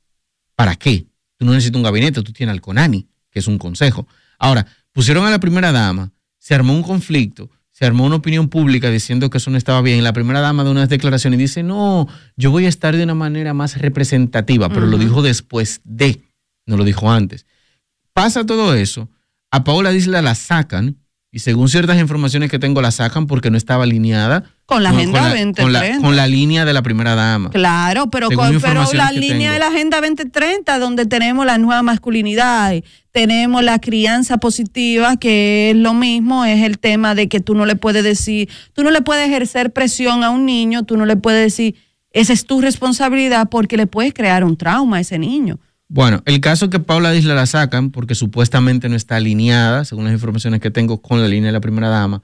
¿Para 0.55 0.75
qué? 0.75 1.07
Tú 1.37 1.45
no 1.45 1.53
necesitas 1.53 1.77
un 1.77 1.83
gabinete, 1.83 2.21
tú 2.21 2.33
tienes 2.33 2.51
al 2.51 2.59
CONANI, 2.59 3.07
que 3.31 3.39
es 3.39 3.47
un 3.47 3.57
consejo. 3.57 4.05
Ahora, 4.37 4.67
pusieron 4.91 5.25
a 5.25 5.31
la 5.31 5.39
primera 5.39 5.71
dama, 5.71 6.11
se 6.39 6.53
armó 6.53 6.73
un 6.73 6.83
conflicto, 6.83 7.49
se 7.71 7.85
armó 7.85 8.05
una 8.05 8.17
opinión 8.17 8.49
pública 8.49 8.89
diciendo 8.89 9.29
que 9.29 9.37
eso 9.37 9.49
no 9.49 9.57
estaba 9.57 9.81
bien. 9.81 10.03
La 10.03 10.11
primera 10.11 10.41
dama 10.41 10.65
de 10.65 10.71
unas 10.71 10.89
declaraciones 10.89 11.39
dice, 11.39 11.63
no, 11.63 12.09
yo 12.35 12.51
voy 12.51 12.65
a 12.65 12.69
estar 12.69 12.95
de 12.97 13.03
una 13.03 13.15
manera 13.15 13.53
más 13.53 13.77
representativa, 13.79 14.67
pero 14.67 14.87
lo 14.87 14.97
dijo 14.97 15.21
después 15.21 15.79
de, 15.85 16.21
no 16.65 16.75
lo 16.75 16.83
dijo 16.83 17.09
antes. 17.09 17.45
Pasa 18.11 18.45
todo 18.45 18.75
eso, 18.75 19.09
a 19.51 19.63
Paola 19.63 19.91
Disla 19.91 20.21
la 20.21 20.35
sacan, 20.35 20.97
y 21.31 21.39
según 21.39 21.69
ciertas 21.69 21.97
informaciones 21.97 22.51
que 22.51 22.59
tengo, 22.59 22.81
la 22.81 22.91
sacan 22.91 23.25
porque 23.25 23.49
no 23.49 23.57
estaba 23.57 23.85
alineada 23.85 24.52
con 24.65 24.83
la 24.83 24.89
Agenda 24.89 25.21
2030. 25.29 25.99
Con 25.99 26.15
la, 26.15 26.27
línea 26.27 26.65
de 26.65 26.73
la 26.73 26.81
primera 26.81 27.15
dama. 27.15 27.49
Claro, 27.49 28.09
pero, 28.09 28.29
con, 28.31 28.59
la 28.93 29.11
línea 29.11 29.51
de 29.51 29.59
la 29.59 29.67
Agenda 29.67 29.99
2030, 29.99 30.79
donde 30.79 31.05
tenemos 31.05 31.45
la 31.45 31.57
nueva 31.57 31.83
masculinidad, 31.83 32.73
tenemos 33.11 33.63
la 33.63 33.79
crianza 33.79 34.37
positiva, 34.37 35.17
que 35.17 35.71
es 35.71 35.75
lo 35.75 35.93
mismo, 35.93 36.45
es 36.45 36.63
el 36.63 36.79
tema 36.79 37.13
de 37.13 37.27
que 37.27 37.39
tú 37.39 37.55
no 37.55 37.65
le 37.65 37.75
puedes 37.75 38.03
decir, 38.03 38.49
tú 38.73 38.83
no 38.83 38.91
le 38.91 39.01
puedes 39.01 39.27
ejercer 39.27 39.73
presión 39.73 40.23
a 40.23 40.29
un 40.29 40.45
niño, 40.45 40.83
tú 40.83 40.97
no 40.97 41.05
le 41.05 41.17
puedes 41.17 41.43
decir, 41.43 41.75
esa 42.11 42.31
es 42.31 42.45
tu 42.45 42.61
responsabilidad 42.61 43.49
porque 43.49 43.75
le 43.75 43.87
puedes 43.87 44.13
crear 44.13 44.43
un 44.43 44.55
trauma 44.55 44.97
a 44.97 44.99
ese 45.01 45.19
niño. 45.19 45.59
Bueno, 45.89 46.23
el 46.25 46.39
caso 46.39 46.69
que 46.69 46.79
Paula 46.79 47.11
Disla 47.11 47.35
la 47.35 47.45
sacan 47.45 47.91
porque 47.91 48.15
supuestamente 48.15 48.89
no 48.89 48.95
está 48.95 49.17
alineada, 49.17 49.85
según 49.85 50.05
las 50.05 50.13
informaciones 50.13 50.59
que 50.59 50.71
tengo, 50.71 51.01
con 51.01 51.21
la 51.21 51.27
línea 51.27 51.47
de 51.47 51.53
la 51.53 51.59
primera 51.59 51.89
dama 51.89 52.23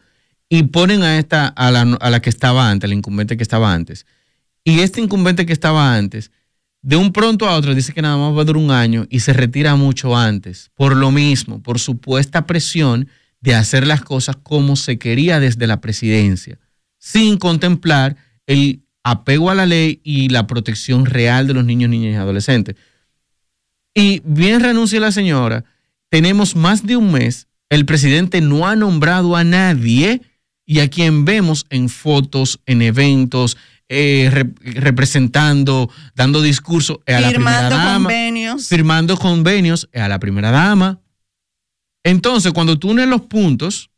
y 0.49 0.63
ponen 0.63 1.03
a 1.03 1.17
esta, 1.19 1.47
a 1.47 1.71
la, 1.71 1.81
a 1.81 2.09
la 2.09 2.21
que 2.21 2.29
estaba 2.29 2.69
antes, 2.69 2.89
la 2.89 2.95
incumbente 2.95 3.37
que 3.37 3.43
estaba 3.43 3.71
antes. 3.71 4.05
Y 4.63 4.79
este 4.79 4.99
incumbente 4.99 5.45
que 5.45 5.53
estaba 5.53 5.95
antes, 5.95 6.31
de 6.81 6.95
un 6.95 7.13
pronto 7.13 7.47
a 7.47 7.55
otro 7.55 7.75
dice 7.75 7.93
que 7.93 8.01
nada 8.01 8.17
más 8.17 8.35
va 8.35 8.41
a 8.41 8.45
durar 8.45 8.63
un 8.63 8.71
año 8.71 9.05
y 9.09 9.19
se 9.19 9.33
retira 9.33 9.75
mucho 9.75 10.17
antes, 10.17 10.71
por 10.75 10.95
lo 10.95 11.11
mismo, 11.11 11.61
por 11.61 11.79
supuesta 11.79 12.45
presión 12.45 13.07
de 13.41 13.55
hacer 13.55 13.85
las 13.85 14.01
cosas 14.01 14.37
como 14.41 14.75
se 14.75 14.97
quería 14.97 15.39
desde 15.39 15.67
la 15.67 15.81
presidencia, 15.81 16.57
sin 16.97 17.37
contemplar 17.37 18.15
el 18.47 18.81
apego 19.03 19.49
a 19.49 19.55
la 19.55 19.65
ley 19.65 20.01
y 20.03 20.29
la 20.29 20.47
protección 20.47 21.05
real 21.05 21.47
de 21.47 21.53
los 21.53 21.65
niños, 21.65 21.89
niñas 21.89 22.13
y 22.13 22.15
adolescentes. 22.15 22.75
Y 23.93 24.21
bien 24.25 24.61
renuncia 24.61 24.99
la 24.99 25.11
señora, 25.11 25.65
tenemos 26.09 26.55
más 26.55 26.85
de 26.85 26.97
un 26.97 27.11
mes, 27.11 27.47
el 27.69 27.85
presidente 27.85 28.41
no 28.41 28.67
ha 28.67 28.75
nombrado 28.75 29.35
a 29.35 29.43
nadie 29.43 30.21
y 30.69 30.81
a 30.81 30.87
quien 30.87 31.25
vemos 31.25 31.65
en 31.71 31.89
fotos, 31.89 32.59
en 32.67 32.83
eventos, 32.83 33.57
eh, 33.87 34.29
representando, 34.61 35.89
dando 36.13 36.43
discursos 36.43 36.99
a 37.07 37.19
la 37.19 37.29
primera 37.29 37.69
dama, 37.71 37.93
convenios. 37.95 38.67
firmando 38.67 39.17
convenios 39.17 39.89
a 39.95 40.07
la 40.07 40.19
primera 40.19 40.51
dama. 40.51 40.99
Entonces, 42.03 42.53
cuando 42.53 42.77
tú 42.77 42.91
unes 42.91 43.07
los 43.07 43.21
puntos, 43.21 43.89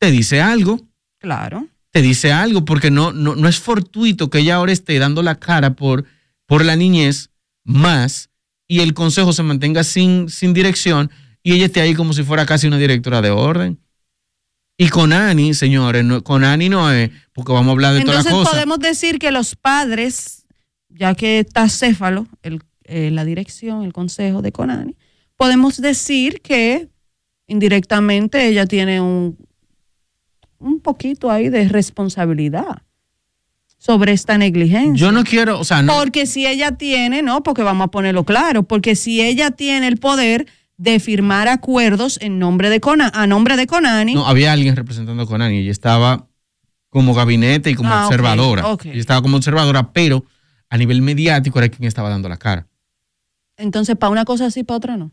te 0.00 0.10
dice 0.10 0.40
algo. 0.40 0.80
Claro. 1.20 1.68
Te 1.90 2.00
dice 2.00 2.32
algo, 2.32 2.64
porque 2.64 2.90
no, 2.90 3.12
no, 3.12 3.36
no 3.36 3.46
es 3.46 3.58
fortuito 3.58 4.30
que 4.30 4.38
ella 4.38 4.54
ahora 4.54 4.72
esté 4.72 4.98
dando 4.98 5.22
la 5.22 5.34
cara 5.34 5.74
por, 5.74 6.06
por 6.46 6.64
la 6.64 6.76
niñez 6.76 7.28
más 7.62 8.30
y 8.66 8.80
el 8.80 8.94
consejo 8.94 9.34
se 9.34 9.42
mantenga 9.42 9.84
sin, 9.84 10.30
sin 10.30 10.54
dirección 10.54 11.10
y 11.42 11.52
ella 11.52 11.66
esté 11.66 11.82
ahí 11.82 11.92
como 11.92 12.14
si 12.14 12.22
fuera 12.22 12.46
casi 12.46 12.68
una 12.68 12.78
directora 12.78 13.20
de 13.20 13.28
orden. 13.28 13.78
Y 14.78 14.88
con 14.88 15.12
Ani, 15.12 15.54
señores, 15.54 16.04
con 16.22 16.44
Ani 16.44 16.68
no 16.68 16.90
es, 16.92 17.10
porque 17.32 17.52
vamos 17.52 17.68
a 17.68 17.72
hablar 17.72 17.94
de 17.94 18.00
todas 18.02 18.16
las 18.16 18.24
cosas. 18.24 18.38
Entonces 18.38 18.52
podemos 18.52 18.78
decir 18.78 19.18
que 19.18 19.30
los 19.30 19.56
padres, 19.56 20.46
ya 20.88 21.14
que 21.14 21.38
está 21.38 21.68
Céfalo, 21.68 22.26
el, 22.42 22.62
eh, 22.84 23.10
la 23.10 23.24
dirección, 23.24 23.84
el 23.84 23.92
consejo 23.92 24.42
de 24.42 24.52
Conani, 24.52 24.94
podemos 25.36 25.80
decir 25.80 26.40
que 26.42 26.88
indirectamente 27.46 28.46
ella 28.46 28.66
tiene 28.66 29.00
un, 29.00 29.38
un 30.58 30.80
poquito 30.80 31.30
ahí 31.30 31.48
de 31.48 31.68
responsabilidad 31.68 32.82
sobre 33.78 34.12
esta 34.12 34.36
negligencia. 34.36 34.94
Yo 34.94 35.12
no 35.12 35.24
quiero, 35.24 35.58
o 35.58 35.64
sea, 35.64 35.82
no. 35.82 35.94
Porque 35.94 36.26
si 36.26 36.46
ella 36.46 36.72
tiene, 36.72 37.22
no, 37.22 37.42
porque 37.42 37.62
vamos 37.62 37.86
a 37.86 37.90
ponerlo 37.90 38.24
claro, 38.24 38.62
porque 38.62 38.96
si 38.96 39.22
ella 39.22 39.50
tiene 39.52 39.88
el 39.88 39.98
poder 39.98 40.46
de 40.76 41.00
firmar 41.00 41.48
acuerdos 41.48 42.18
en 42.20 42.38
nombre 42.38 42.70
de 42.70 42.80
a 43.12 43.26
nombre 43.26 43.56
de 43.56 43.66
Conani. 43.66 44.14
No, 44.14 44.26
había 44.26 44.52
alguien 44.52 44.76
representando 44.76 45.22
a 45.22 45.26
Conani 45.26 45.60
y 45.60 45.68
estaba 45.70 46.28
como 46.90 47.14
gabinete 47.14 47.70
y 47.70 47.74
como 47.74 47.92
ah, 47.92 48.06
observadora. 48.06 48.64
Y 48.84 48.98
estaba 48.98 49.22
como 49.22 49.36
observadora, 49.36 49.92
pero 49.92 50.24
a 50.68 50.76
nivel 50.76 51.02
mediático 51.02 51.58
era 51.58 51.68
quien 51.68 51.86
estaba 51.86 52.08
dando 52.08 52.28
la 52.28 52.36
cara. 52.36 52.66
Entonces, 53.56 53.96
para 53.96 54.10
una 54.10 54.24
cosa 54.24 54.50
sí, 54.50 54.64
para 54.64 54.76
otra 54.76 54.96
no. 54.96 55.12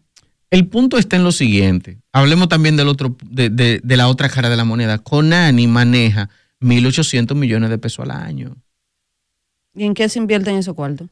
El 0.49 0.68
punto 0.68 0.97
está 0.97 1.16
en 1.16 1.24
lo 1.24 1.32
siguiente. 1.32 1.99
Hablemos 2.11 2.47
también 2.47 2.76
del 2.76 2.88
otro, 2.88 3.16
de, 3.24 3.49
de 3.49 3.97
la 3.97 4.07
otra 4.07 4.30
cara 4.30 4.49
de 4.49 4.57
la 4.57 4.66
moneda. 4.66 4.99
Conani 4.99 5.66
maneja 5.66 6.30
1.800 6.61 7.36
millones 7.36 7.70
de 7.70 7.78
pesos 7.78 8.03
al 8.03 8.11
año. 8.11 8.55
¿Y 9.74 9.86
en 9.86 9.93
qué 9.93 10.07
se 10.09 10.20
invierte 10.20 10.51
en 10.51 10.57
esos 10.57 10.76
cuartos? 10.76 11.09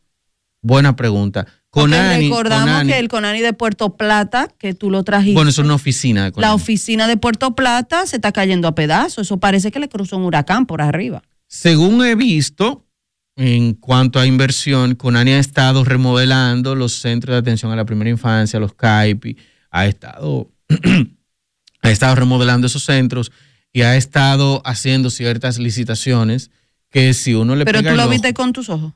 Buena 0.61 0.95
pregunta. 0.95 1.47
Conani, 1.71 2.27
recordamos 2.27 2.83
que 2.83 2.99
el 2.99 3.07
Conani 3.07 3.39
de 3.39 3.53
Puerto 3.53 3.95
Plata, 3.95 4.49
que 4.57 4.73
tú 4.73 4.91
lo 4.91 5.05
trajiste. 5.05 5.35
Bueno, 5.35 5.51
es 5.51 5.57
una 5.57 5.73
oficina 5.73 6.25
de 6.25 6.33
Conani. 6.33 6.49
La 6.49 6.53
oficina 6.53 7.07
de 7.07 7.15
Puerto 7.15 7.55
Plata 7.55 8.05
se 8.05 8.17
está 8.17 8.33
cayendo 8.33 8.67
a 8.67 8.75
pedazos. 8.75 9.27
Eso 9.27 9.39
parece 9.39 9.71
que 9.71 9.79
le 9.79 9.87
cruzó 9.87 10.17
un 10.17 10.23
huracán 10.23 10.65
por 10.65 10.81
arriba. 10.81 11.23
Según 11.47 12.05
he 12.05 12.15
visto, 12.15 12.85
en 13.37 13.73
cuanto 13.73 14.19
a 14.19 14.25
inversión, 14.25 14.95
Conani 14.95 15.31
ha 15.31 15.39
estado 15.39 15.85
remodelando 15.85 16.75
los 16.75 16.93
centros 16.95 17.35
de 17.35 17.39
atención 17.39 17.71
a 17.71 17.77
la 17.77 17.85
primera 17.85 18.09
infancia, 18.09 18.59
los 18.59 18.73
CAIPI, 18.73 19.37
ha 19.69 19.85
estado, 19.85 20.51
ha 21.81 21.89
estado 21.89 22.15
remodelando 22.15 22.67
esos 22.67 22.83
centros 22.83 23.31
y 23.71 23.83
ha 23.83 23.95
estado 23.95 24.61
haciendo 24.65 25.09
ciertas 25.09 25.57
licitaciones 25.57 26.51
que 26.89 27.13
si 27.13 27.33
uno 27.33 27.55
le 27.55 27.63
Pero 27.63 27.81
tú 27.81 27.95
lo 27.95 28.09
viste 28.09 28.33
con 28.33 28.51
tus 28.51 28.67
ojos. 28.67 28.91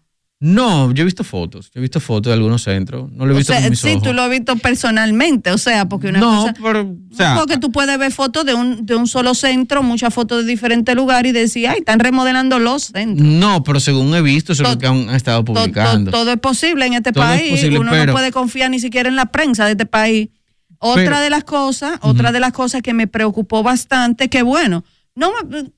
No, 0.45 0.91
yo 0.91 1.01
he 1.01 1.05
visto 1.05 1.23
fotos, 1.23 1.71
yo 1.73 1.79
he 1.79 1.81
visto 1.81 1.99
fotos 1.99 2.29
de 2.29 2.33
algunos 2.33 2.61
centros, 2.61 3.11
no 3.11 3.25
lo 3.25 3.33
he 3.33 3.37
visto 3.37 3.51
con 3.51 3.67
mis 3.67 3.79
sí, 3.79 3.97
tú 4.03 4.13
lo 4.13 4.21
has 4.21 4.29
visto 4.29 4.55
personalmente, 4.57 5.49
o 5.49 5.57
sea, 5.57 5.89
porque 5.89 6.09
una 6.09 6.19
no, 6.19 6.41
cosa, 6.41 6.53
pero, 6.61 6.81
o 6.81 7.15
sea, 7.15 7.35
porque 7.35 7.57
tú 7.57 7.71
puedes 7.71 7.97
ver 7.97 8.11
fotos 8.11 8.45
de 8.45 8.53
un, 8.53 8.85
de 8.85 8.93
un 8.93 9.07
solo 9.07 9.33
centro, 9.33 9.81
muchas 9.81 10.13
fotos 10.13 10.45
de 10.45 10.51
diferentes 10.51 10.95
lugares 10.95 11.31
y 11.31 11.33
decir, 11.33 11.67
ay, 11.67 11.79
están 11.79 11.99
remodelando 11.99 12.59
los 12.59 12.83
centros. 12.83 13.27
No, 13.27 13.63
pero 13.63 13.79
según 13.79 14.13
he 14.13 14.21
visto, 14.21 14.53
eso 14.53 14.61
es 14.61 14.69
lo 14.69 14.77
que 14.77 14.85
han, 14.85 15.09
estado 15.09 15.43
publicando. 15.43 16.11
todo 16.11 16.31
es 16.31 16.39
posible 16.39 16.85
en 16.85 16.93
este 16.93 17.11
país, 17.11 17.63
uno 17.63 17.95
no 17.95 18.13
puede 18.13 18.31
confiar 18.31 18.69
ni 18.69 18.77
siquiera 18.77 19.09
en 19.09 19.15
la 19.15 19.25
prensa 19.31 19.65
de 19.65 19.71
este 19.71 19.87
país. 19.87 20.29
Otra 20.77 21.21
de 21.21 21.31
las 21.31 21.43
cosas, 21.43 21.97
otra 22.01 22.31
de 22.31 22.39
las 22.39 22.51
cosas 22.51 22.83
que 22.83 22.93
me 22.93 23.07
preocupó 23.07 23.63
bastante, 23.63 24.29
que 24.29 24.43
bueno, 24.43 24.83
no 25.15 25.31
me, 25.49 25.71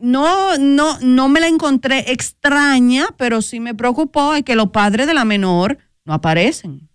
no, 0.00 0.56
no, 0.58 0.98
no 1.00 1.28
me 1.28 1.40
la 1.40 1.48
encontré 1.48 2.10
extraña, 2.12 3.06
pero 3.16 3.42
sí 3.42 3.60
me 3.60 3.74
preocupó 3.74 4.34
es 4.34 4.42
que 4.42 4.56
los 4.56 4.70
padres 4.70 5.06
de 5.06 5.14
la 5.14 5.24
menor 5.24 5.78
no 6.04 6.14
aparecen. 6.14 6.88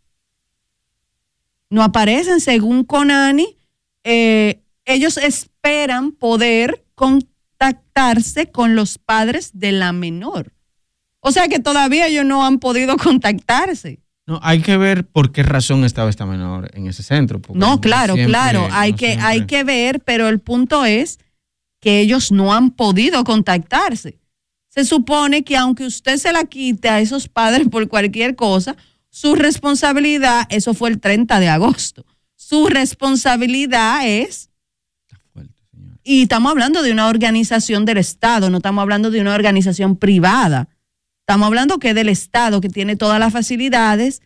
No 1.69 1.83
aparecen, 1.83 2.39
según 2.39 2.83
Conani. 2.83 3.57
Eh, 4.03 4.61
ellos 4.85 5.17
esperan 5.17 6.11
poder 6.11 6.85
contactarse 6.95 8.51
con 8.51 8.75
los 8.75 8.97
padres 8.97 9.51
de 9.53 9.71
la 9.71 9.91
menor. 9.91 10.53
O 11.19 11.31
sea 11.31 11.47
que 11.47 11.59
todavía 11.59 12.07
ellos 12.07 12.25
no 12.25 12.45
han 12.45 12.59
podido 12.59 12.97
contactarse. 12.97 13.99
No, 14.25 14.39
hay 14.41 14.61
que 14.61 14.77
ver 14.77 15.05
por 15.05 15.31
qué 15.31 15.43
razón 15.43 15.83
estaba 15.83 16.09
esta 16.09 16.25
menor 16.25 16.69
en 16.73 16.87
ese 16.87 17.03
centro. 17.03 17.41
No, 17.53 17.81
claro, 17.81 18.15
claro, 18.15 18.67
hay, 18.71 18.93
que, 18.93 19.13
hay 19.19 19.45
que 19.45 19.65
ver, 19.65 19.99
pero 19.99 20.29
el 20.29 20.39
punto 20.39 20.85
es 20.85 21.19
que 21.83 21.99
ellos 21.99 22.31
no 22.31 22.53
han 22.53 22.71
podido 22.71 23.25
contactarse. 23.25 24.17
Se 24.69 24.85
supone 24.85 25.43
que 25.43 25.57
aunque 25.57 25.85
usted 25.85 26.15
se 26.15 26.31
la 26.31 26.45
quite 26.45 26.87
a 26.87 27.01
esos 27.01 27.27
padres 27.27 27.67
por 27.67 27.89
cualquier 27.89 28.37
cosa, 28.37 28.77
su 29.09 29.35
responsabilidad, 29.35 30.47
eso 30.49 30.73
fue 30.73 30.91
el 30.91 31.01
30 31.01 31.41
de 31.41 31.49
agosto, 31.49 32.05
su 32.35 32.67
responsabilidad 32.67 34.07
es... 34.07 34.49
Y 36.05 36.23
estamos 36.23 36.51
hablando 36.51 36.81
de 36.83 36.93
una 36.93 37.07
organización 37.09 37.83
del 37.83 37.97
Estado, 37.97 38.49
no 38.49 38.57
estamos 38.57 38.81
hablando 38.81 39.11
de 39.11 39.19
una 39.19 39.35
organización 39.35 39.97
privada. 39.97 40.69
Estamos 41.19 41.47
hablando 41.47 41.79
que 41.79 41.93
del 41.93 42.07
Estado, 42.07 42.61
que 42.61 42.69
tiene 42.69 42.95
todas 42.95 43.19
las 43.19 43.33
facilidades 43.33 44.21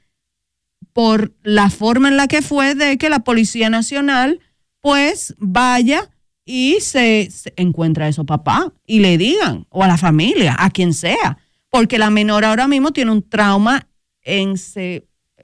por 0.93 1.33
la 1.41 1.71
forma 1.71 2.07
en 2.07 2.17
la 2.17 2.27
que 2.27 2.43
fue 2.43 2.75
de 2.75 2.99
que 2.99 3.09
la 3.09 3.19
Policía 3.19 3.71
Nacional 3.71 4.41
pues 4.79 5.35
vaya 5.37 6.09
y 6.47 6.79
se, 6.79 7.29
encuentra 7.57 8.07
a 8.07 8.13
su 8.13 8.25
papá 8.25 8.73
y 8.87 9.01
le 9.01 9.17
digan, 9.17 9.67
o 9.69 9.83
a 9.83 9.87
la 9.87 9.97
familia, 9.97 10.55
a 10.57 10.71
quien 10.71 10.93
sea, 10.93 11.37
porque 11.69 11.99
la 11.99 12.09
menor 12.09 12.45
ahora 12.45 12.69
mismo 12.69 12.91
tiene 12.91 13.11
un 13.11 13.21
trauma 13.21 13.85
en, 14.23 14.55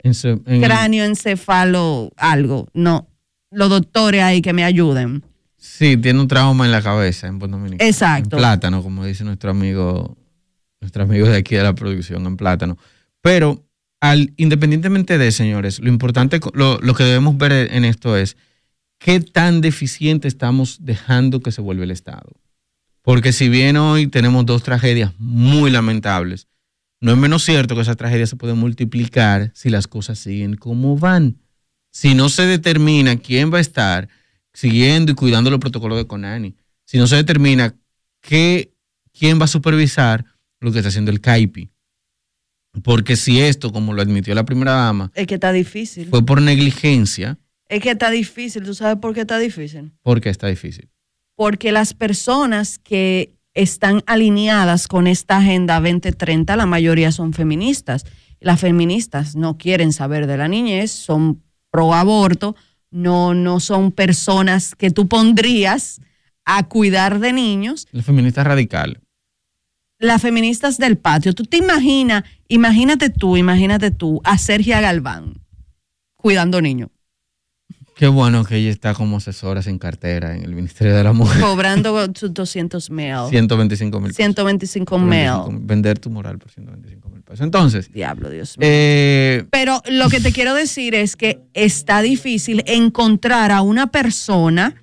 en 0.02 0.62
cráneo, 0.62 1.04
encefalo, 1.04 2.10
algo. 2.16 2.68
No, 2.72 3.06
los 3.50 3.68
doctores 3.68 4.22
ahí 4.22 4.40
que 4.40 4.54
me 4.54 4.64
ayuden. 4.64 5.22
Sí, 5.58 5.96
tiene 5.98 6.20
un 6.20 6.28
trauma 6.28 6.64
en 6.64 6.72
la 6.72 6.82
cabeza 6.82 7.26
en 7.26 7.38
Puerto 7.38 7.58
Dominicano. 7.58 7.88
Exacto. 7.88 8.36
En 8.36 8.40
plátano, 8.40 8.82
como 8.82 9.04
dice 9.04 9.24
nuestro 9.24 9.50
amigo, 9.50 10.16
nuestro 10.80 11.02
amigo 11.02 11.26
de 11.28 11.36
aquí 11.36 11.54
de 11.54 11.62
la 11.62 11.74
producción, 11.74 12.26
en 12.26 12.38
plátano. 12.38 12.78
Pero 13.20 13.62
al, 14.00 14.32
independientemente 14.38 15.18
de, 15.18 15.30
señores, 15.32 15.80
lo 15.80 15.88
importante, 15.88 16.40
lo, 16.54 16.78
lo 16.78 16.94
que 16.94 17.04
debemos 17.04 17.36
ver 17.36 17.52
en 17.72 17.84
esto 17.84 18.16
es 18.16 18.38
qué 19.04 19.20
tan 19.20 19.60
deficiente 19.60 20.28
estamos 20.28 20.78
dejando 20.80 21.40
que 21.40 21.52
se 21.52 21.60
vuelva 21.60 21.84
el 21.84 21.90
Estado. 21.90 22.32
Porque 23.02 23.34
si 23.34 23.50
bien 23.50 23.76
hoy 23.76 24.06
tenemos 24.06 24.46
dos 24.46 24.62
tragedias 24.62 25.12
muy 25.18 25.70
lamentables, 25.70 26.48
no 27.02 27.12
es 27.12 27.18
menos 27.18 27.44
cierto 27.44 27.74
que 27.74 27.82
esas 27.82 27.98
tragedias 27.98 28.30
se 28.30 28.36
pueden 28.36 28.56
multiplicar 28.56 29.52
si 29.54 29.68
las 29.68 29.88
cosas 29.88 30.18
siguen 30.18 30.56
como 30.56 30.96
van. 30.96 31.36
Si 31.90 32.14
no 32.14 32.30
se 32.30 32.46
determina 32.46 33.16
quién 33.16 33.52
va 33.52 33.58
a 33.58 33.60
estar 33.60 34.08
siguiendo 34.54 35.12
y 35.12 35.14
cuidando 35.14 35.50
los 35.50 35.60
protocolos 35.60 35.98
de 35.98 36.06
CONANI, 36.06 36.56
si 36.86 36.96
no 36.96 37.06
se 37.06 37.16
determina 37.16 37.76
qué, 38.22 38.72
quién 39.12 39.38
va 39.38 39.44
a 39.44 39.48
supervisar 39.48 40.24
lo 40.60 40.72
que 40.72 40.78
está 40.78 40.88
haciendo 40.88 41.10
el 41.10 41.20
CAIPI. 41.20 41.68
Porque 42.82 43.16
si 43.16 43.38
esto, 43.42 43.70
como 43.70 43.92
lo 43.92 44.00
admitió 44.00 44.34
la 44.34 44.46
primera 44.46 44.72
dama, 44.72 45.12
es 45.14 45.26
que 45.26 45.34
está 45.34 45.52
difícil. 45.52 46.08
Fue 46.08 46.24
por 46.24 46.40
negligencia, 46.40 47.38
es 47.74 47.82
que 47.82 47.90
está 47.90 48.10
difícil. 48.10 48.62
¿Tú 48.62 48.74
sabes 48.74 48.98
por 48.98 49.14
qué 49.14 49.22
está 49.22 49.38
difícil? 49.38 49.92
¿Por 50.02 50.20
qué 50.20 50.30
está 50.30 50.46
difícil? 50.46 50.88
Porque 51.34 51.72
las 51.72 51.92
personas 51.92 52.78
que 52.78 53.34
están 53.52 54.02
alineadas 54.06 54.86
con 54.86 55.06
esta 55.08 55.38
Agenda 55.38 55.80
2030, 55.80 56.56
la 56.56 56.66
mayoría 56.66 57.10
son 57.10 57.32
feministas. 57.32 58.04
Las 58.38 58.60
feministas 58.60 59.34
no 59.34 59.58
quieren 59.58 59.92
saber 59.92 60.26
de 60.26 60.36
la 60.36 60.46
niñez, 60.46 60.92
son 60.92 61.42
pro 61.70 61.94
aborto, 61.94 62.54
no, 62.90 63.34
no 63.34 63.58
son 63.58 63.90
personas 63.90 64.76
que 64.76 64.90
tú 64.90 65.08
pondrías 65.08 66.00
a 66.44 66.68
cuidar 66.68 67.18
de 67.18 67.32
niños. 67.32 67.88
Las 67.90 68.04
feministas 68.04 68.46
radicales. 68.46 68.98
Las 69.98 70.22
feministas 70.22 70.78
del 70.78 70.96
patio. 70.96 71.32
Tú 71.32 71.44
te 71.44 71.56
imaginas, 71.56 72.22
imagínate 72.46 73.10
tú, 73.10 73.36
imagínate 73.36 73.90
tú, 73.90 74.20
a 74.22 74.38
Sergia 74.38 74.80
Galván 74.80 75.40
cuidando 76.16 76.62
niños. 76.62 76.88
Qué 77.94 78.08
bueno 78.08 78.44
que 78.44 78.56
ella 78.56 78.70
está 78.70 78.92
como 78.92 79.18
asesora 79.18 79.62
sin 79.62 79.78
cartera 79.78 80.34
en 80.34 80.42
el 80.42 80.54
Ministerio 80.54 80.96
de 80.96 81.04
la 81.04 81.12
Mujer. 81.12 81.40
Cobrando 81.40 82.06
sus 82.14 82.34
200 82.34 82.90
mil. 82.90 83.14
125 83.30 84.00
mil. 84.00 84.12
125 84.12 84.98
mil. 84.98 85.30
Vender 85.60 85.98
tu 86.00 86.10
moral 86.10 86.38
por 86.38 86.50
125 86.50 87.08
mil 87.08 87.22
pesos. 87.22 87.40
Entonces. 87.40 87.92
Diablo, 87.92 88.30
Dios 88.30 88.58
mío. 88.58 88.66
Eh, 88.68 89.44
Pero 89.50 89.80
lo 89.88 90.08
que 90.08 90.20
te 90.20 90.32
quiero 90.32 90.54
decir 90.54 90.94
es 90.96 91.14
que 91.14 91.40
está 91.54 92.02
difícil 92.02 92.64
encontrar 92.66 93.52
a 93.52 93.62
una 93.62 93.86
persona 93.88 94.80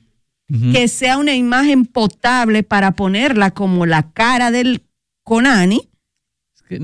que 0.73 0.89
sea 0.89 1.17
una 1.17 1.33
imagen 1.33 1.85
potable 1.85 2.63
para 2.63 2.91
ponerla 2.91 3.51
como 3.51 3.85
la 3.85 4.11
cara 4.11 4.51
del 4.51 4.83
Conani, 5.23 5.87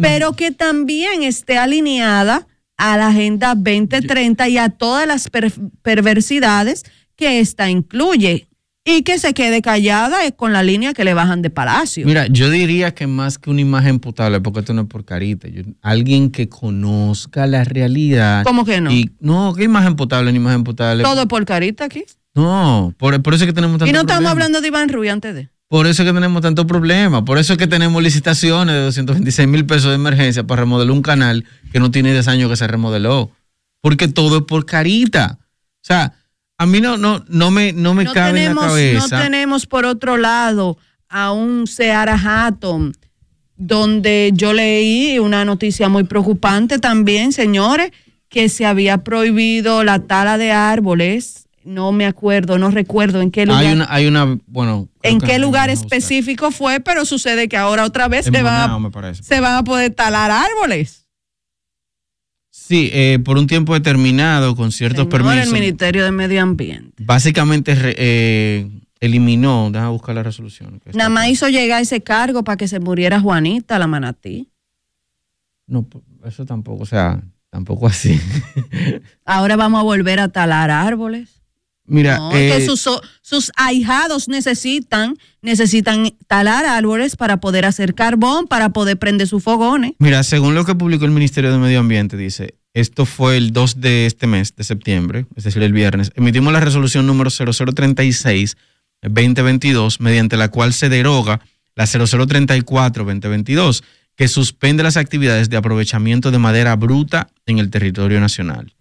pero 0.01 0.33
que 0.33 0.51
también 0.51 1.23
esté 1.23 1.57
alineada 1.57 2.47
a 2.77 2.97
la 2.97 3.07
Agenda 3.07 3.55
2030 3.55 4.47
y 4.49 4.57
a 4.57 4.69
todas 4.69 5.07
las 5.07 5.29
perversidades 5.81 6.83
que 7.15 7.39
esta 7.39 7.69
incluye 7.69 8.47
y 8.85 9.01
que 9.01 9.19
se 9.19 9.33
quede 9.33 9.61
callada 9.61 10.31
con 10.31 10.53
la 10.53 10.63
línea 10.63 10.93
que 10.93 11.03
le 11.03 11.13
bajan 11.13 11.41
de 11.41 11.49
Palacio. 11.49 12.05
Mira, 12.05 12.27
yo 12.27 12.49
diría 12.49 12.95
que 12.95 13.05
más 13.05 13.37
que 13.37 13.49
una 13.49 13.59
imagen 13.59 13.99
potable, 13.99 14.39
porque 14.39 14.61
esto 14.61 14.73
no 14.73 14.83
es 14.83 14.87
por 14.87 15.03
carita, 15.03 15.49
alguien 15.81 16.31
que 16.31 16.47
conozca 16.47 17.47
la 17.47 17.65
realidad. 17.65 18.43
¿Cómo 18.45 18.63
que 18.63 18.79
no? 18.79 18.89
Y, 18.89 19.11
no, 19.19 19.53
¿qué 19.55 19.65
imagen 19.65 19.97
potable 19.97 20.31
ni 20.31 20.37
imagen 20.37 20.63
potable? 20.63 21.03
Todo 21.03 21.27
por 21.27 21.43
carita 21.43 21.83
aquí. 21.83 22.05
No, 22.33 22.93
por, 22.97 23.15
eso 23.15 23.43
es 23.43 23.45
que 23.45 23.53
tenemos 23.53 23.77
tanto 23.77 23.89
Y 23.89 23.93
no 23.93 24.01
estamos 24.01 24.31
hablando 24.31 24.61
de 24.61 24.67
Iván 24.67 24.87
Rubio 24.89 25.11
antes 25.11 25.35
de. 25.35 25.49
Por 25.69 25.85
eso 25.85 26.03
es 26.03 26.07
que 26.07 26.13
tenemos 26.13 26.41
tantos 26.41 26.65
problemas. 26.65 27.23
Por 27.23 27.37
eso 27.37 27.53
es 27.53 27.59
que 27.59 27.67
tenemos 27.67 28.01
licitaciones 28.01 28.73
de 28.73 28.81
226 28.83 29.47
mil 29.47 29.65
pesos 29.65 29.89
de 29.89 29.95
emergencia 29.95 30.45
para 30.45 30.61
remodelar 30.61 30.91
un 30.91 31.01
canal 31.01 31.45
que 31.71 31.79
no 31.79 31.91
tiene 31.91 32.13
10 32.13 32.27
años 32.29 32.49
que 32.49 32.55
se 32.55 32.67
remodeló. 32.67 33.31
Porque 33.81 34.07
todo 34.07 34.37
es 34.37 34.43
por 34.43 34.65
carita. 34.65 35.39
O 35.41 35.87
sea, 35.87 36.13
a 36.57 36.65
mí 36.65 36.79
no, 36.79 36.97
no, 36.97 37.23
no 37.27 37.51
me, 37.51 37.73
no 37.73 37.93
me 37.93 38.05
cabe 38.05 38.45
en 38.45 38.55
la 38.55 38.61
cabeza. 38.61 39.17
No 39.17 39.23
tenemos, 39.23 39.65
por 39.65 39.85
otro 39.85 40.15
lado, 40.15 40.77
a 41.09 41.31
un 41.31 41.67
Seara 41.67 42.17
Hatton, 42.17 42.93
donde 43.57 44.31
yo 44.33 44.53
leí 44.53 45.19
una 45.19 45.43
noticia 45.43 45.89
muy 45.89 46.05
preocupante 46.05 46.79
también, 46.79 47.33
señores, 47.33 47.91
que 48.29 48.47
se 48.49 48.65
había 48.65 48.99
prohibido 48.99 49.83
la 49.83 49.99
tala 49.99 50.37
de 50.37 50.51
árboles 50.51 51.46
no 51.67 51.91
me 51.91 52.05
acuerdo, 52.05 52.57
no 52.57 52.71
recuerdo 52.71 53.21
en 53.21 53.29
qué 53.29 53.45
lugar. 53.45 53.65
Hay 53.65 53.73
una, 53.73 53.87
hay 53.89 54.07
una 54.07 54.39
bueno. 54.47 54.87
En 55.03 55.19
qué 55.19 55.37
lugar 55.37 55.69
específico 55.69 56.51
fue, 56.51 56.79
pero 56.79 57.05
sucede 57.05 57.47
que 57.49 57.57
ahora 57.57 57.85
otra 57.85 58.07
vez 58.07 58.25
se, 58.25 58.31
van 58.31 58.71
a, 58.71 59.13
se 59.13 59.39
van 59.39 59.55
a 59.55 59.63
poder 59.63 59.93
talar 59.93 60.31
árboles. 60.31 61.07
Sí, 62.49 62.89
eh, 62.91 63.19
por 63.23 63.37
un 63.37 63.47
tiempo 63.47 63.73
determinado, 63.73 64.55
con 64.55 64.71
ciertos 64.71 65.05
Señor, 65.05 65.23
permisos. 65.23 65.47
el 65.47 65.53
Ministerio 65.53 66.03
de 66.03 66.11
Medio 66.11 66.41
Ambiente. 66.41 67.03
Básicamente 67.05 67.73
eh, 67.97 68.69
eliminó, 68.99 69.69
déjame 69.71 69.91
buscar 69.91 70.15
la 70.15 70.23
resolución. 70.23 70.81
Nada 70.93 71.09
más 71.09 71.29
hizo 71.29 71.47
llegar 71.47 71.81
ese 71.81 72.01
cargo 72.01 72.43
para 72.43 72.57
que 72.57 72.67
se 72.67 72.79
muriera 72.79 73.19
Juanita, 73.21 73.77
la 73.79 73.87
manatí. 73.87 74.49
No, 75.65 75.87
eso 76.25 76.45
tampoco, 76.45 76.83
o 76.83 76.85
sea, 76.85 77.21
tampoco 77.49 77.87
así. 77.87 78.19
Ahora 79.25 79.55
vamos 79.55 79.79
a 79.79 79.83
volver 79.83 80.19
a 80.19 80.29
talar 80.29 80.71
árboles. 80.71 81.36
Mira, 81.87 82.19
que 82.31 82.57
eh, 82.57 82.67
sus, 82.67 83.51
ahijados 83.55 84.27
necesitan, 84.27 85.15
necesitan 85.41 86.13
talar 86.27 86.65
árboles 86.65 87.15
para 87.15 87.37
poder 87.37 87.65
hacer 87.65 87.95
carbón, 87.95 88.45
para 88.47 88.69
poder 88.69 88.99
prender 88.99 89.27
sus 89.27 89.41
fogones. 89.41 89.93
Mira, 89.97 90.21
según 90.23 90.53
lo 90.53 90.65
que 90.65 90.75
publicó 90.75 91.05
el 91.05 91.11
Ministerio 91.11 91.49
de 91.49 91.57
Medio 91.57 91.79
Ambiente, 91.79 92.17
dice, 92.17 92.55
esto 92.73 93.05
fue 93.05 93.37
el 93.37 93.53
2 93.53 93.79
de 93.79 94.05
este 94.05 94.27
mes, 94.27 94.53
de 94.55 94.65
septiembre, 94.65 95.27
es 95.37 95.45
decir, 95.45 95.63
el 95.63 95.71
viernes, 95.71 96.11
emitimos 96.15 96.51
la 96.51 96.59
resolución 96.59 97.07
número 97.07 97.29
0036-2022, 97.29 99.99
mediante 99.99 100.35
la 100.35 100.49
cual 100.49 100.73
se 100.73 100.89
deroga 100.89 101.39
la 101.75 101.85
0034-2022, 101.85 103.83
que 104.17 104.27
suspende 104.27 104.83
las 104.83 104.97
actividades 104.97 105.49
de 105.49 105.55
aprovechamiento 105.55 106.31
de 106.31 106.39
madera 106.39 106.75
bruta 106.75 107.29
en 107.45 107.59
el 107.59 107.69
territorio 107.69 108.19
nacional. 108.19 108.73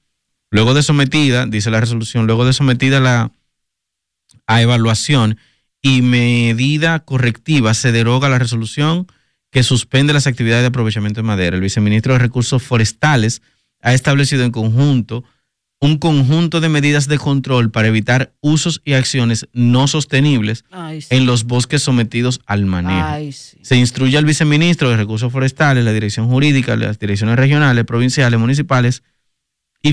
Luego 0.57 0.73
de 0.73 0.83
sometida, 0.83 1.45
dice 1.45 1.71
la 1.71 1.81
resolución, 1.81 2.27
luego 2.27 2.47
de 2.47 2.55
sometida 2.55 2.99
la, 2.99 3.31
a 4.47 4.63
evaluación 4.63 5.37
y 5.83 6.01
medida 6.01 7.01
correctiva, 7.01 7.75
se 7.75 7.93
deroga 7.93 8.31
la 8.31 8.39
resolución 8.39 9.07
que 9.51 9.63
suspende 9.63 10.15
las 10.15 10.27
actividades 10.27 10.63
de 10.63 10.69
aprovechamiento 10.69 11.21
de 11.21 11.27
madera. 11.27 11.57
El 11.57 11.63
viceministro 11.63 12.15
de 12.15 12.21
Recursos 12.21 12.63
Forestales 12.63 13.43
ha 13.83 13.93
establecido 13.93 14.45
en 14.45 14.51
conjunto 14.51 15.25
un 15.79 15.99
conjunto 15.99 16.63
de 16.63 16.71
medidas 16.71 17.07
de 17.07 17.19
control 17.19 17.71
para 17.71 17.89
evitar 17.89 18.33
usos 18.41 18.81
y 18.83 18.95
acciones 18.95 19.47
no 19.53 19.87
sostenibles 19.89 20.65
en 21.11 21.27
los 21.27 21.45
bosques 21.45 21.83
sometidos 21.83 22.41
al 22.47 22.65
manejo. 22.65 23.31
Se 23.61 23.77
instruye 23.77 24.17
al 24.17 24.25
viceministro 24.25 24.89
de 24.89 24.97
Recursos 24.97 25.31
Forestales, 25.31 25.85
la 25.85 25.93
dirección 25.93 26.29
jurídica, 26.29 26.77
las 26.77 26.99
direcciones 26.99 27.37
regionales, 27.37 27.85
provinciales, 27.85 28.41
municipales 28.41 29.03
y, 29.83 29.93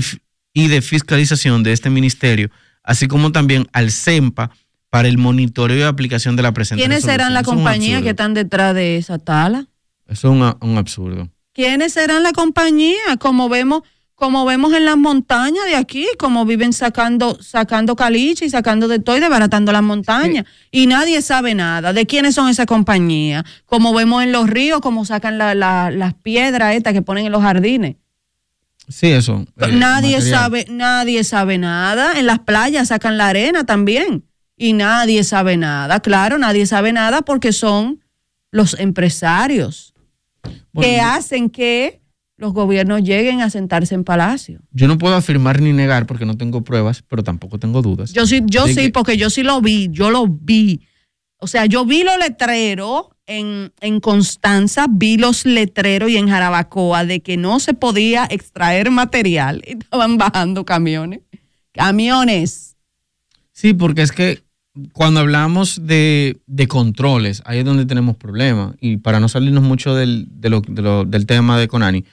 y 0.54 0.68
de 0.68 0.80
fiscalización 0.80 1.62
de 1.62 1.72
este 1.72 1.90
ministerio, 1.90 2.48
así 2.82 3.06
como 3.08 3.32
también 3.32 3.66
al 3.72 3.90
CEMPA 3.90 4.50
para 4.88 5.08
el 5.08 5.18
monitoreo 5.18 5.76
y 5.78 5.82
aplicación 5.82 6.36
de 6.36 6.42
la 6.44 6.52
presente 6.52 6.82
¿Quiénes 6.82 7.02
serán 7.04 7.34
la 7.34 7.42
compañía 7.42 8.00
que 8.02 8.10
están 8.10 8.32
detrás 8.32 8.74
de 8.74 8.96
esa 8.96 9.18
tala? 9.18 9.66
Eso 10.06 10.28
es 10.28 10.32
un, 10.40 10.56
un 10.70 10.78
absurdo. 10.78 11.28
¿Quiénes 11.52 11.92
serán 11.92 12.22
la 12.22 12.32
compañía? 12.32 13.16
Como 13.18 13.48
vemos, 13.48 13.82
como 14.14 14.44
vemos 14.44 14.72
en 14.74 14.84
las 14.84 14.96
montañas 14.96 15.64
de 15.66 15.74
aquí, 15.74 16.06
como 16.18 16.44
viven 16.46 16.72
sacando, 16.72 17.36
sacando 17.42 17.96
caliche 17.96 18.44
y 18.44 18.50
sacando 18.50 18.86
de 18.86 19.00
todo 19.00 19.16
y 19.16 19.20
desbaratando 19.20 19.72
las 19.72 19.82
montañas. 19.82 20.44
Y 20.70 20.86
nadie 20.86 21.20
sabe 21.22 21.54
nada 21.54 21.92
de 21.92 22.06
quiénes 22.06 22.34
son 22.36 22.48
esas 22.48 22.66
compañías. 22.66 23.42
Como 23.66 23.92
vemos 23.94 24.22
en 24.22 24.30
los 24.30 24.48
ríos, 24.48 24.80
como 24.80 25.04
sacan 25.04 25.38
la- 25.38 25.54
la- 25.56 25.90
las 25.90 26.14
piedras 26.14 26.74
estas 26.76 26.92
que 26.92 27.02
ponen 27.02 27.26
en 27.26 27.32
los 27.32 27.42
jardines. 27.42 27.96
Sí, 28.88 29.08
eso. 29.08 29.44
eh, 29.60 29.72
nadie 29.72 30.16
material. 30.16 30.22
sabe, 30.40 30.66
nadie 30.70 31.24
sabe 31.24 31.58
nada. 31.58 32.18
En 32.18 32.26
las 32.26 32.40
playas 32.40 32.88
sacan 32.88 33.16
la 33.18 33.28
arena 33.28 33.64
también. 33.64 34.24
Y 34.56 34.72
nadie 34.72 35.24
sabe 35.24 35.56
nada. 35.56 36.00
Claro, 36.00 36.38
nadie 36.38 36.66
sabe 36.66 36.92
nada 36.92 37.22
porque 37.22 37.52
son 37.52 38.00
los 38.52 38.78
empresarios 38.78 39.94
Bueno, 40.72 40.88
que 40.88 41.00
hacen 41.00 41.50
que 41.50 42.00
los 42.36 42.52
gobiernos 42.52 43.02
lleguen 43.02 43.40
a 43.40 43.50
sentarse 43.50 43.94
en 43.94 44.04
palacio. 44.04 44.60
Yo 44.72 44.86
no 44.88 44.98
puedo 44.98 45.14
afirmar 45.14 45.60
ni 45.60 45.72
negar 45.72 46.06
porque 46.06 46.26
no 46.26 46.36
tengo 46.36 46.62
pruebas, 46.62 47.02
pero 47.08 47.22
tampoco 47.22 47.58
tengo 47.58 47.80
dudas. 47.82 48.12
Yo 48.12 48.26
sí, 48.26 48.42
yo 48.46 48.66
sí, 48.66 48.74
que- 48.74 48.90
porque 48.90 49.16
yo 49.16 49.30
sí 49.30 49.42
lo 49.42 49.60
vi, 49.60 49.88
yo 49.90 50.10
lo 50.10 50.26
vi. 50.28 50.80
O 51.44 51.46
sea, 51.46 51.66
yo 51.66 51.84
vi 51.84 52.04
los 52.04 52.16
letreros 52.16 53.08
en, 53.26 53.70
en 53.82 54.00
Constanza, 54.00 54.86
vi 54.88 55.18
los 55.18 55.44
letreros 55.44 56.08
y 56.08 56.16
en 56.16 56.26
Jarabacoa 56.26 57.04
de 57.04 57.20
que 57.20 57.36
no 57.36 57.60
se 57.60 57.74
podía 57.74 58.26
extraer 58.30 58.90
material 58.90 59.62
y 59.66 59.72
estaban 59.72 60.16
bajando 60.16 60.64
camiones. 60.64 61.20
Camiones. 61.72 62.76
Sí, 63.52 63.74
porque 63.74 64.00
es 64.00 64.12
que 64.12 64.42
cuando 64.94 65.20
hablamos 65.20 65.86
de, 65.86 66.40
de 66.46 66.66
controles, 66.66 67.42
ahí 67.44 67.58
es 67.58 67.66
donde 67.66 67.84
tenemos 67.84 68.16
problemas. 68.16 68.74
Y 68.80 68.96
para 68.96 69.20
no 69.20 69.28
salirnos 69.28 69.64
mucho 69.64 69.94
del, 69.94 70.26
del 70.30 71.26
tema 71.26 71.58
de 71.58 71.68
Conani, 71.68 72.06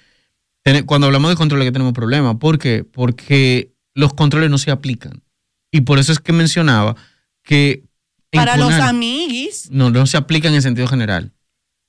cuando 0.85 1.07
hablamos 1.07 1.31
de 1.31 1.37
controles 1.37 1.65
que 1.67 1.71
tenemos 1.71 1.93
problemas. 1.93 2.35
¿Por 2.35 2.59
qué? 2.59 2.83
Porque 2.83 3.71
los 3.93 4.13
controles 4.13 4.49
no 4.49 4.57
se 4.57 4.71
aplican. 4.71 5.23
Y 5.71 5.79
por 5.81 5.99
eso 5.99 6.11
es 6.11 6.19
que 6.19 6.33
mencionaba 6.33 6.97
que... 7.43 7.85
Para 8.31 8.57
los 8.57 8.73
amiguis. 8.73 9.69
No, 9.71 9.89
no 9.89 10.05
se 10.05 10.17
aplican 10.17 10.53
en 10.53 10.61
sentido 10.61 10.87
general. 10.87 11.31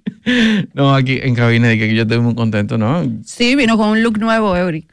No, 0.75 0.93
aquí 0.93 1.17
en 1.23 1.33
cabina 1.33 1.69
de 1.69 1.79
que 1.79 1.95
yo 1.95 2.03
estoy 2.03 2.19
muy 2.19 2.35
contento, 2.35 2.77
¿no? 2.77 3.01
Sí, 3.25 3.55
vino 3.55 3.77
con 3.77 3.89
un 3.89 4.03
look 4.03 4.19
nuevo, 4.19 4.55
Euric. 4.55 4.85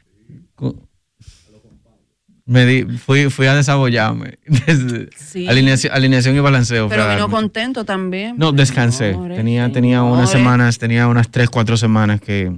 Me 2.47 2.65
di, 2.65 2.97
fui, 2.97 3.29
fui 3.29 3.45
a 3.45 3.53
desabollarme. 3.53 4.39
Sí. 5.17 5.47
alineación, 5.47 5.93
alineación 5.93 6.35
y 6.35 6.39
balanceo. 6.39 6.87
Pero 6.87 7.09
vino 7.09 7.29
contento 7.29 7.83
también. 7.83 8.37
No, 8.37 8.53
descansé. 8.53 9.11
Señores, 9.11 9.37
tenía, 9.37 9.69
tenía 9.71 10.01
unas 10.01 10.31
semanas, 10.31 10.77
tenía 10.79 11.07
unas 11.07 11.29
tres, 11.29 11.49
cuatro 11.49 11.75
semanas 11.75 12.21
que 12.21 12.57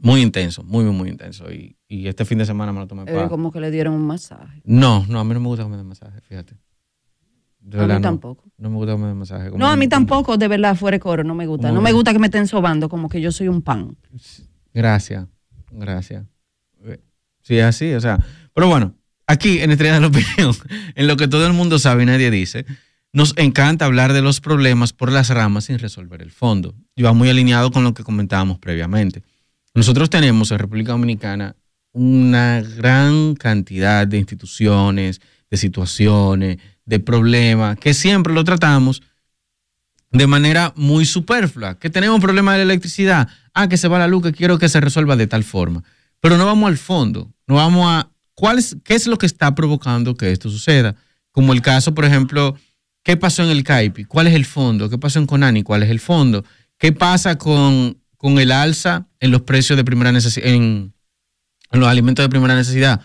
muy 0.00 0.20
intenso, 0.22 0.64
muy, 0.64 0.84
muy, 0.84 0.92
muy 0.92 1.08
intenso. 1.08 1.50
Y, 1.52 1.76
y 1.86 2.08
este 2.08 2.24
fin 2.24 2.38
de 2.38 2.46
semana 2.46 2.72
me 2.72 2.80
lo 2.80 2.88
tomé 2.88 3.04
para. 3.06 3.28
como 3.28 3.52
que 3.52 3.60
le 3.60 3.70
dieron 3.70 3.94
un 3.94 4.06
masaje. 4.06 4.60
No, 4.64 5.06
no, 5.08 5.20
a 5.20 5.24
mí 5.24 5.34
no 5.34 5.40
me 5.40 5.46
gusta 5.46 5.62
que 5.62 5.70
me 5.70 5.76
den 5.76 5.86
masaje, 5.86 6.20
fíjate. 6.22 6.54
De 7.60 7.78
A 7.78 7.82
mí 7.82 7.86
verdad, 7.86 7.94
no. 7.96 8.02
tampoco. 8.02 8.44
No 8.58 8.70
me 8.70 8.76
gusta 8.76 8.92
que 8.94 8.98
me 8.98 9.06
den 9.06 9.16
masaje. 9.18 9.50
como 9.50 9.58
No, 9.64 9.70
a 9.70 9.76
mí 9.76 9.86
tampoco, 9.88 10.36
de 10.36 10.48
verdad, 10.48 10.74
fuera 10.76 10.96
de 10.96 11.00
coro, 11.00 11.22
no 11.22 11.34
me 11.36 11.46
gusta. 11.46 11.68
¿Cómo 11.68 11.76
No 11.76 11.82
me 11.82 11.92
gusta 11.92 12.12
que 12.12 12.18
me 12.18 12.26
estén 12.26 12.48
sobando 12.48 12.88
como 12.88 13.08
que 13.08 13.20
yo 13.20 13.30
soy 13.30 13.46
un 13.46 13.62
pan. 13.62 13.96
Gracias, 14.74 15.26
gracias. 15.70 16.24
Sí, 17.46 17.58
es 17.58 17.64
así, 17.64 17.92
o 17.92 18.00
sea. 18.00 18.18
Pero 18.54 18.66
bueno, 18.66 18.96
aquí 19.28 19.60
en 19.60 19.70
Estrella 19.70 19.94
de 19.94 20.00
la 20.00 20.06
Opinión, 20.08 20.52
en 20.96 21.06
lo 21.06 21.16
que 21.16 21.28
todo 21.28 21.46
el 21.46 21.52
mundo 21.52 21.78
sabe 21.78 22.02
y 22.02 22.06
nadie 22.06 22.28
dice, 22.32 22.66
nos 23.12 23.34
encanta 23.36 23.84
hablar 23.84 24.12
de 24.12 24.20
los 24.20 24.40
problemas 24.40 24.92
por 24.92 25.12
las 25.12 25.28
ramas 25.28 25.66
sin 25.66 25.78
resolver 25.78 26.22
el 26.22 26.32
fondo. 26.32 26.74
Y 26.96 27.02
va 27.02 27.12
muy 27.12 27.30
alineado 27.30 27.70
con 27.70 27.84
lo 27.84 27.94
que 27.94 28.02
comentábamos 28.02 28.58
previamente. 28.58 29.22
Nosotros 29.74 30.10
tenemos 30.10 30.50
en 30.50 30.58
República 30.58 30.90
Dominicana 30.90 31.54
una 31.92 32.62
gran 32.62 33.36
cantidad 33.36 34.08
de 34.08 34.18
instituciones, 34.18 35.20
de 35.48 35.56
situaciones, 35.56 36.58
de 36.84 36.98
problemas, 36.98 37.78
que 37.78 37.94
siempre 37.94 38.34
lo 38.34 38.42
tratamos 38.42 39.02
de 40.10 40.26
manera 40.26 40.72
muy 40.74 41.04
superflua. 41.06 41.78
Que 41.78 41.90
tenemos 41.90 42.20
problemas 42.20 42.54
de 42.54 42.64
la 42.64 42.72
electricidad. 42.72 43.28
Ah, 43.54 43.68
que 43.68 43.76
se 43.76 43.86
va 43.86 44.00
la 44.00 44.08
luz, 44.08 44.24
que 44.24 44.32
quiero 44.32 44.58
que 44.58 44.68
se 44.68 44.80
resuelva 44.80 45.14
de 45.14 45.28
tal 45.28 45.44
forma. 45.44 45.84
Pero 46.26 46.38
no 46.38 46.46
vamos 46.46 46.66
al 46.66 46.76
fondo. 46.76 47.32
No 47.46 47.54
vamos 47.54 47.86
a 47.86 48.10
cuál 48.34 48.58
es, 48.58 48.76
qué 48.82 48.96
es 48.96 49.06
lo 49.06 49.16
que 49.16 49.26
está 49.26 49.54
provocando 49.54 50.16
que 50.16 50.32
esto 50.32 50.50
suceda. 50.50 50.96
Como 51.30 51.52
el 51.52 51.62
caso, 51.62 51.94
por 51.94 52.04
ejemplo, 52.04 52.56
¿qué 53.04 53.16
pasó 53.16 53.44
en 53.44 53.50
el 53.50 53.62
CAIPI? 53.62 54.06
¿Cuál 54.06 54.26
es 54.26 54.34
el 54.34 54.44
fondo? 54.44 54.90
¿Qué 54.90 54.98
pasó 54.98 55.20
en 55.20 55.26
Conani? 55.26 55.62
¿Cuál 55.62 55.84
es 55.84 55.90
el 55.90 56.00
fondo? 56.00 56.44
¿Qué 56.78 56.90
pasa 56.90 57.38
con, 57.38 58.02
con 58.16 58.40
el 58.40 58.50
alza 58.50 59.06
en 59.20 59.30
los 59.30 59.42
precios 59.42 59.76
de 59.76 59.84
primera 59.84 60.10
necesidad, 60.10 60.48
en, 60.48 60.92
en 61.70 61.80
los 61.80 61.88
alimentos 61.88 62.24
de 62.24 62.28
primera 62.28 62.56
necesidad? 62.56 63.00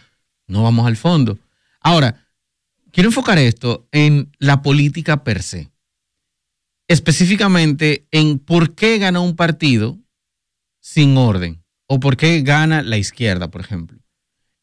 No 0.48 0.64
vamos 0.64 0.88
al 0.88 0.98
fondo. 0.98 1.38
Ahora, 1.80 2.26
quiero 2.92 3.10
enfocar 3.10 3.38
esto 3.38 3.88
en 3.92 4.32
la 4.40 4.64
política 4.64 5.24
per 5.24 5.44
se 5.44 5.70
específicamente 6.88 8.08
en 8.10 8.40
por 8.40 8.74
qué 8.74 8.98
gana 8.98 9.20
un 9.20 9.36
partido 9.36 10.00
sin 10.80 11.16
orden 11.18 11.61
o 11.94 12.00
por 12.00 12.16
qué 12.16 12.42
gana 12.42 12.84
la 12.84 12.98
izquierda, 12.98 13.52
por 13.52 13.60
ejemplo. 13.60 14.00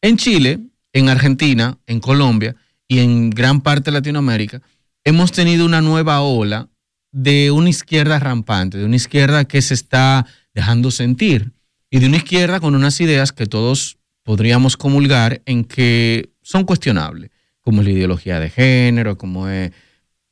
En 0.01 0.17
Chile, 0.17 0.61
en 0.93 1.09
Argentina, 1.09 1.77
en 1.85 1.99
Colombia 1.99 2.55
y 2.87 3.01
en 3.01 3.29
gran 3.29 3.61
parte 3.61 3.91
de 3.91 3.97
Latinoamérica, 3.99 4.63
hemos 5.03 5.31
tenido 5.31 5.63
una 5.63 5.79
nueva 5.79 6.21
ola 6.21 6.69
de 7.11 7.51
una 7.51 7.69
izquierda 7.69 8.17
rampante, 8.17 8.79
de 8.79 8.85
una 8.85 8.95
izquierda 8.95 9.45
que 9.45 9.61
se 9.61 9.75
está 9.75 10.25
dejando 10.55 10.89
sentir 10.89 11.51
y 11.91 11.99
de 11.99 12.07
una 12.07 12.17
izquierda 12.17 12.59
con 12.59 12.73
unas 12.73 12.99
ideas 12.99 13.31
que 13.31 13.45
todos 13.45 13.99
podríamos 14.23 14.75
comulgar 14.75 15.43
en 15.45 15.65
que 15.65 16.31
son 16.41 16.63
cuestionables, 16.63 17.29
como 17.61 17.83
la 17.83 17.91
ideología 17.91 18.39
de 18.39 18.49
género, 18.49 19.19
como 19.19 19.47
eh, 19.47 19.71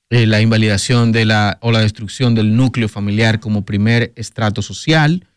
la 0.10 0.42
invalidación 0.42 1.12
de 1.12 1.26
la, 1.26 1.60
o 1.62 1.72
la 1.72 1.82
destrucción 1.82 2.34
del 2.34 2.56
núcleo 2.56 2.90
familiar 2.90 3.40
como 3.40 3.66
primer 3.66 4.14
estrato 4.16 4.64
social, 4.64 5.28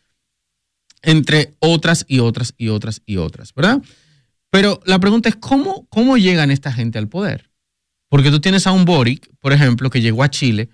entre 1.03 1.53
otras 1.59 2.05
y 2.07 2.19
otras 2.19 2.53
y 2.57 2.69
otras 2.69 3.01
y 3.05 3.17
otras, 3.17 3.53
¿verdad? 3.53 3.81
Pero 4.49 4.81
la 4.85 4.99
pregunta 4.99 5.29
es, 5.29 5.35
¿cómo, 5.37 5.85
cómo 5.89 6.17
llegan 6.17 6.51
esta 6.51 6.71
gente 6.71 6.97
al 6.99 7.07
poder? 7.07 7.49
Porque 8.09 8.29
tú 8.31 8.41
tienes 8.41 8.67
a 8.67 8.71
un 8.71 8.85
Boric, 8.85 9.29
por 9.39 9.53
ejemplo, 9.53 9.89
que 9.89 10.01
llegó 10.01 10.23
a 10.23 10.29
Chile, 10.29 10.69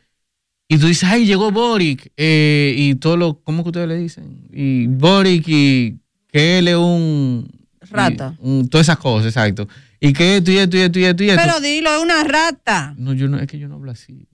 y 0.67 0.79
tú 0.79 0.87
dices, 0.87 1.05
ay, 1.05 1.25
llegó 1.25 1.51
Boric, 1.51 2.11
eh, 2.17 2.73
y 2.77 2.95
todo 2.95 3.15
lo, 3.15 3.39
¿cómo 3.41 3.63
que 3.63 3.69
ustedes 3.69 3.87
le 3.87 3.97
dicen? 3.97 4.47
Y 4.51 4.87
Boric, 4.87 5.45
y 5.47 5.95
que 6.27 6.57
él 6.59 6.67
es 6.67 6.75
un... 6.75 7.47
Rata. 7.89 8.35
y 8.43 8.45
un- 8.49 8.67
todas 8.69 8.85
esas 8.87 8.97
cosas, 8.97 9.27
exacto. 9.27 9.67
Y 9.99 10.11
que 10.11 10.37
esto 10.37 10.51
y 10.51 10.57
esto 10.57 10.75
y 10.75 10.79
esto 10.81 10.99
y 10.99 11.03
esto 11.05 11.23
y 11.23 11.29
esto. 11.29 11.41
Pero 11.41 11.59
dilo, 11.61 11.95
es 11.95 12.01
una 12.03 12.23
rata. 12.23 12.93
no, 12.97 13.13
yo 13.13 13.27
no, 13.29 13.39
es 13.39 13.47
que 13.47 13.57
yo 13.59 13.67
no 13.69 13.75
hablo 13.75 13.91
así. 13.91 14.27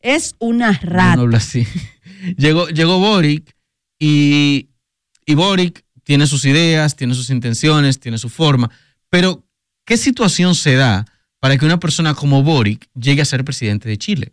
Es 0.00 0.34
una 0.40 0.72
Yo 0.72 0.88
rata. 0.90 1.16
no 1.16 1.22
hablo 1.22 1.36
así. 1.38 1.66
llegó, 2.36 2.68
llegó 2.68 2.98
Boric 2.98 3.54
y, 3.98 4.67
y 5.28 5.34
Boric 5.34 5.84
tiene 6.04 6.26
sus 6.26 6.46
ideas, 6.46 6.96
tiene 6.96 7.12
sus 7.12 7.28
intenciones, 7.28 8.00
tiene 8.00 8.16
su 8.16 8.30
forma, 8.30 8.70
pero 9.10 9.44
¿qué 9.84 9.98
situación 9.98 10.54
se 10.54 10.74
da 10.74 11.04
para 11.38 11.58
que 11.58 11.66
una 11.66 11.78
persona 11.78 12.14
como 12.14 12.42
Boric 12.42 12.88
llegue 12.94 13.20
a 13.20 13.26
ser 13.26 13.44
presidente 13.44 13.90
de 13.90 13.98
Chile? 13.98 14.32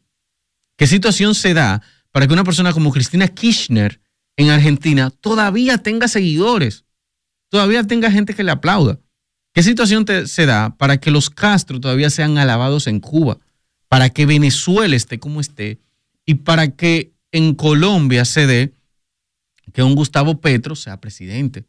¿Qué 0.77 0.87
situación 0.87 1.35
se 1.35 1.53
da 1.53 1.81
para 2.13 2.27
que 2.27 2.33
una 2.33 2.45
persona 2.45 2.71
como 2.71 2.93
Cristina 2.93 3.27
Kirchner 3.27 3.99
en 4.37 4.51
Argentina 4.51 5.09
todavía 5.09 5.77
tenga 5.77 6.07
seguidores, 6.07 6.85
todavía 7.49 7.83
tenga 7.83 8.09
gente 8.09 8.33
que 8.33 8.43
le 8.43 8.51
aplauda? 8.51 8.97
¿Qué 9.53 9.63
situación 9.63 10.05
se 10.27 10.45
da 10.45 10.77
para 10.77 10.95
que 10.95 11.11
los 11.11 11.29
Castro 11.29 11.81
todavía 11.81 12.09
sean 12.09 12.37
alabados 12.37 12.87
en 12.87 13.01
Cuba? 13.01 13.37
Para 13.89 14.09
que 14.09 14.25
Venezuela 14.25 14.95
esté 14.95 15.19
como 15.19 15.41
esté 15.41 15.77
y 16.25 16.35
para 16.35 16.69
que 16.69 17.11
en 17.33 17.53
Colombia 17.53 18.23
se 18.23 18.47
dé 18.47 18.73
que 19.75 19.83
un 19.83 19.93
Gustavo 19.93 20.39
Petro 20.39 20.73
sea 20.73 21.01
presidente. 21.01 21.65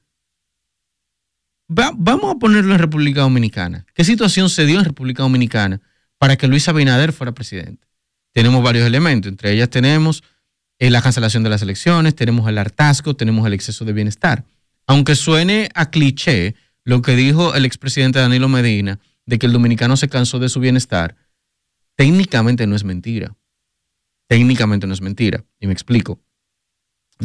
vamos 1.67 2.31
a 2.31 2.39
ponerlo 2.39 2.73
en 2.73 2.79
República 2.79 3.23
Dominicana. 3.23 3.85
¿Qué 3.95 4.05
situación 4.05 4.49
se 4.49 4.65
dio 4.65 4.79
en 4.79 4.85
República 4.85 5.25
Dominicana 5.25 5.81
para 6.17 6.37
que 6.37 6.47
Luis 6.47 6.69
Abinader 6.69 7.13
fuera 7.13 7.35
presidente? 7.35 7.85
Tenemos 8.31 8.63
varios 8.63 8.87
elementos, 8.87 9.29
entre 9.29 9.51
ellas 9.51 9.71
tenemos 9.71 10.23
eh, 10.79 10.89
la 10.89 11.03
cancelación 11.03 11.43
de 11.43 11.51
las 11.51 11.63
elecciones, 11.63 12.15
tenemos 12.15 12.49
el 12.49 12.59
hartazgo, 12.59 13.17
tenemos 13.17 13.45
el 13.45 13.55
exceso 13.55 13.85
de 13.85 13.93
bienestar. 13.93 14.45
Aunque 14.87 15.17
suene 15.17 15.69
a 15.75 15.91
cliché 15.91 16.55
lo 16.85 17.03
que 17.03 17.17
dijo 17.17 17.57
el 17.57 17.65
expresidente 17.65 18.21
Danilo 18.21 18.49
Medina 18.49 19.01
de 19.25 19.41
que 19.41 19.47
el 19.47 19.53
dominicano 19.53 19.97
se 19.97 20.09
cansó 20.09 20.39
de 20.39 20.49
su 20.49 20.61
bienestar, 20.61 21.17
técnicamente 21.97 22.69
no 22.69 22.77
es 22.77 22.85
mentira. 22.85 23.35
Técnicamente 24.29 24.87
no 24.87 24.95
es 24.95 25.01
mentira. 25.01 25.45
Y 25.59 25.67
me 25.67 25.73
explico 25.73 26.21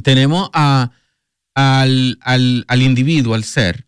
tenemos 0.04 0.50
a, 0.54 0.92
al, 1.56 2.18
al, 2.22 2.82
individuo, 2.82 3.34
al 3.34 3.44
ser, 3.44 3.86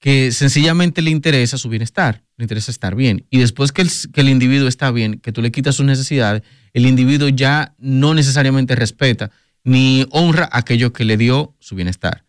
que 0.00 0.32
sencillamente 0.32 1.02
le 1.02 1.10
interesa 1.10 1.58
su 1.58 1.68
bienestar, 1.68 2.22
le 2.36 2.44
interesa 2.44 2.70
estar 2.70 2.94
bien. 2.94 3.26
Y 3.30 3.38
después 3.38 3.72
que 3.72 3.82
el, 3.82 3.90
que 4.12 4.20
el 4.20 4.28
individuo 4.28 4.68
está 4.68 4.90
bien, 4.90 5.18
que 5.18 5.32
tú 5.32 5.40
le 5.42 5.52
quitas 5.52 5.76
sus 5.76 5.86
necesidades, 5.86 6.42
el 6.72 6.86
individuo 6.86 7.28
ya 7.28 7.74
no 7.78 8.14
necesariamente 8.14 8.74
respeta 8.74 9.30
ni 9.62 10.06
honra 10.10 10.48
aquello 10.52 10.92
que 10.92 11.04
le 11.04 11.16
dio 11.16 11.54
su 11.58 11.74
bienestar. 11.74 12.24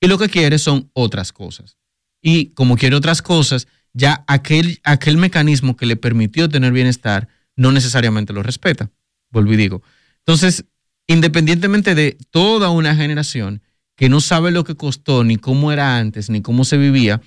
Y 0.00 0.06
lo 0.06 0.18
que 0.18 0.28
quiere 0.28 0.58
son 0.58 0.90
otras 0.92 1.32
cosas. 1.32 1.76
Y 2.22 2.50
como 2.50 2.76
quiere 2.76 2.94
otras 2.94 3.20
cosas, 3.20 3.66
ya 3.92 4.24
aquel, 4.28 4.80
aquel 4.84 5.16
mecanismo 5.16 5.76
que 5.76 5.86
le 5.86 5.96
permitió 5.96 6.48
tener 6.48 6.72
bienestar 6.72 7.28
no 7.56 7.72
necesariamente 7.72 8.32
lo 8.32 8.42
respeta. 8.42 8.90
Vuelvo 9.30 9.52
y 9.52 9.56
digo. 9.56 9.82
Entonces, 10.18 10.64
independientemente 11.08 11.96
de 11.96 12.16
toda 12.30 12.70
una 12.70 12.94
generación 12.94 13.62
que 13.96 14.08
no 14.08 14.20
sabe 14.20 14.52
lo 14.52 14.62
que 14.62 14.76
costó, 14.76 15.24
ni 15.24 15.36
cómo 15.36 15.72
era 15.72 15.98
antes, 15.98 16.30
ni 16.30 16.40
cómo 16.40 16.64
se 16.64 16.76
vivía, 16.76 17.20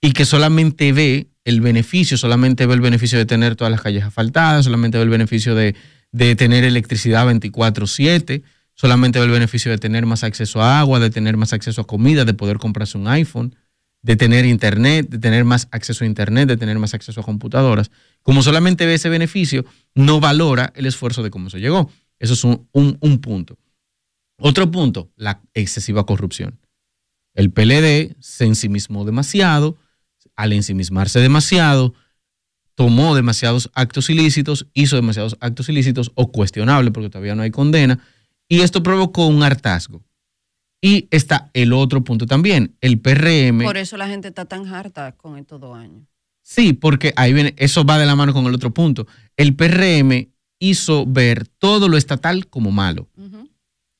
y 0.00 0.12
que 0.12 0.24
solamente 0.24 0.92
ve 0.92 1.26
el 1.44 1.60
beneficio, 1.60 2.16
solamente 2.16 2.66
ve 2.66 2.74
el 2.74 2.80
beneficio 2.80 3.18
de 3.18 3.26
tener 3.26 3.56
todas 3.56 3.72
las 3.72 3.80
calles 3.80 4.04
asfaltadas, 4.04 4.64
solamente 4.64 4.98
ve 4.98 5.04
el 5.04 5.10
beneficio 5.10 5.56
de, 5.56 5.74
tener 6.36 6.62
electricidad 6.62 7.26
24/7, 7.26 8.42
solamente 8.74 9.18
ve 9.18 9.24
el 9.24 9.32
beneficio 9.32 9.70
de 9.72 9.78
tener 9.78 10.06
más 10.06 10.22
acceso 10.22 10.62
a 10.62 10.78
agua, 10.78 11.00
de 11.00 11.10
tener 11.10 11.36
más 11.36 11.52
acceso 11.52 11.80
a 11.80 11.86
comida, 11.86 12.24
de 12.24 12.34
poder 12.34 12.58
comprarse 12.58 12.98
un 12.98 13.08
iPhone, 13.08 13.56
de 14.02 14.16
tener 14.16 14.44
internet, 14.44 15.08
de 15.08 15.18
tener 15.18 15.44
más 15.44 15.68
acceso 15.70 16.04
a 16.04 16.06
internet, 16.06 16.48
de 16.48 16.56
tener 16.56 16.78
más 16.78 16.94
acceso 16.94 17.20
a 17.20 17.24
computadoras. 17.24 17.90
Como 18.22 18.42
solamente 18.42 18.86
ve 18.86 18.94
ese 18.94 19.08
beneficio, 19.08 19.64
no 19.94 20.20
valora 20.20 20.72
el 20.76 20.86
esfuerzo 20.86 21.22
de 21.22 21.30
cómo 21.30 21.50
se 21.50 21.60
llegó. 21.60 21.90
Eso 22.22 22.34
es 22.34 22.44
un, 22.44 23.18
punto. 23.18 23.58
Otro 24.38 24.70
punto, 24.70 25.10
la 25.16 25.42
excesiva 25.54 26.06
corrupción. 26.06 26.60
El 27.34 27.50
PLD 27.50 28.14
se 28.20 28.44
ensimismó 28.44 29.04
demasiado, 29.04 29.76
al 30.36 30.52
ensimismarse 30.52 31.18
demasiado, 31.18 31.94
tomó 32.76 33.16
demasiados 33.16 33.72
actos 33.74 34.08
ilícitos, 34.08 34.68
hizo 34.72 34.94
demasiados 34.94 35.36
actos 35.40 35.68
ilícitos 35.68 36.12
o 36.14 36.30
cuestionables 36.30 36.92
porque 36.92 37.10
todavía 37.10 37.34
no 37.34 37.42
hay 37.42 37.50
condena, 37.50 37.98
y 38.48 38.60
esto 38.60 38.84
provocó 38.84 39.26
un 39.26 39.42
hartazgo. 39.42 40.04
Y 40.80 41.08
está 41.10 41.50
el 41.54 41.72
otro 41.72 42.04
punto 42.04 42.26
también, 42.26 42.76
el 42.80 43.00
PRM. 43.00 43.64
Por 43.64 43.76
eso 43.76 43.96
la 43.96 44.06
gente 44.06 44.28
está 44.28 44.44
tan 44.44 44.72
harta 44.72 45.16
con 45.16 45.38
estos 45.38 45.60
dos 45.60 45.76
años. 45.76 46.04
Sí, 46.42 46.72
porque 46.72 47.12
ahí 47.16 47.32
viene, 47.32 47.54
eso 47.58 47.84
va 47.84 47.98
de 47.98 48.06
la 48.06 48.14
mano 48.14 48.32
con 48.32 48.46
el 48.46 48.54
otro 48.54 48.72
punto. 48.72 49.08
El 49.36 49.56
PRM 49.56 50.31
hizo 50.62 51.04
ver 51.06 51.48
todo 51.58 51.88
lo 51.88 51.96
estatal 51.96 52.46
como 52.46 52.70
malo. 52.70 53.08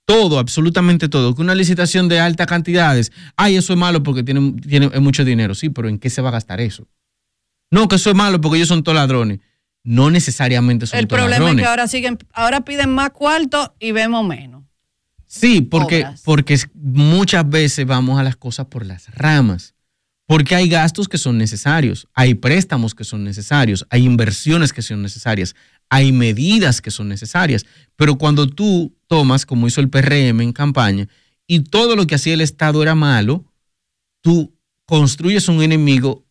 Todo, 0.05 0.39
absolutamente 0.39 1.09
todo. 1.09 1.35
Que 1.35 1.43
una 1.43 1.55
licitación 1.55 2.09
de 2.09 2.21
altas 2.21 2.47
cantidades, 2.47 3.13
ay, 3.37 3.57
eso 3.57 3.73
es 3.73 3.79
malo 3.79 4.03
porque 4.03 4.23
tiene, 4.23 4.53
tiene 4.53 4.89
mucho 5.01 5.25
dinero. 5.25 5.55
Sí, 5.55 5.71
pero 5.71 5.89
¿en 5.89 5.99
qué 5.99 6.09
se 6.09 6.23
va 6.23 6.29
a 6.29 6.33
gastar 6.33 6.61
eso? 6.61 6.87
No, 7.71 7.89
que 7.89 7.97
eso 7.97 8.11
es 8.11 8.17
malo 8.17 8.41
porque 8.41 8.59
ellos 8.59 8.69
son 8.69 8.85
todos 8.85 8.97
ladrones. 8.97 9.41
No 9.83 10.11
necesariamente 10.11 10.87
son 10.87 11.05
todos 11.07 11.19
ladrones. 11.19 11.37
El 11.37 11.43
problema 11.43 11.61
es 11.61 11.65
que 11.65 11.71
ahora 11.71 11.89
siguen, 11.89 12.19
ahora 12.33 12.65
piden 12.65 12.91
más 12.91 13.11
cuarto 13.11 13.75
y 13.81 13.91
vemos 13.91 14.25
menos. 14.25 14.63
Sí, 15.27 15.63
porque, 15.63 16.07
porque 16.25 16.59
muchas 16.75 17.49
veces 17.49 17.87
vamos 17.87 18.21
a 18.21 18.23
las 18.23 18.37
cosas 18.37 18.67
por 18.67 18.87
las 18.87 19.13
ramas. 19.15 19.75
Porque 20.27 20.55
hay 20.55 20.69
gastos 20.69 21.09
que 21.09 21.19
son 21.19 21.37
necesarios, 21.37 22.09
hay 22.15 22.35
préstamos 22.35 22.95
que 22.95 23.05
son 23.05 23.25
necesarios, 23.25 23.87
hay 23.91 24.05
inversiones 24.05 24.73
que 24.73 24.81
son 24.81 25.03
necesarias, 25.03 25.55
hay 25.93 26.11
medidas 26.11 26.81
que 26.81 26.91
son 26.91 27.11
necesarias. 27.11 27.67
Pero 27.97 28.17
cuando 28.17 28.47
tú 28.47 28.97
tomas, 29.09 29.45
como 29.45 29.67
hizo 29.67 29.83
el 29.83 29.91
PRM 29.91 30.41
en 30.41 30.55
campaña, 30.55 31.07
y 31.47 31.61
todo 31.61 31.97
lo 31.97 32.07
que 32.07 32.15
hacía 32.15 32.33
el 32.33 32.41
Estado 32.41 32.83
era 32.83 32.95
malo, 32.95 33.45
tú 34.23 34.57
construyes 34.87 35.49
un 35.49 35.63
enemigo 35.63 36.25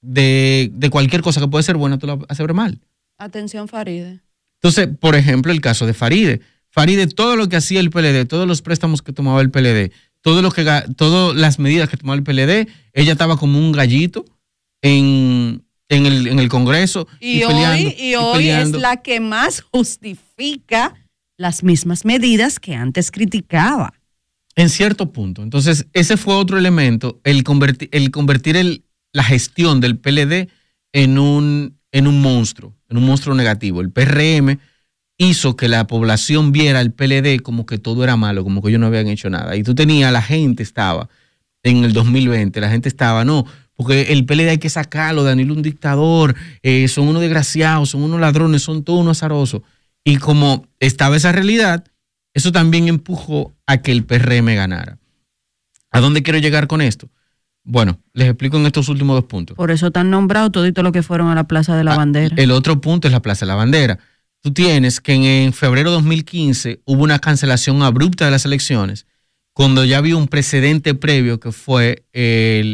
de, 0.00 0.72
cualquier 0.90 1.22
cosa 1.22 1.40
que 1.40 1.46
puede 1.46 1.62
ser 1.62 1.76
buena, 1.76 1.98
tú 1.98 2.08
la 2.08 2.18
haces 2.28 2.44
ver 2.44 2.54
mal. 2.54 2.80
Atención, 3.18 3.68
Faride. 3.68 4.20
Entonces, 4.60 4.88
por 4.98 5.14
ejemplo, 5.14 5.52
el 5.52 5.60
caso 5.60 5.86
de 5.86 5.94
Faride. 5.94 6.40
Faride, 6.68 7.06
todo 7.06 7.36
lo 7.36 7.48
que 7.48 7.54
hacía 7.54 7.78
el 7.78 7.90
PLD, 7.90 8.26
todos 8.26 8.48
los 8.48 8.62
préstamos 8.62 9.00
que 9.00 9.12
tomaba 9.12 9.40
el 9.42 9.52
PLD, 9.52 9.92
todo 10.22 10.42
lo 10.42 10.50
que, 10.50 10.64
todas 10.96 11.36
las 11.36 11.60
medidas 11.60 11.88
que 11.88 11.96
tomaba 11.96 12.16
el 12.16 12.24
PLD, 12.24 12.68
ella 12.94 13.12
estaba 13.12 13.36
como 13.36 13.60
un 13.60 13.70
gallito 13.70 14.24
en, 14.82 15.62
en 15.88 16.06
el, 16.06 16.26
en 16.26 16.38
el 16.38 16.48
Congreso. 16.48 17.06
Y, 17.20 17.42
hoy, 17.44 17.94
y 17.98 18.14
hoy 18.14 18.48
es 18.48 18.72
la 18.72 18.98
que 18.98 19.20
más 19.20 19.62
justifica 19.72 20.94
las 21.36 21.62
mismas 21.62 22.04
medidas 22.04 22.58
que 22.58 22.74
antes 22.74 23.10
criticaba. 23.10 23.94
En 24.56 24.68
cierto 24.68 25.12
punto. 25.12 25.42
Entonces, 25.42 25.86
ese 25.92 26.16
fue 26.16 26.34
otro 26.34 26.58
elemento, 26.58 27.20
el 27.24 27.44
convertir, 27.44 27.88
el 27.92 28.10
convertir 28.10 28.56
el, 28.56 28.84
la 29.12 29.22
gestión 29.22 29.80
del 29.80 29.98
PLD 29.98 30.48
en 30.92 31.18
un, 31.18 31.78
en 31.92 32.06
un 32.08 32.20
monstruo, 32.20 32.74
en 32.88 32.96
un 32.96 33.06
monstruo 33.06 33.36
negativo. 33.36 33.80
El 33.80 33.92
PRM 33.92 34.58
hizo 35.16 35.56
que 35.56 35.68
la 35.68 35.86
población 35.86 36.52
viera 36.52 36.80
el 36.80 36.92
PLD 36.92 37.40
como 37.42 37.66
que 37.66 37.78
todo 37.78 38.02
era 38.04 38.16
malo, 38.16 38.42
como 38.44 38.60
que 38.60 38.68
ellos 38.70 38.80
no 38.80 38.86
habían 38.86 39.08
hecho 39.08 39.30
nada. 39.30 39.56
Y 39.56 39.62
tú 39.62 39.74
tenías, 39.74 40.12
la 40.12 40.22
gente 40.22 40.62
estaba, 40.62 41.08
en 41.62 41.84
el 41.84 41.92
2020, 41.92 42.60
la 42.60 42.70
gente 42.70 42.88
estaba, 42.88 43.24
no, 43.24 43.44
porque 43.78 44.12
el 44.12 44.26
PLD 44.26 44.48
hay 44.48 44.58
que 44.58 44.70
sacarlo, 44.70 45.22
Danilo 45.22 45.54
un 45.54 45.62
dictador, 45.62 46.34
eh, 46.64 46.88
son 46.88 47.06
unos 47.06 47.22
desgraciados, 47.22 47.90
son 47.90 48.02
unos 48.02 48.18
ladrones, 48.18 48.60
son 48.60 48.82
todos 48.82 49.02
unos 49.02 49.18
azarosos. 49.18 49.62
Y 50.02 50.16
como 50.16 50.66
estaba 50.80 51.16
esa 51.16 51.30
realidad, 51.30 51.84
eso 52.34 52.50
también 52.50 52.88
empujó 52.88 53.54
a 53.66 53.76
que 53.76 53.92
el 53.92 54.04
PRM 54.04 54.46
ganara. 54.56 54.98
¿A 55.92 56.00
dónde 56.00 56.24
quiero 56.24 56.40
llegar 56.40 56.66
con 56.66 56.82
esto? 56.82 57.08
Bueno, 57.62 58.00
les 58.14 58.26
explico 58.26 58.56
en 58.56 58.66
estos 58.66 58.88
últimos 58.88 59.14
dos 59.14 59.26
puntos. 59.26 59.56
Por 59.56 59.70
eso 59.70 59.86
están 59.86 60.10
nombrados 60.10 60.50
todito 60.50 60.82
lo 60.82 60.90
que 60.90 61.04
fueron 61.04 61.28
a 61.28 61.36
la 61.36 61.44
Plaza 61.44 61.76
de 61.76 61.84
la 61.84 61.94
ah, 61.94 61.98
Bandera. 61.98 62.34
El 62.36 62.50
otro 62.50 62.80
punto 62.80 63.06
es 63.06 63.12
la 63.12 63.22
Plaza 63.22 63.46
de 63.46 63.50
la 63.50 63.54
Bandera. 63.54 64.00
Tú 64.40 64.52
tienes 64.52 65.00
que 65.00 65.44
en, 65.44 65.52
febrero 65.52 65.90
de 65.90 65.96
2015 65.98 66.80
hubo 66.84 67.04
una 67.04 67.20
cancelación 67.20 67.84
abrupta 67.84 68.24
de 68.24 68.32
las 68.32 68.44
elecciones 68.44 69.06
cuando 69.58 69.84
ya 69.84 69.98
había 69.98 70.16
un 70.16 70.28
precedente 70.28 70.94
previo 70.94 71.40
que 71.40 71.50
fue 71.50 72.04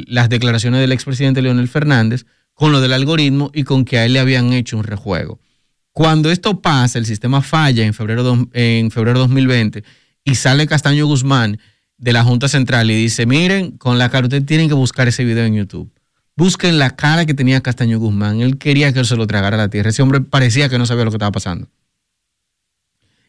las 0.06 0.28
declaraciones 0.28 0.82
del 0.82 0.92
expresidente 0.92 1.40
Leonel 1.40 1.66
Fernández 1.66 2.26
con 2.52 2.72
lo 2.72 2.82
del 2.82 2.92
algoritmo 2.92 3.50
y 3.54 3.64
con 3.64 3.86
que 3.86 3.96
a 3.96 4.04
él 4.04 4.12
le 4.12 4.18
habían 4.18 4.52
hecho 4.52 4.76
un 4.76 4.84
rejuego. 4.84 5.40
Cuando 5.92 6.30
esto 6.30 6.60
pasa, 6.60 6.98
el 6.98 7.06
sistema 7.06 7.40
falla 7.40 7.86
en 7.86 7.94
febrero, 7.94 8.50
en 8.52 8.90
febrero 8.90 9.18
de 9.18 9.22
2020 9.22 9.82
y 10.24 10.34
sale 10.34 10.66
Castaño 10.66 11.06
Guzmán 11.06 11.58
de 11.96 12.12
la 12.12 12.22
Junta 12.22 12.48
Central 12.48 12.90
y 12.90 12.94
dice, 12.96 13.24
miren, 13.24 13.78
con 13.78 13.96
la 13.96 14.10
cara 14.10 14.26
ustedes 14.26 14.44
tienen 14.44 14.68
que 14.68 14.74
buscar 14.74 15.08
ese 15.08 15.24
video 15.24 15.46
en 15.46 15.54
YouTube. 15.54 15.90
Busquen 16.36 16.78
la 16.78 16.90
cara 16.90 17.24
que 17.24 17.32
tenía 17.32 17.62
Castaño 17.62 17.98
Guzmán. 17.98 18.42
Él 18.42 18.58
quería 18.58 18.92
que 18.92 18.98
él 18.98 19.06
se 19.06 19.16
lo 19.16 19.26
tragara 19.26 19.56
a 19.56 19.58
la 19.58 19.68
tierra. 19.70 19.88
Ese 19.88 20.02
hombre 20.02 20.20
parecía 20.20 20.68
que 20.68 20.76
no 20.76 20.84
sabía 20.84 21.06
lo 21.06 21.10
que 21.10 21.16
estaba 21.16 21.32
pasando. 21.32 21.66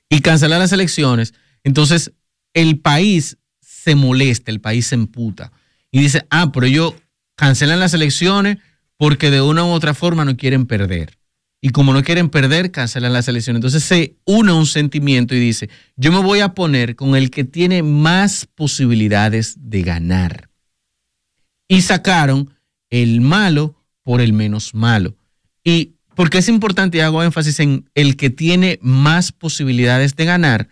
Y 0.09 0.19
cancelar 0.19 0.59
las 0.59 0.73
elecciones. 0.73 1.33
Entonces, 1.63 2.11
el 2.53 2.79
país 2.79 3.37
se 3.85 3.93
molesta, 3.93 4.49
el 4.49 4.61
país 4.61 4.87
se 4.87 4.95
emputa 4.95 5.51
y 5.91 5.99
dice, 5.99 6.25
ah, 6.31 6.51
pero 6.51 6.65
ellos 6.65 6.95
cancelan 7.35 7.79
las 7.79 7.93
elecciones 7.93 8.57
porque 8.97 9.29
de 9.29 9.41
una 9.41 9.63
u 9.63 9.67
otra 9.67 9.93
forma 9.93 10.25
no 10.25 10.35
quieren 10.35 10.65
perder. 10.65 11.19
Y 11.61 11.69
como 11.69 11.93
no 11.93 12.03
quieren 12.03 12.29
perder, 12.29 12.71
cancelan 12.71 13.13
las 13.13 13.27
elecciones. 13.27 13.59
Entonces 13.59 13.83
se 13.83 14.15
une 14.25 14.53
un 14.53 14.65
sentimiento 14.65 15.35
y 15.35 15.39
dice, 15.39 15.69
yo 15.95 16.11
me 16.11 16.17
voy 16.17 16.39
a 16.39 16.55
poner 16.55 16.95
con 16.95 17.15
el 17.15 17.29
que 17.29 17.43
tiene 17.43 17.83
más 17.83 18.47
posibilidades 18.55 19.55
de 19.59 19.83
ganar. 19.83 20.49
Y 21.67 21.81
sacaron 21.81 22.55
el 22.89 23.21
malo 23.21 23.75
por 24.01 24.19
el 24.19 24.33
menos 24.33 24.73
malo. 24.73 25.15
Y 25.63 25.93
porque 26.15 26.39
es 26.39 26.49
importante 26.49 26.97
y 26.97 27.01
hago 27.01 27.21
énfasis 27.21 27.59
en 27.59 27.87
el 27.93 28.17
que 28.17 28.31
tiene 28.31 28.79
más 28.81 29.31
posibilidades 29.31 30.15
de 30.15 30.25
ganar, 30.25 30.69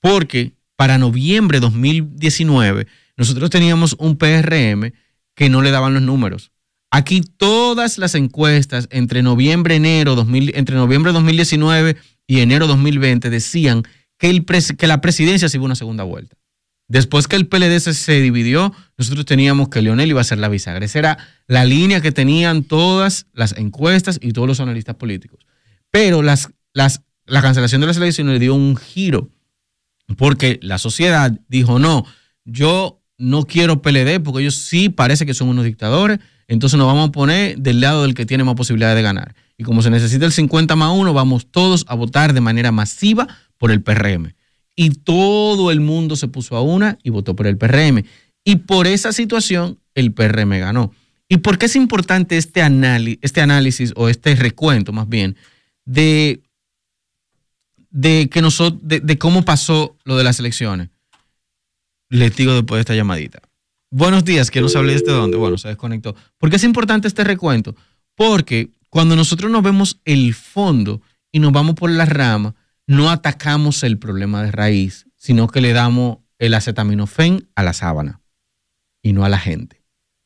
porque 0.00 0.57
para 0.78 0.96
noviembre 0.96 1.58
de 1.58 1.62
2019 1.62 2.86
nosotros 3.16 3.50
teníamos 3.50 3.96
un 3.98 4.16
PRM 4.16 4.92
que 5.34 5.50
no 5.50 5.60
le 5.60 5.72
daban 5.72 5.92
los 5.92 6.02
números. 6.02 6.52
Aquí 6.92 7.20
todas 7.20 7.98
las 7.98 8.14
encuestas 8.14 8.86
entre 8.92 9.22
noviembre, 9.24 9.74
enero, 9.74 10.14
2000, 10.14 10.52
entre 10.54 10.76
noviembre 10.76 11.10
de 11.10 11.14
2019 11.14 11.96
y 12.28 12.40
enero 12.40 12.68
2020 12.68 13.28
decían 13.28 13.82
que, 14.18 14.44
que 14.78 14.86
la 14.86 15.00
presidencia 15.00 15.48
se 15.48 15.56
iba 15.56 15.66
una 15.66 15.74
segunda 15.74 16.04
vuelta. 16.04 16.36
Después 16.86 17.26
que 17.26 17.34
el 17.34 17.48
PLD 17.48 17.80
se, 17.80 18.20
dividió, 18.20 18.72
nosotros 18.96 19.26
teníamos 19.26 19.68
que 19.70 19.82
Leonel 19.82 20.10
iba 20.10 20.20
a 20.20 20.24
ser 20.24 20.38
la 20.38 20.48
bisagra. 20.48 20.84
Esa 20.84 21.00
era 21.00 21.18
la 21.48 21.64
línea 21.64 22.00
que 22.00 22.12
tenían 22.12 22.62
todas 22.62 23.26
las 23.32 23.52
encuestas 23.58 24.20
y 24.22 24.32
todos 24.32 24.46
los 24.46 24.60
analistas 24.60 24.94
políticos. 24.94 25.44
Pero 25.90 26.22
las, 26.22 26.50
la 26.72 27.42
cancelación 27.42 27.80
de 27.80 27.88
las 27.88 27.96
elecciones 27.96 28.34
le 28.34 28.38
dio 28.38 28.54
un 28.54 28.76
giro, 28.76 29.28
porque 30.16 30.58
la 30.62 30.78
sociedad 30.78 31.32
dijo, 31.48 31.78
no, 31.78 32.04
yo 32.44 33.00
no 33.18 33.44
quiero 33.44 33.82
PLD 33.82 34.20
porque 34.22 34.40
ellos 34.42 34.54
sí 34.54 34.88
parece 34.88 35.26
que 35.26 35.34
son 35.34 35.48
unos 35.48 35.64
dictadores, 35.64 36.18
entonces 36.46 36.78
nos 36.78 36.86
vamos 36.86 37.08
a 37.08 37.12
poner 37.12 37.58
del 37.58 37.80
lado 37.80 38.02
del 38.02 38.14
que 38.14 38.26
tiene 38.26 38.44
más 38.44 38.54
posibilidades 38.54 38.96
de 38.96 39.02
ganar. 39.02 39.34
Y 39.56 39.64
como 39.64 39.82
se 39.82 39.90
necesita 39.90 40.24
el 40.24 40.32
50 40.32 40.76
más 40.76 40.92
1, 40.96 41.12
vamos 41.12 41.48
todos 41.50 41.84
a 41.88 41.94
votar 41.94 42.32
de 42.32 42.40
manera 42.40 42.72
masiva 42.72 43.26
por 43.58 43.70
el 43.70 43.82
PRM 43.82 44.32
y 44.78 44.90
todo 44.90 45.72
el 45.72 45.80
mundo 45.80 46.14
se 46.14 46.28
puso 46.28 46.54
a 46.54 46.62
una 46.62 46.98
y 47.02 47.10
votó 47.10 47.34
por 47.34 47.48
el 47.48 47.58
PRM. 47.58 48.04
Y 48.44 48.56
por 48.56 48.86
esa 48.86 49.12
situación 49.12 49.80
el 49.96 50.12
PRM 50.12 50.50
ganó. 50.60 50.92
¿Y 51.28 51.38
por 51.38 51.58
qué 51.58 51.66
es 51.66 51.74
importante 51.74 52.36
este, 52.36 52.62
este 53.20 53.40
análisis 53.40 53.92
o 53.96 54.08
este 54.08 54.36
recuento 54.36 54.92
más 54.92 55.08
bien 55.08 55.36
de, 55.84 56.42
de, 57.90 58.28
que 58.30 58.42
nosotros, 58.42 58.80
de, 58.82 59.18
cómo 59.18 59.44
pasó 59.44 59.96
lo 60.04 60.16
de 60.16 60.24
las 60.24 60.38
elecciones? 60.38 60.90
Les 62.08 62.34
digo 62.36 62.54
después 62.54 62.78
de 62.78 62.80
esta 62.80 62.94
llamadita. 62.94 63.40
Buenos 63.90 64.24
días, 64.24 64.50
que 64.50 64.60
nos 64.60 64.76
hable 64.76 64.92
desde 64.92 65.12
dónde. 65.12 65.36
Bueno, 65.36 65.58
se 65.58 65.68
desconectó. 65.68 66.14
¿Por 66.38 66.50
qué 66.50 66.56
es 66.56 66.64
importante 66.64 67.08
este 67.08 67.24
recuento? 67.24 67.74
Porque 68.14 68.70
cuando 68.90 69.16
nosotros 69.16 69.50
nos 69.50 69.62
vemos 69.62 70.00
el 70.04 70.34
fondo 70.34 71.00
y 71.32 71.38
nos 71.38 71.52
vamos 71.52 71.74
por 71.74 71.90
la 71.90 72.04
rama, 72.04 72.54
no 72.86 73.10
atacamos 73.10 73.82
el 73.82 73.98
problema 73.98 74.42
de 74.42 74.50
raíz, 74.50 75.06
sino 75.16 75.48
que 75.48 75.60
le 75.60 75.72
damos 75.72 76.18
el 76.38 76.54
acetaminofén 76.54 77.48
a 77.54 77.62
la 77.62 77.72
sábana 77.72 78.20
y 79.02 79.12
no 79.12 79.24
a 79.24 79.28
la 79.28 79.38
gente. 79.38 79.82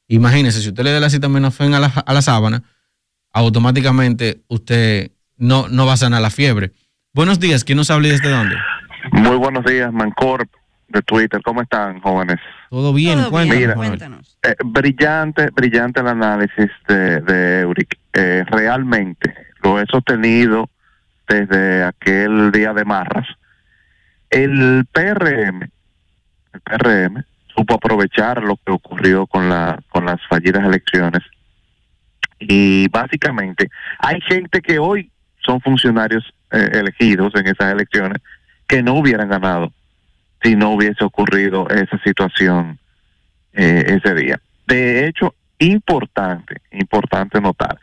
Imagínese, 0.09 0.61
si 0.61 0.69
usted 0.69 0.85
le 0.85 0.91
da 0.91 0.99
el 0.99 1.05
acetaminofén 1.05 1.75
a 1.75 1.81
la, 1.81 1.87
a 1.87 2.13
la 2.13 2.23
sábana, 2.23 2.63
automáticamente 3.33 4.43
usted 4.49 5.13
no, 5.37 5.69
no 5.69 5.87
va 5.87 5.95
a 5.95 5.97
sanar 5.97 6.23
la 6.23 6.31
fiebre. 6.31 6.73
Buenos 7.15 7.39
días, 7.39 7.63
¿quién 7.63 7.77
nos 7.77 7.91
habla 7.91 8.09
y 8.09 8.11
desde 8.13 8.31
dónde? 8.31 8.57
Muy 9.13 9.37
buenos 9.37 9.67
días, 9.67 9.93
Mancorp 9.93 10.51
de 10.89 11.03
Twitter. 11.03 11.43
¿Cómo 11.43 11.61
están, 11.61 12.01
jóvenes? 12.01 12.39
Todo 12.71 12.95
bien, 12.95 13.25
cuéntanos. 13.25 14.39
Eh, 14.43 14.55
brillante, 14.65 15.51
brillante 15.51 16.01
el 16.01 16.09
análisis 16.09 16.71
de, 16.89 17.21
de 17.21 17.61
Euric. 17.61 17.99
Eh, 18.15 18.45
realmente 18.49 19.35
lo 19.63 19.79
he 19.79 19.85
sostenido 19.87 20.71
desde 21.29 21.85
aquel 21.85 22.51
día 22.51 22.73
de 22.73 22.85
Marras, 22.87 23.27
el 24.31 24.87
PRM, 24.91 25.69
el 26.55 26.61
PRM 26.63 27.25
supo 27.55 27.75
aprovechar 27.75 28.43
lo 28.43 28.57
que 28.57 28.73
ocurrió 28.73 29.27
con 29.27 29.51
la 29.51 29.79
con 29.91 30.07
las 30.07 30.19
fallidas 30.29 30.65
elecciones 30.65 31.21
y 32.39 32.89
básicamente 32.89 33.69
hay 33.99 34.19
gente 34.23 34.63
que 34.63 34.79
hoy 34.79 35.11
son 35.45 35.61
funcionarios 35.61 36.25
eh, 36.53 36.71
elegidos 36.73 37.33
en 37.35 37.47
esas 37.47 37.73
elecciones 37.73 38.19
que 38.67 38.83
no 38.83 38.95
hubieran 38.95 39.29
ganado 39.29 39.73
si 40.43 40.57
no 40.57 40.71
hubiese 40.71 41.05
ocurrido 41.05 41.69
esa 41.69 41.99
situación 42.03 42.79
eh, 43.53 43.99
ese 44.03 44.15
día. 44.15 44.41
De 44.67 45.07
hecho, 45.07 45.35
importante, 45.59 46.63
importante 46.73 47.41
notar, 47.41 47.79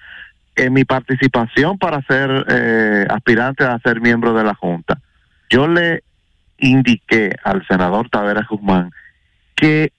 en 0.56 0.74
mi 0.74 0.84
participación 0.84 1.78
para 1.78 2.02
ser 2.02 2.46
eh, 2.50 3.06
aspirante 3.10 3.64
a 3.64 3.80
ser 3.80 4.02
miembro 4.02 4.34
de 4.34 4.44
la 4.44 4.56
Junta, 4.56 5.00
yo 5.50 5.68
le 5.68 6.04
indiqué 6.58 7.36
al 7.44 7.66
senador 7.68 8.10
Tavera 8.10 8.46
Guzmán 8.50 8.92
que 9.56 9.92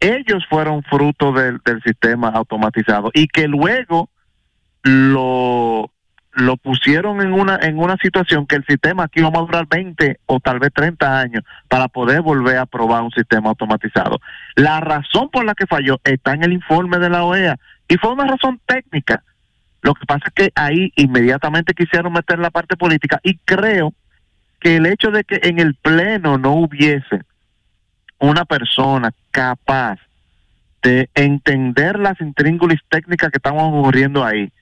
ellos 0.00 0.44
fueron 0.48 0.82
fruto 0.84 1.32
del, 1.32 1.60
sistema 1.84 2.28
automatizado 2.28 3.10
y 3.14 3.26
que 3.26 3.48
luego 3.48 4.10
lo, 4.82 5.90
lo 6.38 6.56
pusieron 6.56 7.20
en 7.20 7.32
una, 7.32 7.58
en 7.60 7.78
una 7.78 7.96
situación 7.96 8.46
que 8.46 8.56
el 8.56 8.64
sistema 8.66 9.04
aquí 9.04 9.20
va 9.20 9.28
a 9.28 9.42
durar 9.42 9.66
20 9.68 10.20
o 10.26 10.40
tal 10.40 10.58
vez 10.58 10.72
30 10.72 11.20
años 11.20 11.44
para 11.68 11.88
poder 11.88 12.22
volver 12.22 12.58
a 12.58 12.66
probar 12.66 13.02
un 13.02 13.10
sistema 13.10 13.50
automatizado. 13.50 14.20
La 14.56 14.80
razón 14.80 15.28
por 15.30 15.44
la 15.44 15.54
que 15.54 15.66
falló 15.66 16.00
está 16.04 16.32
en 16.32 16.44
el 16.44 16.52
informe 16.52 16.98
de 16.98 17.10
la 17.10 17.24
OEA 17.24 17.56
y 17.88 17.96
fue 17.96 18.12
una 18.12 18.26
razón 18.26 18.60
técnica 18.66 19.22
lo 19.82 19.94
que 19.94 20.06
pasa 20.06 20.24
es 20.26 20.32
que 20.34 20.52
ahí 20.54 20.92
inmediatamente 20.96 21.74
quisieron 21.74 22.12
meter 22.12 22.38
la 22.38 22.50
parte 22.50 22.76
política 22.76 23.20
y 23.22 23.36
creo 23.38 23.94
que 24.60 24.76
el 24.76 24.86
hecho 24.86 25.10
de 25.10 25.24
que 25.24 25.40
en 25.44 25.60
el 25.60 25.74
Pleno 25.74 26.36
no 26.36 26.52
hubiese 26.54 27.22
una 28.18 28.44
persona 28.44 29.12
capaz 29.30 29.98
de 30.82 31.08
entender 31.14 31.98
las 31.98 32.20
intríngulis 32.20 32.80
técnicas 32.88 33.30
que 33.30 33.38
estaban 33.38 33.60
ocurriendo 33.60 34.24
ahí 34.24 34.52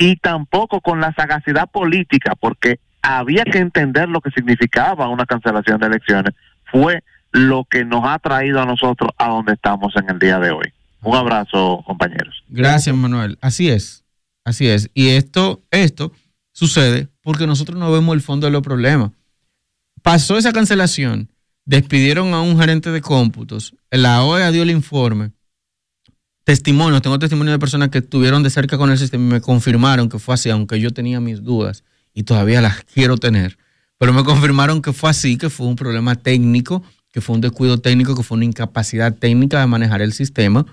y 0.00 0.16
tampoco 0.16 0.80
con 0.80 0.98
la 1.00 1.12
sagacidad 1.12 1.70
política, 1.70 2.34
porque 2.34 2.80
había 3.02 3.44
que 3.44 3.58
entender 3.58 4.08
lo 4.08 4.22
que 4.22 4.30
significaba 4.30 5.08
una 5.08 5.26
cancelación 5.26 5.78
de 5.78 5.88
elecciones, 5.88 6.34
fue 6.64 7.04
lo 7.32 7.66
que 7.70 7.84
nos 7.84 8.02
ha 8.06 8.18
traído 8.18 8.62
a 8.62 8.66
nosotros 8.66 9.10
a 9.18 9.28
donde 9.28 9.52
estamos 9.52 9.94
en 9.96 10.08
el 10.08 10.18
día 10.18 10.38
de 10.38 10.52
hoy. 10.52 10.72
Un 11.02 11.16
abrazo, 11.16 11.82
compañeros. 11.86 12.42
Gracias, 12.48 12.96
Manuel. 12.96 13.38
Así 13.42 13.68
es. 13.68 14.02
Así 14.42 14.68
es. 14.68 14.90
Y 14.94 15.10
esto, 15.10 15.62
esto 15.70 16.12
sucede 16.52 17.08
porque 17.20 17.46
nosotros 17.46 17.78
no 17.78 17.92
vemos 17.92 18.14
el 18.14 18.22
fondo 18.22 18.46
de 18.46 18.52
los 18.52 18.62
problemas. 18.62 19.10
Pasó 20.02 20.38
esa 20.38 20.52
cancelación, 20.52 21.30
despidieron 21.66 22.32
a 22.32 22.40
un 22.40 22.58
gerente 22.58 22.90
de 22.90 23.02
cómputos, 23.02 23.74
la 23.90 24.24
OEA 24.24 24.50
dio 24.50 24.62
el 24.62 24.70
informe, 24.70 25.32
testimonios, 26.50 27.00
tengo 27.00 27.16
testimonios 27.16 27.54
de 27.54 27.60
personas 27.60 27.90
que 27.90 27.98
estuvieron 27.98 28.42
de 28.42 28.50
cerca 28.50 28.76
con 28.76 28.90
el 28.90 28.98
sistema 28.98 29.22
y 29.24 29.32
me 29.34 29.40
confirmaron 29.40 30.08
que 30.08 30.18
fue 30.18 30.34
así, 30.34 30.50
aunque 30.50 30.80
yo 30.80 30.90
tenía 30.90 31.20
mis 31.20 31.44
dudas 31.44 31.84
y 32.12 32.24
todavía 32.24 32.60
las 32.60 32.82
quiero 32.82 33.16
tener, 33.18 33.56
pero 33.98 34.12
me 34.12 34.24
confirmaron 34.24 34.82
que 34.82 34.92
fue 34.92 35.10
así, 35.10 35.38
que 35.38 35.48
fue 35.48 35.68
un 35.68 35.76
problema 35.76 36.16
técnico, 36.16 36.82
que 37.12 37.20
fue 37.20 37.36
un 37.36 37.40
descuido 37.40 37.78
técnico, 37.78 38.16
que 38.16 38.24
fue 38.24 38.34
una 38.34 38.46
incapacidad 38.46 39.14
técnica 39.14 39.60
de 39.60 39.68
manejar 39.68 40.02
el 40.02 40.12
sistema. 40.12 40.66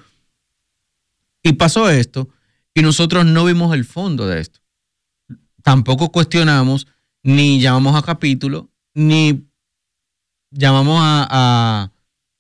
Y 1.43 1.53
pasó 1.53 1.91
esto, 1.91 2.27
y 2.73 2.81
nosotros 2.81 3.27
no 3.27 3.45
vimos 3.45 3.71
el 3.75 3.85
fondo 3.85 4.25
de 4.25 4.39
esto. 4.39 4.61
Tampoco 5.61 6.11
cuestionamos, 6.11 6.87
ni 7.21 7.59
llamamos 7.59 7.95
a 7.95 8.01
capítulo, 8.01 8.71
ni 8.95 9.45
llamamos 10.49 10.97
a, 11.03 11.91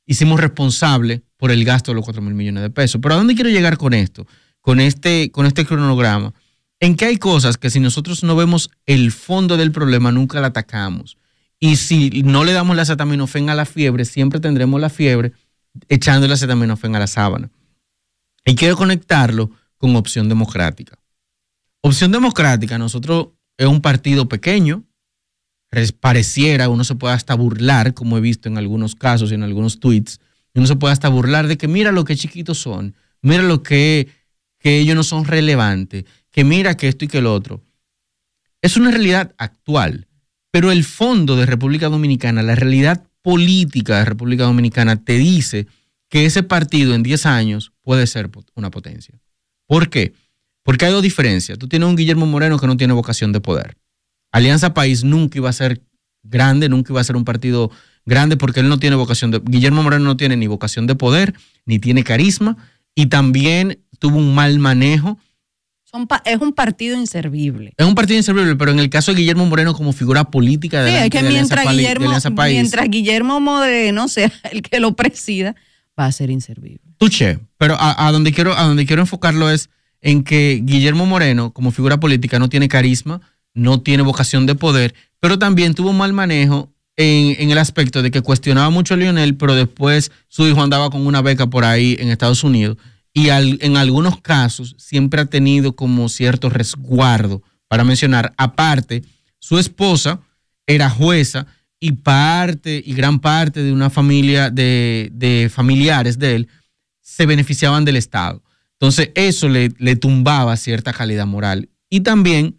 hicimos 0.07 0.39
responsable 0.39 1.21
por 1.37 1.51
el 1.51 1.63
gasto 1.63 1.91
de 1.91 1.95
los 1.95 2.03
4 2.03 2.21
mil 2.21 2.33
millones 2.33 2.63
de 2.63 2.69
pesos. 2.69 2.99
Pero 3.01 3.15
¿a 3.15 3.17
dónde 3.17 3.35
quiero 3.35 3.49
llegar 3.49 3.77
con 3.77 3.93
esto? 3.93 4.27
Con 4.61 4.79
este, 4.79 5.31
con 5.31 5.45
este 5.45 5.65
cronograma. 5.65 6.33
En 6.79 6.95
que 6.95 7.05
hay 7.05 7.17
cosas 7.17 7.57
que 7.57 7.69
si 7.69 7.79
nosotros 7.79 8.23
no 8.23 8.35
vemos 8.35 8.69
el 8.85 9.11
fondo 9.11 9.57
del 9.57 9.71
problema, 9.71 10.11
nunca 10.11 10.41
la 10.41 10.47
atacamos. 10.47 11.17
Y 11.59 11.77
si 11.77 12.21
no 12.23 12.43
le 12.43 12.53
damos 12.53 12.75
la 12.75 12.83
acetaminofén 12.83 13.49
a 13.49 13.55
la 13.55 13.65
fiebre, 13.65 14.05
siempre 14.05 14.39
tendremos 14.39 14.79
la 14.79 14.89
fiebre 14.89 15.31
echando 15.89 16.27
la 16.27 16.35
acetaminofén 16.35 16.95
a 16.95 16.99
la 16.99 17.07
sábana. 17.07 17.49
Y 18.45 18.55
quiero 18.55 18.77
conectarlo 18.77 19.51
con 19.77 19.95
Opción 19.95 20.29
Democrática. 20.29 20.97
Opción 21.81 22.11
Democrática, 22.11 22.77
nosotros 22.77 23.29
es 23.57 23.67
un 23.67 23.81
partido 23.81 24.27
pequeño, 24.29 24.83
pareciera, 25.99 26.69
uno 26.69 26.83
se 26.83 26.95
puede 26.95 27.13
hasta 27.13 27.35
burlar, 27.35 27.93
como 27.93 28.17
he 28.17 28.21
visto 28.21 28.47
en 28.47 28.57
algunos 28.57 28.95
casos 28.95 29.31
y 29.31 29.35
en 29.35 29.43
algunos 29.43 29.79
tweets, 29.79 30.19
uno 30.59 30.67
se 30.67 30.75
puede 30.75 30.93
hasta 30.93 31.09
burlar 31.09 31.47
de 31.47 31.57
que 31.57 31.67
mira 31.67 31.91
lo 31.91 32.03
que 32.03 32.15
chiquitos 32.15 32.57
son, 32.57 32.95
mira 33.21 33.43
lo 33.43 33.63
que, 33.63 34.09
que 34.59 34.79
ellos 34.79 34.95
no 34.95 35.03
son 35.03 35.25
relevantes, 35.25 36.05
que 36.31 36.43
mira 36.43 36.75
que 36.75 36.87
esto 36.87 37.05
y 37.05 37.07
que 37.07 37.19
el 37.19 37.27
otro. 37.27 37.63
Es 38.61 38.77
una 38.77 38.91
realidad 38.91 39.33
actual, 39.37 40.07
pero 40.51 40.71
el 40.71 40.83
fondo 40.83 41.35
de 41.35 41.45
República 41.45 41.89
Dominicana, 41.89 42.41
la 42.41 42.55
realidad 42.55 43.07
política 43.21 43.99
de 43.99 44.05
República 44.05 44.43
Dominicana 44.43 45.03
te 45.03 45.13
dice 45.13 45.67
que 46.09 46.25
ese 46.25 46.43
partido 46.43 46.95
en 46.95 47.03
10 47.03 47.25
años 47.25 47.73
puede 47.81 48.07
ser 48.07 48.29
una 48.55 48.71
potencia. 48.71 49.19
¿Por 49.67 49.89
qué? 49.89 50.13
Porque 50.63 50.85
hay 50.85 50.91
dos 50.91 51.03
diferencias. 51.03 51.57
Tú 51.57 51.67
tienes 51.67 51.87
un 51.87 51.95
Guillermo 51.95 52.25
Moreno 52.25 52.57
que 52.57 52.67
no 52.67 52.77
tiene 52.77 52.93
vocación 52.93 53.31
de 53.31 53.41
poder. 53.41 53.77
Alianza 54.31 54.73
País 54.73 55.03
nunca 55.03 55.37
iba 55.37 55.49
a 55.49 55.53
ser 55.53 55.81
grande, 56.23 56.69
nunca 56.69 56.93
iba 56.93 57.01
a 57.01 57.03
ser 57.03 57.15
un 57.15 57.25
partido 57.25 57.71
grande 58.07 58.37
porque 58.37 58.61
él 58.61 58.69
no 58.69 58.79
tiene 58.79 58.95
vocación 58.95 59.29
de... 59.29 59.39
Guillermo 59.43 59.83
Moreno 59.83 60.05
no 60.05 60.17
tiene 60.17 60.35
ni 60.35 60.47
vocación 60.47 60.87
de 60.87 60.95
poder, 60.95 61.35
ni 61.65 61.77
tiene 61.77 62.03
carisma, 62.03 62.57
y 62.95 63.05
también 63.05 63.79
tuvo 63.99 64.17
un 64.17 64.33
mal 64.33 64.57
manejo 64.57 65.19
es 66.25 66.39
un 66.39 66.53
partido 66.53 66.97
inservible. 66.97 67.73
Es 67.77 67.85
un 67.85 67.95
partido 67.95 68.17
inservible, 68.17 68.55
pero 68.55 68.71
en 68.71 68.79
el 68.79 68.89
caso 68.89 69.11
de 69.11 69.19
Guillermo 69.19 69.45
Moreno 69.45 69.73
como 69.73 69.93
figura 69.93 70.25
política 70.25 70.83
de, 70.83 70.91
sí, 70.91 70.97
es 70.97 71.09
que 71.09 71.23
de 71.23 71.29
mientras, 71.29 71.65
Alianza 71.65 71.73
Guillermo, 71.73 72.01
de 72.01 72.07
Alianza 72.07 72.31
País, 72.31 72.53
mientras 72.53 72.89
Guillermo 72.89 73.39
Moreno 73.39 74.07
sea 74.07 74.31
el 74.51 74.61
que 74.61 74.79
lo 74.79 74.95
presida, 74.95 75.55
va 75.99 76.05
a 76.05 76.11
ser 76.11 76.29
inservible. 76.29 76.81
Tuche, 76.97 77.39
pero 77.57 77.75
a, 77.79 78.07
a, 78.07 78.11
donde 78.11 78.31
quiero, 78.33 78.55
a 78.57 78.63
donde 78.63 78.85
quiero 78.85 79.01
enfocarlo 79.01 79.49
es 79.49 79.69
en 80.01 80.23
que 80.23 80.61
Guillermo 80.63 81.05
Moreno, 81.05 81.51
como 81.53 81.71
figura 81.71 81.99
política, 81.99 82.37
no 82.37 82.49
tiene 82.49 82.67
carisma, 82.67 83.21
no 83.53 83.81
tiene 83.81 84.03
vocación 84.03 84.45
de 84.45 84.55
poder, 84.55 84.93
pero 85.19 85.39
también 85.39 85.73
tuvo 85.73 85.89
un 85.89 85.97
mal 85.97 86.13
manejo 86.13 86.71
en, 86.97 87.51
el 87.51 87.57
aspecto 87.59 88.01
de 88.01 88.11
que 88.11 88.21
cuestionaba 88.21 88.69
mucho 88.71 88.95
a 88.95 88.97
Lionel, 88.97 89.35
pero 89.35 89.55
después 89.55 90.11
su 90.27 90.47
hijo 90.47 90.61
andaba 90.61 90.89
con 90.89 91.05
una 91.05 91.21
beca 91.21 91.47
por 91.47 91.63
ahí 91.63 91.95
en 91.99 92.09
Estados 92.09 92.43
Unidos 92.43 92.77
y 93.13 93.29
en 93.29 93.77
algunos 93.77 94.19
casos 94.21 94.75
siempre 94.77 95.21
ha 95.21 95.25
tenido 95.25 95.75
como 95.75 96.09
cierto 96.09 96.49
resguardo 96.49 97.41
para 97.67 97.83
mencionar. 97.83 98.33
Aparte, 98.37 99.03
su 99.39 99.57
esposa 99.57 100.19
era 100.67 100.89
jueza 100.89 101.47
y 101.79 101.93
parte 101.93 102.81
y 102.85 102.93
gran 102.93 103.19
parte 103.19 103.63
de 103.63 103.71
una 103.71 103.89
familia 103.89 104.49
de, 104.49 105.09
de 105.13 105.49
familiares 105.53 106.19
de 106.19 106.35
él 106.35 106.47
se 107.01 107.25
beneficiaban 107.25 107.85
del 107.85 107.95
Estado. 107.95 108.43
Entonces 108.73 109.11
eso 109.15 109.49
le, 109.49 109.71
le 109.77 109.95
tumbaba 109.95 110.55
cierta 110.57 110.93
calidad 110.93 111.25
moral 111.25 111.69
y 111.89 112.01
también 112.01 112.56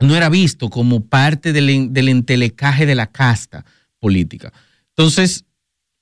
no 0.00 0.16
era 0.16 0.28
visto 0.28 0.70
como 0.70 1.04
parte 1.06 1.52
del, 1.52 1.92
del 1.92 2.08
entelecaje 2.08 2.86
de 2.86 2.94
la 2.94 3.06
casta 3.06 3.64
política. 4.00 4.52
Entonces, 4.90 5.44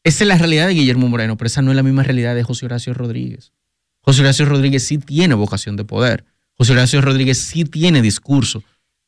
esa 0.05 0.24
es 0.24 0.28
la 0.28 0.38
realidad 0.38 0.66
de 0.66 0.74
Guillermo 0.74 1.09
Moreno, 1.09 1.36
pero 1.36 1.47
esa 1.47 1.62
no 1.62 1.70
es 1.70 1.76
la 1.76 1.82
misma 1.82 2.03
realidad 2.03 2.34
de 2.34 2.43
José 2.43 2.66
Horacio 2.66 2.93
Rodríguez. 2.95 3.53
José 4.01 4.22
Horacio 4.22 4.47
Rodríguez 4.47 4.84
sí 4.84 4.99
tiene 4.99 5.34
vocación 5.34 5.76
de 5.76 5.84
poder. 5.84 6.24
José 6.55 6.72
Horacio 6.72 7.01
Rodríguez 7.01 7.38
sí 7.38 7.64
tiene 7.64 8.03
discurso. 8.03 8.62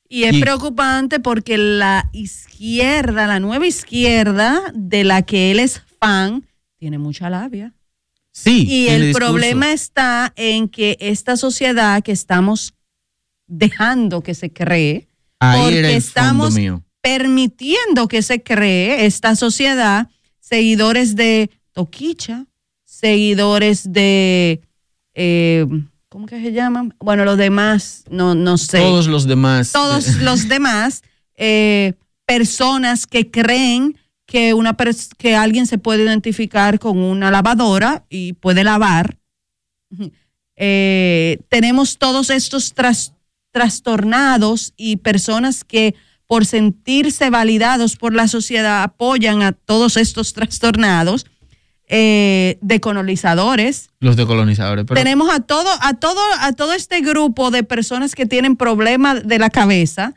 Y 0.08 0.24
es 0.24 0.34
y, 0.34 0.40
preocupante 0.40 1.18
porque 1.18 1.58
la 1.58 2.08
izquierda, 2.12 3.26
la 3.26 3.40
nueva 3.40 3.66
izquierda 3.66 4.60
de 4.74 5.02
la 5.02 5.22
que 5.22 5.50
él 5.50 5.58
es 5.58 5.82
fan, 5.98 6.46
tiene 6.78 6.98
mucha 6.98 7.28
labia. 7.30 7.74
Sí. 8.30 8.66
Y 8.68 8.88
el 8.88 9.06
discurso. 9.06 9.28
problema 9.28 9.72
está 9.72 10.32
en 10.36 10.68
que 10.68 10.96
esta 11.00 11.36
sociedad 11.36 12.02
que 12.02 12.12
estamos 12.12 12.74
dejando 13.46 14.22
que 14.22 14.34
se 14.34 14.52
cree, 14.52 15.08
Ahí 15.40 15.60
porque 15.60 15.96
estamos 15.96 16.54
mío. 16.54 16.82
permitiendo 17.00 18.08
que 18.08 18.22
se 18.22 18.42
cree 18.42 19.06
esta 19.06 19.36
sociedad, 19.36 20.08
seguidores 20.40 21.16
de 21.16 21.50
Toquicha, 21.72 22.46
seguidores 22.84 23.92
de 23.92 24.60
eh, 25.14 25.66
¿cómo 26.14 26.26
que 26.26 26.40
se 26.40 26.52
llaman? 26.52 26.94
Bueno, 27.00 27.24
los 27.24 27.36
demás, 27.36 28.04
no, 28.08 28.36
no 28.36 28.56
sé. 28.56 28.78
Todos 28.78 29.08
los 29.08 29.26
demás. 29.26 29.72
Todos 29.72 30.16
los 30.20 30.48
demás, 30.48 31.02
eh, 31.36 31.94
personas 32.24 33.06
que 33.06 33.32
creen 33.32 33.98
que, 34.24 34.54
una 34.54 34.76
que 35.18 35.34
alguien 35.34 35.66
se 35.66 35.78
puede 35.78 36.04
identificar 36.04 36.78
con 36.78 36.98
una 36.98 37.32
lavadora 37.32 38.04
y 38.08 38.34
puede 38.34 38.62
lavar. 38.64 39.18
Eh, 40.56 41.40
tenemos 41.48 41.98
todos 41.98 42.30
estos 42.30 42.74
tras, 42.74 43.12
trastornados 43.54 44.74
y 44.76 44.96
personas 44.96 45.62
que 45.62 45.94
por 46.26 46.44
sentirse 46.44 47.30
validados 47.30 47.94
por 47.94 48.12
la 48.12 48.26
sociedad 48.26 48.82
apoyan 48.82 49.42
a 49.42 49.52
todos 49.52 49.96
estos 49.96 50.32
trastornados 50.32 51.24
eh, 51.86 52.58
decolonizadores. 52.62 53.90
Los 54.00 54.16
decolonizadores. 54.16 54.86
Pero... 54.88 54.98
Tenemos 54.98 55.32
a 55.32 55.38
todo, 55.38 55.68
a 55.80 55.94
todo, 55.94 56.20
a 56.40 56.52
todo 56.54 56.72
este 56.72 57.00
grupo 57.00 57.52
de 57.52 57.62
personas 57.62 58.16
que 58.16 58.26
tienen 58.26 58.56
problemas 58.56 59.24
de 59.24 59.38
la 59.38 59.50
cabeza, 59.50 60.14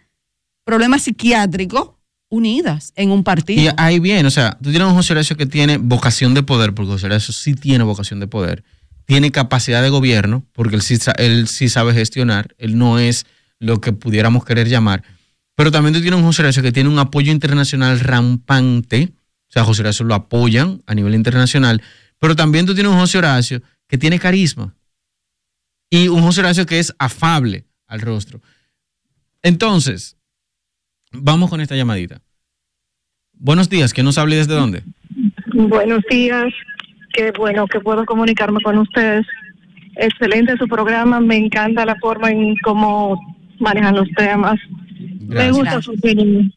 problemas 0.63 1.03
psiquiátricos, 1.03 1.91
unidas 2.29 2.91
en 2.95 3.11
un 3.11 3.23
partido. 3.23 3.61
Y 3.61 3.69
ahí 3.77 3.99
bien, 3.99 4.25
o 4.25 4.31
sea, 4.31 4.57
tú 4.63 4.71
tienes 4.71 4.87
un 4.87 4.95
José 4.95 5.13
Horacio 5.13 5.37
que 5.37 5.45
tiene 5.45 5.77
vocación 5.77 6.33
de 6.33 6.41
poder, 6.41 6.73
porque 6.73 6.93
José 6.93 7.05
Horacio 7.05 7.35
sí 7.35 7.53
tiene 7.53 7.83
vocación 7.83 8.19
de 8.19 8.25
poder, 8.25 8.63
tiene 9.07 9.31
capacidad 9.31 9.81
de 9.81 9.89
gobierno, 9.89 10.45
porque 10.51 10.75
él 10.75 10.81
sí, 10.81 10.97
él 11.17 11.47
sí 11.47 11.69
sabe 11.69 11.93
gestionar, 11.93 12.53
él 12.57 12.77
no 12.77 12.99
es 12.99 13.25
lo 13.57 13.79
que 13.79 13.93
pudiéramos 13.93 14.43
querer 14.43 14.67
llamar, 14.67 15.01
pero 15.55 15.71
también 15.71 15.93
tú 15.93 16.01
tienes 16.01 16.19
un 16.19 16.25
José 16.25 16.43
Horacio 16.43 16.61
que 16.61 16.73
tiene 16.73 16.89
un 16.89 16.99
apoyo 16.99 17.31
internacional 17.31 18.01
rampante, 18.01 19.13
o 19.49 19.51
sea, 19.51 19.63
José 19.63 19.81
Horacio 19.81 20.05
lo 20.05 20.13
apoyan 20.13 20.83
a 20.85 20.93
nivel 20.93 21.15
internacional, 21.15 21.81
pero 22.19 22.35
también 22.35 22.65
tú 22.65 22.75
tienes 22.75 22.91
un 22.91 22.99
José 22.99 23.17
Horacio 23.19 23.61
que 23.87 23.97
tiene 23.97 24.19
carisma 24.19 24.75
y 25.89 26.09
un 26.09 26.21
José 26.21 26.41
Horacio 26.41 26.65
que 26.65 26.77
es 26.77 26.93
afable 26.99 27.65
al 27.87 28.01
rostro. 28.01 28.41
Entonces, 29.41 30.17
vamos 31.13 31.49
con 31.49 31.61
esta 31.61 31.77
llamadita. 31.77 32.21
Buenos 33.31 33.69
días, 33.69 33.93
¿quién 33.93 34.05
nos 34.05 34.17
hable 34.17 34.35
desde 34.35 34.53
dónde? 34.53 34.83
Buenos 35.53 36.03
días, 36.11 36.53
qué 37.17 37.31
bueno 37.31 37.65
que 37.67 37.79
puedo 37.79 38.05
comunicarme 38.05 38.61
con 38.61 38.77
ustedes. 38.77 39.25
Excelente 39.95 40.55
su 40.57 40.67
programa, 40.67 41.19
me 41.19 41.35
encanta 41.35 41.83
la 41.83 41.95
forma 41.95 42.29
en 42.29 42.55
cómo 42.57 43.19
manejan 43.59 43.95
los 43.95 44.07
temas. 44.11 44.59
Gracias. 45.21 45.51
Me 45.51 45.51
gusta 45.51 45.81
su 45.81 45.91
opinión. 45.93 46.53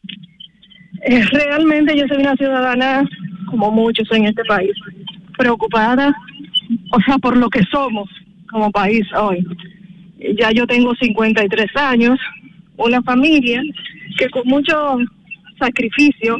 Eh, 1.03 1.23
realmente 1.31 1.97
yo 1.97 2.05
soy 2.07 2.19
una 2.19 2.35
ciudadana, 2.35 3.03
como 3.49 3.71
muchos 3.71 4.07
en 4.11 4.25
este 4.25 4.43
país, 4.43 4.71
preocupada, 5.35 6.15
o 6.91 7.01
sea, 7.01 7.17
por 7.17 7.35
lo 7.35 7.49
que 7.49 7.63
somos 7.71 8.07
como 8.51 8.69
país 8.69 9.03
hoy. 9.15 9.43
Ya 10.37 10.51
yo 10.51 10.67
tengo 10.67 10.93
53 10.93 11.75
años, 11.75 12.19
una 12.77 13.01
familia 13.01 13.63
que 14.19 14.29
con 14.29 14.43
mucho 14.45 14.99
sacrificio 15.57 16.37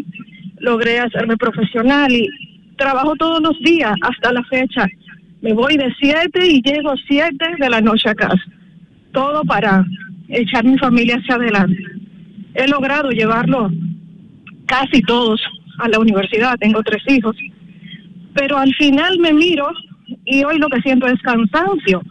logré 0.60 1.00
hacerme 1.00 1.38
profesional 1.38 2.12
y 2.12 2.30
trabajo 2.82 3.16
todos 3.16 3.42
los 3.42 3.58
días 3.60 3.94
hasta 4.02 4.34
la 4.34 4.44
fecha. 4.44 4.88
Me 5.42 5.54
voy 5.54 5.78
de 5.78 5.94
7 6.00 6.48
y 6.48 6.62
llego 6.62 6.94
7 7.08 7.38
de 7.60 7.70
la 7.70 7.82
noche 7.82 8.10
a 8.10 8.16
casa. 8.16 8.44
Todo 9.12 9.44
para 9.44 9.86
echar 10.30 10.64
mi 10.64 10.78
familia 10.78 11.18
hacia 11.18 11.36
adelante. 11.36 11.84
He 12.56 12.68
logrado 12.68 13.12
llevarlo 13.12 13.70
casi 14.66 15.02
todos 15.02 15.42
a 15.80 15.88
la 15.90 16.00
universidad, 16.00 16.58
tengo 16.60 16.82
tres 16.84 17.04
hijos, 17.08 17.36
pero 18.34 18.58
al 18.58 18.74
final 18.76 19.18
me 19.20 19.34
miro 19.34 19.68
y 20.26 20.44
hoy 20.44 20.58
lo 20.60 20.70
que 20.70 20.82
siento 20.82 21.08
es 21.08 21.20
cansancio. 21.22 22.02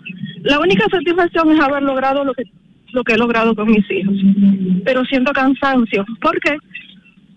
La 0.43 0.59
única 0.59 0.85
satisfacción 0.91 1.53
es 1.53 1.61
haber 1.61 1.83
logrado 1.83 2.25
lo 2.25 2.35
que 2.35 2.45
lo 2.93 3.05
que 3.05 3.13
he 3.13 3.19
logrado 3.19 3.55
con 3.55 3.71
mis 3.71 3.89
hijos, 3.89 4.17
pero 4.85 5.05
siento 5.05 5.33
cansancio. 5.33 6.05
¿Por 6.21 6.41
qué? 6.41 6.57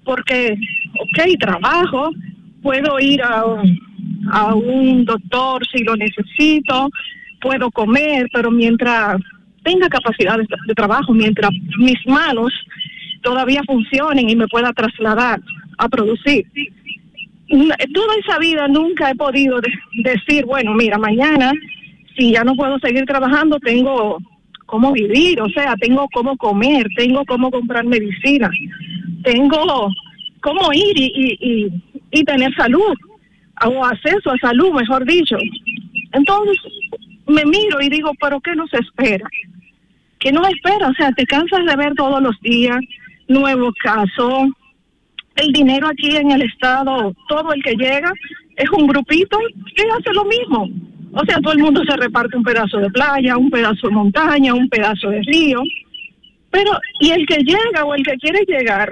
Porque, 0.04 0.58
ok, 1.00 1.40
trabajo, 1.40 2.10
puedo 2.64 3.00
ir 3.00 3.22
a, 3.22 3.44
a 4.32 4.56
un 4.56 5.06
doctor 5.06 5.62
si 5.72 5.84
lo 5.84 5.96
necesito, 5.96 6.90
puedo 7.42 7.70
comer, 7.70 8.28
pero 8.34 8.50
mientras 8.50 9.22
tenga 9.64 9.88
capacidad 9.90 10.38
de, 10.38 10.74
trabajo, 10.76 11.14
mientras 11.14 11.52
mis 11.78 11.98
manos 12.08 12.52
todavía 13.22 13.62
funcionen 13.66 14.30
y 14.30 14.36
me 14.36 14.48
pueda 14.48 14.72
trasladar 14.74 15.40
a 15.78 15.90
producir. 15.90 16.46
Toda 17.48 18.16
esa 18.26 18.40
vida 18.40 18.68
nunca 18.68 19.12
he 19.12 19.16
podido 19.16 19.60
de, 19.62 19.70
decir, 20.04 20.46
bueno, 20.46 20.74
mira, 20.74 20.98
mañana, 20.98 21.52
si 22.18 22.32
ya 22.32 22.44
no 22.44 22.56
puedo 22.56 22.78
seguir 22.80 23.06
trabajando, 23.06 23.60
tengo 23.60 24.18
cómo 24.66 24.92
vivir, 24.92 25.40
o 25.42 25.50
sea, 25.50 25.76
tengo 25.80 26.08
cómo 26.14 26.36
comer, 26.38 26.88
tengo 26.98 27.24
cómo 27.26 27.52
comprar 27.52 27.86
medicina, 27.86 28.50
tengo 29.24 29.90
cómo 30.42 30.74
ir 30.74 30.98
y, 30.98 31.12
y, 31.16 31.38
y, 31.42 31.84
y 32.14 32.24
tener 32.24 32.54
salud, 32.56 32.96
o 33.66 33.86
acceso 33.86 34.32
a 34.32 34.38
salud, 34.38 34.72
mejor 34.72 35.06
dicho. 35.06 35.36
Entonces, 36.12 36.58
me 37.28 37.44
miro 37.46 37.82
y 37.82 37.90
digo, 37.90 38.12
pero 38.22 38.40
¿qué 38.40 38.56
nos 38.56 38.72
espera? 38.74 39.28
¿Qué 40.20 40.32
nos 40.32 40.48
espera? 40.48 40.88
O 40.88 40.94
sea, 40.94 41.12
te 41.12 41.26
cansas 41.26 41.66
de 41.66 41.76
ver 41.76 41.94
todos 41.96 42.22
los 42.22 42.40
días 42.42 42.78
nuevos 43.28 43.74
casos. 43.84 44.50
El 45.36 45.52
dinero 45.52 45.88
aquí 45.88 46.16
en 46.16 46.32
el 46.32 46.44
Estado, 46.44 47.14
todo 47.28 47.52
el 47.54 47.64
que 47.64 47.76
llega, 47.76 48.14
es 48.56 48.70
un 48.70 48.86
grupito 48.86 49.38
que 49.76 49.84
hace 49.84 50.14
lo 50.14 50.26
mismo. 50.26 50.70
O 51.14 51.26
sea, 51.26 51.40
todo 51.42 51.54
el 51.54 51.60
mundo 51.60 51.84
se 51.88 51.98
reparte 51.98 52.38
un 52.38 52.44
pedazo 52.44 52.78
de 52.78 52.90
playa, 52.92 53.38
un 53.38 53.50
pedazo 53.50 53.88
de 53.88 53.94
montaña, 53.94 54.54
un 54.54 54.70
pedazo 54.70 55.10
de 55.10 55.22
río. 55.24 55.62
Pero, 56.52 56.72
y 57.00 57.10
el 57.10 57.26
que 57.26 57.40
llega 57.40 57.84
o 57.84 57.96
el 57.96 58.04
que 58.04 58.16
quiere 58.18 58.44
llegar, 58.48 58.92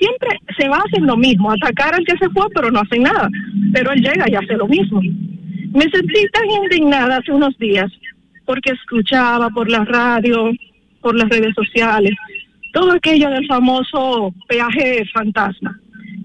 siempre 0.00 0.30
se 0.58 0.68
va 0.68 0.78
a 0.78 0.84
hacer 0.86 1.02
lo 1.02 1.16
mismo, 1.16 1.52
atacar 1.52 1.94
al 1.94 2.04
que 2.04 2.16
se 2.16 2.30
fue, 2.30 2.46
pero 2.54 2.70
no 2.70 2.80
hace 2.80 2.98
nada. 2.98 3.28
Pero 3.72 3.92
él 3.92 4.00
llega 4.00 4.24
y 4.28 4.34
hace 4.34 4.56
lo 4.56 4.66
mismo. 4.66 5.00
Me 5.00 5.82
sentí 5.82 6.26
tan 6.32 6.50
indignada 6.50 7.18
hace 7.18 7.32
unos 7.32 7.56
días 7.58 7.90
porque 8.46 8.72
escuchaba 8.72 9.50
por 9.50 9.70
la 9.70 9.84
radio, 9.84 10.50
por 11.00 11.14
las 11.14 11.28
redes 11.28 11.54
sociales, 11.54 12.12
todo 12.72 12.92
aquello 12.92 13.30
del 13.30 13.46
famoso 13.46 14.34
peaje 14.48 15.04
fantasma, 15.12 15.78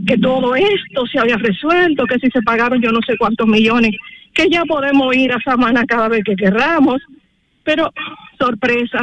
que 0.08 0.18
todo 0.18 0.56
esto 0.56 1.06
se 1.12 1.20
había 1.20 1.38
resuelto, 1.38 2.06
que 2.06 2.20
si 2.20 2.32
se 2.32 2.42
pagaron 2.42 2.82
yo 2.82 2.92
no 2.92 3.00
sé 3.06 3.18
cuántos 3.18 3.48
millones, 3.48 3.92
que 4.34 4.50
ya 4.50 4.64
podemos 4.66 5.16
ir 5.16 5.32
a 5.32 5.40
Samana 5.42 5.86
cada 5.86 6.08
vez 6.08 6.24
que 6.24 6.36
querramos, 6.36 7.02
pero 7.64 7.92
sorpresa. 8.40 9.00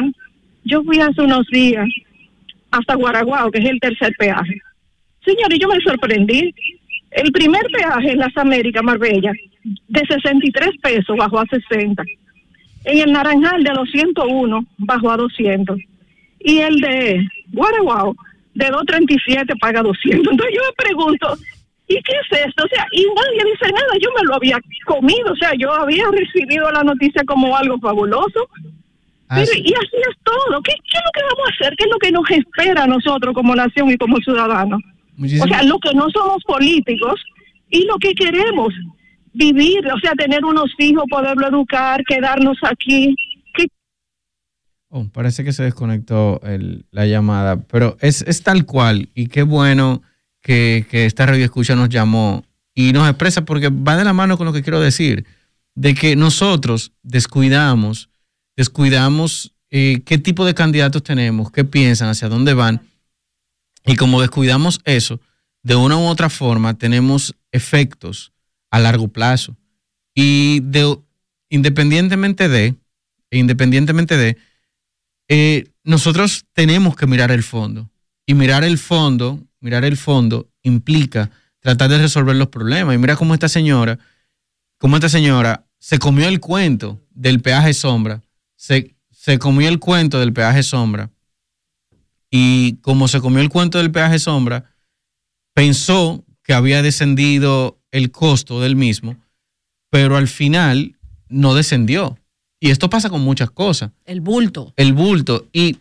Yo 0.65 0.83
fui 0.83 0.99
hace 0.99 1.21
unos 1.21 1.45
días 1.47 1.87
hasta 2.73 2.95
Guaraguao, 2.95 3.51
que 3.51 3.59
es 3.59 3.65
el 3.65 3.79
tercer 3.79 4.13
peaje. 4.17 4.59
Señor, 5.23 5.53
y 5.53 5.59
yo 5.59 5.67
me 5.67 5.79
sorprendí. 5.81 6.53
El 7.11 7.31
primer 7.31 7.61
peaje 7.71 8.11
en 8.11 8.19
las 8.19 8.35
Américas, 8.35 8.83
Marbella, 8.83 9.31
de 9.63 10.01
63 10.07 10.71
pesos 10.81 11.15
bajó 11.15 11.39
a 11.39 11.45
60. 11.45 12.03
En 12.85 12.99
el 12.99 13.11
Naranjal 13.11 13.63
de 13.63 13.71
201 13.71 14.65
bajó 14.79 15.11
a 15.11 15.17
200. 15.17 15.79
Y 16.39 16.57
el 16.59 16.81
de 16.81 17.27
Guaraguao 17.51 18.15
de 18.55 18.65
237 18.65 19.53
paga 19.61 19.83
200. 19.83 20.31
Entonces 20.31 20.55
yo 20.55 20.61
me 20.61 20.83
pregunto, 20.83 21.37
¿y 21.87 21.95
qué 21.95 22.13
es 22.21 22.45
esto? 22.47 22.65
O 22.65 22.67
sea, 22.67 22.85
y 22.91 23.05
nadie 23.05 23.51
dice 23.51 23.71
nada, 23.71 23.93
yo 24.01 24.09
me 24.17 24.27
lo 24.27 24.35
había 24.35 24.59
comido, 24.85 25.31
o 25.31 25.35
sea, 25.35 25.51
yo 25.57 25.71
había 25.71 26.05
recibido 26.11 26.71
la 26.71 26.83
noticia 26.83 27.23
como 27.25 27.55
algo 27.55 27.77
fabuloso. 27.79 28.49
Pero, 29.29 29.51
y 29.55 29.73
así 29.73 29.97
es 30.09 30.17
todo. 30.23 30.61
¿Qué, 30.63 30.73
¿Qué, 30.73 30.97
es 30.97 31.03
lo 31.03 31.11
que 31.13 31.21
vamos 31.23 31.49
a 31.49 31.53
hacer? 31.53 31.75
¿Qué 31.77 31.83
es 31.85 31.89
lo 31.89 31.97
que 31.97 32.11
nos 32.11 32.29
espera 32.29 32.83
a 32.83 32.87
nosotros 32.87 33.33
como 33.33 33.55
nación 33.55 33.89
y 33.89 33.97
como 33.97 34.17
ciudadanos? 34.17 34.81
O 35.19 35.47
sea, 35.47 35.63
lo 35.63 35.79
que 35.79 35.93
no 35.93 36.09
somos 36.09 36.43
políticos 36.43 37.21
y 37.69 37.85
lo 37.85 37.97
que 37.97 38.13
queremos, 38.13 38.73
vivir, 39.33 39.85
o 39.91 39.99
sea, 39.99 40.13
tener 40.13 40.43
unos 40.45 40.71
hijos, 40.77 41.03
poderlo 41.09 41.47
educar, 41.47 42.03
quedarnos 42.07 42.57
aquí. 42.63 43.15
Oh, 44.89 45.07
parece 45.11 45.43
que 45.43 45.53
se 45.53 45.63
desconectó 45.63 46.39
el, 46.43 46.85
la 46.91 47.07
llamada, 47.07 47.63
pero 47.63 47.97
es, 47.99 48.21
es, 48.27 48.43
tal 48.43 48.65
cual 48.67 49.09
y 49.15 49.25
qué 49.25 49.41
bueno 49.41 50.03
que, 50.39 50.85
que 50.87 51.07
esta 51.07 51.25
radio 51.25 51.43
escucha 51.43 51.75
nos 51.75 51.89
llamó 51.89 52.43
y 52.75 52.93
nos 52.93 53.09
expresa 53.09 53.43
porque 53.43 53.69
va 53.69 53.97
de 53.97 54.03
la 54.03 54.13
mano 54.13 54.37
con 54.37 54.45
lo 54.45 54.53
que 54.53 54.61
quiero 54.61 54.79
decir, 54.79 55.25
de 55.73 55.95
que 55.95 56.15
nosotros 56.15 56.91
descuidamos, 57.01 58.11
descuidamos 58.55 59.53
eh, 59.69 60.01
qué 60.05 60.17
tipo 60.17 60.45
de 60.45 60.53
candidatos 60.53 61.03
tenemos, 61.03 61.51
qué 61.51 61.63
piensan, 61.63 62.09
hacia 62.09 62.29
dónde 62.29 62.53
van 62.53 62.81
y 63.85 63.95
como 63.95 64.21
descuidamos 64.21 64.79
eso, 64.85 65.19
de 65.61 65.75
una 65.75 65.97
u 65.97 66.05
otra 66.05 66.29
forma 66.29 66.77
tenemos 66.77 67.35
efectos 67.51 68.31
a 68.71 68.79
largo 68.79 69.07
plazo. 69.07 69.55
Y 70.15 70.61
de, 70.61 70.97
independientemente 71.49 72.47
de, 72.47 72.75
e 73.29 73.37
independientemente 73.37 74.17
de, 74.17 74.37
eh, 75.27 75.65
nosotros 75.83 76.45
tenemos 76.53 76.95
que 76.95 77.07
mirar 77.07 77.31
el 77.31 77.43
fondo. 77.43 77.89
Y 78.25 78.35
mirar 78.35 78.63
el 78.63 78.77
fondo, 78.77 79.43
mirar 79.59 79.83
el 79.83 79.97
fondo 79.97 80.49
implica 80.61 81.29
tratar 81.59 81.89
de 81.89 81.97
resolver 81.97 82.35
los 82.35 82.47
problemas. 82.47 82.95
Y 82.95 82.97
mira 82.97 83.15
cómo 83.15 83.33
esta 83.33 83.49
señora, 83.49 83.99
cómo 84.77 84.95
esta 84.95 85.09
señora 85.09 85.65
se 85.79 85.99
comió 85.99 86.27
el 86.27 86.39
cuento 86.39 87.01
del 87.09 87.41
peaje 87.41 87.73
sombra, 87.73 88.21
se, 88.63 88.95
se 89.11 89.39
comió 89.39 89.67
el 89.67 89.79
cuento 89.79 90.21
del 90.21 90.31
peaje 90.31 90.63
sombra 90.63 91.11
y 92.31 92.77
como 92.77 93.09
se 93.09 93.19
comió 93.19 93.41
el 93.41 93.49
cuento 93.49 93.77
del 93.77 93.91
peaje 93.91 94.19
sombra, 94.19 94.73
pensó 95.53 96.23
que 96.43 96.53
había 96.53 96.81
descendido 96.81 97.77
el 97.91 98.11
costo 98.11 98.61
del 98.61 98.77
mismo, 98.77 99.17
pero 99.89 100.15
al 100.15 100.29
final 100.29 100.97
no 101.27 101.55
descendió. 101.55 102.17
Y 102.61 102.69
esto 102.69 102.89
pasa 102.89 103.09
con 103.09 103.19
muchas 103.19 103.51
cosas. 103.51 103.91
El 104.05 104.21
bulto. 104.21 104.73
El 104.77 104.93
bulto. 104.93 105.49
Y 105.51 105.79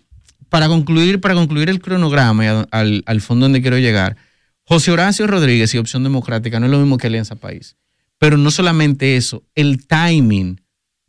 para 0.48 0.66
concluir, 0.66 1.20
para 1.20 1.34
concluir 1.34 1.70
el 1.70 1.80
cronograma 1.80 2.44
y 2.44 2.48
al, 2.68 3.04
al 3.06 3.20
fondo 3.20 3.44
donde 3.44 3.62
quiero 3.62 3.78
llegar, 3.78 4.16
José 4.64 4.90
Horacio 4.90 5.28
Rodríguez 5.28 5.72
y 5.72 5.78
Opción 5.78 6.02
Democrática 6.02 6.58
no 6.58 6.66
es 6.66 6.72
lo 6.72 6.80
mismo 6.80 6.98
que 6.98 7.06
Alianza 7.06 7.36
País. 7.36 7.76
Pero 8.18 8.36
no 8.36 8.50
solamente 8.50 9.16
eso, 9.16 9.44
el 9.54 9.86
timing 9.86 10.61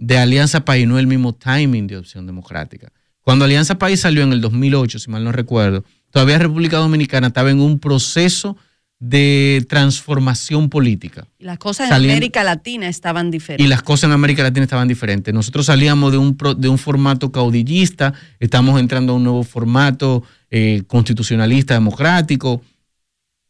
de 0.03 0.17
Alianza 0.17 0.65
País 0.65 0.85
no 0.85 0.97
es 0.97 0.99
el 0.99 1.07
mismo 1.07 1.33
timing 1.33 1.87
de 1.87 1.95
Opción 1.97 2.27
Democrática. 2.27 2.91
Cuando 3.21 3.45
Alianza 3.45 3.77
País 3.77 4.01
salió 4.01 4.23
en 4.23 4.33
el 4.33 4.41
2008, 4.41 4.99
si 4.99 5.09
mal 5.09 5.23
no 5.23 5.31
recuerdo, 5.31 5.85
todavía 6.11 6.37
República 6.39 6.75
Dominicana 6.77 7.27
estaba 7.27 7.51
en 7.51 7.61
un 7.61 7.79
proceso 7.79 8.57
de 8.99 9.65
transformación 9.69 10.69
política. 10.69 11.25
Y 11.39 11.45
las 11.45 11.57
cosas 11.57 11.87
en 11.87 11.93
América 11.93 12.43
Latina 12.43 12.89
estaban 12.89 13.31
diferentes. 13.31 13.65
Y 13.65 13.69
las 13.69 13.81
cosas 13.81 14.09
en 14.09 14.11
América 14.11 14.43
Latina 14.43 14.65
estaban 14.65 14.89
diferentes. 14.89 15.33
Nosotros 15.33 15.67
salíamos 15.67 16.11
de 16.11 16.17
un, 16.17 16.37
de 16.57 16.67
un 16.67 16.77
formato 16.77 17.31
caudillista, 17.31 18.13
estamos 18.41 18.81
entrando 18.81 19.13
a 19.13 19.15
un 19.15 19.23
nuevo 19.23 19.43
formato 19.43 20.23
eh, 20.51 20.83
constitucionalista, 20.87 21.75
democrático. 21.75 22.61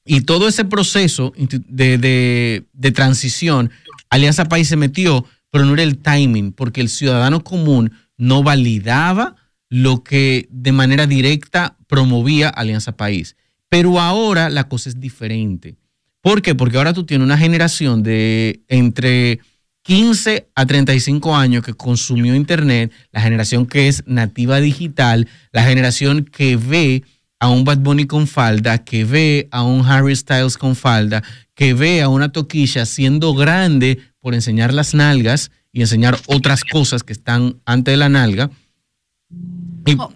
Y 0.06 0.22
todo 0.22 0.48
ese 0.48 0.66
proceso 0.66 1.34
de, 1.68 1.98
de, 1.98 2.66
de 2.74 2.92
transición, 2.92 3.72
Alianza 4.10 4.46
País 4.46 4.68
se 4.68 4.76
metió, 4.76 5.26
pero 5.54 5.66
no 5.66 5.74
era 5.74 5.84
el 5.84 6.00
timing, 6.00 6.52
porque 6.52 6.82
el 6.82 6.90
ciudadano 6.90 7.44
común 7.44 7.92
no 8.18 8.42
validaba 8.42 9.36
lo 9.70 10.04
que 10.04 10.48
de 10.50 10.72
manera 10.72 11.06
directa 11.06 11.78
promovía 11.86 12.50
Alianza 12.50 12.98
País. 12.98 13.36
Pero 13.70 14.00
ahora 14.00 14.50
la 14.50 14.68
cosa 14.68 14.90
es 14.90 15.00
diferente. 15.00 15.76
¿Por 16.22 16.42
qué? 16.42 16.56
Porque 16.56 16.78
ahora 16.78 16.94
tú 16.94 17.06
tienes 17.06 17.24
una 17.24 17.38
generación 17.38 18.02
de 18.02 18.64
entre 18.68 19.42
15 19.84 20.50
a 20.56 20.66
35 20.66 21.36
años 21.36 21.64
que 21.64 21.76
consumió 21.76 22.34
Internet, 22.34 22.92
la 23.12 23.22
generación 23.22 23.68
que 23.68 23.88
es 23.88 24.02
nativa 24.08 24.60
digital, 24.60 25.28
la 25.52 25.64
generación 25.64 26.26
que 26.26 26.58
ve 26.58 27.04
a 27.40 27.50
un 27.50 27.64
Bad 27.64 27.78
Bunny 27.78 28.08
con 28.08 28.26
falda, 28.26 28.80
que 28.80 29.06
ve 29.06 29.50
a 29.52 29.62
un 29.62 29.86
Harry 29.86 30.16
Styles 30.16 30.58
con 30.58 30.76
falda, 30.76 31.22
que 31.54 31.76
ve 31.76 32.02
a 32.02 32.10
una 32.10 32.32
toquilla 32.32 32.88
siendo 32.88 33.36
grande 33.36 34.00
por 34.24 34.34
enseñar 34.34 34.74
las 34.74 34.94
nalgas 34.94 35.52
y 35.74 35.82
enseñar 35.82 36.18
otras 36.28 36.64
cosas 36.64 37.04
que 37.04 37.12
están 37.12 37.60
ante 37.66 37.98
la 37.98 38.08
nalga 38.08 38.50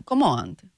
¿Cómo, 0.05 0.37
antes? 0.37 0.69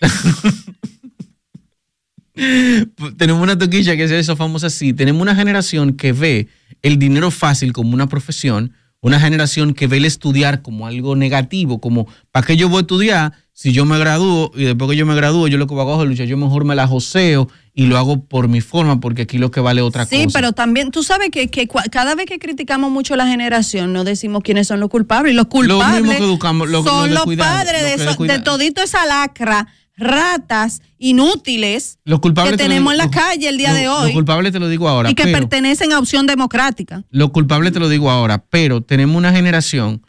Tenemos 3.16 3.42
una 3.42 3.58
toquilla 3.58 3.96
que 3.96 4.04
es 4.04 4.10
eso 4.10 4.36
famosa 4.36 4.66
así. 4.66 4.92
Tenemos 4.92 5.22
una 5.22 5.34
generación 5.34 5.94
que 5.94 6.12
ve 6.12 6.48
el 6.82 6.98
dinero 6.98 7.30
fácil 7.30 7.72
como 7.72 7.94
una 7.94 8.06
profesión, 8.06 8.74
una 9.00 9.18
generación 9.18 9.72
que 9.72 9.86
ve 9.86 9.96
el 9.96 10.04
estudiar 10.04 10.60
como 10.62 10.86
algo 10.86 11.16
negativo, 11.16 11.80
como 11.80 12.06
¿para 12.30 12.46
qué 12.46 12.56
yo 12.56 12.68
voy 12.68 12.78
a 12.78 12.80
estudiar 12.82 13.32
si 13.60 13.72
yo 13.72 13.84
me 13.84 13.98
gradúo 13.98 14.50
y 14.54 14.64
después 14.64 14.90
que 14.90 14.96
yo 14.96 15.04
me 15.04 15.14
gradúo 15.14 15.46
yo 15.46 15.58
lo 15.58 15.66
que 15.66 15.74
hago 15.74 16.02
es 16.02 16.08
luchar, 16.08 16.26
yo 16.26 16.38
mejor 16.38 16.64
me 16.64 16.74
la 16.74 16.86
joseo 16.86 17.46
y 17.74 17.84
lo 17.84 17.98
hago 17.98 18.24
por 18.24 18.48
mi 18.48 18.62
forma, 18.62 19.00
porque 19.00 19.22
aquí 19.22 19.36
lo 19.36 19.50
que 19.50 19.60
vale 19.60 19.82
otra 19.82 20.06
cosa. 20.06 20.16
Sí, 20.16 20.28
pero 20.32 20.52
también 20.52 20.90
tú 20.90 21.02
sabes 21.02 21.28
que, 21.28 21.68
cada 21.90 22.14
vez 22.14 22.24
que 22.24 22.38
criticamos 22.38 22.90
mucho 22.90 23.16
la 23.16 23.26
generación, 23.26 23.92
no 23.92 24.02
decimos 24.02 24.42
quiénes 24.42 24.66
son 24.66 24.80
los 24.80 24.88
culpables. 24.88 25.34
Y 25.34 25.36
los 25.36 25.48
culpables 25.48 26.16
que 26.16 26.24
educamos, 26.24 26.70
son 26.70 27.12
los 27.12 27.26
padres 27.36 27.98
de, 27.98 28.26
de, 28.28 28.38
todito 28.38 28.80
esa 28.80 29.04
lacra, 29.04 29.68
ratas 29.94 30.80
inútiles 30.96 31.98
que 32.06 32.56
tenemos 32.56 32.92
en 32.94 32.98
la 32.98 33.10
calle 33.10 33.46
el 33.46 33.58
día 33.58 33.74
de 33.74 33.88
hoy. 33.88 34.04
Los 34.04 34.12
culpables 34.12 34.52
te 34.52 34.58
lo 34.58 34.70
digo 34.70 34.88
ahora. 34.88 35.10
Y 35.10 35.14
que 35.14 35.26
pertenecen 35.26 35.92
a 35.92 35.98
Opción 35.98 36.26
Democrática. 36.26 37.04
Los 37.10 37.28
culpables 37.28 37.74
te 37.74 37.78
lo 37.78 37.90
digo 37.90 38.10
ahora, 38.10 38.42
pero 38.48 38.80
tenemos 38.80 39.16
una 39.16 39.32
generación 39.32 40.00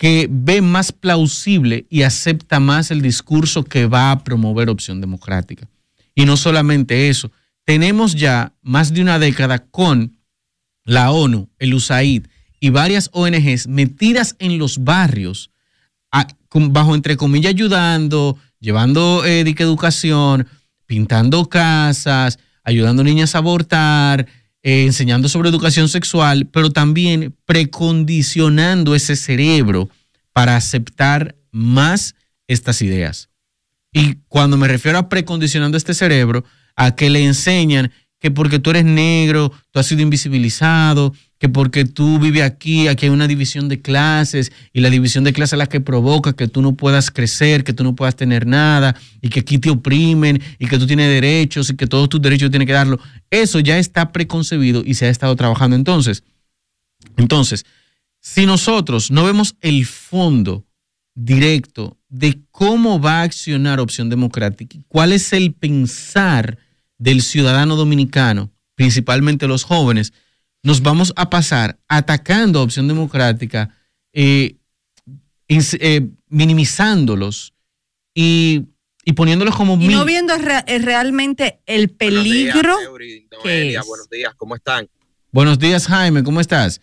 que 0.00 0.28
ve 0.30 0.62
más 0.62 0.92
plausible 0.92 1.84
y 1.90 2.04
acepta 2.04 2.58
más 2.58 2.90
el 2.90 3.02
discurso 3.02 3.64
que 3.64 3.84
va 3.84 4.10
a 4.10 4.24
promover 4.24 4.70
Opción 4.70 4.98
Democrática. 4.98 5.68
Y 6.14 6.24
no 6.24 6.38
solamente 6.38 7.10
eso, 7.10 7.30
tenemos 7.66 8.14
ya 8.14 8.54
más 8.62 8.94
de 8.94 9.02
una 9.02 9.18
década 9.18 9.58
con 9.58 10.16
la 10.84 11.10
ONU, 11.10 11.50
el 11.58 11.74
USAID 11.74 12.28
y 12.60 12.70
varias 12.70 13.10
ONGs 13.12 13.68
metidas 13.68 14.36
en 14.38 14.56
los 14.56 14.82
barrios, 14.84 15.50
bajo 16.50 16.94
entre 16.94 17.18
comillas 17.18 17.50
ayudando, 17.50 18.38
llevando 18.58 19.26
eh, 19.26 19.40
educación, 19.40 20.48
pintando 20.86 21.46
casas, 21.50 22.38
ayudando 22.64 23.04
niñas 23.04 23.34
a 23.34 23.38
abortar, 23.38 24.26
eh, 24.62 24.84
enseñando 24.84 25.28
sobre 25.28 25.48
educación 25.48 25.88
sexual, 25.88 26.46
pero 26.46 26.70
también 26.70 27.34
precondicionando 27.44 28.94
ese 28.94 29.16
cerebro 29.16 29.88
para 30.32 30.56
aceptar 30.56 31.36
más 31.50 32.14
estas 32.46 32.82
ideas. 32.82 33.30
Y 33.92 34.16
cuando 34.28 34.56
me 34.56 34.68
refiero 34.68 34.98
a 34.98 35.08
precondicionando 35.08 35.76
este 35.76 35.94
cerebro, 35.94 36.44
a 36.76 36.94
que 36.94 37.10
le 37.10 37.24
enseñan 37.24 37.92
que 38.20 38.30
porque 38.30 38.58
tú 38.58 38.70
eres 38.70 38.84
negro, 38.84 39.50
tú 39.70 39.80
has 39.80 39.86
sido 39.86 40.02
invisibilizado, 40.02 41.14
que 41.38 41.48
porque 41.48 41.86
tú 41.86 42.18
vives 42.18 42.42
aquí, 42.42 42.86
aquí 42.86 43.06
hay 43.06 43.10
una 43.10 43.26
división 43.26 43.70
de 43.70 43.80
clases 43.80 44.52
y 44.74 44.80
la 44.80 44.90
división 44.90 45.24
de 45.24 45.32
clases 45.32 45.54
es 45.54 45.58
la 45.58 45.66
que 45.66 45.80
provoca 45.80 46.34
que 46.34 46.46
tú 46.46 46.60
no 46.60 46.74
puedas 46.74 47.10
crecer, 47.10 47.64
que 47.64 47.72
tú 47.72 47.82
no 47.82 47.96
puedas 47.96 48.14
tener 48.14 48.46
nada 48.46 48.94
y 49.22 49.30
que 49.30 49.40
aquí 49.40 49.58
te 49.58 49.70
oprimen 49.70 50.42
y 50.58 50.66
que 50.66 50.78
tú 50.78 50.86
tienes 50.86 51.08
derechos 51.08 51.70
y 51.70 51.76
que 51.76 51.86
todos 51.86 52.10
tus 52.10 52.20
derechos 52.20 52.50
tienes 52.50 52.66
que 52.66 52.74
darlo. 52.74 53.00
Eso 53.30 53.58
ya 53.58 53.78
está 53.78 54.12
preconcebido 54.12 54.82
y 54.84 54.94
se 54.94 55.06
ha 55.06 55.08
estado 55.08 55.34
trabajando 55.34 55.74
entonces. 55.74 56.22
Entonces, 57.16 57.64
si 58.20 58.44
nosotros 58.44 59.10
no 59.10 59.24
vemos 59.24 59.56
el 59.62 59.86
fondo 59.86 60.66
directo 61.14 61.96
de 62.10 62.42
cómo 62.50 63.00
va 63.00 63.20
a 63.20 63.22
accionar 63.22 63.80
Opción 63.80 64.10
Democrática, 64.10 64.76
cuál 64.88 65.12
es 65.12 65.32
el 65.32 65.54
pensar 65.54 66.58
del 67.00 67.22
ciudadano 67.22 67.76
dominicano, 67.76 68.52
principalmente 68.74 69.48
los 69.48 69.64
jóvenes, 69.64 70.12
nos 70.62 70.82
vamos 70.82 71.14
a 71.16 71.30
pasar 71.30 71.78
atacando 71.88 72.60
a 72.60 72.62
Opción 72.62 72.86
Democrática, 72.86 73.74
eh, 74.12 74.56
eh, 75.48 76.08
minimizándolos 76.28 77.54
y, 78.14 78.66
poniéndolos 79.16 79.56
como... 79.56 79.80
Y 79.80 79.88
no 79.88 80.04
viendo 80.04 80.34
realmente 80.36 81.60
el 81.64 81.88
peligro. 81.88 82.76
buenos 82.76 84.10
días, 84.10 84.34
¿cómo 84.36 84.54
están? 84.54 84.88
Buenos 85.32 85.58
días, 85.58 85.86
Jaime, 85.86 86.22
¿cómo 86.22 86.38
estás? 86.38 86.82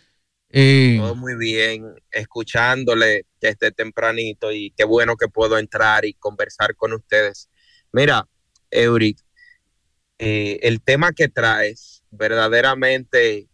Eh, 0.50 0.98
Todo 1.00 1.16
muy 1.16 1.36
bien, 1.36 1.86
escuchándole 2.10 3.28
que 3.40 3.50
esté 3.50 3.72
tempranito 3.72 4.52
y 4.52 4.72
qué 4.76 4.84
bueno 4.84 5.16
que 5.16 5.28
puedo 5.28 5.60
entrar 5.60 6.06
y 6.06 6.14
conversar 6.16 6.76
con 6.76 6.94
ustedes. 6.94 7.50
Mira, 7.92 8.28
Euric, 8.72 9.20
eh, 10.20 10.60
el 10.64 10.82
tema 10.82 11.14
que 11.14 11.28
traes 11.28 12.04
verdaderamente 12.12 13.48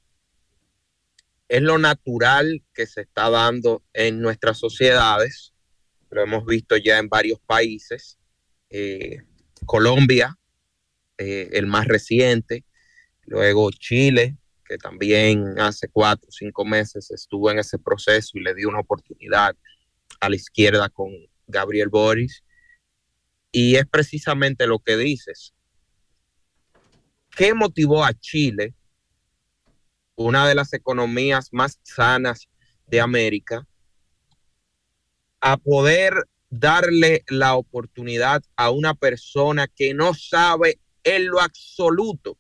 es 1.50 1.62
lo 1.62 1.78
natural 1.78 2.64
que 2.74 2.88
se 2.88 3.02
está 3.02 3.30
dando 3.30 3.84
en 3.94 4.22
nuestras 4.22 4.58
sociedades. 4.58 5.54
Lo 6.10 6.22
hemos 6.22 6.46
visto 6.46 6.78
ya 6.78 6.98
en 7.00 7.10
varios 7.10 7.40
países. 7.42 8.18
Eh, 8.70 9.18
Colombia, 9.66 10.38
el 11.18 11.68
más 11.68 11.86
reciente, 11.86 12.66
luego 13.26 13.72
Chile, 13.72 14.36
que 14.66 14.78
también 14.78 15.60
hace 15.60 15.88
cuatro 15.88 16.28
o 16.28 16.32
cinco 16.32 16.66
meses 16.66 17.12
estuvo 17.12 17.52
en 17.52 17.60
ese 17.60 17.78
proceso 17.78 18.32
y 18.38 18.42
le 18.42 18.54
dio 18.56 18.70
una 18.70 18.80
oportunidad 18.80 19.56
a 20.20 20.30
la 20.30 20.36
izquierda 20.36 20.90
con 20.90 21.12
Gabriel 21.48 21.90
Boris. 21.90 22.44
Y 23.52 23.76
es 23.76 23.86
precisamente 23.86 24.66
lo 24.66 24.80
que 24.80 24.98
dices. 24.98 25.54
¿Qué 27.36 27.54
motivó 27.54 28.04
a 28.04 28.14
Chile, 28.14 28.76
una 30.16 30.48
de 30.48 30.56
las 30.56 30.74
economías 30.74 31.50
más 31.52 31.80
sanas 31.82 32.48
de 32.88 33.02
América, 33.02 33.68
a 35.42 35.58
poder 35.58 36.14
darle 36.50 37.24
la 37.28 37.56
oportunidad 37.56 38.44
a 38.56 38.70
una 38.70 38.94
persona 38.94 39.68
que 39.68 39.94
no 39.96 40.14
sabe 40.14 40.80
en 41.04 41.28
lo 41.28 41.42
absoluto 41.42 42.38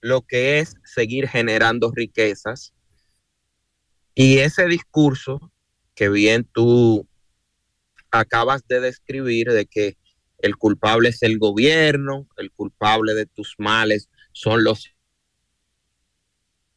lo 0.00 0.22
que 0.22 0.60
es 0.60 0.74
seguir 0.84 1.28
generando 1.28 1.92
riquezas. 1.94 2.72
Y 4.14 4.38
ese 4.38 4.66
discurso 4.66 5.52
que 5.94 6.08
bien 6.08 6.48
tú 6.52 7.06
acabas 8.10 8.66
de 8.66 8.80
describir 8.80 9.50
de 9.50 9.66
que 9.66 9.96
el 10.46 10.56
culpable 10.56 11.10
es 11.10 11.22
el 11.22 11.38
gobierno, 11.38 12.26
el 12.36 12.50
culpable 12.50 13.14
de 13.14 13.26
tus 13.26 13.54
males 13.58 14.08
son 14.32 14.64
los 14.64 14.90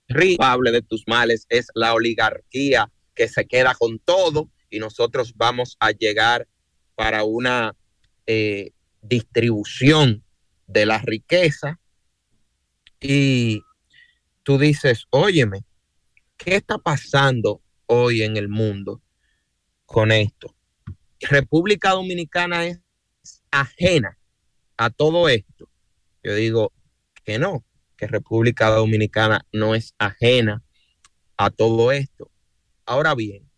culpable 0.08 0.72
de 0.72 0.82
tus 0.82 1.04
males 1.08 1.46
es 1.50 1.68
la 1.76 1.94
oligarquía 1.94 2.91
que 3.14 3.28
se 3.28 3.46
queda 3.46 3.76
con 3.76 4.00
todo 4.00 4.50
y 4.70 4.80
nosotros 4.80 5.34
vamos 5.36 5.78
a 5.80 5.91
llegar 5.91 6.48
para 6.96 7.24
una 7.24 7.76
eh, 8.26 8.72
distribución 9.02 10.24
de 10.68 10.86
la 10.86 10.98
riqueza 11.00 11.80
y 13.00 13.62
tú 14.44 14.58
dices, 14.58 15.06
óyeme, 15.10 15.64
¿qué 16.38 16.56
está 16.56 16.78
pasando 16.78 17.62
hoy 17.86 18.24
en 18.24 18.38
el 18.38 18.50
mundo 18.50 19.02
con 19.86 20.12
esto? 20.12 20.56
República 21.20 21.91
Dominicana 21.91 22.66
es 22.66 22.80
ajena 23.51 24.17
a 24.77 24.89
todo 24.89 25.30
esto. 25.30 25.69
Yo 26.23 26.35
digo 26.35 26.73
que 27.23 27.39
no, 27.39 27.65
que 27.97 28.07
República 28.07 28.69
Dominicana 28.69 29.45
no 29.51 29.76
es 29.76 29.93
ajena 29.97 30.63
a 31.38 31.49
todo 31.49 31.91
esto. 31.91 32.31
Ahora 32.85 33.15
bien, 33.15 33.49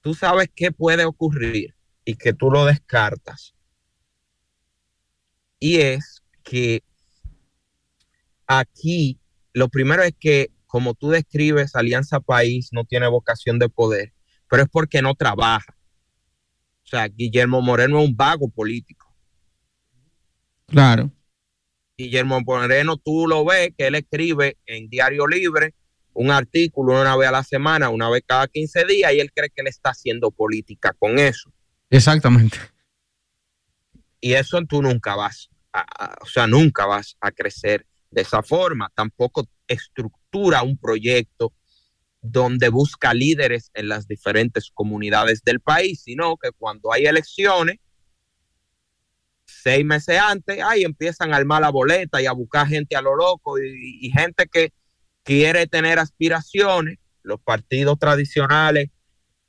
tú 0.00 0.14
sabes 0.14 0.50
qué 0.54 0.72
puede 0.72 1.04
ocurrir 1.04 1.74
y 2.04 2.16
que 2.16 2.32
tú 2.32 2.50
lo 2.50 2.66
descartas. 2.66 3.54
Y 5.58 5.78
es 5.78 6.22
que 6.42 6.82
aquí 8.46 9.18
lo 9.52 9.68
primero 9.68 10.02
es 10.02 10.14
que, 10.18 10.50
como 10.66 10.94
tú 10.94 11.10
describes, 11.10 11.74
Alianza 11.76 12.20
País 12.20 12.70
no 12.72 12.84
tiene 12.84 13.06
vocación 13.08 13.58
de 13.58 13.68
poder, 13.68 14.12
pero 14.50 14.64
es 14.64 14.68
porque 14.68 15.00
no 15.00 15.14
trabaja. 15.14 15.73
O 16.84 16.86
sea, 16.86 17.08
Guillermo 17.08 17.62
Moreno 17.62 18.00
es 18.00 18.08
un 18.08 18.16
vago 18.16 18.48
político. 18.48 19.12
Claro. 20.66 21.10
Guillermo 21.96 22.40
Moreno, 22.40 22.96
tú 22.96 23.26
lo 23.26 23.44
ves 23.44 23.70
que 23.76 23.86
él 23.86 23.94
escribe 23.94 24.58
en 24.66 24.88
Diario 24.88 25.26
Libre 25.26 25.74
un 26.12 26.30
artículo 26.30 27.00
una 27.00 27.16
vez 27.16 27.28
a 27.28 27.32
la 27.32 27.42
semana, 27.42 27.88
una 27.88 28.08
vez 28.08 28.22
cada 28.26 28.46
15 28.46 28.84
días, 28.84 29.12
y 29.12 29.20
él 29.20 29.32
cree 29.32 29.50
que 29.50 29.62
él 29.62 29.66
está 29.66 29.90
haciendo 29.90 30.30
política 30.30 30.94
con 30.98 31.18
eso. 31.18 31.52
Exactamente. 31.90 32.58
Y 34.20 34.32
eso 34.34 34.60
tú 34.68 34.80
nunca 34.80 35.16
vas, 35.16 35.50
o 36.20 36.26
sea, 36.26 36.46
nunca 36.46 36.86
vas 36.86 37.16
a 37.20 37.30
crecer 37.30 37.86
de 38.10 38.22
esa 38.22 38.42
forma. 38.42 38.90
Tampoco 38.94 39.46
estructura 39.66 40.62
un 40.62 40.78
proyecto 40.78 41.52
donde 42.26 42.70
busca 42.70 43.12
líderes 43.12 43.70
en 43.74 43.88
las 43.88 44.08
diferentes 44.08 44.70
comunidades 44.72 45.42
del 45.44 45.60
país, 45.60 46.02
sino 46.04 46.38
que 46.38 46.50
cuando 46.56 46.90
hay 46.90 47.04
elecciones, 47.04 47.76
seis 49.44 49.84
meses 49.84 50.18
antes, 50.18 50.58
ahí 50.62 50.84
empiezan 50.84 51.34
a 51.34 51.36
armar 51.36 51.60
la 51.60 51.68
boleta 51.68 52.22
y 52.22 52.26
a 52.26 52.32
buscar 52.32 52.66
gente 52.66 52.96
a 52.96 53.02
lo 53.02 53.14
loco 53.14 53.58
y, 53.58 53.98
y 54.00 54.10
gente 54.10 54.46
que 54.50 54.72
quiere 55.22 55.66
tener 55.66 55.98
aspiraciones. 55.98 56.98
Los 57.22 57.40
partidos 57.42 57.98
tradicionales 57.98 58.88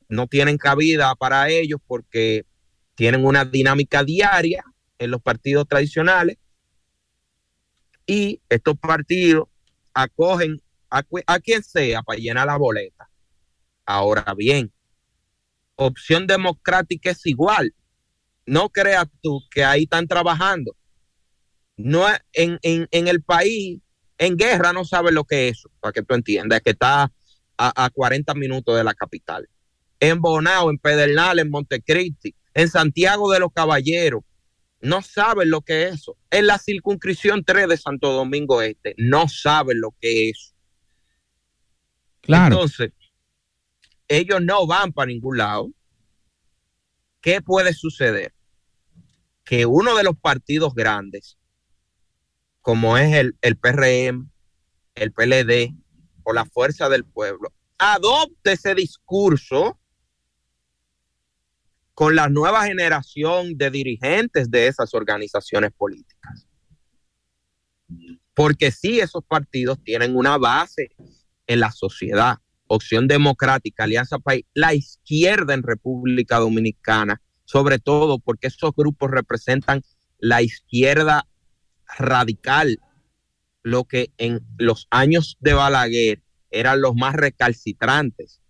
no 0.09 0.27
tienen 0.27 0.57
cabida 0.57 1.15
para 1.15 1.49
ellos 1.49 1.79
porque 1.87 2.45
tienen 2.93 3.25
una 3.25 3.45
dinámica 3.45 4.03
diaria 4.03 4.65
en 4.99 5.11
los 5.11 5.21
partidos 5.21 5.65
tradicionales 5.65 6.37
y 8.05 8.41
estos 8.49 8.77
partidos 8.77 9.47
acogen 9.93 10.61
a, 11.27 11.39
quien 11.39 11.63
sea 11.63 12.01
para 12.03 12.19
llenar 12.19 12.47
la 12.47 12.57
boleta. 12.57 13.09
Ahora 13.85 14.33
bien, 14.35 14.71
opción 15.75 16.27
democrática 16.27 17.11
es 17.11 17.25
igual. 17.25 17.73
No 18.45 18.69
creas 18.69 19.07
tú 19.21 19.41
que 19.51 19.63
ahí 19.63 19.83
están 19.83 20.07
trabajando. 20.07 20.75
No 21.77 22.05
en, 22.33 22.59
en, 22.61 23.07
el 23.07 23.21
país, 23.21 23.79
en 24.17 24.37
guerra 24.37 24.71
no 24.71 24.85
sabe 24.85 25.11
lo 25.11 25.25
que 25.25 25.49
es 25.49 25.57
eso, 25.57 25.69
para 25.81 25.91
que 25.91 26.03
tú 26.03 26.15
entiendas, 26.15 26.61
que 26.61 26.71
está 26.71 27.11
a, 27.57 27.85
a 27.85 27.89
40 27.89 28.33
minutos 28.35 28.77
de 28.77 28.83
la 28.83 28.93
capital. 28.93 29.49
En 29.99 30.21
Bonao, 30.21 30.69
en 30.69 30.77
Pedernal, 30.77 31.39
en 31.39 31.49
Montecristi, 31.49 32.33
en 32.53 32.69
Santiago 32.69 33.29
de 33.31 33.39
los 33.39 33.51
Caballeros, 33.51 34.23
no 34.79 35.01
saben 35.01 35.49
lo 35.49 35.61
que 35.61 35.83
es 35.83 35.95
eso. 35.95 36.17
En 36.29 36.47
la 36.47 36.59
circunscripción 36.59 37.43
3 37.43 37.67
de 37.67 37.77
Santo 37.77 38.11
Domingo 38.11 38.61
Este, 38.61 38.93
no 38.97 39.27
saben 39.27 39.81
lo 39.81 39.93
que 39.99 40.29
es. 40.29 40.54
Entonces, 42.27 42.91
ellos 44.07 44.41
no 44.41 44.65
van 44.67 44.91
para 44.91 45.07
ningún 45.07 45.37
lado. 45.37 45.71
¿Qué 47.21 47.41
puede 47.41 47.73
suceder? 47.73 48.33
Que 49.43 49.65
uno 49.65 49.95
de 49.95 50.03
los 50.03 50.17
partidos 50.17 50.73
grandes, 50.73 51.37
como 52.61 52.97
es 52.97 53.13
el, 53.13 53.37
el 53.41 53.57
PRM, 53.57 54.29
el 54.95 55.11
PLD 55.11 55.75
o 56.23 56.33
la 56.33 56.45
Fuerza 56.45 56.89
del 56.89 57.05
Pueblo, 57.05 57.53
adopte 57.77 58.53
ese 58.53 58.73
discurso 58.73 59.79
con 61.93 62.15
la 62.15 62.27
nueva 62.27 62.65
generación 62.65 63.57
de 63.57 63.71
dirigentes 63.71 64.51
de 64.51 64.67
esas 64.67 64.93
organizaciones 64.93 65.71
políticas. 65.71 66.47
Porque 68.33 68.71
sí, 68.71 68.99
esos 68.99 69.23
partidos 69.23 69.81
tienen 69.81 70.15
una 70.15 70.37
base 70.37 70.89
en 71.47 71.59
la 71.59 71.71
sociedad. 71.71 72.37
Opción 72.67 73.07
Democrática, 73.07 73.83
Alianza 73.83 74.19
País, 74.19 74.45
la 74.53 74.73
izquierda 74.73 75.53
en 75.53 75.63
República 75.63 76.39
Dominicana, 76.39 77.21
sobre 77.43 77.77
todo 77.79 78.19
porque 78.19 78.47
esos 78.47 78.71
grupos 78.75 79.11
representan 79.11 79.83
la 80.17 80.41
izquierda 80.41 81.27
radical, 81.97 82.79
lo 83.61 83.83
que 83.83 84.11
en 84.17 84.41
los 84.57 84.87
años 84.89 85.37
de 85.39 85.53
Balaguer 85.53 86.23
eran 86.49 86.81
los 86.81 86.95
más 86.95 87.13
recalcitrantes. 87.13 88.41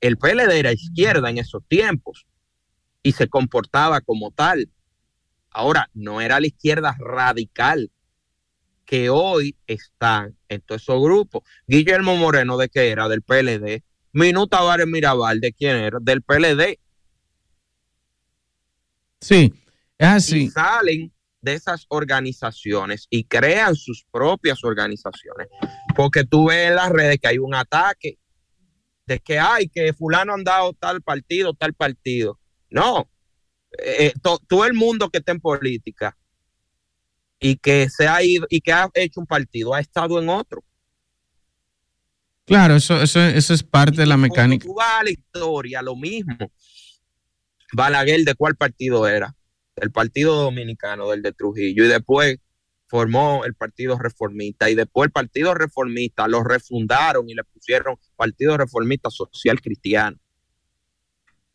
El 0.00 0.18
PLD 0.18 0.58
era 0.58 0.72
izquierda 0.72 1.30
en 1.30 1.38
esos 1.38 1.66
tiempos, 1.66 2.26
y 3.02 3.12
se 3.12 3.28
comportaba 3.28 4.00
como 4.00 4.30
tal. 4.30 4.70
Ahora, 5.50 5.90
no 5.92 6.20
era 6.20 6.40
la 6.40 6.46
izquierda 6.46 6.96
radical 6.98 7.90
que 8.92 9.08
hoy 9.08 9.56
están 9.66 10.36
en 10.50 10.60
todos 10.60 10.82
esos 10.82 11.02
grupos. 11.02 11.44
Guillermo 11.66 12.14
Moreno, 12.14 12.58
¿de 12.58 12.68
qué 12.68 12.90
era? 12.90 13.08
Del 13.08 13.22
PLD. 13.22 13.82
Minuta 14.12 14.58
Tavares 14.58 14.86
Mirabal, 14.86 15.40
¿de 15.40 15.54
quién 15.54 15.76
era? 15.76 15.96
Del 15.98 16.20
PLD. 16.20 16.78
Sí, 19.18 19.50
es 19.96 20.06
así. 20.06 20.42
Y 20.42 20.50
salen 20.50 21.10
de 21.40 21.54
esas 21.54 21.86
organizaciones 21.88 23.06
y 23.08 23.24
crean 23.24 23.76
sus 23.76 24.04
propias 24.10 24.62
organizaciones. 24.62 25.48
Porque 25.96 26.24
tú 26.24 26.48
ves 26.48 26.68
en 26.68 26.74
las 26.74 26.90
redes 26.90 27.16
que 27.18 27.28
hay 27.28 27.38
un 27.38 27.54
ataque 27.54 28.18
de 29.06 29.20
que 29.20 29.38
hay 29.38 29.68
que 29.68 29.94
fulano 29.94 30.34
han 30.34 30.44
dado 30.44 30.74
tal 30.74 31.00
partido, 31.00 31.54
tal 31.54 31.72
partido. 31.72 32.38
No, 32.68 33.08
eh, 33.78 34.12
todo 34.46 34.66
el 34.66 34.74
mundo 34.74 35.08
que 35.08 35.16
está 35.16 35.32
en 35.32 35.40
política 35.40 36.14
y 37.42 37.56
que 37.56 37.90
se 37.90 38.06
ha 38.06 38.22
ido 38.22 38.46
y 38.48 38.60
que 38.60 38.72
ha 38.72 38.88
hecho 38.94 39.20
un 39.20 39.26
partido 39.26 39.74
ha 39.74 39.80
estado 39.80 40.22
en 40.22 40.28
otro. 40.28 40.64
Claro, 42.46 42.76
eso, 42.76 43.02
eso, 43.02 43.20
eso 43.20 43.52
es 43.52 43.62
parte 43.64 43.96
de 43.96 44.06
la 44.06 44.16
mecánica. 44.16 44.64
Tú 44.64 44.74
vas 44.74 45.00
a 45.00 45.04
la 45.04 45.10
historia, 45.10 45.82
lo 45.82 45.96
mismo. 45.96 46.36
Balaguer, 47.72 48.24
¿de 48.24 48.34
cuál 48.34 48.56
partido 48.56 49.08
era? 49.08 49.34
El 49.76 49.90
Partido 49.90 50.34
Dominicano, 50.36 51.10
del 51.10 51.22
de 51.22 51.32
Trujillo, 51.32 51.84
y 51.84 51.88
después 51.88 52.36
formó 52.86 53.44
el 53.44 53.54
Partido 53.54 53.98
Reformista, 53.98 54.68
y 54.68 54.74
después 54.74 55.06
el 55.06 55.12
Partido 55.12 55.54
Reformista 55.54 56.28
lo 56.28 56.44
refundaron 56.44 57.28
y 57.28 57.34
le 57.34 57.42
pusieron 57.42 57.96
Partido 58.16 58.56
Reformista 58.56 59.08
Social 59.10 59.60
Cristiano. 59.60 60.18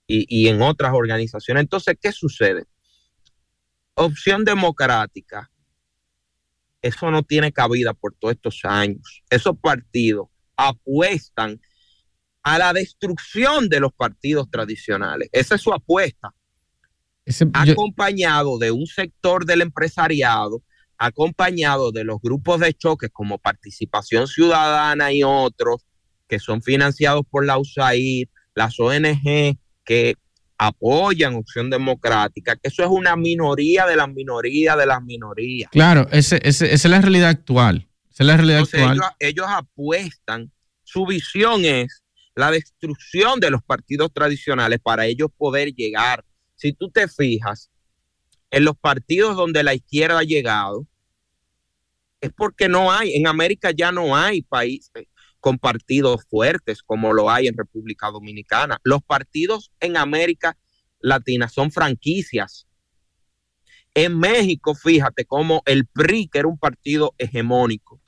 Y, 0.08 0.26
y 0.28 0.48
en 0.48 0.62
otras 0.62 0.94
organizaciones. 0.94 1.62
Entonces, 1.62 1.96
¿qué 2.02 2.12
sucede? 2.12 2.64
Opción 3.94 4.46
democrática. 4.46 5.52
Eso 6.88 7.12
no 7.12 7.22
tiene 7.22 7.52
cabida 7.52 7.94
por 7.94 8.14
todos 8.14 8.36
estos 8.36 8.62
años. 8.64 9.22
Esos 9.30 9.58
partidos 9.60 10.30
apuestan 10.56 11.60
a 12.44 12.58
la 12.58 12.72
destrucción 12.72 13.68
de 13.68 13.82
los 13.82 13.92
partidos 13.94 14.50
tradicionales. 14.50 15.28
Esa 15.34 15.56
es 15.56 15.62
su 15.62 15.74
apuesta. 15.74 16.34
acompañado 17.54 18.58
de 18.58 18.72
un 18.72 18.88
sector 18.88 19.46
del 19.46 19.62
empresariado, 19.64 20.64
acompañado 20.98 21.92
de 21.92 22.06
los 22.06 22.22
grupos 22.22 22.62
de 22.62 22.74
choques 22.74 23.10
como 23.12 23.38
Participación 23.38 24.28
Ciudadana 24.28 25.12
y 25.12 25.24
otros 25.24 25.86
que 26.26 26.40
son 26.40 26.62
financiados 26.62 27.26
por 27.30 27.46
la 27.46 27.58
USAID, 27.58 28.30
las 28.56 28.80
ONG 28.80 29.58
que 29.84 30.16
apoyan 30.58 31.36
Opción 31.36 31.70
Democrática, 31.70 32.56
que 32.56 32.70
eso 32.70 32.84
es 32.84 32.90
una 32.90 33.16
minoría 33.16 33.86
de 33.86 33.96
las 33.96 34.10
minorías 34.10 34.78
de 34.78 34.86
las 34.86 35.04
minorías. 35.04 35.70
Claro, 35.72 36.08
esa 36.12 36.38
es 36.38 36.86
la 36.86 37.02
realidad 37.02 37.30
actual. 37.30 37.88
Esa 38.10 38.24
es 38.24 38.28
la 38.28 38.38
realidad 38.38 38.60
actual. 38.62 39.00
ellos 39.20 39.46
apuestan, 39.48 40.52
su 40.84 41.06
visión 41.06 41.66
es 41.66 42.04
la 42.36 42.52
destrucción 42.52 43.40
de 43.40 43.52
los 43.52 43.64
partidos 43.64 44.12
tradicionales 44.14 44.80
para 44.82 45.06
ellos 45.06 45.30
poder 45.38 45.74
llegar. 45.74 46.24
Si 46.56 46.74
tú 46.74 46.90
te 46.90 47.08
fijas, 47.08 47.70
en 48.50 48.64
los 48.64 48.78
partidos 48.78 49.36
donde 49.36 49.64
la 49.64 49.74
izquierda 49.74 50.20
ha 50.20 50.24
llegado, 50.24 50.88
es 52.22 52.32
porque 52.36 52.68
no 52.68 52.92
hay, 52.92 53.16
en 53.16 53.28
América 53.28 53.72
ya 53.72 53.92
no 53.92 54.16
hay 54.16 54.42
países 54.42 55.08
con 55.48 55.60
partidos 55.60 56.26
fuertes 56.26 56.84
como 56.84 57.14
lo 57.14 57.30
hay 57.30 57.48
en 57.48 57.56
República 57.56 58.12
Dominicana. 58.12 58.82
Los 58.84 59.02
partidos 59.02 59.72
en 59.80 59.96
América 59.96 60.58
Latina 61.00 61.48
son 61.48 61.72
franquicias. 61.72 62.68
En 63.94 64.20
México, 64.20 64.76
fíjate 64.76 65.24
cómo 65.24 65.64
el 65.66 65.86
PRI, 65.86 66.28
que 66.28 66.40
era 66.40 66.50
un 66.50 66.58
partido 66.58 67.16
hegemónico, 67.18 68.02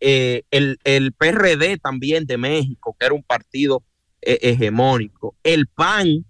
eh, 0.00 0.42
el, 0.50 0.80
el, 0.82 1.12
PRD 1.12 1.78
también 1.78 2.26
de 2.26 2.38
México, 2.38 2.96
que 2.98 3.06
era 3.06 3.14
un 3.14 3.22
partido 3.22 3.84
eh, 4.20 4.40
hegemónico, 4.42 5.36
el 5.44 5.68
PAN, 5.68 6.26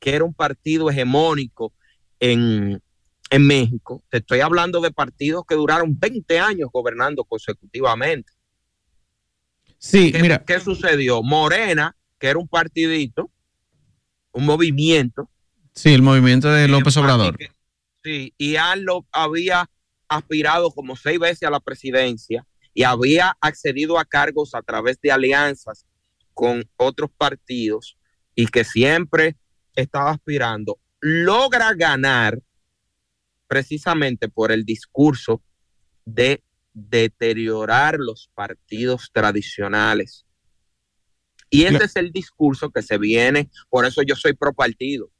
que 0.00 0.16
era 0.16 0.24
un 0.24 0.34
partido 0.34 0.90
hegemónico 0.90 1.72
en, 2.18 2.82
en 3.30 3.46
México. 3.46 4.02
Te 4.08 4.18
estoy 4.18 4.40
hablando 4.40 4.80
de 4.80 4.90
partidos 4.90 5.44
que 5.46 5.54
duraron 5.54 5.96
20 5.96 6.40
años 6.40 6.68
gobernando 6.72 7.22
consecutivamente. 7.22 8.39
Sí, 9.80 10.12
¿Qué, 10.12 10.20
mira. 10.20 10.44
¿Qué 10.44 10.60
sucedió? 10.60 11.22
Morena, 11.22 11.96
que 12.18 12.26
era 12.26 12.38
un 12.38 12.46
partidito, 12.46 13.30
un 14.30 14.44
movimiento. 14.44 15.30
Sí, 15.74 15.94
el 15.94 16.02
movimiento 16.02 16.50
de 16.50 16.68
López 16.68 16.98
Obrador. 16.98 17.38
sí, 18.04 18.34
y 18.36 18.56
lo 18.76 19.06
había 19.10 19.70
aspirado 20.06 20.70
como 20.70 20.96
seis 20.96 21.18
veces 21.18 21.44
a 21.44 21.50
la 21.50 21.60
presidencia 21.60 22.46
y 22.74 22.82
había 22.82 23.36
accedido 23.40 23.98
a 23.98 24.04
cargos 24.04 24.54
a 24.54 24.60
través 24.60 25.00
de 25.00 25.12
alianzas 25.12 25.86
con 26.34 26.68
otros 26.76 27.10
partidos 27.16 27.96
y 28.34 28.48
que 28.48 28.64
siempre 28.64 29.36
estaba 29.74 30.10
aspirando, 30.10 30.78
logra 31.00 31.72
ganar 31.72 32.38
precisamente 33.46 34.28
por 34.28 34.52
el 34.52 34.64
discurso 34.64 35.42
de 36.04 36.42
deteriorar 36.72 37.96
los 37.98 38.30
partidos 38.34 39.10
tradicionales. 39.12 40.26
Y 41.50 41.64
ese 41.64 41.84
es 41.84 41.96
el 41.96 42.12
discurso 42.12 42.70
que 42.70 42.82
se 42.82 42.96
viene, 42.96 43.50
por 43.68 43.84
eso 43.84 44.02
yo 44.02 44.14
soy 44.14 44.34
pro 44.34 44.52
partido, 44.52 45.10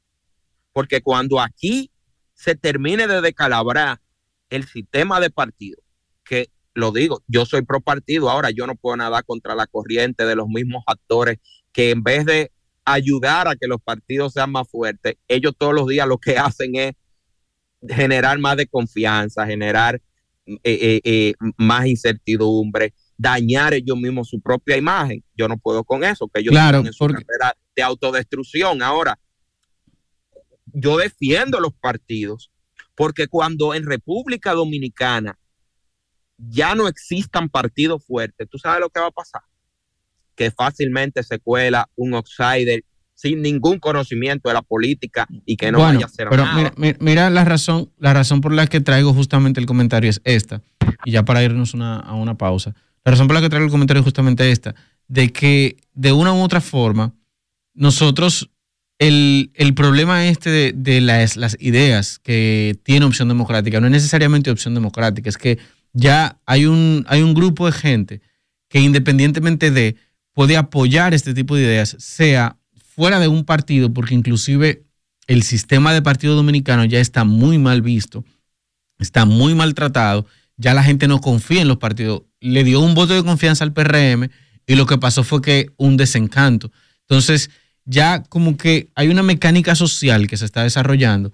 porque 0.71 1.01
cuando 1.01 1.41
aquí 1.41 1.91
se 2.33 2.55
termine 2.55 3.05
de 3.07 3.19
decalabrar 3.19 3.99
el 4.49 4.65
sistema 4.65 5.19
de 5.19 5.29
partido, 5.29 5.81
que 6.23 6.49
lo 6.73 6.91
digo, 6.93 7.21
yo 7.27 7.45
soy 7.45 7.63
pro 7.63 7.81
partido, 7.81 8.29
ahora 8.29 8.49
yo 8.49 8.65
no 8.65 8.75
puedo 8.75 8.95
nada 8.95 9.21
contra 9.23 9.55
la 9.55 9.67
corriente 9.67 10.25
de 10.25 10.35
los 10.35 10.47
mismos 10.47 10.83
actores 10.87 11.39
que 11.73 11.91
en 11.91 12.01
vez 12.01 12.25
de 12.25 12.51
ayudar 12.85 13.49
a 13.49 13.55
que 13.55 13.67
los 13.67 13.81
partidos 13.81 14.33
sean 14.33 14.51
más 14.51 14.69
fuertes, 14.69 15.15
ellos 15.27 15.53
todos 15.57 15.73
los 15.73 15.87
días 15.87 16.07
lo 16.07 16.17
que 16.17 16.37
hacen 16.37 16.75
es 16.75 16.93
generar 17.87 18.39
más 18.39 18.57
de 18.57 18.67
confianza, 18.67 19.45
generar 19.45 20.01
eh, 20.63 20.79
eh, 20.81 21.01
eh, 21.03 21.33
más 21.57 21.85
incertidumbre, 21.85 22.93
dañar 23.17 23.73
ellos 23.73 23.97
mismos 23.97 24.29
su 24.29 24.41
propia 24.41 24.77
imagen. 24.77 25.23
Yo 25.35 25.47
no 25.47 25.57
puedo 25.57 25.83
con 25.83 26.03
eso, 26.03 26.27
que 26.27 26.41
ellos 26.41 26.51
claro, 26.51 26.79
en 26.79 26.93
su 26.93 27.07
de 27.75 27.81
autodestrucción. 27.83 28.81
Ahora, 28.81 29.19
yo 30.73 30.97
defiendo 30.97 31.59
los 31.59 31.73
partidos 31.73 32.51
porque 32.95 33.27
cuando 33.27 33.73
en 33.73 33.85
República 33.85 34.53
Dominicana 34.53 35.37
ya 36.37 36.75
no 36.75 36.87
existan 36.87 37.49
partidos 37.49 38.05
fuertes, 38.05 38.47
¿tú 38.49 38.57
sabes 38.57 38.79
lo 38.79 38.89
que 38.89 38.99
va 38.99 39.07
a 39.07 39.11
pasar? 39.11 39.41
Que 40.35 40.51
fácilmente 40.51 41.23
se 41.23 41.39
cuela 41.39 41.89
un 41.95 42.13
outsider 42.15 42.83
sin 43.21 43.41
ningún 43.41 43.77
conocimiento 43.77 44.49
de 44.49 44.55
la 44.55 44.63
política 44.63 45.27
y 45.45 45.55
que 45.55 45.71
no 45.71 45.79
vaya 45.79 46.05
a 46.05 46.09
ser 46.09 46.27
pero 46.29 46.45
Mira, 46.99 47.29
la 47.29 47.45
razón, 47.45 47.91
la 47.99 48.13
razón 48.13 48.41
por 48.41 48.51
la 48.51 48.65
que 48.65 48.81
traigo 48.81 49.13
justamente 49.13 49.59
el 49.59 49.67
comentario 49.67 50.09
es 50.09 50.21
esta, 50.23 50.61
y 51.05 51.11
ya 51.11 51.23
para 51.23 51.43
irnos 51.43 51.75
a 51.75 52.13
una 52.13 52.37
pausa. 52.37 52.73
La 53.05 53.11
razón 53.11 53.27
por 53.27 53.35
la 53.35 53.41
que 53.41 53.49
traigo 53.49 53.65
el 53.65 53.71
comentario 53.71 53.99
es 53.99 54.05
justamente 54.05 54.49
esta, 54.51 54.73
de 55.07 55.31
que 55.31 55.77
de 55.93 56.11
una 56.11 56.33
u 56.33 56.41
otra 56.41 56.61
forma, 56.61 57.13
nosotros, 57.75 58.49
el, 58.97 59.51
problema 59.75 60.27
este 60.27 60.49
de, 60.49 60.73
de 60.75 61.01
las, 61.01 61.37
las 61.37 61.57
ideas 61.59 62.17
que 62.17 62.75
tiene 62.83 63.05
opción 63.05 63.27
democrática, 63.27 63.79
no 63.79 63.85
es 63.85 63.91
necesariamente 63.93 64.49
opción 64.49 64.73
democrática, 64.73 65.29
es 65.29 65.37
que 65.37 65.59
ya 65.93 66.39
hay 66.47 66.65
un, 66.65 67.05
hay 67.07 67.21
un 67.21 67.35
grupo 67.35 67.67
de 67.67 67.71
gente 67.71 68.21
que 68.67 68.79
independientemente 68.79 69.69
de 69.69 69.95
puede 70.33 70.57
apoyar 70.57 71.13
este 71.13 71.33
tipo 71.33 71.55
de 71.55 71.63
ideas, 71.63 71.95
sea 71.99 72.57
fuera 72.95 73.19
de 73.19 73.27
un 73.27 73.45
partido, 73.45 73.93
porque 73.93 74.15
inclusive 74.15 74.83
el 75.27 75.43
sistema 75.43 75.93
de 75.93 76.01
partido 76.01 76.35
dominicano 76.35 76.85
ya 76.85 76.99
está 76.99 77.23
muy 77.23 77.57
mal 77.57 77.81
visto, 77.81 78.23
está 78.99 79.25
muy 79.25 79.55
maltratado, 79.55 80.25
ya 80.57 80.73
la 80.73 80.83
gente 80.83 81.07
no 81.07 81.21
confía 81.21 81.61
en 81.61 81.67
los 81.67 81.77
partidos, 81.77 82.23
le 82.39 82.63
dio 82.63 82.81
un 82.81 82.93
voto 82.93 83.13
de 83.13 83.23
confianza 83.23 83.63
al 83.63 83.73
PRM 83.73 84.29
y 84.67 84.75
lo 84.75 84.85
que 84.85 84.97
pasó 84.97 85.23
fue 85.23 85.41
que 85.41 85.71
un 85.77 85.97
desencanto. 85.97 86.71
Entonces, 87.01 87.49
ya 87.85 88.23
como 88.23 88.57
que 88.57 88.89
hay 88.95 89.07
una 89.07 89.23
mecánica 89.23 89.75
social 89.75 90.27
que 90.27 90.37
se 90.37 90.45
está 90.45 90.63
desarrollando 90.63 91.31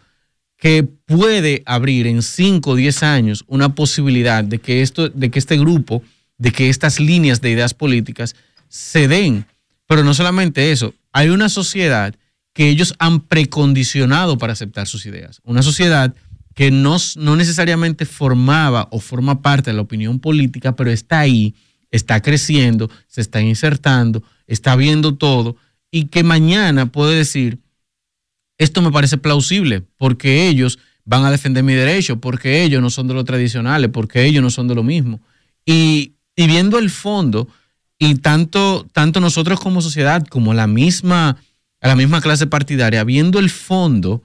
que 0.57 0.83
puede 0.83 1.61
abrir 1.65 2.07
en 2.07 2.21
5 2.21 2.71
o 2.71 2.75
10 2.75 3.03
años 3.03 3.45
una 3.47 3.75
posibilidad 3.75 4.43
de 4.43 4.59
que, 4.59 4.81
esto, 4.81 5.09
de 5.09 5.29
que 5.29 5.39
este 5.39 5.57
grupo, 5.57 6.01
de 6.37 6.51
que 6.51 6.69
estas 6.69 6.99
líneas 6.99 7.41
de 7.41 7.51
ideas 7.51 7.73
políticas 7.73 8.35
se 8.67 9.07
den. 9.07 9.45
Pero 9.87 10.03
no 10.03 10.13
solamente 10.13 10.71
eso, 10.71 10.93
hay 11.11 11.29
una 11.29 11.49
sociedad 11.49 12.15
que 12.53 12.69
ellos 12.69 12.95
han 12.99 13.21
precondicionado 13.21 14.37
para 14.37 14.53
aceptar 14.53 14.87
sus 14.87 15.05
ideas. 15.05 15.41
Una 15.43 15.61
sociedad 15.61 16.15
que 16.55 16.71
no, 16.71 16.97
no 17.17 17.35
necesariamente 17.35 18.05
formaba 18.05 18.87
o 18.91 18.99
forma 18.99 19.41
parte 19.41 19.69
de 19.69 19.75
la 19.75 19.83
opinión 19.83 20.19
política, 20.19 20.75
pero 20.75 20.91
está 20.91 21.19
ahí, 21.19 21.53
está 21.91 22.21
creciendo, 22.21 22.89
se 23.07 23.21
está 23.21 23.41
insertando, 23.41 24.23
está 24.47 24.75
viendo 24.75 25.15
todo 25.15 25.55
y 25.91 26.05
que 26.05 26.23
mañana 26.23 26.91
puede 26.91 27.17
decir, 27.17 27.59
esto 28.57 28.81
me 28.81 28.91
parece 28.91 29.17
plausible 29.17 29.83
porque 29.97 30.47
ellos 30.47 30.79
van 31.05 31.23
a 31.23 31.31
defender 31.31 31.63
mi 31.63 31.73
derecho, 31.73 32.19
porque 32.19 32.63
ellos 32.63 32.81
no 32.81 32.89
son 32.89 33.07
de 33.07 33.13
lo 33.13 33.23
tradicionales, 33.23 33.89
porque 33.91 34.25
ellos 34.25 34.43
no 34.43 34.49
son 34.49 34.67
de 34.67 34.75
lo 34.75 34.83
mismo. 34.83 35.21
Y, 35.65 36.15
viendo 36.35 36.77
el 36.77 36.89
fondo, 36.89 37.47
y 37.99 38.15
tanto, 38.15 38.85
tanto 38.91 39.19
nosotros 39.19 39.59
como 39.59 39.81
sociedad, 39.81 40.25
como 40.27 40.53
la 40.53 40.67
misma, 40.67 41.37
la 41.81 41.95
misma 41.95 42.21
clase 42.21 42.47
partidaria, 42.47 43.03
viendo 43.03 43.39
el 43.39 43.49
fondo, 43.49 44.23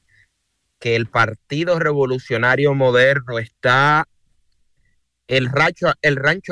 que 0.79 0.95
el 0.95 1.05
Partido 1.07 1.79
Revolucionario 1.79 2.73
Moderno 2.73 3.37
está 3.39 4.05
el 5.27 5.49
rancho, 5.49 5.93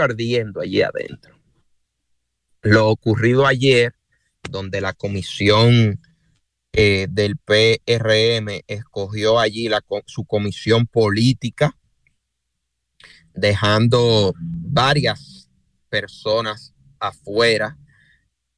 ardiendo 0.02 0.62
allí 0.62 0.84
adentro. 0.84 1.41
Lo 2.62 2.90
ocurrido 2.90 3.48
ayer, 3.48 3.96
donde 4.50 4.82
la 4.82 4.94
comisión 4.94 6.00
eh, 6.74 7.08
del 7.10 7.38
PRM 7.38 8.62
escogió 8.68 9.40
allí 9.40 9.68
la, 9.68 9.84
su 10.06 10.26
comisión 10.26 10.88
política, 10.88 11.76
dejando 13.34 14.34
varias 14.40 15.50
personas 15.90 16.74
afuera. 17.00 17.78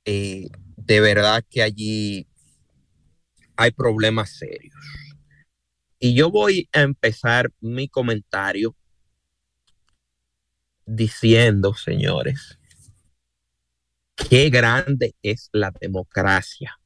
Eh, 0.05 0.49
de 0.75 0.99
verdad 0.99 1.43
que 1.49 1.63
allí 1.63 2.27
hay 3.55 3.71
problemas 3.71 4.31
serios. 4.31 4.75
Y 5.97 6.13
yo 6.13 6.29
voy 6.29 6.67
a 6.73 6.81
empezar 6.81 7.51
mi 7.61 7.87
comentario 7.87 8.75
diciendo, 10.85 11.73
señores, 11.73 12.59
qué 14.15 14.49
grande 14.49 15.15
es 15.21 15.49
la 15.51 15.71
democracia. 15.79 16.79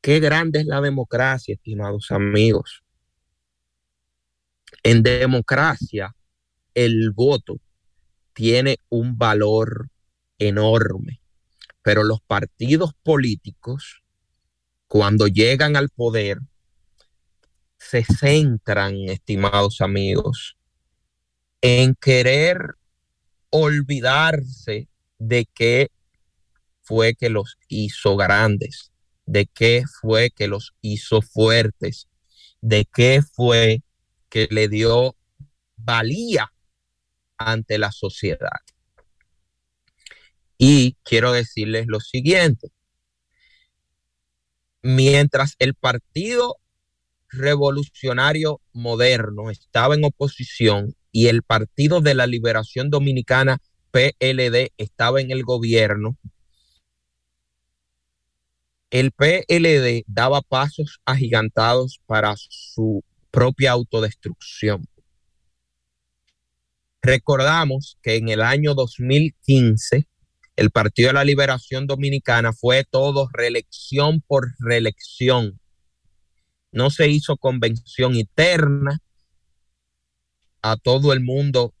Qué 0.00 0.20
grande 0.20 0.60
es 0.60 0.66
la 0.66 0.80
democracia, 0.80 1.54
estimados 1.54 2.10
amigos. 2.10 2.84
En 4.82 5.02
democracia, 5.02 6.14
el 6.74 7.10
voto 7.10 7.58
tiene 8.32 8.78
un 8.88 9.18
valor 9.18 9.88
enorme, 10.38 11.20
pero 11.82 12.04
los 12.04 12.20
partidos 12.20 12.92
políticos, 13.02 14.02
cuando 14.86 15.26
llegan 15.26 15.74
al 15.74 15.88
poder, 15.88 16.38
se 17.78 18.04
centran, 18.04 18.94
estimados 19.08 19.80
amigos, 19.80 20.56
en 21.60 21.94
querer 21.94 22.76
olvidarse 23.50 24.88
de 25.18 25.46
qué 25.52 25.90
fue 26.86 27.14
que 27.14 27.28
los 27.28 27.58
hizo 27.68 28.16
grandes, 28.16 28.92
de 29.26 29.46
qué 29.46 29.82
fue 30.00 30.30
que 30.30 30.46
los 30.46 30.74
hizo 30.80 31.20
fuertes, 31.20 32.08
de 32.60 32.86
qué 32.86 33.20
fue 33.22 33.82
que 34.28 34.48
le 34.50 34.68
dio 34.68 35.16
valía 35.76 36.52
ante 37.36 37.78
la 37.78 37.92
sociedad. 37.92 38.60
Y 40.58 40.96
quiero 41.02 41.32
decirles 41.32 41.86
lo 41.88 42.00
siguiente, 42.00 42.68
mientras 44.82 45.56
el 45.58 45.74
Partido 45.74 46.56
Revolucionario 47.28 48.60
Moderno 48.72 49.50
estaba 49.50 49.96
en 49.96 50.04
oposición 50.04 50.94
y 51.10 51.26
el 51.26 51.42
Partido 51.42 52.00
de 52.00 52.14
la 52.14 52.26
Liberación 52.26 52.88
Dominicana, 52.88 53.58
PLD, 53.90 54.72
estaba 54.78 55.20
en 55.20 55.30
el 55.30 55.42
gobierno, 55.44 56.16
el 58.90 59.12
PLD 59.12 60.04
daba 60.06 60.42
pasos 60.42 61.00
agigantados 61.04 62.00
para 62.06 62.34
su 62.36 63.02
propia 63.30 63.72
autodestrucción. 63.72 64.86
Recordamos 67.02 67.98
que 68.02 68.16
en 68.16 68.28
el 68.28 68.42
año 68.42 68.74
2015 68.74 70.08
el 70.56 70.70
Partido 70.70 71.08
de 71.08 71.14
la 71.14 71.24
Liberación 71.24 71.86
Dominicana 71.86 72.52
fue 72.52 72.84
todo 72.84 73.28
reelección 73.32 74.22
por 74.22 74.54
reelección. 74.58 75.60
No 76.72 76.90
se 76.90 77.08
hizo 77.08 77.36
convención 77.36 78.14
interna. 78.14 78.98
A 80.62 80.76
todo 80.76 81.12
el 81.12 81.20
mundo 81.20 81.74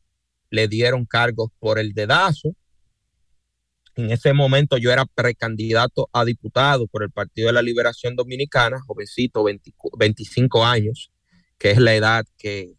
le 0.50 0.68
dieron 0.68 1.06
cargos 1.06 1.50
por 1.58 1.78
el 1.78 1.94
dedazo. 1.94 2.54
En 3.96 4.10
ese 4.10 4.34
momento 4.34 4.76
yo 4.76 4.92
era 4.92 5.06
precandidato 5.06 6.10
a 6.12 6.26
diputado 6.26 6.86
por 6.86 7.02
el 7.02 7.10
Partido 7.10 7.46
de 7.46 7.54
la 7.54 7.62
Liberación 7.62 8.14
Dominicana, 8.14 8.78
jovencito, 8.86 9.42
25 9.98 10.66
años, 10.66 11.10
que 11.56 11.70
es 11.70 11.78
la 11.78 11.94
edad 11.94 12.26
que 12.36 12.74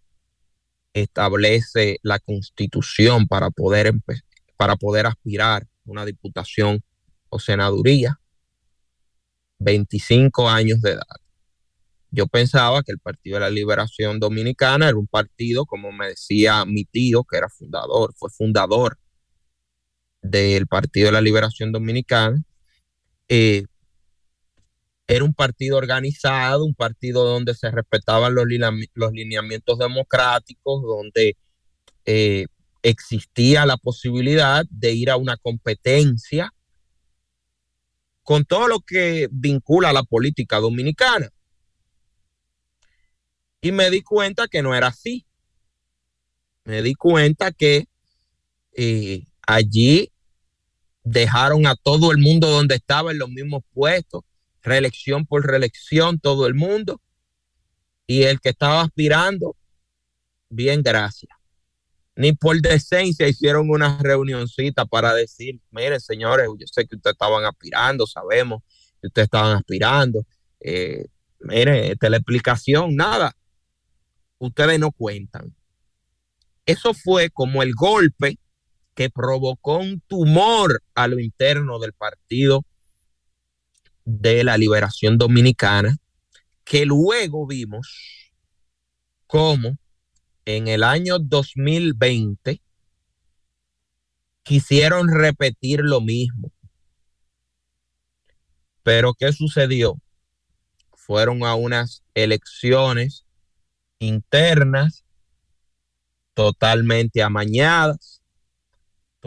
establece 0.93 1.97
la 2.03 2.19
constitución 2.19 3.27
para 3.27 3.49
poder, 3.49 3.93
para 4.57 4.75
poder 4.75 5.07
aspirar 5.07 5.63
a 5.63 5.67
una 5.85 6.05
diputación 6.05 6.83
o 7.29 7.39
senaduría, 7.39 8.19
25 9.57 10.47
años 10.47 10.81
de 10.83 10.91
edad. 10.91 11.17
Yo 12.11 12.27
pensaba 12.27 12.83
que 12.83 12.91
el 12.91 12.99
Partido 12.99 13.37
de 13.37 13.41
la 13.41 13.49
Liberación 13.49 14.19
Dominicana 14.19 14.87
era 14.87 14.97
un 14.97 15.07
partido, 15.07 15.65
como 15.65 15.91
me 15.91 16.09
decía 16.09 16.63
mi 16.65 16.85
tío, 16.85 17.23
que 17.23 17.37
era 17.37 17.49
fundador, 17.49 18.13
fue 18.15 18.29
fundador 18.29 18.99
del 20.21 20.67
Partido 20.67 21.07
de 21.07 21.11
la 21.13 21.21
Liberación 21.21 21.71
Dominicana, 21.71 22.41
eh, 23.29 23.63
era 25.07 25.23
un 25.23 25.33
partido 25.33 25.77
organizado, 25.77 26.65
un 26.65 26.75
partido 26.75 27.23
donde 27.23 27.55
se 27.55 27.71
respetaban 27.71 28.35
los, 28.35 28.45
los 28.93 29.11
lineamientos 29.13 29.79
democráticos, 29.79 30.83
donde 30.83 31.37
eh, 32.05 32.47
existía 32.83 33.65
la 33.65 33.77
posibilidad 33.77 34.65
de 34.69 34.91
ir 34.93 35.09
a 35.09 35.17
una 35.17 35.37
competencia 35.37 36.53
con 38.23 38.43
todo 38.43 38.67
lo 38.67 38.81
que 38.81 39.29
vincula 39.31 39.89
a 39.89 39.93
la 39.93 40.03
política 40.03 40.57
dominicana. 40.57 41.29
Y 43.61 43.71
me 43.71 43.89
di 43.89 44.01
cuenta 44.01 44.47
que 44.47 44.61
no 44.61 44.75
era 44.75 44.87
así. 44.87 45.25
Me 46.65 46.81
di 46.81 46.93
cuenta 46.93 47.53
que 47.53 47.85
eh, 48.73 49.23
allí 49.47 50.11
dejaron 51.03 51.65
a 51.65 51.75
todo 51.75 52.11
el 52.11 52.19
mundo 52.19 52.47
donde 52.47 52.75
estaba 52.75 53.11
en 53.11 53.17
los 53.17 53.29
mismos 53.29 53.63
puestos 53.73 54.23
reelección 54.67 55.25
por 55.25 55.47
reelección, 55.47 56.19
todo 56.19 56.45
el 56.45 56.53
mundo. 56.53 57.01
Y 58.05 58.23
el 58.23 58.39
que 58.39 58.49
estaba 58.49 58.81
aspirando, 58.81 59.55
bien, 60.49 60.83
gracias. 60.83 61.31
Ni 62.15 62.33
por 62.33 62.59
decencia 62.61 63.27
hicieron 63.27 63.69
una 63.69 63.97
reunioncita 63.99 64.85
para 64.85 65.13
decir, 65.13 65.59
miren, 65.71 65.99
señores, 65.99 66.47
yo 66.59 66.67
sé 66.67 66.87
que 66.87 66.95
ustedes 66.95 67.13
estaban 67.13 67.45
aspirando, 67.45 68.07
sabemos 68.07 68.63
que 69.01 69.07
ustedes 69.07 69.25
estaban 69.25 69.57
aspirando. 69.57 70.25
Eh, 70.59 71.05
miren, 71.39 71.91
esta 71.91 72.07
es 72.07 72.11
la 72.11 72.17
explicación, 72.17 72.95
nada. 72.95 73.35
Ustedes 74.39 74.79
no 74.79 74.91
cuentan. 74.91 75.55
Eso 76.65 76.93
fue 76.93 77.29
como 77.29 77.63
el 77.63 77.73
golpe 77.73 78.39
que 78.97 79.11
provocó 79.11 79.77
un 79.77 80.01
tumor 80.01 80.81
a 80.95 81.07
lo 81.07 81.19
interno 81.19 81.77
del 81.77 81.93
partido 81.93 82.65
de 84.05 84.43
la 84.43 84.57
liberación 84.57 85.19
dominicana, 85.19 85.95
que 86.63 86.83
luego 86.87 87.45
vimos 87.45 88.33
cómo 89.27 89.77
en 90.45 90.67
el 90.67 90.83
año 90.83 91.19
2020 91.19 92.59
quisieron 94.41 95.09
repetir 95.09 95.81
lo 95.81 96.01
mismo. 96.01 96.51
Pero 98.81 99.13
¿qué 99.13 99.31
sucedió? 99.31 100.01
Fueron 100.95 101.43
a 101.43 101.53
unas 101.53 102.01
elecciones 102.15 103.27
internas 103.99 105.05
totalmente 106.33 107.21
amañadas, 107.21 108.16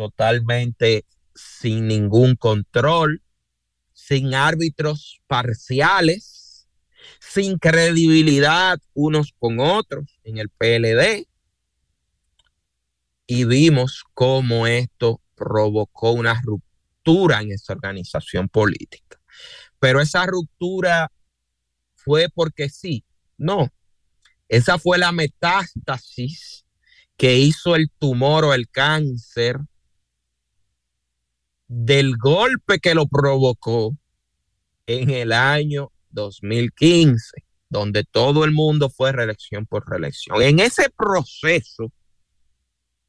totalmente 0.01 1.05
sin 1.35 1.87
ningún 1.89 2.35
control, 2.35 3.23
sin 3.93 4.35
árbitros 4.35 5.21
parciales, 5.27 6.67
sin 7.21 7.59
credibilidad 7.59 8.79
unos 8.95 9.35
con 9.39 9.61
otros 9.61 10.19
en 10.25 10.39
el 10.39 10.49
PLD. 10.49 11.29
Y 13.27 13.45
vimos 13.45 14.05
cómo 14.15 14.67
esto 14.67 15.21
provocó 15.35 16.13
una 16.13 16.41
ruptura 16.43 17.43
en 17.43 17.53
esa 17.53 17.75
organización 17.75 18.49
política. 18.49 19.21
Pero 19.79 20.01
esa 20.01 20.25
ruptura 20.25 21.13
fue 21.95 22.31
porque 22.35 22.71
sí. 22.71 23.05
No, 23.37 23.69
esa 24.49 24.79
fue 24.79 24.97
la 24.97 25.13
metástasis 25.13 26.65
que 27.19 27.37
hizo 27.37 27.77
el 27.77 27.91
tumor 27.99 28.47
o 28.47 28.55
el 28.55 28.67
cáncer 28.71 29.59
del 31.71 32.17
golpe 32.17 32.81
que 32.81 32.97
lo 32.97 33.07
provocó 33.07 33.97
en 34.87 35.11
el 35.11 35.31
año 35.31 35.93
2015, 36.11 37.45
donde 37.69 38.03
todo 38.03 38.45
el 38.45 38.51
mundo 38.51 38.91
fue 38.91 39.13
reelección 39.13 39.67
por 39.67 39.89
reelección. 39.89 40.43
En 40.43 40.59
ese 40.59 40.91
proceso 40.91 41.93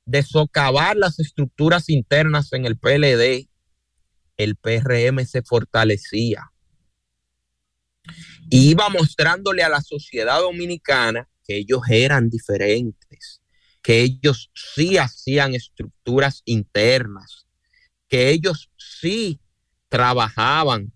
de 0.06 0.22
socavar 0.22 0.96
las 0.96 1.20
estructuras 1.20 1.90
internas 1.90 2.54
en 2.54 2.66
el 2.66 2.78
PLD, 2.78 3.50
el 4.38 4.56
PRM 4.58 5.26
se 5.26 5.42
fortalecía. 5.42 6.52
Y 8.48 8.70
iba 8.70 8.90
mostrándole 8.90 9.64
a 9.64 9.70
la 9.70 9.82
sociedad 9.82 10.40
dominicana 10.40 11.28
que 11.44 11.58
ellos 11.58 11.82
eran 11.90 12.30
diferentes, 12.30 13.42
que 13.82 14.02
ellos 14.02 14.52
sí 14.54 15.00
hacían 15.00 15.56
estructuras 15.56 16.44
internas, 16.46 17.48
que 18.12 18.30
ellos 18.30 18.70
sí 18.76 19.40
trabajaban 19.88 20.92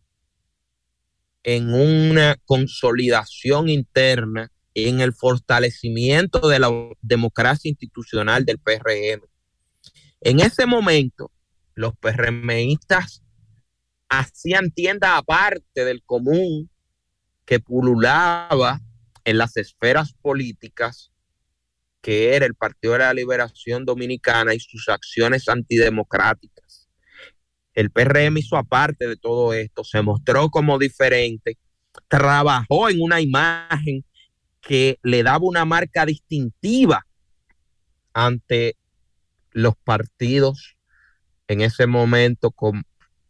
en 1.44 1.74
una 1.74 2.36
consolidación 2.44 3.70
interna, 3.70 4.52
en 4.74 5.00
el 5.00 5.14
fortalecimiento 5.14 6.50
de 6.50 6.60
la 6.60 6.70
democracia 7.02 7.70
institucional 7.70 8.44
del 8.44 8.60
PRM. 8.60 9.22
En 10.20 10.42
ese 10.42 10.66
momento, 10.66 11.32
los 11.74 11.96
PRMistas 11.96 13.24
hacían 14.10 14.72
tienda 14.72 15.16
aparte 15.16 15.86
del 15.86 16.04
común 16.04 16.70
que 17.46 17.62
pululaba 17.62 18.82
en 19.24 19.38
las 19.38 19.56
esferas 19.56 20.12
políticas, 20.22 21.14
que 22.02 22.36
era 22.36 22.46
el 22.46 22.56
Partido 22.56 22.94
de 22.94 23.00
la 23.00 23.14
Liberación 23.14 23.86
Dominicana 23.86 24.54
y 24.54 24.60
sus 24.60 24.90
acciones 24.90 25.48
antidemocráticas. 25.48 26.65
El 27.76 27.92
PRM 27.92 28.38
hizo 28.38 28.56
aparte 28.56 29.08
de 29.08 29.18
todo 29.18 29.54
esto, 29.54 29.84
se 29.84 30.02
mostró 30.02 30.50
como 30.50 30.80
diferente, 30.80 31.58
trabajó 32.08 32.90
en 32.90 33.02
una 33.02 33.20
imagen 33.20 34.06
que 34.62 34.98
le 35.04 35.24
daba 35.24 35.46
una 35.46 35.66
marca 35.66 36.06
distintiva 36.06 37.06
ante 38.14 38.78
los 39.52 39.76
partidos 39.76 40.78
en 41.48 41.62
ese 41.62 41.86
momento 41.86 42.52
con 42.52 42.84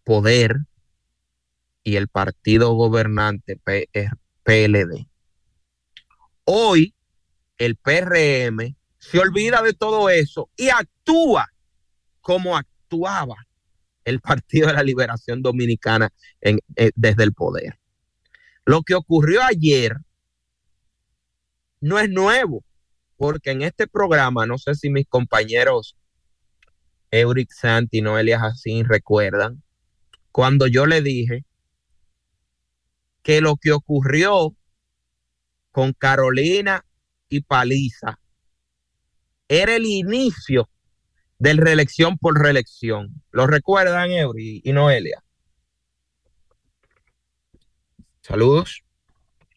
poder 0.04 0.58
y 1.84 1.98
el 1.98 2.08
partido 2.08 2.74
gobernante 2.74 3.60
PLD. 4.44 5.08
Hoy 6.46 6.94
el 7.58 7.76
PRM 7.78 8.76
se 9.00 9.20
olvida 9.20 9.64
de 9.64 9.74
todo 9.74 10.10
eso 10.10 10.50
y 10.56 10.70
actúa 10.70 11.48
como 12.22 12.56
actuaba 12.56 13.36
el 14.06 14.22
Partido 14.22 14.68
de 14.68 14.74
la 14.74 14.84
Liberación 14.84 15.42
Dominicana 15.42 16.10
eh, 16.42 16.58
desde 16.96 17.24
el 17.24 17.34
poder. 17.34 17.80
Lo 18.64 18.84
que 18.84 18.96
ocurrió 18.96 19.44
ayer 19.44 19.98
no 21.82 22.00
es 22.00 22.10
nuevo, 22.10 22.64
porque 23.18 23.52
en 23.52 23.64
este 23.64 23.88
programa, 23.88 24.46
no 24.46 24.58
sé 24.58 24.76
si 24.76 24.90
mis 24.90 25.08
compañeros 25.08 25.98
Euric 27.12 27.52
Santi 27.52 28.00
y 28.00 28.02
Noelia 28.02 28.40
Jacín 28.40 28.86
recuerdan, 28.86 29.62
cuando 30.32 30.68
yo 30.68 30.86
le 30.86 31.02
dije 31.02 31.46
que 33.22 33.42
lo 33.42 33.56
que 33.56 33.72
ocurrió 33.72 34.56
con 35.72 35.94
Carolina 35.94 36.86
y 37.30 37.42
Paliza 37.42 38.20
era 39.48 39.76
el 39.76 39.86
inicio 39.86 40.70
de 41.40 41.54
reelección 41.54 42.18
por 42.18 42.40
reelección. 42.40 43.22
¿Lo 43.32 43.48
recuerdan, 43.48 44.12
Eury 44.12 44.62
y 44.64 44.72
Noelia? 44.74 45.24
Saludos, 48.22 48.84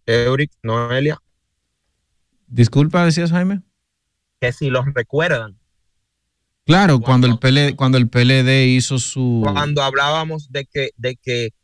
Eury, 0.07 0.51
Noelia. 0.63 1.19
Disculpa, 2.47 3.05
decías 3.05 3.31
Jaime. 3.31 3.63
Que 4.41 4.53
si 4.53 4.71
los 4.71 4.85
recuerdan. 4.95 5.59
Claro, 6.65 7.01
cuando, 7.01 7.27
el 7.27 7.39
PLD, 7.39 7.77
cuando 7.77 7.97
el 7.97 8.09
PLD 8.09 8.67
hizo 8.67 8.99
su. 8.99 9.41
Cuando 9.43 9.83
hablábamos 9.83 10.53
de 10.53 10.67
que, 10.67 10.91
de 10.97 11.17
que 11.17 11.55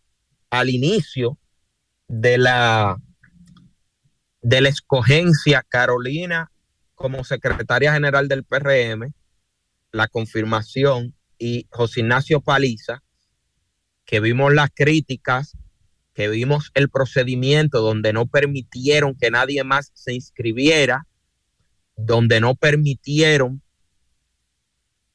al 0.48 0.70
inicio 0.70 1.38
de 2.08 2.38
la 2.38 2.96
de 4.40 4.60
la 4.60 4.68
escogencia 4.68 5.64
Carolina 5.66 6.50
como 6.94 7.24
secretaria 7.24 7.92
general 7.92 8.28
del 8.28 8.44
PRM, 8.44 9.12
la 9.94 10.08
confirmación, 10.08 11.14
y 11.38 11.66
José 11.70 12.00
Ignacio 12.00 12.40
Paliza, 12.40 13.02
que 14.04 14.18
vimos 14.20 14.52
las 14.52 14.70
críticas, 14.74 15.56
que 16.14 16.28
vimos 16.28 16.70
el 16.74 16.90
procedimiento 16.90 17.80
donde 17.80 18.12
no 18.12 18.26
permitieron 18.26 19.14
que 19.14 19.30
nadie 19.30 19.62
más 19.62 19.92
se 19.94 20.12
inscribiera, 20.12 21.06
donde 21.96 22.40
no 22.40 22.56
permitieron 22.56 23.62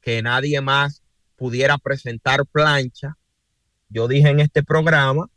que 0.01 0.22
nadie 0.22 0.61
más 0.61 1.03
pudiera 1.35 1.77
presentar 1.77 2.45
plancha. 2.45 3.18
Yo 3.89 4.07
dije 4.07 4.30
en 4.30 4.39
este 4.39 4.64
programa 4.64 5.30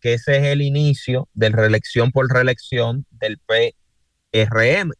que 0.00 0.14
ese 0.14 0.36
es 0.38 0.44
el 0.44 0.62
inicio 0.62 1.28
de 1.32 1.50
reelección 1.50 2.10
por 2.10 2.28
reelección 2.28 3.06
del 3.10 3.38
PRM. 3.38 4.92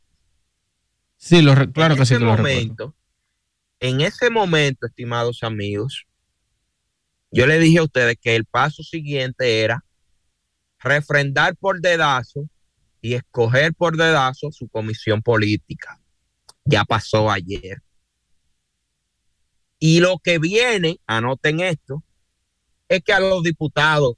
Sí, 1.16 1.42
lo, 1.42 1.54
claro 1.72 1.96
que 1.96 2.06
sí. 2.06 2.14
lo 2.14 2.36
momento, 2.36 2.94
en 3.80 4.00
ese 4.00 4.30
momento, 4.30 4.86
estimados 4.86 5.42
amigos, 5.42 6.06
yo 7.30 7.46
le 7.46 7.58
dije 7.58 7.78
a 7.78 7.84
ustedes 7.84 8.16
que 8.20 8.36
el 8.36 8.44
paso 8.44 8.82
siguiente 8.82 9.62
era 9.62 9.84
refrendar 10.80 11.56
por 11.56 11.80
dedazo 11.80 12.48
y 13.00 13.14
escoger 13.14 13.74
por 13.74 13.96
dedazo 13.96 14.50
su 14.50 14.68
comisión 14.68 15.22
política. 15.22 16.00
Ya 16.64 16.84
pasó 16.84 17.30
ayer. 17.30 17.82
Y 19.78 20.00
lo 20.00 20.18
que 20.18 20.38
viene, 20.38 21.00
anoten 21.06 21.60
esto, 21.60 22.02
es 22.88 23.02
que 23.02 23.12
a 23.12 23.20
los 23.20 23.42
diputados 23.42 24.16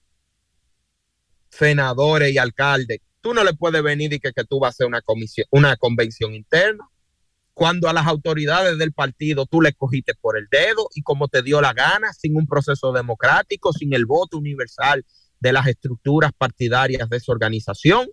senadores 1.51 2.33
y 2.33 2.39
alcaldes. 2.39 3.01
Tú 3.21 3.35
no 3.35 3.45
le 3.45 3.53
puedes 3.55 3.83
venir 3.83 4.13
y 4.13 4.21
que, 4.21 4.33
que 4.33 4.45
tú 4.45 4.61
vas 4.61 4.69
a 4.69 4.71
hacer 4.71 4.87
una 4.87 5.03
comisión, 5.03 5.47
una 5.51 5.77
convención 5.77 6.35
interna. 6.35 6.89
Cuando 7.61 7.91
a 7.91 7.93
las 7.93 8.07
autoridades 8.07 8.79
del 8.79 8.95
partido 8.95 9.45
tú 9.45 9.61
le 9.61 9.75
cogiste 9.75 10.15
por 10.15 10.39
el 10.39 10.49
dedo 10.51 10.89
y 10.95 11.03
como 11.03 11.29
te 11.29 11.43
dio 11.43 11.61
la 11.61 11.75
gana, 11.75 12.11
sin 12.15 12.35
un 12.35 12.47
proceso 12.47 12.91
democrático, 12.91 13.75
sin 13.75 13.93
el 13.93 14.07
voto 14.07 14.39
universal 14.39 15.05
de 15.41 15.53
las 15.53 15.67
estructuras 15.67 16.33
partidarias 16.33 17.11
de 17.11 17.19
esa 17.19 17.33
organización. 17.33 18.09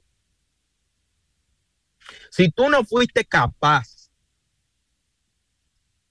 Si 2.29 2.51
tú 2.51 2.69
no 2.69 2.83
fuiste 2.83 3.23
capaz 3.23 4.11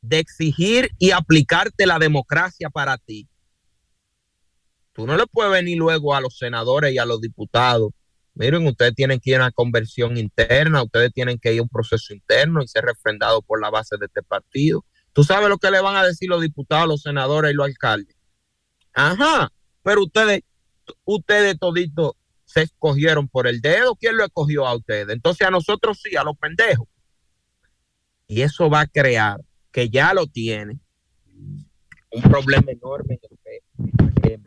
de 0.01 0.19
exigir 0.19 0.91
y 0.97 1.11
aplicarte 1.11 1.85
la 1.85 1.99
democracia 1.99 2.71
para 2.71 2.97
ti, 2.97 3.29
Tú 4.95 5.07
no 5.07 5.15
le 5.15 5.27
puedes 5.27 5.53
venir 5.53 5.77
luego 5.77 6.15
a 6.15 6.23
los 6.23 6.39
senadores 6.39 6.95
y 6.95 6.97
a 6.97 7.05
los 7.05 7.21
diputados. 7.21 7.91
Miren, 8.37 8.67
ustedes 8.67 8.95
tienen 8.95 9.19
que 9.19 9.31
ir 9.31 9.37
a 9.37 9.45
una 9.45 9.51
conversión 9.51 10.19
interna, 10.19 10.83
ustedes 10.83 11.11
tienen 11.13 11.39
que 11.39 11.55
ir 11.55 11.61
a 11.61 11.63
un 11.63 11.71
proceso 11.71 12.13
interno 12.13 12.63
y 12.63 12.69
ser 12.69 12.85
refrendado 12.85 13.41
por 13.41 13.63
la 13.63 13.71
base 13.71 13.97
de 13.99 14.07
este 14.07 14.23
partido. 14.23 14.85
¿Tú 15.15 15.25
sabes 15.25 15.49
lo 15.49 15.57
que 15.57 15.71
le 15.71 15.81
van 15.81 15.97
a 15.97 16.05
decir 16.05 16.29
los 16.29 16.43
diputados, 16.43 16.87
los 16.87 17.01
senadores 17.01 17.53
y 17.53 17.55
los 17.55 17.65
alcaldes? 17.65 18.15
Ajá, 18.93 19.51
pero 19.83 20.03
ustedes, 20.03 20.43
ustedes 21.05 21.59
toditos 21.59 22.13
se 22.45 22.63
escogieron 22.63 23.27
por 23.27 23.47
el 23.47 23.63
dedo. 23.63 23.97
¿Quién 23.97 24.19
lo 24.19 24.25
escogió 24.25 24.67
a 24.67 24.77
ustedes? 24.77 25.09
Entonces 25.09 25.47
a 25.47 25.51
nosotros 25.51 25.99
sí, 26.03 26.15
a 26.15 26.23
los 26.23 26.37
pendejos. 26.37 26.87
Y 28.27 28.43
eso 28.43 28.69
va 28.69 28.81
a 28.81 28.87
crear, 28.87 29.41
que 29.73 29.89
ya 29.89 30.13
lo 30.13 30.27
tiene, 30.27 30.79
un 32.11 32.23
problema 32.23 32.71
enorme 32.71 33.19
en 33.23 34.31
el 34.31 34.41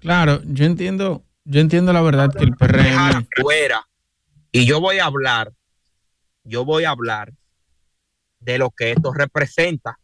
Claro, 0.00 0.42
yo 0.44 0.64
entiendo, 0.64 1.24
yo 1.44 1.60
entiendo 1.60 1.92
la 1.92 2.00
verdad 2.00 2.30
que 2.32 2.44
el 2.44 2.56
PRM 2.56 3.26
fuera 3.40 3.86
y 4.50 4.66
yo 4.66 4.80
voy 4.80 4.98
a 4.98 5.06
hablar, 5.06 5.52
yo 6.42 6.64
voy 6.64 6.84
a 6.84 6.90
hablar 6.90 7.32
de 8.40 8.58
lo 8.58 8.70
que 8.70 8.92
esto 8.92 9.12
representa, 9.12 9.98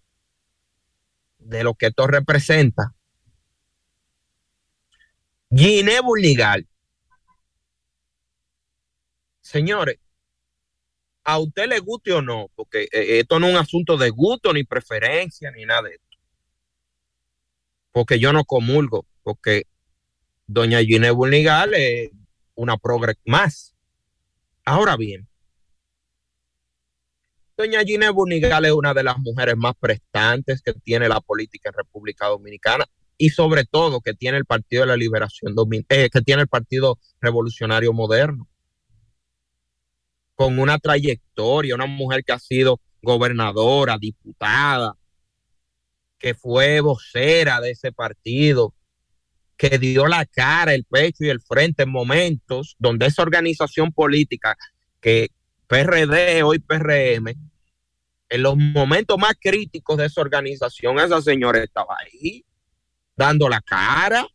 de 1.39 1.65
lo 1.65 1.75
que 1.75 1.87
esto 1.87 2.07
representa. 2.07 2.95
Guinea 5.49 6.01
Burnigal. 6.01 6.67
Señores, 9.41 9.99
a 11.25 11.39
usted 11.39 11.69
le 11.69 11.81
guste 11.81 12.13
o 12.13 12.23
no, 12.23 12.49
porque 12.55 12.85
eh, 12.93 13.21
esto 13.21 13.41
no 13.41 13.49
es 13.49 13.55
un 13.55 13.61
asunto 13.61 13.97
de 13.97 14.11
gusto 14.11 14.53
ni 14.53 14.65
preferencia 14.65 15.51
ni 15.51 15.65
nada 15.65 15.83
de 15.83 15.95
esto. 15.95 16.19
Porque 17.93 18.19
yo 18.19 18.33
no 18.33 18.45
comulgo, 18.45 19.07
porque 19.23 19.65
doña 20.53 20.81
Gine 20.81 21.13
Burnigal 21.13 21.73
una 22.55 22.77
progres 22.77 23.17
más. 23.25 23.75
Ahora 24.65 24.97
bien, 24.97 25.29
doña 27.57 27.83
Ginés 27.85 28.13
Bunigal 28.13 28.65
es 28.65 28.73
una 28.73 28.93
de 28.93 29.03
las 29.03 29.19
mujeres 29.19 29.57
más 29.57 29.75
prestantes 29.79 30.61
que 30.61 30.73
tiene 30.73 31.09
la 31.09 31.21
política 31.21 31.71
en 31.71 31.75
República 31.75 32.27
Dominicana 32.27 32.85
y 33.17 33.31
sobre 33.31 33.65
todo 33.65 34.01
que 34.01 34.15
tiene 34.15 34.39
el 34.39 34.45
Partido 34.45 34.83
de 34.83 34.89
la 34.89 34.97
Liberación, 34.97 35.55
eh, 35.89 36.09
que 36.11 36.21
tiene 36.23 36.43
el 36.43 36.49
Partido 36.49 36.99
Revolucionario 37.21 37.93
Moderno, 37.93 38.49
con 40.35 40.59
una 40.59 40.79
trayectoria, 40.79 41.75
una 41.75 41.87
mujer 41.87 42.25
que 42.25 42.33
ha 42.33 42.39
sido 42.39 42.81
gobernadora, 43.03 43.99
diputada, 43.99 44.97
que 46.19 46.35
fue 46.35 46.81
vocera 46.81 47.61
de 47.61 47.71
ese 47.71 47.93
partido, 47.93 48.75
que 49.61 49.79
dio 49.79 50.07
la 50.07 50.25
cara, 50.25 50.73
el 50.73 50.85
pecho 50.85 51.23
y 51.23 51.29
el 51.29 51.43
frente 51.43 51.83
en 51.83 51.91
momentos 51.91 52.77
donde 52.79 53.05
esa 53.05 53.21
organización 53.21 53.93
política 53.93 54.57
que 55.03 55.29
PRD, 55.67 56.43
hoy 56.43 56.61
PRM, 56.61 57.35
en 58.31 58.43
los 58.43 58.57
momentos 58.57 59.19
más 59.19 59.35
críticos 59.39 59.99
de 59.99 60.07
esa 60.07 60.23
organización, 60.23 60.99
esa 60.99 61.21
señora 61.21 61.63
estaba 61.63 61.95
ahí, 62.01 62.43
dando 63.15 63.51
la 63.51 63.61
cara, 63.61 64.27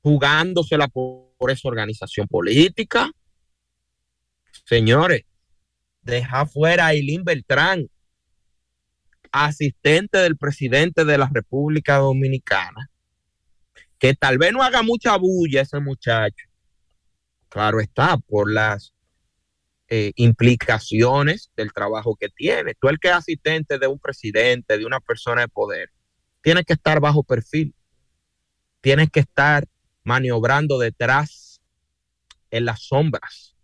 jugándosela 0.00 0.88
por, 0.88 1.34
por 1.36 1.50
esa 1.50 1.68
organización 1.68 2.26
política. 2.26 3.10
Señores, 4.64 5.24
deja 6.00 6.46
fuera 6.46 6.86
a 6.86 6.92
Eileen 6.94 7.24
Beltrán, 7.24 7.88
asistente 9.32 10.16
del 10.16 10.38
presidente 10.38 11.04
de 11.04 11.18
la 11.18 11.28
República 11.30 11.98
Dominicana, 11.98 12.88
que 14.00 14.14
tal 14.14 14.38
vez 14.38 14.52
no 14.52 14.62
haga 14.62 14.82
mucha 14.82 15.16
bulla 15.16 15.60
ese 15.60 15.78
muchacho. 15.78 16.46
Claro 17.50 17.80
está, 17.80 18.16
por 18.16 18.50
las 18.50 18.94
eh, 19.88 20.12
implicaciones 20.16 21.50
del 21.54 21.72
trabajo 21.72 22.16
que 22.16 22.30
tiene. 22.30 22.74
Tú 22.74 22.88
el 22.88 22.98
que 22.98 23.08
es 23.08 23.14
asistente 23.14 23.78
de 23.78 23.86
un 23.86 23.98
presidente, 23.98 24.78
de 24.78 24.86
una 24.86 25.00
persona 25.00 25.42
de 25.42 25.48
poder, 25.48 25.90
tiene 26.42 26.64
que 26.64 26.72
estar 26.72 26.98
bajo 26.98 27.22
perfil. 27.22 27.74
Tienes 28.80 29.10
que 29.10 29.20
estar 29.20 29.66
maniobrando 30.02 30.78
detrás 30.78 31.60
en 32.50 32.64
las 32.64 32.82
sombras. 32.82 33.54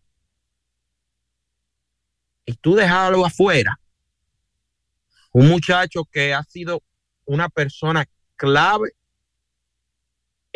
Y 2.45 2.53
tú 2.57 2.75
dejarlo 2.75 3.25
afuera. 3.25 3.81
Un 5.33 5.49
muchacho 5.49 6.05
que 6.05 6.35
ha 6.35 6.43
sido 6.45 6.83
una 7.25 7.49
persona 7.49 8.05
clave 8.37 8.91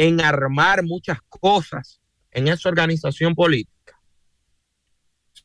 en 0.03 0.19
armar 0.23 0.83
muchas 0.83 1.19
cosas 1.29 2.01
en 2.31 2.49
esa 2.49 2.71
organización 2.71 3.35
política. 3.35 4.01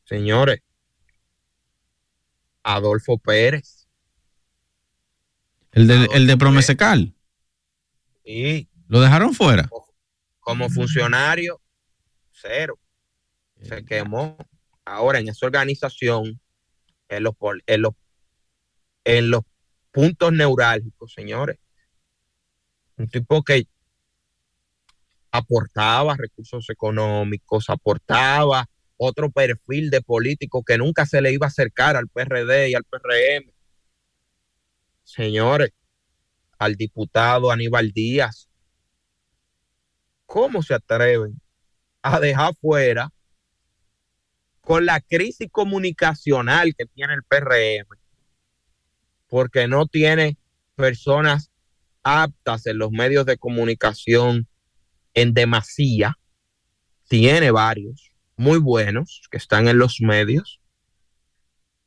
Señores, 0.04 0.62
Adolfo 2.62 3.18
Pérez. 3.18 3.86
El 5.72 5.86
de, 5.88 6.08
el 6.14 6.26
de 6.26 6.38
Promesecal. 6.38 7.14
Sí. 8.24 8.70
¿Lo 8.88 9.02
dejaron 9.02 9.34
fuera? 9.34 9.68
Como 10.40 10.70
funcionario, 10.70 11.60
cero. 12.30 12.78
Se 13.60 13.84
quemó. 13.84 14.38
Ahora 14.86 15.18
en 15.18 15.28
esa 15.28 15.44
organización, 15.44 16.40
en 17.10 17.22
los, 17.24 17.34
en 17.66 17.82
los, 17.82 17.92
en 19.04 19.30
los 19.30 19.42
puntos 19.90 20.32
neurálgicos, 20.32 21.12
señores. 21.12 21.58
Un 22.96 23.08
tipo 23.10 23.42
que 23.42 23.68
aportaba 25.30 26.16
recursos 26.16 26.68
económicos, 26.70 27.68
aportaba 27.68 28.66
otro 28.96 29.30
perfil 29.30 29.90
de 29.90 30.00
político 30.00 30.62
que 30.64 30.78
nunca 30.78 31.06
se 31.06 31.20
le 31.20 31.32
iba 31.32 31.46
a 31.46 31.48
acercar 31.48 31.96
al 31.96 32.08
PRD 32.08 32.70
y 32.70 32.74
al 32.74 32.84
PRM. 32.84 33.52
Señores, 35.04 35.70
al 36.58 36.76
diputado 36.76 37.50
Aníbal 37.50 37.92
Díaz, 37.92 38.48
¿cómo 40.24 40.62
se 40.62 40.74
atreven 40.74 41.40
a 42.02 42.18
dejar 42.20 42.54
fuera 42.54 43.10
con 44.60 44.86
la 44.86 45.00
crisis 45.00 45.48
comunicacional 45.50 46.74
que 46.74 46.86
tiene 46.86 47.14
el 47.14 47.22
PRM? 47.22 47.86
Porque 49.28 49.68
no 49.68 49.86
tiene 49.86 50.38
personas 50.74 51.50
aptas 52.02 52.66
en 52.66 52.78
los 52.78 52.90
medios 52.90 53.26
de 53.26 53.36
comunicación 53.36 54.48
en 55.16 55.34
demasía, 55.34 56.18
tiene 57.08 57.50
varios 57.50 58.12
muy 58.36 58.58
buenos 58.58 59.22
que 59.30 59.38
están 59.38 59.66
en 59.66 59.78
los 59.78 60.00
medios. 60.00 60.60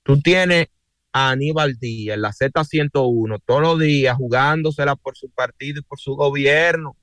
Tú 0.04 0.20
tienes 0.20 0.68
a 1.14 1.30
Aníbal 1.30 1.78
Díaz 1.78 2.18
la 2.18 2.32
Z101 2.32 3.42
todos 3.46 3.62
los 3.62 3.80
días 3.80 4.18
jugándosela 4.18 4.96
por 4.96 5.16
su 5.16 5.30
partido 5.30 5.80
y 5.80 5.84
por 5.84 6.00
su 6.00 6.16
gobierno. 6.16 6.98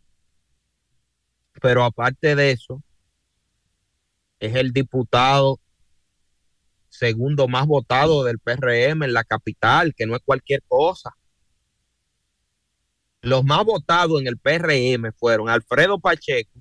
Pero 1.62 1.84
aparte 1.84 2.34
de 2.34 2.50
eso, 2.50 2.82
es 4.40 4.54
el 4.56 4.72
diputado 4.72 5.60
segundo 6.88 7.46
más 7.46 7.66
votado 7.66 8.24
del 8.24 8.40
PRM 8.40 9.04
en 9.04 9.12
la 9.12 9.22
capital, 9.22 9.94
que 9.94 10.06
no 10.06 10.16
es 10.16 10.22
cualquier 10.24 10.62
cosa. 10.66 11.16
Los 13.22 13.44
más 13.44 13.64
votados 13.64 14.20
en 14.20 14.26
el 14.28 14.36
PRM 14.38 15.12
fueron 15.18 15.48
Alfredo 15.48 15.98
Pacheco 15.98 16.60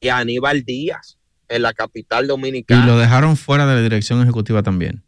y 0.00 0.08
Aníbal 0.08 0.62
Díaz 0.64 1.18
en 1.48 1.62
la 1.62 1.72
capital 1.72 2.26
dominicana. 2.26 2.84
Y 2.84 2.86
lo 2.86 2.98
dejaron 2.98 3.36
fuera 3.36 3.66
de 3.66 3.74
la 3.76 3.80
dirección 3.82 4.20
ejecutiva 4.22 4.62
también. 4.62 5.02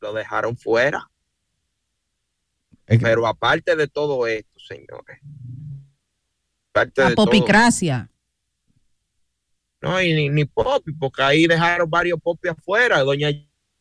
Lo 0.00 0.12
dejaron 0.12 0.56
fuera. 0.56 1.08
Es 2.86 2.98
que- 2.98 3.04
Pero 3.04 3.26
aparte 3.26 3.76
de 3.76 3.86
todo 3.86 4.26
esto, 4.26 4.58
señores. 4.58 5.20
Aparte 6.72 7.02
La 7.02 7.08
de 7.10 7.14
todo- 7.14 7.26
popicracia. 7.26 8.10
no, 9.82 10.00
y 10.02 10.12
ni, 10.12 10.28
ni 10.30 10.44
popi, 10.44 10.92
porque 10.92 11.22
ahí 11.22 11.46
dejaron 11.46 11.88
varios 11.88 12.18
popi 12.20 12.48
afuera. 12.48 13.00
Doña 13.00 13.28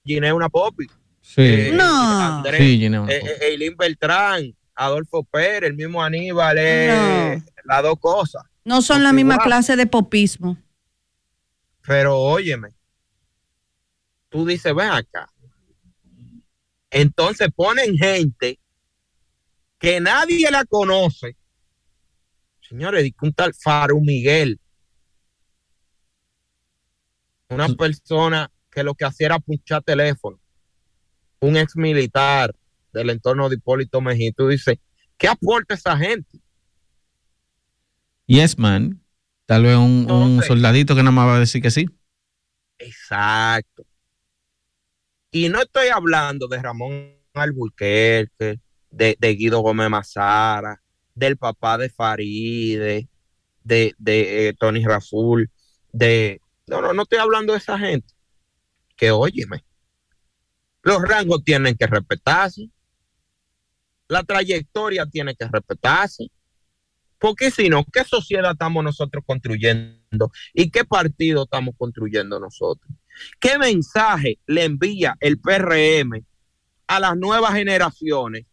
Ginés 0.05 0.33
una 0.33 0.49
popi. 0.49 0.85
Sí, 1.21 1.41
Eh, 1.41 1.71
No. 1.73 2.37
Andrés, 2.37 2.59
sí, 2.59 2.77
Ginés, 2.79 2.99
una 3.01 3.11
eh, 3.13 3.19
cosa. 3.21 3.31
eh, 3.33 3.37
Eileen 3.41 3.75
Beltrán, 3.77 4.55
Adolfo 4.81 5.23
Pérez, 5.25 5.69
el 5.69 5.75
mismo 5.75 6.01
Aníbal, 6.01 6.57
eh, 6.57 7.37
No. 7.37 7.51
las 7.65 7.83
dos 7.83 7.99
cosas. 7.99 8.43
No 8.63 8.81
son 8.81 9.03
la 9.03 9.11
misma 9.11 9.33
Igual. 9.33 9.47
clase 9.47 9.75
de 9.75 9.85
popismo. 9.87 10.57
Pero 11.85 12.17
óyeme, 12.17 12.69
tú 14.29 14.45
dices, 14.45 14.73
ven 14.73 14.89
acá. 14.89 15.29
Entonces 16.91 17.49
ponen 17.53 17.97
gente 17.97 18.57
que 19.79 19.99
nadie 19.99 20.49
la 20.49 20.63
conoce. 20.63 21.35
Señores, 22.61 23.11
un 23.21 23.33
tal 23.33 23.53
Faru 23.53 23.99
Miguel, 23.99 24.59
una 27.49 27.67
persona 27.69 28.49
que 28.71 28.83
lo 28.83 28.93
que 28.93 29.05
hacía 29.05 29.27
era 29.27 29.39
punchar 29.39 29.81
teléfono, 29.83 30.39
un 31.41 31.57
ex 31.57 31.75
militar 31.75 32.55
del 32.93 33.09
entorno 33.09 33.49
de 33.49 33.55
Hipólito 33.55 34.01
Mejía. 34.01 34.31
Tú 34.35 34.47
dices, 34.47 34.77
¿qué 35.17 35.27
aporta 35.27 35.73
esa 35.73 35.97
gente? 35.97 36.39
Yes, 38.25 38.57
man. 38.57 39.01
Tal 39.45 39.63
vez 39.63 39.77
un, 39.77 40.41
soldadito 40.45 40.95
que 40.95 41.01
nada 41.01 41.11
más 41.11 41.27
va 41.27 41.35
a 41.37 41.39
decir 41.39 41.61
que 41.61 41.71
sí. 41.71 41.85
Exacto. 42.77 43.83
Y 45.31 45.49
no 45.49 45.61
estoy 45.61 45.87
hablando 45.87 46.47
de 46.47 46.61
Ramón 46.61 47.15
Alburquerque, 47.33 48.59
de, 48.91 49.17
de 49.19 49.35
Guido 49.35 49.59
Gómez 49.61 49.89
Mazara, 49.89 50.81
del 51.15 51.37
papá 51.37 51.77
de 51.77 51.89
Faride, 51.89 53.07
de, 53.63 53.95
de 53.97 54.47
eh, 54.47 54.53
Tony 54.53 54.83
Raful, 54.83 55.49
de... 55.91 56.41
No, 56.67 56.81
no, 56.81 56.93
no 56.93 57.03
estoy 57.03 57.17
hablando 57.17 57.53
de 57.53 57.59
esa 57.59 57.77
gente. 57.79 58.13
Que 58.95 59.11
óyeme, 59.11 59.63
los 60.83 61.01
rangos 61.01 61.43
tienen 61.43 61.75
que 61.75 61.87
respetarse, 61.87 62.69
la 64.09 64.23
trayectoria 64.23 65.05
tiene 65.05 65.35
que 65.35 65.47
respetarse, 65.47 66.27
porque 67.19 67.51
si 67.51 67.69
no, 67.69 67.85
¿qué 67.85 68.03
sociedad 68.03 68.51
estamos 68.51 68.83
nosotros 68.83 69.23
construyendo? 69.25 70.31
¿Y 70.53 70.71
qué 70.71 70.83
partido 70.83 71.43
estamos 71.43 71.75
construyendo 71.77 72.39
nosotros? 72.39 72.91
¿Qué 73.39 73.57
mensaje 73.59 74.39
le 74.47 74.63
envía 74.63 75.15
el 75.19 75.39
PRM 75.39 76.25
a 76.87 76.99
las 76.99 77.15
nuevas 77.17 77.53
generaciones 77.53 78.45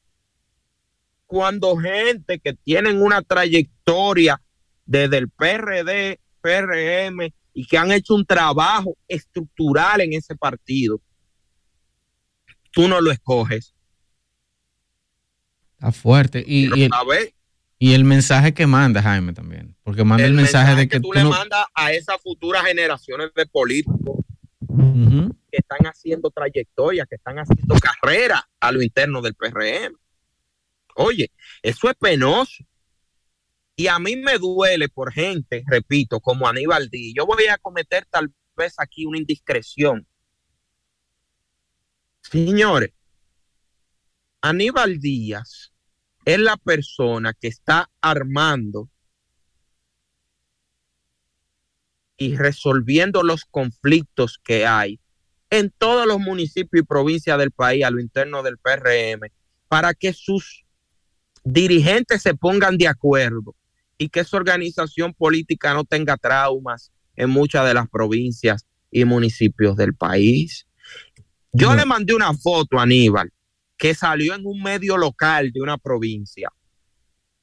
cuando 1.24 1.77
gente 1.77 2.39
que 2.39 2.53
tienen 2.53 3.01
una 3.01 3.23
trayectoria 3.23 4.41
desde 4.85 5.19
el 5.19 5.31
PRD, 5.31 6.20
PRM 6.41 7.33
y 7.55 7.66
que 7.66 7.78
han 7.78 7.93
hecho 7.93 8.15
un 8.15 8.27
trabajo 8.27 8.97
estructural 9.09 10.03
en 10.03 10.12
ese 10.12 10.37
partido, 10.37 11.01
tú 12.73 12.89
no 12.89 13.01
lo 13.01 13.11
escoges? 13.11 13.76
Está 15.77 15.93
fuerte. 15.93 16.43
Y, 16.47 16.69
y, 16.74 16.85
el, 17.93 18.01
y 18.01 18.05
mensaje 18.05 18.55
que 18.55 18.66
manda 18.66 19.03
Jaime 19.03 19.32
también. 19.32 19.77
Porque 19.82 20.05
manda 20.05 20.24
el, 20.24 20.32
mensaje, 20.32 20.74
de 20.74 20.89
que, 20.89 21.01
tú, 21.01 21.12
le 21.12 21.24
mandas 21.24 21.66
a 21.74 21.93
esas 21.93 22.20
futuras 22.23 22.65
generaciones 22.65 23.32
de 23.35 23.47
políticos 23.47 24.24
que 25.51 25.59
están 25.59 25.86
haciendo 25.86 26.31
trayectoria, 26.31 27.07
que 27.07 27.16
están 27.16 27.39
haciendo 27.39 27.74
carrera 27.77 28.48
a 28.61 28.73
lo 28.73 28.82
interno 28.82 29.23
del 29.23 29.35
PRM. 29.35 29.97
Oye, 30.97 31.31
eso 31.62 31.90
es 31.90 31.97
penoso. 31.97 32.65
Y 33.77 33.89
a 33.89 33.98
mí 33.98 34.16
me 34.16 34.39
duele 34.39 34.89
por 34.89 35.12
gente, 35.12 35.62
repito, 35.66 36.20
como 36.20 36.48
Aníbal 36.48 36.89
Díaz. 36.89 37.15
Yo 37.15 37.27
voy 37.27 37.47
a 37.47 37.59
cometer 37.59 38.07
tal 38.07 38.32
vez 38.57 38.74
aquí 38.78 39.05
una 39.05 39.19
indiscreción. 39.19 40.07
Señores, 42.23 42.90
Aníbal 44.48 45.01
Díaz 45.01 45.73
es 46.24 46.39
la 46.39 46.56
persona 46.56 47.35
que 47.35 47.48
está 47.48 47.90
armando 48.01 48.89
y 52.16 52.36
resolviendo 52.36 53.24
los 53.24 53.44
conflictos 53.44 54.39
que 54.44 54.64
hay 54.64 55.01
en 55.51 55.70
todos 55.77 56.06
los 56.06 56.20
municipios 56.20 56.85
y 56.85 56.86
provincias 56.86 57.36
del 57.39 57.51
país 57.51 57.85
a 57.85 57.90
lo 57.90 57.98
interno 58.01 58.44
del 58.44 58.56
PRM 58.56 59.32
para 59.66 59.94
que 59.94 60.12
sus 60.12 60.64
dirigentes 61.43 62.23
se 62.23 62.35
pongan 62.35 62.78
de 62.78 62.86
acuerdo 62.86 63.56
y 63.98 64.10
que 64.10 64.20
esa 64.20 64.36
organización 64.36 65.12
política 65.12 65.74
no 65.74 65.82
tenga 65.82 66.16
traumas 66.16 66.93
en 67.16 67.31
muchas 67.31 67.66
de 67.66 67.74
las 67.74 67.89
provincias 67.89 68.64
y 68.93 69.05
municipios 69.05 69.77
del 69.77 69.94
país. 69.94 70.68
Yo 71.51 71.74
le 71.74 71.85
mandé 71.85 72.14
una 72.14 72.32
foto 72.32 72.78
a 72.78 72.85
Aníbal 72.85 73.32
que 73.77 73.94
salió 73.94 74.35
en 74.35 74.47
un 74.47 74.62
medio 74.62 74.97
local 74.97 75.53
de 75.53 75.61
una 75.61 75.78
provincia 75.78 76.51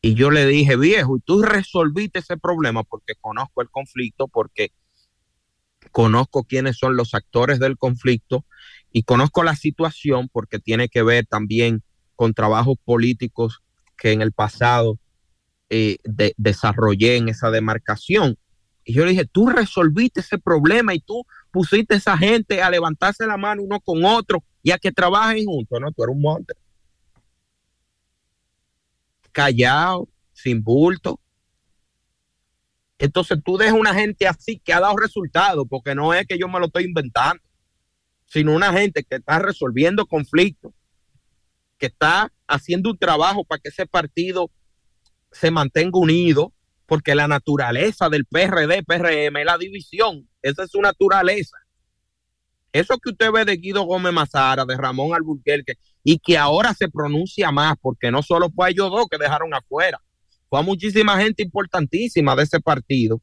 y 0.05 0.15
yo 0.15 0.31
le 0.31 0.45
dije, 0.45 0.75
viejo, 0.75 1.15
¿y 1.15 1.21
tú 1.21 1.41
resolviste 1.43 2.19
ese 2.19 2.35
problema? 2.35 2.83
Porque 2.83 3.13
conozco 3.15 3.61
el 3.61 3.69
conflicto, 3.69 4.27
porque 4.27 4.73
conozco 5.93 6.43
quiénes 6.43 6.77
son 6.77 6.97
los 6.97 7.13
actores 7.13 7.57
del 7.57 7.77
conflicto 7.77 8.45
y 8.91 9.03
conozco 9.03 9.43
la 9.43 9.55
situación 9.55 10.27
porque 10.27 10.59
tiene 10.59 10.89
que 10.89 11.03
ver 11.03 11.25
también 11.25 11.83
con 12.17 12.33
trabajos 12.33 12.75
políticos 12.83 13.61
que 13.97 14.11
en 14.11 14.21
el 14.21 14.33
pasado 14.33 14.99
eh, 15.69 15.99
desarrollé 16.35 17.15
en 17.15 17.29
esa 17.29 17.49
demarcación. 17.49 18.37
Y 18.85 18.93
yo 18.93 19.05
le 19.05 19.11
dije, 19.11 19.25
tú 19.25 19.47
resolviste 19.47 20.19
ese 20.19 20.37
problema 20.37 20.93
y 20.93 20.99
tú 20.99 21.25
pusiste 21.51 21.93
a 21.93 21.97
esa 21.97 22.17
gente 22.17 22.61
a 22.61 22.69
levantarse 22.69 23.25
la 23.25 23.37
mano 23.37 23.61
uno 23.63 23.79
con 23.79 24.03
otro 24.03 24.43
y 24.61 24.71
a 24.71 24.77
que 24.77 24.91
trabajen 24.91 25.45
juntos, 25.45 25.79
¿no? 25.79 25.91
Tú 25.91 26.03
eres 26.03 26.15
un 26.15 26.21
monte. 26.21 26.53
Callado, 29.31 30.07
sin 30.33 30.63
bulto. 30.63 31.19
Entonces 32.97 33.37
tú 33.43 33.57
dejas 33.57 33.75
una 33.75 33.93
gente 33.93 34.27
así 34.27 34.59
que 34.59 34.73
ha 34.73 34.79
dado 34.79 34.95
resultados, 34.97 35.65
porque 35.69 35.95
no 35.95 36.13
es 36.13 36.25
que 36.25 36.37
yo 36.37 36.47
me 36.47 36.59
lo 36.59 36.67
estoy 36.67 36.85
inventando, 36.85 37.41
sino 38.25 38.55
una 38.55 38.71
gente 38.71 39.03
que 39.03 39.15
está 39.15 39.39
resolviendo 39.39 40.05
conflictos, 40.05 40.73
que 41.77 41.87
está 41.87 42.31
haciendo 42.47 42.91
un 42.91 42.97
trabajo 42.97 43.43
para 43.43 43.59
que 43.59 43.69
ese 43.69 43.85
partido 43.85 44.49
se 45.31 45.51
mantenga 45.51 45.99
unido, 45.99 46.53
porque 46.93 47.15
la 47.15 47.27
naturaleza 47.27 48.07
del 48.07 48.23
PRD, 48.23 48.83
PRM 48.83 49.37
es 49.37 49.45
la 49.47 49.57
división, 49.57 50.29
esa 50.43 50.65
es 50.65 50.69
su 50.69 50.79
naturaleza. 50.79 51.57
Eso 52.71 52.99
que 52.99 53.09
usted 53.09 53.31
ve 53.31 53.45
de 53.45 53.57
Guido 53.57 53.81
Gómez 53.81 54.13
Mazara, 54.13 54.63
de 54.63 54.77
Ramón 54.77 55.15
Alburquerque, 55.15 55.73
y 56.03 56.19
que 56.19 56.37
ahora 56.37 56.71
se 56.75 56.89
pronuncia 56.89 57.51
más, 57.51 57.77
porque 57.81 58.11
no 58.11 58.21
solo 58.21 58.51
fue 58.51 58.67
a 58.67 58.69
ellos 58.69 58.91
dos 58.91 59.07
que 59.09 59.17
dejaron 59.17 59.55
afuera, 59.55 59.99
fue 60.47 60.59
a 60.59 60.61
muchísima 60.61 61.19
gente 61.19 61.41
importantísima 61.41 62.35
de 62.35 62.43
ese 62.43 62.59
partido. 62.59 63.19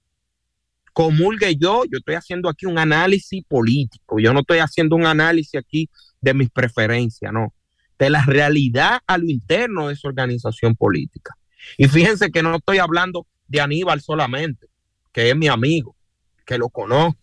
Comulgue 0.93 1.55
yo, 1.55 1.85
yo 1.85 1.99
estoy 1.99 2.17
haciendo 2.17 2.49
aquí 2.49 2.67
un 2.67 2.77
análisis 2.77 3.45
político, 3.47 4.19
yo 4.19 4.33
no 4.33 4.41
estoy 4.41 4.59
haciendo 4.59 4.97
un 4.97 5.07
análisis 5.07 5.55
aquí 5.55 5.89
de 6.21 6.35
mis 6.35 6.51
preferencias, 6.51 7.33
no, 7.33 7.55
de 8.01 8.11
la 8.11 8.25
realidad 8.25 8.99
a 9.07 9.17
lo 9.17 9.29
interno 9.29 9.87
de 9.87 9.95
esa 9.95 10.09
organización 10.09 10.75
política. 10.75 11.37
Y 11.79 11.87
fíjense 11.87 12.33
que 12.33 12.43
no 12.43 12.57
estoy 12.57 12.79
hablando 12.79 13.29
de 13.51 13.61
Aníbal 13.61 14.01
solamente, 14.01 14.69
que 15.13 15.29
es 15.29 15.37
mi 15.37 15.49
amigo, 15.49 15.97
que 16.47 16.57
lo 16.57 16.69
conozco 16.69 17.19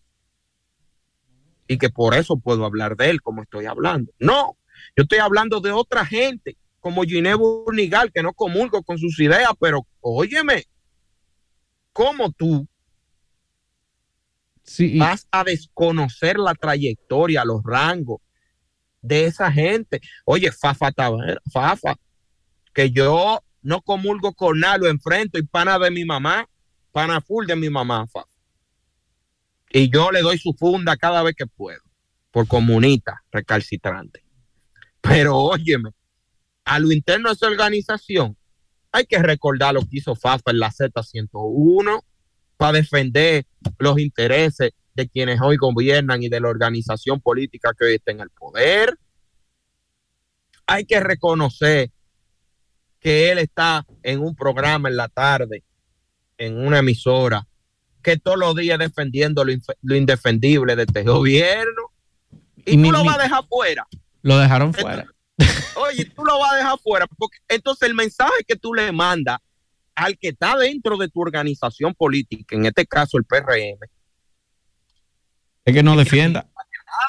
y 1.66 1.78
que 1.78 1.88
por 1.88 2.14
eso 2.14 2.36
puedo 2.36 2.66
hablar 2.66 2.96
de 2.96 3.08
él 3.10 3.22
como 3.22 3.42
estoy 3.42 3.64
hablando. 3.64 4.12
No, 4.18 4.58
yo 4.94 5.02
estoy 5.04 5.18
hablando 5.18 5.60
de 5.60 5.72
otra 5.72 6.04
gente, 6.04 6.58
como 6.80 7.02
Giné 7.02 7.34
Burnigal, 7.34 8.12
que 8.12 8.22
no 8.22 8.34
comulgo 8.34 8.82
con 8.82 8.98
sus 8.98 9.18
ideas, 9.20 9.50
pero 9.58 9.86
óyeme, 10.00 10.64
¿cómo 11.94 12.30
tú 12.30 12.68
vas 14.98 15.26
a 15.30 15.44
desconocer 15.44 16.38
la 16.38 16.54
trayectoria, 16.54 17.42
los 17.44 17.62
rangos 17.64 18.20
de 19.00 19.24
esa 19.24 19.50
gente? 19.50 20.02
Oye, 20.26 20.52
Fafa 20.52 20.92
Fafa, 21.50 21.96
que 22.74 22.90
yo 22.90 23.42
no 23.62 23.80
comulgo 23.82 24.32
con 24.34 24.60
nada, 24.60 24.78
lo 24.78 24.88
enfrento 24.88 25.38
y 25.38 25.42
pana 25.42 25.78
de 25.78 25.90
mi 25.90 26.04
mamá, 26.04 26.48
pana 26.92 27.20
full 27.20 27.46
de 27.46 27.56
mi 27.56 27.70
mamá, 27.70 28.06
Y 29.70 29.90
yo 29.90 30.10
le 30.10 30.22
doy 30.22 30.38
su 30.38 30.54
funda 30.54 30.96
cada 30.96 31.22
vez 31.22 31.34
que 31.36 31.46
puedo, 31.46 31.80
por 32.30 32.46
comunita 32.46 33.22
recalcitrante. 33.30 34.24
Pero 35.00 35.36
óyeme, 35.36 35.90
a 36.64 36.78
lo 36.78 36.92
interno 36.92 37.28
de 37.28 37.34
esa 37.34 37.46
organización, 37.46 38.36
hay 38.92 39.06
que 39.06 39.18
recordar 39.18 39.74
lo 39.74 39.80
que 39.80 39.98
hizo 39.98 40.14
FAFA 40.14 40.50
en 40.50 40.58
la 40.60 40.70
Z101 40.70 42.02
para 42.56 42.72
defender 42.72 43.46
los 43.78 43.98
intereses 43.98 44.72
de 44.94 45.08
quienes 45.08 45.40
hoy 45.40 45.56
gobiernan 45.56 46.22
y 46.22 46.28
de 46.28 46.40
la 46.40 46.48
organización 46.48 47.20
política 47.20 47.72
que 47.78 47.84
hoy 47.84 47.94
está 47.94 48.10
en 48.10 48.20
el 48.20 48.30
poder. 48.30 48.98
Hay 50.66 50.84
que 50.84 51.00
reconocer 51.00 51.90
que 53.00 53.30
él 53.30 53.38
está 53.38 53.86
en 54.02 54.20
un 54.20 54.34
programa 54.34 54.88
en 54.88 54.96
la 54.96 55.08
tarde, 55.08 55.62
en 56.36 56.58
una 56.58 56.78
emisora, 56.78 57.46
que 58.02 58.16
todos 58.16 58.38
los 58.38 58.54
días 58.56 58.78
defendiendo 58.78 59.44
lo, 59.44 59.96
indefendible 59.96 60.76
de 60.76 60.84
este 60.84 61.02
gobierno. 61.02 61.92
Y, 62.64 62.82
tú 62.82 62.92
lo 62.92 63.04
vas 63.04 63.18
a 63.18 63.22
dejar 63.22 63.44
fuera. 63.48 63.86
Lo 64.22 64.38
dejaron 64.38 64.74
fuera. 64.74 65.06
Oye, 65.76 66.04
tú 66.06 66.24
lo 66.24 66.38
vas 66.38 66.52
a 66.52 66.56
dejar 66.56 66.78
fuera. 66.78 67.06
Porque 67.06 67.38
entonces 67.48 67.88
el 67.88 67.94
mensaje 67.94 68.44
que 68.46 68.56
tú 68.56 68.74
le 68.74 68.90
mandas 68.92 69.38
al 69.94 70.16
que 70.16 70.28
está 70.28 70.56
dentro 70.56 70.96
de 70.96 71.08
tu 71.08 71.20
organización 71.20 71.94
política, 71.94 72.54
en 72.54 72.66
este 72.66 72.86
caso 72.86 73.18
el 73.18 73.24
PRM, 73.24 73.78
es 75.64 75.74
que 75.74 75.82
no 75.82 75.96
defienda. 75.96 76.48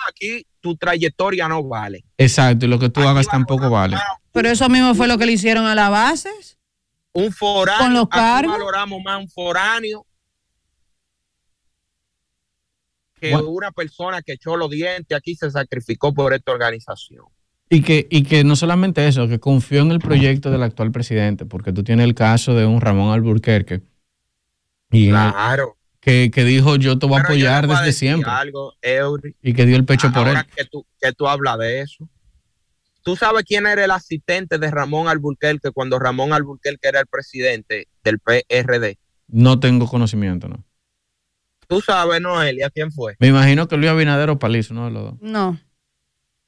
Aquí 0.07 0.45
tu 0.59 0.75
trayectoria 0.75 1.47
no 1.47 1.63
vale. 1.63 2.03
Exacto, 2.17 2.65
y 2.65 2.69
lo 2.69 2.79
que 2.79 2.89
tú 2.89 3.01
hagas 3.01 3.27
tampoco 3.27 3.69
vale. 3.69 3.97
Pero 4.31 4.49
eso 4.49 4.69
mismo 4.69 4.93
fue 4.95 5.07
lo 5.07 5.17
que 5.17 5.25
le 5.25 5.33
hicieron 5.33 5.65
a 5.65 5.75
la 5.75 5.89
base. 5.89 6.29
Un 7.13 7.31
foráneo. 7.31 7.85
Con 7.85 7.93
los 7.93 8.09
cargos. 8.09 8.57
valoramos 8.57 9.01
más 9.03 9.19
un 9.19 9.29
foráneo 9.29 10.05
que 13.19 13.35
una 13.35 13.71
persona 13.71 14.21
que 14.21 14.33
echó 14.33 14.55
los 14.55 14.69
dientes 14.69 15.15
aquí 15.17 15.35
se 15.35 15.51
sacrificó 15.51 16.13
por 16.13 16.33
esta 16.33 16.51
organización. 16.51 17.25
Y 17.69 17.81
que, 17.81 18.07
y 18.09 18.23
que 18.23 18.43
no 18.43 18.55
solamente 18.55 19.07
eso, 19.07 19.27
que 19.27 19.39
confió 19.39 19.81
en 19.81 19.91
el 19.91 19.99
proyecto 19.99 20.49
del 20.49 20.63
actual 20.63 20.91
presidente, 20.91 21.45
porque 21.45 21.71
tú 21.71 21.83
tienes 21.83 22.05
el 22.05 22.15
caso 22.15 22.55
de 22.55 22.65
un 22.65 22.81
Ramón 22.81 23.13
Alburquerque. 23.13 23.81
Y 24.91 25.09
claro. 25.09 25.77
Que, 26.31 26.43
dijo, 26.43 26.75
yo 26.75 26.97
te 26.97 27.05
voy 27.05 27.17
a 27.17 27.21
apoyar 27.21 27.67
desde 27.67 27.93
siempre. 27.93 28.29
Algo, 28.29 28.73
y 29.41 29.53
que 29.53 29.65
dio 29.65 29.75
el 29.75 29.85
pecho 29.85 30.11
por 30.11 30.27
él. 30.27 30.37
Que 30.55 30.65
tú, 30.65 30.85
que 30.99 31.11
tú 31.13 31.27
hablas 31.27 31.57
de 31.59 31.81
eso. 31.81 32.09
¿Tú 33.01 33.15
sabes 33.15 33.43
quién 33.43 33.65
era 33.65 33.83
el 33.83 33.91
asistente 33.91 34.57
de 34.57 34.69
Ramón 34.69 35.07
Alburquerque 35.07 35.71
cuando 35.71 35.99
Ramón 35.99 36.33
Alburquerque 36.33 36.89
era 36.89 36.99
el 36.99 37.07
presidente 37.07 37.87
del 38.03 38.19
PRD? 38.19 38.97
No 39.27 39.59
tengo 39.59 39.87
conocimiento, 39.87 40.47
¿no? 40.47 40.63
Tú 41.67 41.81
sabes, 41.81 42.19
Noelia, 42.19 42.69
quién 42.69 42.91
fue. 42.91 43.15
Me 43.19 43.27
imagino 43.27 43.67
que 43.67 43.77
Luis 43.77 43.89
Abinader 43.89 44.29
o 44.31 44.39
Paliza, 44.39 44.73
¿no? 44.73 44.89
Los 44.89 45.03
dos. 45.03 45.13
No. 45.21 45.59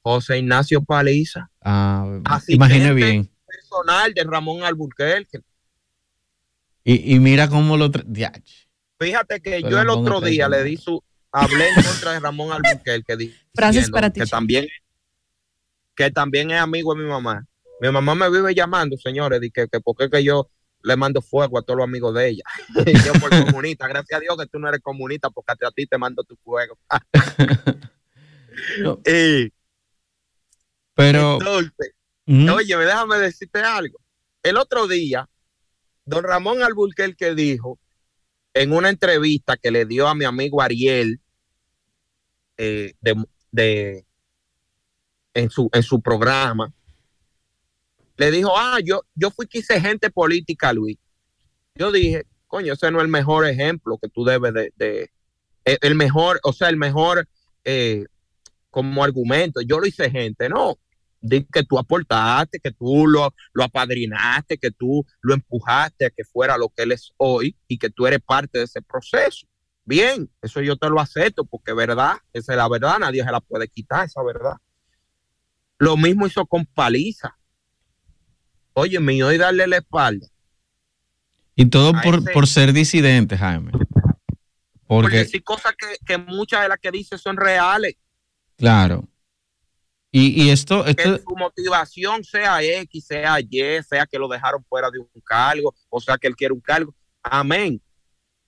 José 0.02 0.38
Ignacio 0.38 0.82
Paliza. 0.82 1.48
Ah, 1.60 2.20
imagine 2.48 2.92
bien. 2.92 3.30
Personal 3.46 4.12
de 4.12 4.24
Ramón 4.24 4.64
Alburquerque. 4.64 5.40
Y, 6.84 7.14
y 7.14 7.20
mira 7.20 7.48
cómo 7.48 7.76
lo. 7.76 7.90
Fíjate 9.02 9.40
que 9.40 9.62
yo 9.62 9.80
el 9.80 9.88
otro 9.88 10.20
día 10.20 10.48
le 10.48 10.62
di 10.62 10.76
su. 10.76 11.02
Hablé 11.32 11.68
en 11.68 11.82
contra 11.82 12.12
de 12.12 12.20
Ramón. 12.20 12.62
Frases 13.54 13.90
para 13.90 14.10
ti. 14.10 14.20
Que 14.20 14.26
también, 14.26 14.68
que 15.96 16.10
también 16.10 16.50
es 16.50 16.60
amigo 16.60 16.94
de 16.94 17.02
mi 17.02 17.08
mamá. 17.08 17.46
Mi 17.80 17.90
mamá 17.90 18.14
me 18.14 18.30
vive 18.30 18.54
llamando, 18.54 18.96
señores, 18.96 19.40
de 19.40 19.50
que, 19.50 19.66
que 19.66 19.80
porque 19.80 20.08
que 20.08 20.22
yo 20.22 20.48
le 20.82 20.96
mando 20.96 21.22
fuego 21.22 21.58
a 21.58 21.62
todos 21.62 21.78
los 21.78 21.84
amigos 21.84 22.14
de 22.14 22.28
ella. 22.28 22.44
yo 23.06 23.12
por 23.14 23.30
comunista, 23.46 23.88
gracias 23.88 24.18
a 24.18 24.20
Dios 24.20 24.36
que 24.38 24.46
tú 24.46 24.58
no 24.58 24.68
eres 24.68 24.80
comunista 24.80 25.30
porque 25.30 25.66
a 25.66 25.70
ti 25.70 25.86
te 25.86 25.98
mando 25.98 26.22
tu 26.22 26.36
fuego. 26.36 26.78
pero... 30.94 31.38
oye, 31.38 32.76
déjame 32.76 33.18
decirte 33.18 33.60
algo. 33.60 33.98
El 34.42 34.56
otro 34.56 34.86
día, 34.86 35.28
don 36.04 36.24
Ramón 36.24 36.62
Alburquerque 36.62 37.34
dijo 37.34 37.78
en 38.54 38.72
una 38.72 38.90
entrevista 38.90 39.56
que 39.56 39.70
le 39.70 39.86
dio 39.86 40.08
a 40.08 40.14
mi 40.14 40.24
amigo 40.24 40.60
Ariel 40.60 41.20
eh, 42.56 42.92
de, 43.00 44.04
en, 45.34 45.50
su, 45.50 45.68
en 45.72 45.82
su 45.82 46.00
programa, 46.00 46.72
le 48.16 48.30
dijo, 48.30 48.52
ah, 48.56 48.78
yo, 48.84 49.02
yo 49.14 49.30
fui 49.30 49.46
que 49.46 49.58
hice 49.58 49.80
gente 49.80 50.10
política, 50.10 50.72
Luis. 50.72 50.98
Yo 51.74 51.90
dije, 51.90 52.26
coño, 52.46 52.74
ese 52.74 52.90
no 52.90 52.98
es 52.98 53.04
el 53.04 53.10
mejor 53.10 53.46
ejemplo 53.46 53.98
que 53.98 54.08
tú 54.08 54.24
debes 54.24 54.52
de, 54.52 55.10
eh, 55.64 55.78
el 55.80 55.94
mejor, 55.94 56.38
o 56.42 56.52
sea, 56.52 56.68
el 56.68 56.76
mejor 56.76 57.26
eh, 57.64 58.04
como 58.70 59.02
argumento. 59.02 59.60
Yo 59.62 59.80
lo 59.80 59.86
hice 59.86 60.10
gente, 60.10 60.48
no. 60.48 60.78
Di 61.22 61.44
que 61.44 61.62
tú 61.62 61.78
aportaste, 61.78 62.58
que 62.58 62.72
tú 62.72 63.06
lo, 63.06 63.32
lo 63.52 63.64
apadrinaste, 63.64 64.58
que 64.58 64.72
tú 64.72 65.06
lo 65.20 65.34
empujaste 65.34 66.06
a 66.06 66.10
que 66.10 66.24
fuera 66.24 66.58
lo 66.58 66.68
que 66.68 66.82
él 66.82 66.92
es 66.92 67.12
hoy 67.16 67.56
y 67.68 67.78
que 67.78 67.88
tú 67.88 68.06
eres 68.06 68.20
parte 68.20 68.58
de 68.58 68.64
ese 68.64 68.82
proceso. 68.82 69.46
Bien, 69.84 70.28
eso 70.42 70.60
yo 70.60 70.76
te 70.76 70.88
lo 70.90 71.00
acepto 71.00 71.44
porque 71.44 71.72
verdad, 71.72 72.16
esa 72.32 72.52
es 72.52 72.56
la 72.56 72.68
verdad, 72.68 72.98
nadie 72.98 73.24
se 73.24 73.30
la 73.30 73.40
puede 73.40 73.68
quitar, 73.68 74.06
esa 74.06 74.22
verdad. 74.22 74.56
Lo 75.78 75.96
mismo 75.96 76.26
hizo 76.26 76.44
con 76.46 76.66
Paliza. 76.66 77.36
Oye, 78.74 79.00
me 79.00 79.22
hoy 79.22 79.38
darle 79.38 79.66
la 79.66 79.78
espalda. 79.78 80.26
Y 81.54 81.66
todo 81.66 81.92
por, 82.02 82.32
por, 82.32 82.46
ser 82.46 82.72
disidente, 82.72 83.36
Jaime. 83.36 83.72
Porque, 83.72 83.88
Porque 84.86 85.24
sí, 85.26 85.40
cosas 85.40 85.74
que, 85.76 85.86
que 86.04 86.18
muchas 86.18 86.62
de 86.62 86.68
las 86.68 86.78
que 86.78 86.90
dice 86.90 87.18
son 87.18 87.36
reales. 87.36 87.96
Claro. 88.56 89.08
Y, 90.14 90.50
esto, 90.50 90.84
Que 90.84 91.20
su 91.26 91.36
motivación 91.38 92.22
sea 92.22 92.62
X, 92.62 93.06
sea 93.06 93.40
Y, 93.40 93.82
sea 93.82 94.04
que 94.04 94.18
lo 94.18 94.28
dejaron 94.28 94.62
fuera 94.68 94.90
de 94.90 94.98
un 94.98 95.08
cargo, 95.24 95.74
o 95.88 96.00
sea 96.00 96.18
que 96.18 96.26
él 96.26 96.36
quiere 96.36 96.52
un 96.52 96.60
cargo. 96.60 96.94
Amén. 97.22 97.80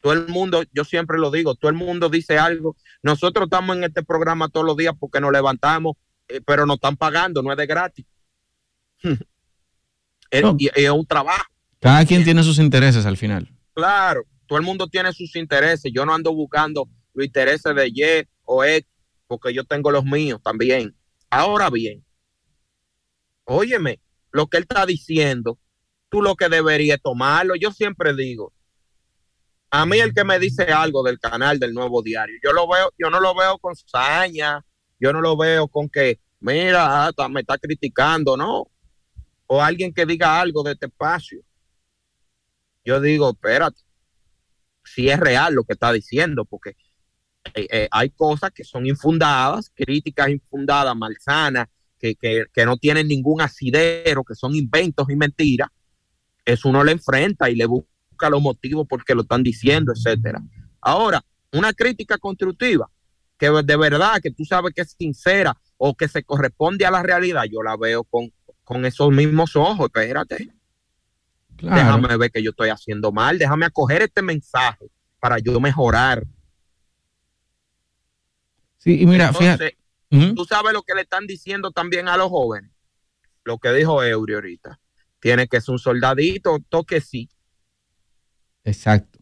Todo 0.02 0.12
el 0.12 0.28
mundo, 0.28 0.62
yo 0.72 0.84
siempre 0.84 1.16
lo 1.18 1.30
digo, 1.30 1.54
todo 1.54 1.70
el 1.70 1.76
mundo 1.76 2.10
dice 2.10 2.36
algo. 2.36 2.76
Nosotros 3.02 3.46
estamos 3.46 3.78
en 3.78 3.84
este 3.84 4.02
programa 4.02 4.50
todos 4.50 4.66
los 4.66 4.76
días 4.76 4.92
porque 5.00 5.20
nos 5.20 5.32
levantamos, 5.32 5.96
eh, 6.28 6.42
pero 6.44 6.66
nos 6.66 6.74
están 6.74 6.98
pagando, 6.98 7.42
no 7.42 7.50
es 7.50 7.56
de 7.56 7.66
gratis. 7.66 8.04
es, 10.30 10.44
es 10.74 10.90
un 10.90 11.06
trabajo. 11.06 11.44
Cada 11.80 12.04
quien 12.04 12.24
tiene 12.24 12.42
sus 12.42 12.58
intereses 12.58 13.06
al 13.06 13.16
final. 13.16 13.50
Claro, 13.72 14.24
todo 14.46 14.58
el 14.58 14.64
mundo 14.66 14.86
tiene 14.86 15.14
sus 15.14 15.34
intereses. 15.34 15.90
Yo 15.94 16.04
no 16.04 16.14
ando 16.14 16.34
buscando 16.34 16.90
los 17.14 17.24
intereses 17.24 17.74
de 17.74 17.88
Y 17.88 18.28
o 18.42 18.62
X 18.62 18.86
porque 19.26 19.54
yo 19.54 19.64
tengo 19.64 19.90
los 19.90 20.04
míos 20.04 20.40
también. 20.44 20.94
Ahora 21.30 21.70
bien, 21.70 22.04
óyeme, 23.44 24.00
lo 24.30 24.46
que 24.46 24.58
él 24.58 24.66
está 24.68 24.86
diciendo, 24.86 25.58
tú 26.08 26.22
lo 26.22 26.36
que 26.36 26.48
deberías 26.48 27.00
tomarlo. 27.00 27.54
Yo 27.56 27.70
siempre 27.70 28.14
digo, 28.14 28.52
a 29.70 29.86
mí 29.86 29.98
el 29.98 30.14
que 30.14 30.24
me 30.24 30.38
dice 30.38 30.64
algo 30.64 31.02
del 31.02 31.18
canal 31.18 31.58
del 31.58 31.74
nuevo 31.74 32.02
diario, 32.02 32.36
yo 32.42 32.52
lo 32.52 32.68
veo, 32.68 32.92
yo 32.98 33.10
no 33.10 33.20
lo 33.20 33.34
veo 33.34 33.58
con 33.58 33.74
saña, 33.74 34.64
yo 35.00 35.12
no 35.12 35.20
lo 35.20 35.36
veo 35.36 35.68
con 35.68 35.88
que, 35.88 36.20
mira, 36.40 37.10
me 37.30 37.40
está 37.40 37.58
criticando, 37.58 38.36
¿no? 38.36 38.70
O 39.46 39.60
alguien 39.62 39.92
que 39.92 40.06
diga 40.06 40.40
algo 40.40 40.62
de 40.62 40.72
este 40.72 40.86
espacio. 40.86 41.40
Yo 42.84 43.00
digo, 43.00 43.30
espérate, 43.30 43.80
si 44.84 45.08
es 45.08 45.18
real 45.18 45.54
lo 45.54 45.64
que 45.64 45.72
está 45.72 45.92
diciendo, 45.92 46.44
porque 46.44 46.76
eh, 47.52 47.66
eh, 47.70 47.88
hay 47.90 48.10
cosas 48.10 48.50
que 48.52 48.64
son 48.64 48.86
infundadas, 48.86 49.70
críticas 49.74 50.30
infundadas, 50.30 50.96
malsanas, 50.96 51.66
que, 51.98 52.16
que, 52.16 52.66
no 52.66 52.76
tienen 52.76 53.08
ningún 53.08 53.40
asidero, 53.40 54.24
que 54.24 54.34
son 54.34 54.54
inventos 54.54 55.08
y 55.08 55.16
mentiras, 55.16 55.68
eso 56.44 56.68
uno 56.68 56.84
le 56.84 56.92
enfrenta 56.92 57.48
y 57.48 57.56
le 57.56 57.64
busca 57.64 58.28
los 58.28 58.42
motivos 58.42 58.86
por 58.86 59.04
qué 59.04 59.14
lo 59.14 59.22
están 59.22 59.42
diciendo, 59.42 59.92
etcétera. 59.96 60.42
Ahora, 60.80 61.24
una 61.52 61.72
crítica 61.72 62.18
constructiva, 62.18 62.90
que 63.38 63.48
de 63.48 63.76
verdad, 63.76 64.20
que 64.22 64.30
tú 64.30 64.44
sabes 64.44 64.74
que 64.74 64.82
es 64.82 64.94
sincera 64.98 65.56
o 65.78 65.94
que 65.94 66.08
se 66.08 66.22
corresponde 66.22 66.84
a 66.84 66.90
la 66.90 67.02
realidad, 67.02 67.44
yo 67.50 67.62
la 67.62 67.76
veo 67.76 68.04
con, 68.04 68.30
con 68.62 68.84
esos 68.84 69.10
mismos 69.10 69.56
ojos, 69.56 69.86
espérate. 69.86 70.50
Déjame 71.56 72.16
ver 72.16 72.30
que 72.30 72.42
yo 72.42 72.50
estoy 72.50 72.68
haciendo 72.68 73.12
mal, 73.12 73.38
déjame 73.38 73.64
acoger 73.64 74.02
este 74.02 74.20
mensaje 74.20 74.90
para 75.20 75.38
yo 75.38 75.58
mejorar 75.60 76.24
Sí, 78.84 79.00
y 79.00 79.06
mira, 79.06 79.32
fíjate. 79.32 79.78
Tú 80.10 80.44
sabes 80.44 80.74
lo 80.74 80.82
que 80.82 80.94
le 80.94 81.00
están 81.00 81.26
diciendo 81.26 81.70
también 81.70 82.06
a 82.06 82.18
los 82.18 82.28
jóvenes. 82.28 82.70
Lo 83.42 83.58
que 83.58 83.72
dijo 83.72 84.04
Eury 84.04 84.34
ahorita. 84.34 84.78
Tiene 85.18 85.48
que 85.48 85.60
ser 85.60 85.72
un 85.72 85.78
soldadito, 85.78 86.58
toque 86.68 87.00
sí. 87.00 87.30
Exacto. 88.62 89.18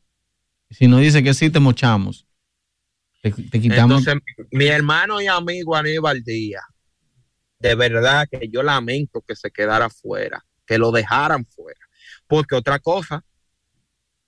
Si 0.68 0.88
no 0.88 0.98
dice 0.98 1.22
que 1.22 1.32
sí, 1.32 1.48
te 1.48 1.60
mochamos. 1.60 2.26
Te, 3.22 3.32
quitamos. 3.32 4.06
Entonces, 4.06 4.16
mi 4.50 4.66
hermano 4.66 5.20
y 5.20 5.28
amigo 5.28 5.76
Aníbal 5.76 6.24
Díaz, 6.24 6.64
de 7.60 7.76
verdad 7.76 8.26
que 8.28 8.48
yo 8.48 8.64
lamento 8.64 9.22
que 9.22 9.36
se 9.36 9.52
quedara 9.52 9.88
fuera, 9.88 10.44
que 10.66 10.76
lo 10.76 10.90
dejaran 10.90 11.46
fuera. 11.46 11.80
Porque 12.26 12.56
otra 12.56 12.80
cosa, 12.80 13.24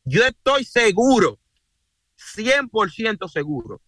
yo 0.05 0.24
estoy 0.24 0.65
seguro, 0.65 1.40
100% 2.36 3.28
seguro, 3.28 3.82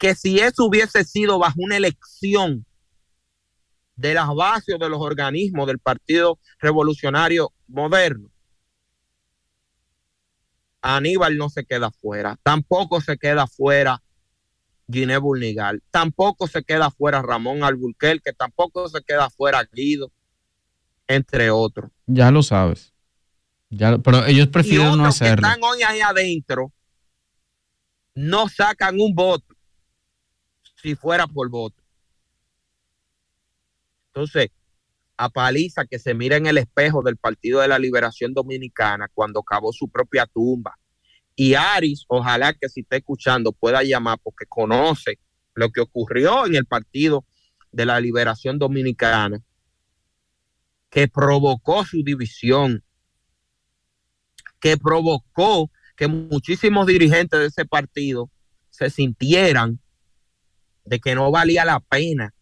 que 0.00 0.14
si 0.14 0.40
eso 0.40 0.64
hubiese 0.64 1.04
sido 1.04 1.38
bajo 1.38 1.56
una 1.58 1.76
elección 1.76 2.64
de 3.96 4.14
las 4.14 4.34
bases 4.34 4.78
de 4.78 4.88
los 4.88 4.98
organismos 4.98 5.66
del 5.66 5.78
Partido 5.78 6.38
Revolucionario 6.58 7.52
Moderno, 7.68 8.30
Aníbal 10.80 11.36
no 11.36 11.50
se 11.50 11.66
queda 11.66 11.90
fuera, 11.90 12.38
tampoco 12.42 13.02
se 13.02 13.18
queda 13.18 13.46
fuera 13.46 14.02
Giné 14.90 15.18
Bulnigal, 15.18 15.82
tampoco 15.90 16.48
se 16.48 16.64
queda 16.64 16.90
fuera 16.90 17.20
Ramón 17.20 17.62
Alburquerque, 17.62 18.32
tampoco 18.32 18.88
se 18.88 19.02
queda 19.02 19.28
fuera 19.28 19.68
Guido, 19.70 20.10
entre 21.08 21.50
otros. 21.50 21.90
Ya 22.06 22.30
lo 22.30 22.42
sabes. 22.42 22.94
Ya, 23.68 23.98
pero 23.98 24.24
ellos 24.24 24.48
prefieren 24.48 24.96
no 24.96 25.04
hacerlo. 25.04 25.46
Que 25.46 25.48
están 25.48 25.62
hoy 25.62 25.82
ahí 25.82 26.00
adentro, 26.00 26.72
no 28.14 28.48
sacan 28.48 28.98
un 28.98 29.14
voto 29.14 29.59
si 30.80 30.94
fuera 30.94 31.26
por 31.26 31.48
voto. 31.48 31.82
Entonces, 34.08 34.50
a 35.16 35.28
Paliza 35.28 35.84
que 35.84 35.98
se 35.98 36.14
mira 36.14 36.36
en 36.36 36.46
el 36.46 36.58
espejo 36.58 37.02
del 37.02 37.16
Partido 37.16 37.60
de 37.60 37.68
la 37.68 37.78
Liberación 37.78 38.32
Dominicana 38.32 39.08
cuando 39.12 39.42
cavó 39.42 39.72
su 39.72 39.88
propia 39.88 40.26
tumba. 40.26 40.78
Y 41.36 41.54
Aris, 41.54 42.04
ojalá 42.08 42.54
que 42.54 42.68
si 42.68 42.80
está 42.80 42.96
escuchando 42.96 43.52
pueda 43.52 43.82
llamar 43.82 44.18
porque 44.22 44.46
conoce 44.48 45.18
lo 45.54 45.70
que 45.70 45.80
ocurrió 45.80 46.46
en 46.46 46.54
el 46.54 46.66
Partido 46.66 47.24
de 47.70 47.86
la 47.86 48.00
Liberación 48.00 48.58
Dominicana, 48.58 49.42
que 50.88 51.06
provocó 51.06 51.84
su 51.84 52.02
división, 52.02 52.82
que 54.58 54.76
provocó 54.76 55.70
que 55.96 56.08
muchísimos 56.08 56.86
dirigentes 56.86 57.38
de 57.38 57.46
ese 57.46 57.64
partido 57.64 58.30
se 58.70 58.90
sintieran 58.90 59.80
de 60.84 61.00
que 61.00 61.14
no 61.14 61.30
valía 61.30 61.64
la 61.64 61.80
pena 61.80 62.34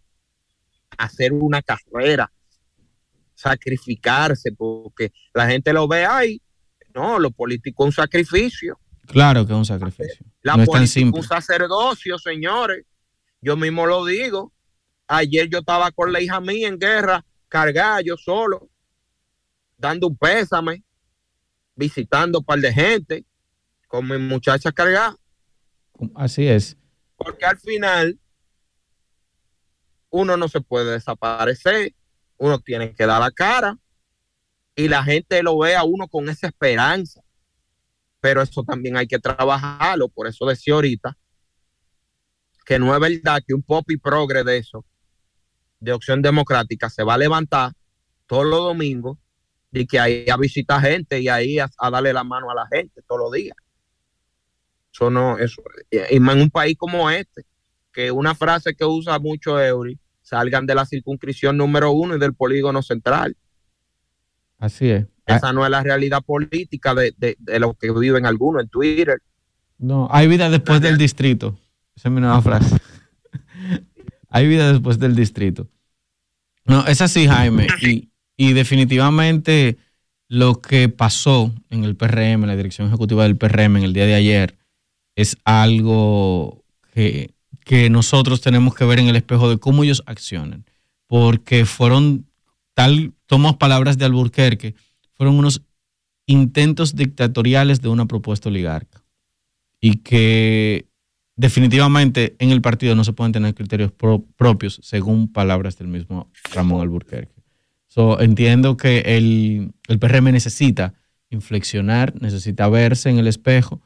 hacer 0.97 1.33
una 1.33 1.63
carrera, 1.63 2.31
sacrificarse, 3.35 4.53
porque 4.53 5.13
la 5.33 5.49
gente 5.49 5.73
lo 5.73 5.87
ve 5.87 6.05
ahí. 6.05 6.43
No, 6.95 7.19
lo 7.19 7.31
político 7.31 7.85
es 7.85 7.87
un 7.89 7.93
sacrificio. 7.93 8.79
Claro 9.07 9.47
que 9.47 9.53
es 9.53 9.59
un 9.59 9.65
sacrificio. 9.65 10.27
La 10.43 10.55
política 10.55 10.83
es 10.83 10.97
un 11.15 11.23
sacerdocio, 11.23 12.19
señores. 12.19 12.85
Yo 13.41 13.57
mismo 13.57 13.87
lo 13.87 14.05
digo. 14.05 14.53
Ayer 15.07 15.49
yo 15.49 15.61
estaba 15.61 15.91
con 15.91 16.13
la 16.13 16.21
hija 16.21 16.41
mía 16.41 16.69
en 16.69 16.79
guerra, 16.79 17.25
cargada 17.49 18.03
yo 18.03 18.17
solo, 18.19 18.69
dando 19.79 20.07
un 20.09 20.19
pésame, 20.19 20.85
visitando 21.75 22.41
un 22.41 22.45
par 22.45 22.59
de 22.59 22.73
gente, 22.73 23.25
con 23.87 24.07
mi 24.07 24.19
muchacha 24.19 24.71
cargada. 24.71 25.17
Así 26.15 26.47
es. 26.47 26.77
Porque 27.17 27.47
al 27.47 27.59
final 27.59 28.19
uno 30.11 30.37
no 30.37 30.49
se 30.49 30.61
puede 30.61 30.93
desaparecer, 30.93 31.95
uno 32.37 32.59
tiene 32.61 32.95
que 32.95 33.07
dar 33.07 33.21
la 33.21 33.31
cara 33.31 33.79
y 34.75 34.89
la 34.89 35.03
gente 35.03 35.43
lo 35.43 35.59
ve 35.59 35.75
a 35.77 35.85
uno 35.85 36.09
con 36.09 36.29
esa 36.29 36.47
esperanza. 36.47 37.21
Pero 38.21 38.43
eso 38.43 38.63
también 38.65 38.97
hay 38.97 39.07
que 39.07 39.19
trabajarlo, 39.19 40.09
por 40.09 40.27
eso 40.27 40.47
decía 40.47 40.75
ahorita 40.75 41.17
que 42.65 42.79
no 42.79 42.95
es 42.95 43.01
verdad 43.01 43.43
que 43.47 43.55
un 43.55 43.63
pop 43.63 43.91
y 43.91 43.97
progre 43.97 44.45
de 44.45 44.59
eso, 44.59 44.85
de 45.81 45.93
opción 45.93 46.21
democrática, 46.21 46.91
se 46.91 47.03
va 47.03 47.15
a 47.15 47.19
levantar 47.19 47.73
todos 48.27 48.45
los 48.45 48.59
domingos 48.59 49.17
y 49.73 49.87
que 49.87 49.99
ahí 49.99 50.29
a 50.29 50.37
visitar 50.37 50.81
gente 50.83 51.19
y 51.19 51.29
ahí 51.29 51.59
a, 51.59 51.71
darle 51.91 52.13
la 52.13 52.25
mano 52.25 52.51
a 52.51 52.55
la 52.55 52.67
gente 52.67 53.01
todos 53.07 53.23
los 53.23 53.33
días. 53.33 53.57
Eso 54.93 55.09
no, 55.11 55.39
eso, 55.39 55.63
y 55.91 56.17
en 56.17 56.29
un 56.29 56.51
país 56.51 56.77
como 56.77 57.09
este, 57.09 57.47
que 57.93 58.11
una 58.11 58.35
frase 58.35 58.75
que 58.75 58.85
usa 58.85 59.19
mucho 59.19 59.61
Eury, 59.61 59.99
salgan 60.23 60.67
de 60.67 60.75
la 60.75 60.85
circunscripción 60.85 61.57
número 61.57 61.91
uno 61.93 62.17
y 62.17 62.19
del 62.19 62.35
polígono 62.35 62.83
central. 62.83 63.37
Así 64.59 64.91
es. 64.91 65.07
Esa 65.27 65.53
no 65.53 65.65
es 65.65 65.71
la 65.71 65.83
realidad 65.83 66.23
política 66.23 66.95
de, 66.95 67.15
de, 67.19 67.61
lo 67.61 67.75
que 67.75 67.91
viven 67.93 68.25
algunos 68.25 68.63
en 68.63 68.69
Twitter. 68.69 69.19
No, 69.79 70.09
hay 70.11 70.27
vida 70.27 70.49
después 70.49 70.81
del 70.81 70.97
distrito. 70.97 71.59
Esa 71.95 72.09
es 72.09 72.15
mi 72.15 72.21
nueva 72.21 72.41
frase. 72.41 72.77
hay 74.31 74.49
vida 74.49 74.73
después 74.73 74.99
del 74.99 75.15
distrito. 75.15 75.69
No, 76.65 76.87
es 76.87 77.01
así, 77.03 77.27
Jaime. 77.27 77.67
Y, 77.83 78.11
y 78.37 78.53
definitivamente 78.55 79.77
lo 80.29 80.61
que 80.61 80.89
pasó 80.89 81.55
en 81.71 81.85
el 81.85 81.97
PRM, 81.97 82.45
la 82.45 82.57
dirección 82.57 82.89
ejecutiva 82.89 83.25
del 83.25 83.37
PRM 83.37 83.77
en 83.79 83.85
el 83.85 83.93
día 83.93 84.07
de 84.07 84.15
ayer, 84.15 84.59
es 85.15 85.37
algo 85.45 86.65
que, 86.95 87.35
que 87.69 87.91
nosotros 87.91 88.41
tenemos 88.41 88.75
que 88.75 88.87
ver 88.87 88.99
en 88.99 89.09
el 89.09 89.17
espejo 89.17 89.51
de 89.51 89.59
cómo 89.59 89.85
ellos 89.85 90.03
accionan. 90.07 90.65
Porque 91.07 91.67
fueron, 91.67 92.27
tal, 92.73 93.13
tomo 93.27 93.59
palabras 93.59 93.99
de 93.99 94.07
Alburquerque, 94.07 94.75
fueron 95.13 95.39
unos 95.39 95.61
intentos 96.25 96.97
dictatoriales 96.97 97.83
de 97.83 97.91
una 97.91 98.07
propuesta 98.07 98.49
oligarca. 98.49 99.05
Y 99.83 99.97
que 99.97 100.87
definitivamente 101.37 102.37
en 102.39 102.53
el 102.53 102.63
partido 102.63 102.95
no 102.95 103.05
se 103.05 103.13
pueden 103.13 103.33
tener 103.33 103.55
criterios 103.55 103.93
propios, 103.93 104.81
según 104.83 105.31
palabras 105.31 105.77
del 105.77 105.89
mismo 105.89 106.31
Ramón 106.55 106.81
Alburquerque. 106.81 107.43
So, 107.87 108.19
entiendo 108.19 108.79
que 108.79 109.01
el, 109.01 109.75
el 109.89 109.99
PRM 109.99 110.33
necesita 110.33 110.95
inflexionar, 111.29 112.15
necesita 112.19 112.67
verse 112.71 113.11
en 113.11 113.19
el 113.19 113.27
espejo 113.27 113.83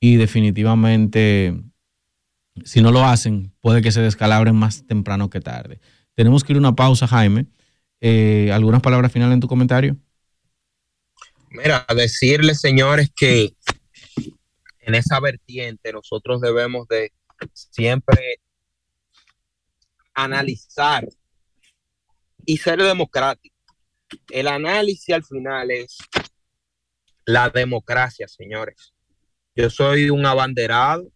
y 0.00 0.16
definitivamente, 0.16 1.54
si 2.64 2.80
no 2.80 2.92
lo 2.92 3.04
hacen, 3.04 3.52
puede 3.60 3.82
que 3.82 3.92
se 3.92 4.00
descalabren 4.00 4.56
más 4.56 4.86
temprano 4.86 5.30
que 5.30 5.40
tarde. 5.40 5.80
Tenemos 6.14 6.44
que 6.44 6.52
ir 6.52 6.56
a 6.56 6.60
una 6.60 6.74
pausa, 6.74 7.06
Jaime. 7.06 7.46
Eh, 8.00 8.50
¿Algunas 8.52 8.82
palabras 8.82 9.12
finales 9.12 9.34
en 9.34 9.40
tu 9.40 9.48
comentario? 9.48 9.96
Mira, 11.50 11.86
decirles, 11.94 12.60
señores, 12.60 13.10
que 13.14 13.54
en 14.80 14.94
esa 14.94 15.20
vertiente 15.20 15.92
nosotros 15.92 16.40
debemos 16.40 16.86
de 16.88 17.12
siempre 17.52 18.40
analizar 20.14 21.06
y 22.44 22.56
ser 22.56 22.82
democrático. 22.82 23.56
El 24.30 24.48
análisis 24.48 25.14
al 25.14 25.24
final 25.24 25.70
es 25.70 25.98
la 27.24 27.50
democracia, 27.50 28.28
señores. 28.28 28.94
Yo 29.54 29.68
soy 29.68 30.10
un 30.10 30.24
abanderado 30.26 31.02
de 31.02 31.10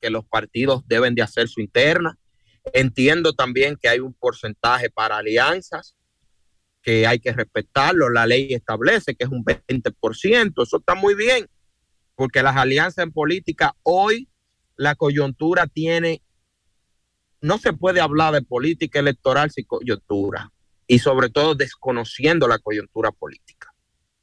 que 0.00 0.10
los 0.10 0.24
partidos 0.24 0.82
deben 0.86 1.14
de 1.14 1.22
hacer 1.22 1.48
su 1.48 1.60
interna. 1.60 2.18
Entiendo 2.72 3.32
también 3.32 3.76
que 3.76 3.88
hay 3.88 4.00
un 4.00 4.14
porcentaje 4.14 4.90
para 4.90 5.18
alianzas 5.18 5.94
que 6.82 7.06
hay 7.06 7.18
que 7.18 7.32
respetarlo. 7.32 8.08
La 8.08 8.26
ley 8.26 8.54
establece 8.54 9.14
que 9.14 9.24
es 9.24 9.30
un 9.30 9.44
20%. 9.44 10.62
Eso 10.62 10.78
está 10.78 10.94
muy 10.94 11.14
bien, 11.14 11.48
porque 12.14 12.42
las 12.42 12.56
alianzas 12.56 13.04
en 13.04 13.12
política 13.12 13.76
hoy, 13.82 14.28
la 14.76 14.94
coyuntura 14.94 15.66
tiene, 15.66 16.22
no 17.40 17.58
se 17.58 17.72
puede 17.72 18.00
hablar 18.00 18.34
de 18.34 18.42
política 18.42 19.00
electoral 19.00 19.50
sin 19.50 19.64
coyuntura 19.64 20.52
y 20.86 21.00
sobre 21.00 21.30
todo 21.30 21.54
desconociendo 21.54 22.48
la 22.48 22.58
coyuntura 22.58 23.12
política. 23.12 23.72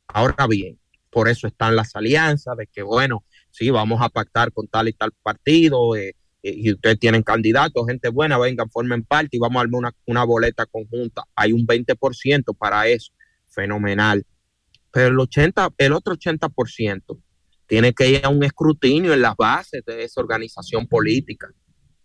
Ahora 0.07 0.47
bien, 0.47 0.79
por 1.09 1.29
eso 1.29 1.47
están 1.47 1.75
las 1.75 1.95
alianzas 1.95 2.57
de 2.57 2.67
que, 2.67 2.81
bueno, 2.81 3.23
sí, 3.55 3.69
vamos 3.69 4.01
a 4.01 4.09
pactar 4.09 4.51
con 4.51 4.67
tal 4.67 4.89
y 4.89 4.93
tal 4.93 5.11
partido, 5.23 5.95
eh, 5.95 6.13
y 6.43 6.73
ustedes 6.73 6.99
tienen 6.99 7.23
candidatos, 7.23 7.87
gente 7.87 8.09
buena, 8.09 8.37
vengan, 8.37 8.69
formen 8.69 9.03
parte 9.03 9.37
y 9.37 9.39
vamos 9.39 9.57
a 9.57 9.61
armar 9.61 9.79
una, 9.79 9.91
una 10.05 10.23
boleta 10.23 10.65
conjunta. 10.65 11.23
Hay 11.35 11.51
un 11.53 11.65
20% 11.65 12.55
para 12.55 12.87
eso, 12.87 13.11
fenomenal. 13.47 14.25
Pero 14.91 15.07
el, 15.07 15.19
80, 15.19 15.73
el 15.77 15.93
otro 15.93 16.15
80% 16.15 17.19
tiene 17.65 17.93
que 17.93 18.09
ir 18.09 18.25
a 18.25 18.29
un 18.29 18.43
escrutinio 18.43 19.13
en 19.13 19.21
las 19.21 19.35
bases 19.35 19.83
de 19.85 20.03
esa 20.03 20.21
organización 20.21 20.87
política. 20.87 21.49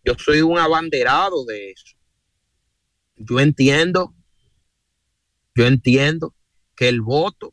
Yo 0.04 0.14
soy 0.16 0.40
un 0.40 0.58
abanderado 0.58 1.44
de 1.44 1.72
eso. 1.72 1.96
Yo 3.16 3.40
entiendo, 3.40 4.14
yo 5.54 5.66
entiendo 5.66 6.34
que 6.74 6.88
el 6.88 7.02
voto 7.02 7.52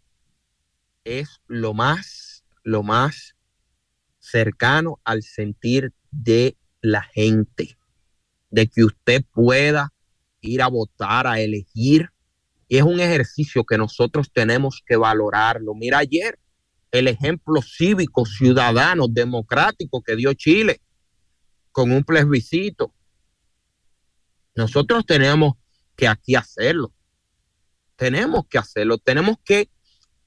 es 1.03 1.41
lo 1.47 1.73
más, 1.73 2.45
lo 2.63 2.83
más 2.83 3.35
cercano 4.29 4.99
al 5.03 5.23
sentir 5.23 5.93
de 6.11 6.57
la 6.81 7.03
gente, 7.03 7.77
de 8.49 8.67
que 8.67 8.83
usted 8.83 9.23
pueda 9.31 9.93
ir 10.41 10.61
a 10.61 10.67
votar, 10.67 11.27
a 11.27 11.39
elegir. 11.39 12.09
Y 12.67 12.77
es 12.77 12.83
un 12.83 12.99
ejercicio 12.99 13.63
que 13.63 13.77
nosotros 13.77 14.31
tenemos 14.31 14.81
que 14.85 14.95
valorarlo. 14.95 15.73
Mira 15.73 15.99
ayer 15.99 16.39
el 16.91 17.07
ejemplo 17.07 17.61
cívico, 17.61 18.25
ciudadano, 18.25 19.07
democrático 19.07 20.01
que 20.01 20.15
dio 20.15 20.33
Chile 20.33 20.81
con 21.71 21.91
un 21.91 22.03
plebiscito. 22.03 22.93
Nosotros 24.55 25.05
tenemos 25.05 25.53
que 25.95 26.07
aquí 26.07 26.35
hacerlo. 26.35 26.91
Tenemos 27.95 28.47
que 28.47 28.57
hacerlo. 28.57 28.97
Tenemos 28.97 29.37
que 29.43 29.69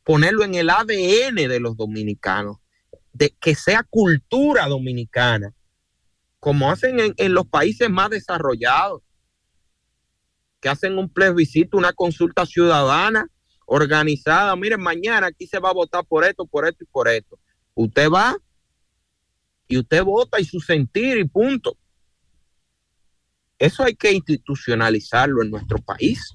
ponerlo 0.05 0.45
en 0.45 0.55
el 0.55 0.71
ADN 0.71 1.35
de 1.35 1.61
los 1.61 1.77
dominicanos, 1.77 2.59
de 3.21 3.37
que 3.39 3.55
sea 3.55 3.83
cultura 3.83 4.67
dominicana 4.67 5.55
como 6.39 6.71
hacen 6.71 7.15
en, 7.19 7.35
los 7.35 7.47
países 7.47 7.91
más 7.91 8.09
desarrollados, 8.09 9.03
que 10.59 10.71
hacen 10.71 10.97
un 10.97 11.11
plebiscito, 11.11 11.77
una 11.77 11.93
consulta 11.93 12.47
ciudadana 12.47 13.27
organizada. 13.67 14.57
Miren, 14.57 14.81
mañana 14.81 15.27
aquí 15.27 15.47
se 15.47 15.59
va 15.59 15.69
a 15.69 15.75
votar 15.75 16.03
por 16.07 16.25
esto, 16.25 16.47
por 16.47 16.67
esto 16.67 16.83
y 16.85 16.87
por 16.87 17.09
esto. 17.09 17.39
Usted 17.75 18.09
va 18.09 18.39
y 19.69 19.77
usted 19.77 20.03
vota 20.03 20.41
y 20.41 20.47
su 20.47 20.59
sentir 20.59 21.19
y 21.19 21.25
punto. 21.25 21.77
Eso 23.59 23.85
hay 23.85 23.95
que 23.95 24.13
institucionalizarlo 24.13 25.43
en 25.43 25.51
nuestro 25.51 25.77
país. 25.77 26.35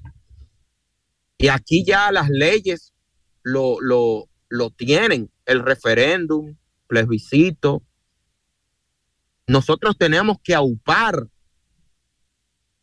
Y 1.36 1.48
aquí 1.48 1.84
ya 1.84 2.12
las 2.12 2.30
leyes 2.30 2.94
lo, 3.42 3.80
lo, 3.80 4.28
lo 4.48 4.70
tienen, 4.70 5.32
el 5.46 5.64
referéndum, 5.64 6.56
plebiscito, 6.86 7.82
nosotros 9.46 9.96
tenemos 9.96 10.38
que 10.42 10.54
aupar 10.54 11.28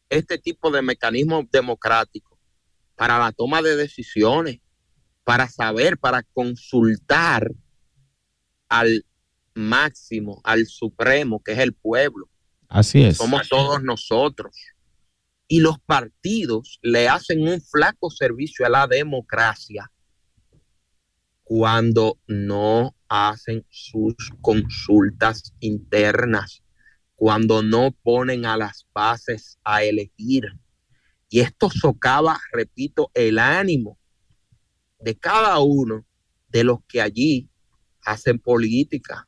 este 0.09 0.37
tipo 0.37 0.71
de 0.71 0.81
mecanismos 0.81 1.45
democráticos 1.51 2.39
para 2.95 3.19
la 3.19 3.31
toma 3.31 3.61
de 3.61 3.75
decisiones, 3.75 4.59
para 5.23 5.49
saber, 5.49 5.97
para 5.97 6.23
consultar 6.23 7.51
al 8.69 9.05
máximo, 9.53 10.41
al 10.43 10.65
supremo, 10.67 11.41
que 11.43 11.53
es 11.53 11.59
el 11.59 11.73
pueblo. 11.73 12.29
Así 12.67 13.03
es. 13.03 13.17
Somos 13.17 13.49
todos 13.49 13.83
nosotros. 13.83 14.55
Y 15.47 15.59
los 15.59 15.79
partidos 15.79 16.79
le 16.81 17.07
hacen 17.07 17.47
un 17.47 17.61
flaco 17.61 18.09
servicio 18.09 18.65
a 18.65 18.69
la 18.69 18.87
democracia 18.87 19.91
cuando 21.43 22.17
no 22.25 22.95
hacen 23.15 23.63
sus 23.69 24.15
consultas 24.41 25.53
internas, 25.59 26.63
cuando 27.15 27.61
no 27.61 27.91
ponen 28.01 28.47
a 28.47 28.57
las 28.57 28.87
bases 28.91 29.59
a 29.63 29.83
elegir. 29.83 30.45
Y 31.29 31.41
esto 31.41 31.69
socava, 31.69 32.39
repito, 32.51 33.11
el 33.13 33.37
ánimo 33.37 33.99
de 34.99 35.15
cada 35.15 35.59
uno 35.59 36.03
de 36.47 36.63
los 36.63 36.79
que 36.87 37.01
allí 37.01 37.47
hacen 38.01 38.39
política. 38.39 39.27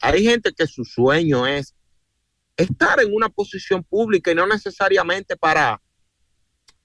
Hay 0.00 0.24
gente 0.24 0.52
que 0.54 0.66
su 0.66 0.86
sueño 0.86 1.46
es 1.46 1.74
estar 2.56 2.98
en 3.00 3.14
una 3.14 3.28
posición 3.28 3.84
pública 3.84 4.32
y 4.32 4.34
no 4.34 4.46
necesariamente 4.46 5.36
para 5.36 5.82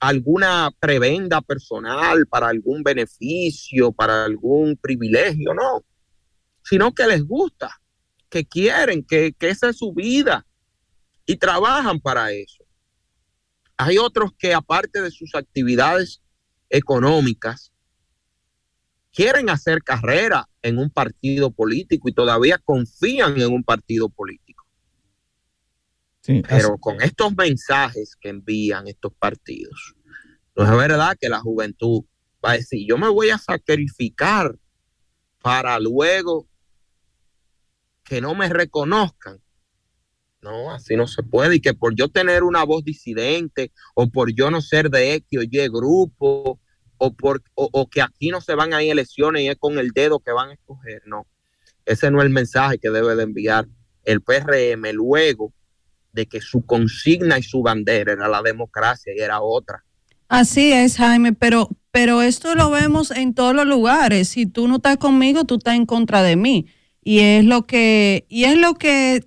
alguna 0.02 0.72
prebenda 0.80 1.42
personal, 1.42 2.26
para 2.26 2.50
algún 2.50 2.82
beneficio, 2.82 3.92
para 3.92 4.26
algún 4.26 4.76
privilegio, 4.76 5.54
no, 5.54 5.86
sino 6.64 6.92
que 6.92 7.06
les 7.06 7.24
gusta, 7.24 7.70
que 8.28 8.44
quieren, 8.44 9.06
que, 9.06 9.34
que 9.34 9.50
esa 9.50 9.70
es 9.70 9.78
su 9.78 9.94
vida 9.94 10.46
y 11.26 11.38
trabajan 11.38 12.00
para 12.00 12.32
eso. 12.32 12.66
Hay 13.78 14.00
otros 14.00 14.32
que 14.38 14.56
aparte 14.56 15.02
de 15.02 15.12
sus 15.12 15.36
actividades 15.36 16.22
económicas, 16.70 17.72
quieren 19.14 19.52
hacer 19.52 19.84
carrera 19.84 20.50
en 20.64 20.80
un 20.80 20.90
partido 20.90 21.52
político 21.52 22.10
y 22.10 22.14
todavía 22.14 22.58
confían 22.58 23.40
en 23.40 23.54
un 23.54 23.64
partido 23.64 24.10
político. 24.10 24.51
Pero 26.26 26.78
con 26.78 27.02
estos 27.02 27.36
mensajes 27.36 28.16
que 28.20 28.30
envían 28.30 28.88
estos 28.88 29.14
partidos, 29.14 29.96
no 30.56 30.64
es 30.64 30.72
verdad 30.72 31.18
que 31.20 31.30
la 31.30 31.40
juventud 31.40 32.04
va 32.44 32.52
a 32.52 32.58
decir, 32.58 32.86
yo 32.88 32.98
me 32.98 33.10
voy 33.10 33.30
a 33.30 33.38
sacrificar 33.38 34.56
para 35.42 35.80
luego 35.80 36.48
que 38.04 38.22
no 38.22 38.36
me 38.36 38.50
reconozcan. 38.50 39.42
No, 40.42 40.72
así 40.72 40.96
no 40.96 41.08
se 41.08 41.24
puede. 41.24 41.56
Y 41.56 41.60
que 41.62 41.74
por 41.74 41.96
yo 41.96 42.10
tener 42.10 42.44
una 42.44 42.64
voz 42.64 42.84
disidente 42.84 43.72
o 43.96 44.10
por 44.10 44.34
yo 44.34 44.50
no 44.50 44.62
ser 44.62 44.90
de 44.90 45.14
X 45.14 45.40
o 45.40 45.44
Y 45.44 45.70
grupo 45.70 46.60
o, 46.98 47.14
por, 47.14 47.42
o, 47.56 47.90
que 47.90 48.02
aquí 48.02 48.30
no 48.30 48.42
se 48.42 48.54
van 48.54 48.74
a 48.74 48.84
ir 48.84 48.92
elecciones 48.92 49.44
y 49.44 49.50
es 49.50 49.58
con 49.58 49.80
el 49.80 49.90
dedo 49.92 50.20
que 50.20 50.32
van 50.32 50.50
a 50.50 50.54
escoger. 50.54 51.02
No, 51.06 51.28
ese 51.86 52.12
no 52.12 52.20
es 52.20 52.26
el 52.26 52.32
mensaje 52.32 52.78
que 52.80 52.90
debe 52.90 53.16
de 53.16 53.24
enviar 53.24 53.68
el 54.04 54.22
PRM 54.22 54.92
luego 54.94 55.54
de 56.14 56.26
que 56.26 56.42
su 56.42 56.66
consigna 56.66 57.40
y 57.40 57.44
su 57.44 57.62
bandera 57.62 58.14
era 58.14 58.28
la 58.28 58.42
democracia 58.42 59.14
y 59.16 59.20
era 59.20 59.42
otra. 59.42 59.84
Así 60.28 60.72
es, 60.72 60.98
Jaime, 60.98 61.34
pero, 61.34 61.70
pero 61.92 62.22
esto 62.22 62.56
lo 62.56 62.70
vemos 62.70 63.12
en 63.12 63.34
todos 63.34 63.54
los 63.54 63.66
lugares. 63.66 64.30
Si 64.30 64.46
tú 64.46 64.68
no 64.68 64.78
estás 64.78 64.98
conmigo, 64.98 65.44
tú 65.44 65.56
estás 65.56 65.76
en 65.76 65.86
contra 65.86 66.24
de 66.24 66.36
mí. 66.36 66.68
Y 67.04 67.20
es 67.20 67.44
lo 67.44 67.66
que, 67.66 68.26
y 68.30 68.46
es 68.46 68.58
lo 68.58 68.76
que 68.76 69.26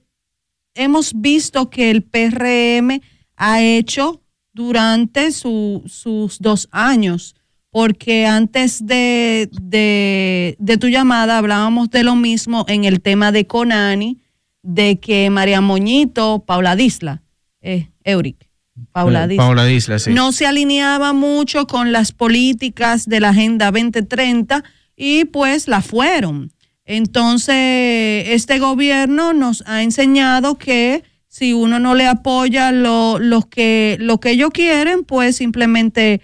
hemos 0.75 1.13
visto 1.15 1.71
que 1.71 1.91
el 1.91 2.03
PRM 2.03 3.01
ha 3.37 3.63
hecho 3.63 4.23
durante 4.53 5.33
sus 5.33 6.39
dos 6.41 6.69
años, 6.71 7.35
porque 7.71 8.27
antes 8.27 8.87
de, 8.87 9.51
de, 9.61 10.77
tu 10.79 10.89
llamada 10.89 11.39
hablábamos 11.39 11.91
de 11.91 12.05
lo 12.05 12.15
mismo 12.15 12.65
en 12.69 12.85
el 12.85 13.01
tema 13.01 13.33
de 13.33 13.47
Conani, 13.47 14.23
de 14.65 14.99
que 14.99 15.31
María 15.31 15.61
Moñito, 15.61 16.43
Paula 16.47 16.75
Disla, 16.75 17.23
eh, 17.61 17.91
Euric, 18.03 18.49
Paula 18.91 19.25
eh, 19.25 19.29
Disla, 19.29 19.99
no 20.09 20.33
se 20.33 20.47
alineaba 20.47 21.13
mucho 21.13 21.67
con 21.67 21.93
las 21.93 22.13
políticas 22.13 23.07
de 23.09 23.21
la 23.21 23.29
Agenda 23.29 23.71
2030 23.71 24.65
y 24.97 25.27
pues 25.27 25.69
la 25.69 25.83
fueron. 25.83 26.51
Entonces, 26.87 28.25
este 28.29 28.59
gobierno 28.59 29.33
nos 29.33 29.63
ha 29.67 29.83
enseñado 29.83 30.57
que 30.57 31.05
si 31.29 31.53
uno 31.53 31.79
no 31.79 31.95
le 31.95 32.07
apoya 32.07 32.73
lo, 32.73 33.19
que, 33.51 33.97
lo 34.01 34.19
que 34.19 34.31
ellos 34.31 34.51
quieren, 34.53 35.05
pues 35.05 35.37
simplemente 35.37 36.21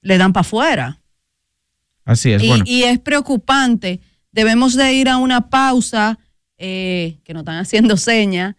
le 0.00 0.18
dan 0.18 0.32
para 0.32 0.42
afuera. 0.42 1.00
Así 2.04 2.32
es. 2.32 2.42
Y, 2.42 2.48
bueno. 2.48 2.64
y 2.66 2.82
es 2.82 2.98
preocupante. 2.98 4.00
Debemos 4.32 4.74
de 4.74 4.92
ir 4.92 5.08
a 5.08 5.18
una 5.18 5.48
pausa, 5.48 6.18
eh, 6.58 7.18
que 7.24 7.34
nos 7.34 7.42
están 7.42 7.58
haciendo 7.58 7.96
señas. 7.96 8.54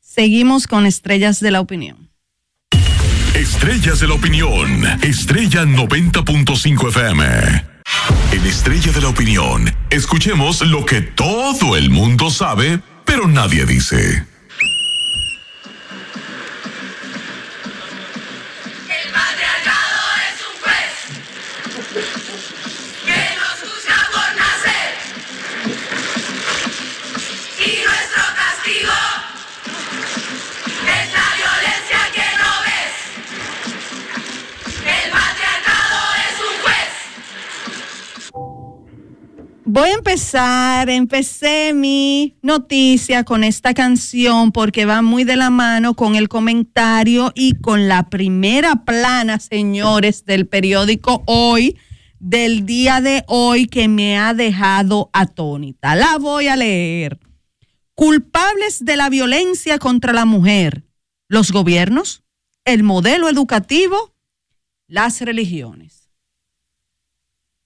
Seguimos 0.00 0.66
con 0.66 0.86
Estrellas 0.86 1.40
de 1.40 1.50
la 1.50 1.60
Opinión. 1.60 2.08
Estrellas 3.34 4.00
de 4.00 4.08
la 4.08 4.14
Opinión, 4.14 4.84
Estrella 5.02 5.64
90.5 5.64 6.88
FM. 6.88 7.24
En 8.32 8.46
Estrella 8.46 8.92
de 8.92 9.00
la 9.00 9.08
Opinión, 9.08 9.74
escuchemos 9.90 10.60
lo 10.62 10.84
que 10.84 11.00
todo 11.02 11.76
el 11.76 11.90
mundo 11.90 12.30
sabe, 12.30 12.80
pero 13.04 13.28
nadie 13.28 13.64
dice. 13.64 14.26
Voy 39.70 39.90
a 39.90 39.96
empezar, 39.96 40.88
empecé 40.88 41.74
mi 41.74 42.38
noticia 42.40 43.22
con 43.24 43.44
esta 43.44 43.74
canción 43.74 44.50
porque 44.50 44.86
va 44.86 45.02
muy 45.02 45.24
de 45.24 45.36
la 45.36 45.50
mano 45.50 45.92
con 45.92 46.16
el 46.16 46.30
comentario 46.30 47.32
y 47.34 47.52
con 47.56 47.86
la 47.86 48.08
primera 48.08 48.86
plana, 48.86 49.38
señores, 49.38 50.24
del 50.24 50.46
periódico 50.46 51.22
Hoy, 51.26 51.78
del 52.18 52.64
día 52.64 53.02
de 53.02 53.24
hoy 53.26 53.66
que 53.66 53.88
me 53.88 54.16
ha 54.16 54.32
dejado 54.32 55.10
atónita. 55.12 55.94
La 55.96 56.16
voy 56.16 56.48
a 56.48 56.56
leer. 56.56 57.20
Culpables 57.92 58.82
de 58.86 58.96
la 58.96 59.10
violencia 59.10 59.78
contra 59.78 60.14
la 60.14 60.24
mujer, 60.24 60.86
los 61.28 61.52
gobiernos, 61.52 62.22
el 62.64 62.84
modelo 62.84 63.28
educativo, 63.28 64.14
las 64.86 65.20
religiones. 65.20 66.08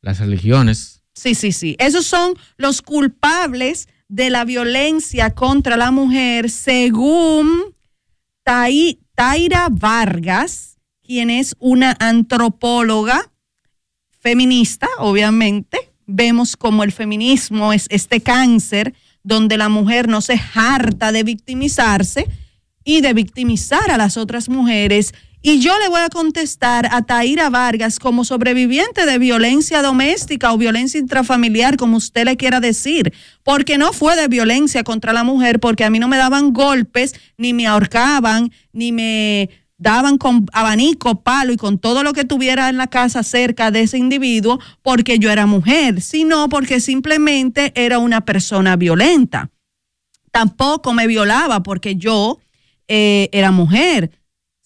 Las 0.00 0.18
religiones 0.18 1.01
Sí, 1.14 1.34
sí, 1.34 1.52
sí. 1.52 1.76
Esos 1.78 2.06
son 2.06 2.34
los 2.56 2.82
culpables 2.82 3.88
de 4.08 4.30
la 4.30 4.44
violencia 4.44 5.34
contra 5.34 5.76
la 5.76 5.90
mujer, 5.90 6.50
según 6.50 7.74
Taira 8.44 9.68
Vargas, 9.70 10.78
quien 11.02 11.30
es 11.30 11.54
una 11.58 11.96
antropóloga 12.00 13.30
feminista, 14.20 14.88
obviamente. 14.98 15.92
Vemos 16.06 16.56
como 16.56 16.84
el 16.84 16.92
feminismo 16.92 17.72
es 17.72 17.86
este 17.90 18.20
cáncer 18.20 18.94
donde 19.22 19.56
la 19.56 19.68
mujer 19.68 20.08
no 20.08 20.20
se 20.20 20.40
harta 20.54 21.12
de 21.12 21.22
victimizarse 21.22 22.26
y 22.84 23.00
de 23.00 23.14
victimizar 23.14 23.90
a 23.90 23.96
las 23.96 24.16
otras 24.16 24.48
mujeres 24.48 25.14
y 25.42 25.58
yo 25.58 25.76
le 25.80 25.88
voy 25.88 26.00
a 26.00 26.08
contestar 26.08 26.88
a 26.92 27.02
Taira 27.02 27.50
Vargas 27.50 27.98
como 27.98 28.24
sobreviviente 28.24 29.04
de 29.06 29.18
violencia 29.18 29.82
doméstica 29.82 30.52
o 30.52 30.58
violencia 30.58 31.00
intrafamiliar, 31.00 31.76
como 31.76 31.96
usted 31.96 32.24
le 32.24 32.36
quiera 32.36 32.60
decir, 32.60 33.12
porque 33.42 33.76
no 33.76 33.92
fue 33.92 34.14
de 34.14 34.28
violencia 34.28 34.84
contra 34.84 35.12
la 35.12 35.24
mujer, 35.24 35.58
porque 35.58 35.84
a 35.84 35.90
mí 35.90 35.98
no 35.98 36.06
me 36.06 36.16
daban 36.16 36.52
golpes, 36.52 37.14
ni 37.36 37.52
me 37.52 37.66
ahorcaban, 37.66 38.52
ni 38.72 38.92
me 38.92 39.50
daban 39.78 40.16
con 40.16 40.46
abanico, 40.52 41.22
palo 41.22 41.52
y 41.52 41.56
con 41.56 41.78
todo 41.78 42.04
lo 42.04 42.12
que 42.12 42.24
tuviera 42.24 42.68
en 42.68 42.76
la 42.76 42.86
casa 42.86 43.24
cerca 43.24 43.72
de 43.72 43.82
ese 43.82 43.98
individuo 43.98 44.60
porque 44.80 45.18
yo 45.18 45.28
era 45.28 45.46
mujer, 45.46 46.00
sino 46.00 46.48
porque 46.48 46.78
simplemente 46.78 47.72
era 47.74 47.98
una 47.98 48.24
persona 48.24 48.76
violenta. 48.76 49.50
Tampoco 50.30 50.92
me 50.92 51.08
violaba 51.08 51.64
porque 51.64 51.96
yo 51.96 52.38
eh, 52.86 53.28
era 53.32 53.50
mujer 53.50 54.21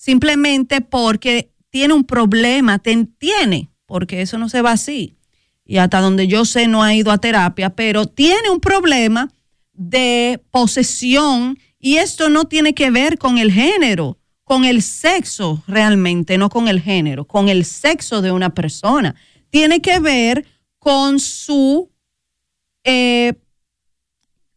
simplemente 0.06 0.82
porque 0.82 1.50
tiene 1.68 1.92
un 1.92 2.04
problema, 2.04 2.78
te 2.78 2.96
tiene, 3.18 3.70
porque 3.86 4.22
eso 4.22 4.38
no 4.38 4.48
se 4.48 4.62
va 4.62 4.70
así. 4.70 5.16
Y 5.64 5.78
hasta 5.78 6.00
donde 6.00 6.28
yo 6.28 6.44
sé 6.44 6.68
no 6.68 6.84
ha 6.84 6.94
ido 6.94 7.10
a 7.10 7.18
terapia, 7.18 7.70
pero 7.70 8.06
tiene 8.06 8.48
un 8.48 8.60
problema 8.60 9.32
de 9.72 10.40
posesión 10.52 11.58
y 11.80 11.96
esto 11.96 12.28
no 12.28 12.44
tiene 12.44 12.72
que 12.72 12.92
ver 12.92 13.18
con 13.18 13.38
el 13.38 13.50
género, 13.50 14.16
con 14.44 14.64
el 14.64 14.80
sexo 14.82 15.64
realmente, 15.66 16.38
no 16.38 16.50
con 16.50 16.68
el 16.68 16.80
género, 16.80 17.24
con 17.24 17.48
el 17.48 17.64
sexo 17.64 18.22
de 18.22 18.30
una 18.30 18.54
persona. 18.54 19.16
Tiene 19.50 19.80
que 19.80 19.98
ver 19.98 20.46
con 20.78 21.18
su 21.18 21.90
eh, 22.84 23.34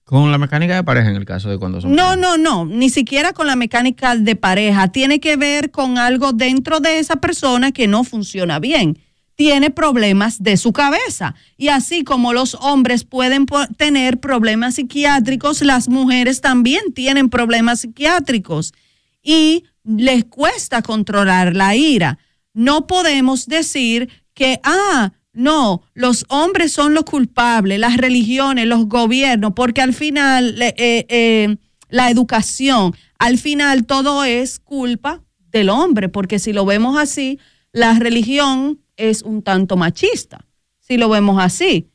con 0.10 0.32
la 0.32 0.40
mecánica 0.40 0.74
de 0.74 0.84
pareja 0.84 1.12
en 1.12 1.18
el 1.18 1.26
caso 1.26 1.52
de 1.52 1.60
cuando 1.60 1.82
son. 1.82 1.94
No, 1.94 2.16
no, 2.16 2.36
no, 2.36 2.66
ni 2.66 2.90
siquiera 2.90 3.32
con 3.32 3.46
la 3.46 3.56
mecánica 3.56 4.16
de 4.16 4.36
pareja. 4.36 4.88
Tiene 4.88 5.20
que 5.20 5.36
ver 5.36 5.70
con 5.70 6.00
algo 6.00 6.34
dentro 6.34 6.80
de 6.80 6.98
esa 6.98 7.18
persona 7.18 7.72
que 7.72 7.88
no 7.88 8.04
funciona 8.04 8.58
bien. 8.58 8.98
Tiene 9.36 9.70
problemas 9.70 10.42
de 10.42 10.58
su 10.58 10.74
cabeza. 10.74 11.36
Y 11.58 11.68
así 11.68 12.04
como 12.04 12.34
los 12.34 12.56
hombres 12.56 13.04
pueden 13.04 13.46
tener 13.78 14.20
problemas 14.20 14.74
psiquiátricos, 14.74 15.62
las 15.62 15.90
mujeres 15.90 16.42
también 16.42 16.92
tienen 16.96 17.30
problemas 17.30 17.82
psiquiátricos. 17.82 18.74
Y 19.22 19.66
les 19.84 20.26
cuesta 20.26 20.82
controlar 20.82 21.56
la 21.56 21.76
ira. 21.76 22.18
No 22.56 22.88
podemos 22.88 23.46
decir 23.46 24.10
que, 24.34 24.60
ah, 24.64 25.12
no, 25.40 25.84
los 25.94 26.26
hombres 26.28 26.74
son 26.74 26.94
los 26.94 27.06
culpables, 27.06 27.80
las 27.80 27.96
religiones, 27.96 28.68
los 28.68 28.88
gobiernos, 28.88 29.54
porque 29.56 29.82
al 29.82 29.94
final 29.94 30.62
eh, 30.62 30.76
eh, 30.78 31.56
la 31.88 32.10
educación, 32.10 32.94
al 33.18 33.38
final 33.38 33.86
todo 33.86 34.26
es 34.26 34.60
culpa 34.60 35.24
del 35.50 35.70
hombre, 35.70 36.10
porque 36.10 36.40
si 36.40 36.52
lo 36.52 36.66
vemos 36.66 37.00
así, 37.00 37.40
la 37.72 37.98
religión 37.98 38.82
es 38.98 39.22
un 39.22 39.42
tanto 39.42 39.78
machista, 39.78 40.46
si 40.80 40.98
lo 40.98 41.08
vemos 41.08 41.42
así. 41.42 41.88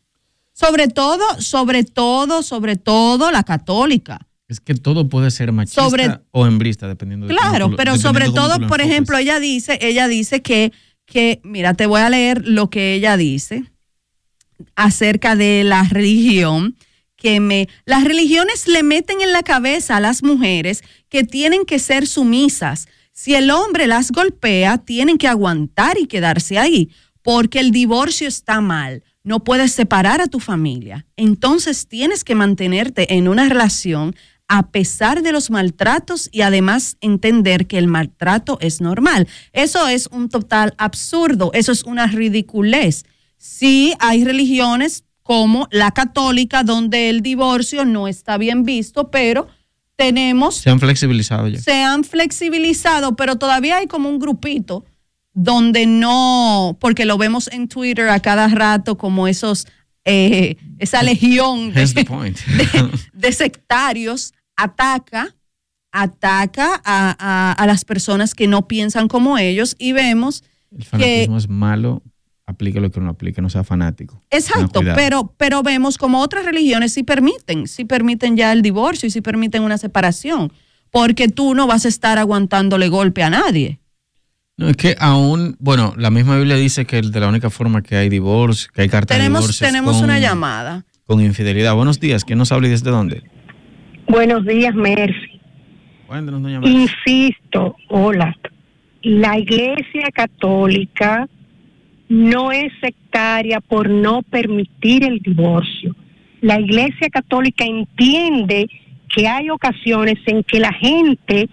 Sobre 0.54 0.88
todo, 0.88 1.22
sobre 1.38 1.84
todo, 1.84 2.42
sobre 2.42 2.76
todo 2.76 3.30
la 3.30 3.42
católica. 3.42 4.26
Es 4.48 4.60
que 4.60 4.74
todo 4.74 5.10
puede 5.10 5.30
ser 5.30 5.52
machista 5.52 6.22
o 6.30 6.46
hembrista, 6.46 6.88
dependiendo 6.88 7.26
de 7.26 7.34
Claro, 7.34 7.76
pero 7.76 7.98
sobre 7.98 8.30
todo, 8.30 8.66
por 8.68 8.80
ejemplo, 8.80 9.18
ella 9.18 9.38
dice, 9.38 9.78
ella 9.82 10.08
dice 10.08 10.40
que 10.40 10.72
que, 11.06 11.40
mira, 11.44 11.74
te 11.74 11.86
voy 11.86 12.00
a 12.00 12.10
leer 12.10 12.46
lo 12.46 12.70
que 12.70 12.94
ella 12.94 13.16
dice 13.16 13.64
acerca 14.76 15.36
de 15.36 15.64
la 15.64 15.84
religión, 15.84 16.76
que 17.16 17.40
me, 17.40 17.68
las 17.84 18.04
religiones 18.04 18.68
le 18.68 18.82
meten 18.82 19.20
en 19.20 19.32
la 19.32 19.42
cabeza 19.42 19.96
a 19.96 20.00
las 20.00 20.22
mujeres 20.22 20.82
que 21.08 21.24
tienen 21.24 21.64
que 21.64 21.78
ser 21.78 22.06
sumisas. 22.06 22.86
Si 23.12 23.34
el 23.34 23.50
hombre 23.50 23.86
las 23.86 24.10
golpea, 24.10 24.78
tienen 24.78 25.18
que 25.18 25.28
aguantar 25.28 25.98
y 25.98 26.06
quedarse 26.06 26.58
ahí, 26.58 26.90
porque 27.22 27.60
el 27.60 27.70
divorcio 27.70 28.28
está 28.28 28.60
mal. 28.60 29.02
No 29.22 29.42
puedes 29.42 29.72
separar 29.72 30.20
a 30.20 30.26
tu 30.26 30.38
familia. 30.38 31.06
Entonces 31.16 31.88
tienes 31.88 32.24
que 32.24 32.34
mantenerte 32.34 33.14
en 33.14 33.26
una 33.28 33.48
relación 33.48 34.14
a 34.48 34.70
pesar 34.70 35.22
de 35.22 35.32
los 35.32 35.50
maltratos 35.50 36.28
y 36.32 36.42
además 36.42 36.96
entender 37.00 37.66
que 37.66 37.78
el 37.78 37.86
maltrato 37.86 38.58
es 38.60 38.80
normal. 38.80 39.26
Eso 39.52 39.88
es 39.88 40.08
un 40.08 40.28
total 40.28 40.74
absurdo, 40.78 41.50
eso 41.54 41.72
es 41.72 41.82
una 41.84 42.06
ridiculez. 42.06 43.04
Sí 43.36 43.94
hay 43.98 44.24
religiones 44.24 45.04
como 45.22 45.68
la 45.70 45.90
católica 45.92 46.62
donde 46.62 47.08
el 47.08 47.22
divorcio 47.22 47.84
no 47.84 48.08
está 48.08 48.36
bien 48.36 48.64
visto, 48.64 49.10
pero 49.10 49.48
tenemos... 49.96 50.56
Se 50.56 50.70
han 50.70 50.80
flexibilizado 50.80 51.48
ya. 51.48 51.60
Se 51.60 51.82
han 51.82 52.04
flexibilizado, 52.04 53.16
pero 53.16 53.36
todavía 53.36 53.78
hay 53.78 53.86
como 53.86 54.08
un 54.10 54.18
grupito 54.18 54.84
donde 55.32 55.86
no, 55.86 56.76
porque 56.80 57.04
lo 57.04 57.18
vemos 57.18 57.48
en 57.52 57.68
Twitter 57.68 58.08
a 58.08 58.20
cada 58.20 58.48
rato 58.48 58.96
como 58.96 59.26
esos, 59.26 59.66
eh, 60.04 60.56
esa 60.78 61.02
legión 61.02 61.72
de, 63.12 63.32
sectarios 63.32 64.34
ataca, 64.56 65.34
ataca 65.92 66.80
a, 66.84 67.64
las 67.66 67.84
personas 67.84 68.34
que 68.34 68.46
no 68.46 68.68
piensan 68.68 69.08
como 69.08 69.38
ellos 69.38 69.76
y 69.78 69.92
vemos 69.92 70.44
El 70.70 70.84
fanatismo 70.84 71.38
es 71.38 71.48
malo, 71.48 72.02
aplique 72.46 72.80
lo 72.80 72.90
que 72.90 73.00
no 73.00 73.10
aplique, 73.10 73.40
no 73.40 73.48
sea 73.48 73.64
fanático. 73.64 74.22
Exacto, 74.30 74.80
pero, 74.94 75.32
pero 75.38 75.62
vemos 75.62 75.96
como 75.96 76.20
otras 76.20 76.44
religiones 76.44 76.92
sí 76.92 77.02
permiten, 77.02 77.66
sí 77.66 77.84
permiten 77.84 78.36
ya 78.36 78.52
el 78.52 78.62
divorcio 78.62 79.06
y 79.06 79.10
sí 79.10 79.22
permiten 79.22 79.62
una 79.62 79.78
separación, 79.78 80.52
porque 80.90 81.28
tú 81.28 81.54
no 81.54 81.66
vas 81.66 81.86
a 81.86 81.88
estar 81.88 82.18
aguantándole 82.18 82.88
golpe 82.88 83.22
a 83.22 83.30
nadie. 83.30 83.80
No, 84.56 84.68
es 84.68 84.76
que 84.76 84.94
aún, 85.00 85.56
bueno, 85.58 85.94
la 85.96 86.10
misma 86.10 86.36
Biblia 86.36 86.54
dice 86.56 86.84
que 86.84 87.02
de 87.02 87.20
la 87.20 87.28
única 87.28 87.50
forma 87.50 87.82
que 87.82 87.96
hay 87.96 88.08
divorcio, 88.08 88.70
que 88.72 88.82
hay 88.82 88.88
carta 88.88 89.14
tenemos, 89.14 89.40
de 89.40 89.46
divorcio. 89.46 89.66
Tenemos 89.66 90.00
una 90.00 90.20
llamada. 90.20 90.84
Con 91.06 91.20
infidelidad. 91.20 91.74
Buenos 91.74 91.98
días, 91.98 92.24
¿quién 92.24 92.38
nos 92.38 92.52
habla 92.52 92.68
y 92.68 92.70
desde 92.70 92.90
dónde? 92.90 93.22
Buenos 94.08 94.46
días, 94.46 94.74
Mercy. 94.74 95.40
Insisto, 96.62 97.76
hola. 97.88 98.36
La 99.02 99.38
Iglesia 99.38 100.08
Católica 100.14 101.28
no 102.08 102.52
es 102.52 102.72
sectaria 102.80 103.60
por 103.60 103.90
no 103.90 104.22
permitir 104.22 105.04
el 105.04 105.18
divorcio. 105.18 105.96
La 106.40 106.60
Iglesia 106.60 107.08
Católica 107.10 107.64
entiende 107.64 108.68
que 109.14 109.26
hay 109.26 109.50
ocasiones 109.50 110.16
en 110.26 110.44
que 110.44 110.60
la 110.60 110.72
gente 110.72 111.48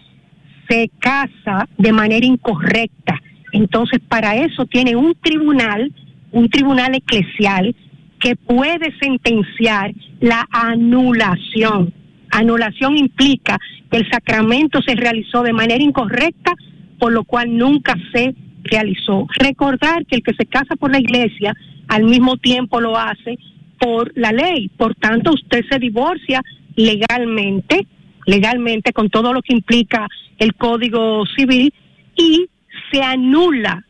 se 0.72 0.90
casa 1.00 1.68
de 1.78 1.92
manera 1.92 2.26
incorrecta. 2.26 3.20
Entonces, 3.52 4.00
para 4.08 4.38
eso 4.38 4.66
tiene 4.66 4.96
un 4.96 5.16
tribunal, 5.16 5.92
un 6.32 6.50
tribunal 6.50 6.96
eclesial, 6.96 7.76
que 8.20 8.36
puede 8.36 8.96
sentenciar 9.02 9.92
la 10.22 10.48
anulación. 10.52 11.94
Anulación 12.30 12.96
implica 12.96 13.58
que 13.90 13.98
el 13.98 14.10
sacramento 14.10 14.82
se 14.82 14.96
realizó 14.96 15.44
de 15.44 15.52
manera 15.52 15.84
incorrecta, 15.84 16.54
por 17.00 17.12
lo 17.12 17.26
cual 17.26 17.58
nunca 17.58 17.96
se 18.14 18.34
realizó. 18.64 19.28
Recordar 19.38 20.06
que 20.06 20.18
el 20.18 20.24
que 20.24 20.36
se 20.36 20.46
casa 20.46 20.76
por 20.76 20.92
la 20.92 21.00
iglesia 21.00 21.54
al 21.88 22.04
mismo 22.04 22.38
tiempo 22.38 22.80
lo 22.80 22.98
hace 22.98 23.38
por 23.80 24.14
la 24.16 24.32
ley. 24.32 24.70
Por 24.78 24.96
tanto, 24.96 25.34
usted 25.34 25.66
se 25.70 25.80
divorcia 25.80 26.42
legalmente 26.76 27.88
legalmente 28.26 28.94
con 28.94 29.10
todo 29.10 29.34
lo 29.34 29.42
que 29.42 29.54
implica 29.54 30.08
el 30.38 30.56
Código 30.56 31.24
Civil 31.36 31.74
y 32.16 32.48
se 32.92 33.02
anula 33.02 33.86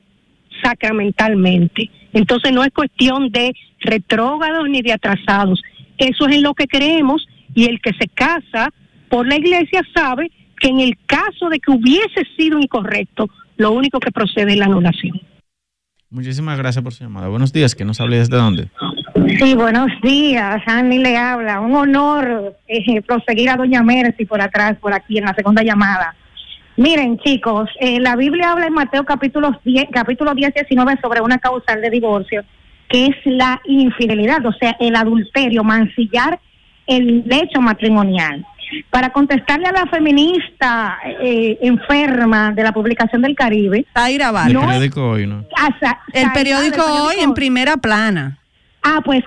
sacramentalmente. 0.64 1.90
Entonces 2.14 2.52
no 2.52 2.64
es 2.64 2.72
cuestión 2.72 3.32
de 3.32 3.54
retrógrados 3.80 4.70
ni 4.70 4.82
de 4.82 4.94
atrasados. 4.94 5.62
Eso 5.98 6.28
es 6.28 6.36
en 6.36 6.44
lo 6.44 6.54
que 6.54 6.68
creemos 6.68 7.28
y 7.54 7.66
el 7.66 7.82
que 7.82 7.94
se 7.94 8.08
casa 8.08 8.70
por 9.10 9.28
la 9.28 9.36
iglesia 9.36 9.82
sabe 9.94 10.32
que 10.60 10.70
en 10.70 10.80
el 10.80 10.98
caso 11.06 11.50
de 11.50 11.60
que 11.60 11.72
hubiese 11.72 12.26
sido 12.38 12.60
incorrecto, 12.60 13.30
lo 13.58 13.72
único 13.72 14.00
que 14.00 14.12
procede 14.12 14.54
es 14.54 14.58
la 14.58 14.66
anulación. 14.66 15.20
Muchísimas 16.10 16.58
gracias 16.58 16.84
por 16.84 16.94
su 16.94 17.04
llamada. 17.04 17.30
Buenos 17.30 17.54
días, 17.54 17.74
que 17.74 17.86
nos 17.86 18.02
hable 18.02 18.18
desde 18.18 18.36
dónde. 18.36 18.70
Sí, 19.40 19.56
buenos 19.56 19.90
días. 20.02 20.62
Annie 20.66 21.00
le 21.00 21.18
habla. 21.18 21.60
Un 21.60 21.76
honor 21.76 22.56
eh, 22.68 23.02
proseguir 23.02 23.50
a 23.50 23.56
Doña 23.56 23.84
Mercy 23.84 24.26
por 24.26 24.42
atrás, 24.42 24.78
por 24.80 24.94
aquí, 24.94 25.18
en 25.18 25.26
la 25.26 25.34
segunda 25.34 25.64
llamada. 25.64 26.16
Miren, 26.78 27.18
chicos, 27.20 27.70
eh, 27.80 28.00
la 28.00 28.16
Biblia 28.16 28.52
habla 28.52 28.68
en 28.68 28.74
Mateo 28.74 29.04
capítulo 29.04 29.60
10, 29.64 29.88
capítulo 29.92 30.34
10, 30.34 30.54
19 30.54 31.00
sobre 31.02 31.22
una 31.22 31.38
causal 31.38 31.82
de 31.82 31.90
divorcio, 31.90 32.44
que 32.88 33.08
es 33.08 33.16
la 33.26 33.62
infidelidad, 33.66 34.46
o 34.46 34.54
sea, 34.54 34.78
el 34.80 34.96
adulterio, 34.96 35.64
mancillar 35.64 36.40
el 36.88 37.24
lecho 37.26 37.62
matrimonial 37.62 38.46
para 38.90 39.10
contestarle 39.10 39.68
a 39.68 39.72
la 39.72 39.86
feminista 39.88 40.98
eh, 41.22 41.58
enferma 41.62 42.52
de 42.52 42.64
la 42.64 42.72
publicación 42.72 43.22
del 43.22 43.36
Caribe. 43.36 43.86
Zaira 43.94 44.32
El 44.48 44.58
periódico 44.58 45.10
hoy, 45.10 45.28
¿no? 45.28 45.46
el 46.14 46.32
periódico 46.32 46.84
hoy 46.84 47.16
en 47.20 47.34
primera 47.34 47.78
plana. 47.78 48.41
Ah, 48.84 49.02
pues 49.04 49.24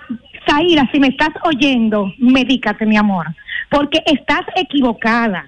Zaira, 0.48 0.88
si 0.92 1.00
me 1.00 1.08
estás 1.08 1.30
oyendo, 1.44 2.12
medícate, 2.18 2.86
mi 2.86 2.96
amor, 2.96 3.26
porque 3.70 4.02
estás 4.06 4.42
equivocada. 4.56 5.44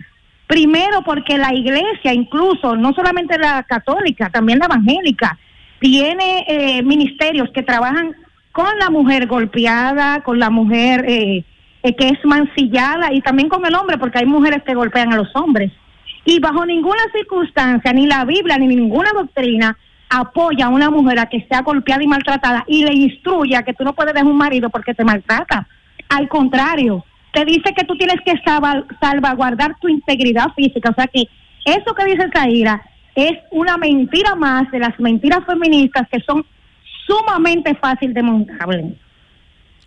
Primero 0.47 1.03
porque 1.03 1.39
la 1.39 1.53
iglesia, 1.53 2.12
incluso, 2.12 2.77
no 2.77 2.93
solamente 2.93 3.37
la 3.37 3.65
católica, 3.65 4.31
también 4.31 4.61
la 4.61 4.66
evangélica, 4.66 5.37
tiene 5.81 6.45
eh, 6.47 6.83
ministerios 6.83 7.51
que 7.51 7.62
trabajan 7.62 8.15
con 8.53 8.78
la 8.78 8.91
mujer 8.91 9.27
golpeada, 9.27 10.23
con 10.23 10.39
la 10.39 10.51
mujer 10.51 11.05
eh, 11.09 11.45
eh, 11.83 11.97
que 11.97 12.09
es 12.09 12.24
mancillada 12.24 13.12
y 13.12 13.20
también 13.20 13.49
con 13.49 13.66
el 13.66 13.74
hombre, 13.74 13.99
porque 13.99 14.19
hay 14.20 14.27
mujeres 14.27 14.62
que 14.62 14.74
golpean 14.74 15.12
a 15.12 15.16
los 15.16 15.35
hombres. 15.35 15.73
Y 16.24 16.41
bajo 16.41 16.65
ninguna 16.65 17.03
circunstancia, 17.12 17.93
ni 17.93 18.07
la 18.07 18.24
Biblia, 18.24 18.57
ni 18.57 18.69
ninguna 18.69 19.11
doctrina 19.12 19.77
apoya 20.09 20.66
a 20.66 20.69
una 20.69 20.91
mujer 20.91 21.19
a 21.19 21.27
que 21.27 21.47
sea 21.49 21.62
golpeada 21.62 22.03
y 22.03 22.07
maltratada 22.07 22.65
y 22.66 22.85
le 22.85 22.95
instruye 22.95 23.57
a 23.57 23.62
que 23.62 23.74
tú 23.74 23.85
no 23.85 23.95
puedes 23.95 24.15
dejar 24.15 24.28
un 24.28 24.37
marido 24.37 24.70
porque 24.70 24.95
te 24.95 25.05
maltrata. 25.05 25.66
Al 26.09 26.28
contrario, 26.28 27.05
te 27.33 27.45
dice 27.45 27.74
que 27.77 27.85
tú 27.85 27.97
tienes 27.97 28.16
que 28.24 28.35
salvaguardar 29.01 29.77
tu 29.81 29.89
integridad 29.89 30.53
física. 30.55 30.91
O 30.91 30.95
sea 30.95 31.07
que 31.07 31.24
eso 31.65 31.95
que 31.95 32.05
dice 32.05 32.31
Zaira 32.33 32.83
es 33.15 33.33
una 33.51 33.77
mentira 33.77 34.35
más 34.35 34.70
de 34.70 34.78
las 34.78 34.99
mentiras 35.01 35.41
feministas 35.47 36.07
que 36.11 36.20
son 36.20 36.45
sumamente 37.07 37.74
fácil 37.74 38.15
de 38.15 38.23
montar. 38.23 38.69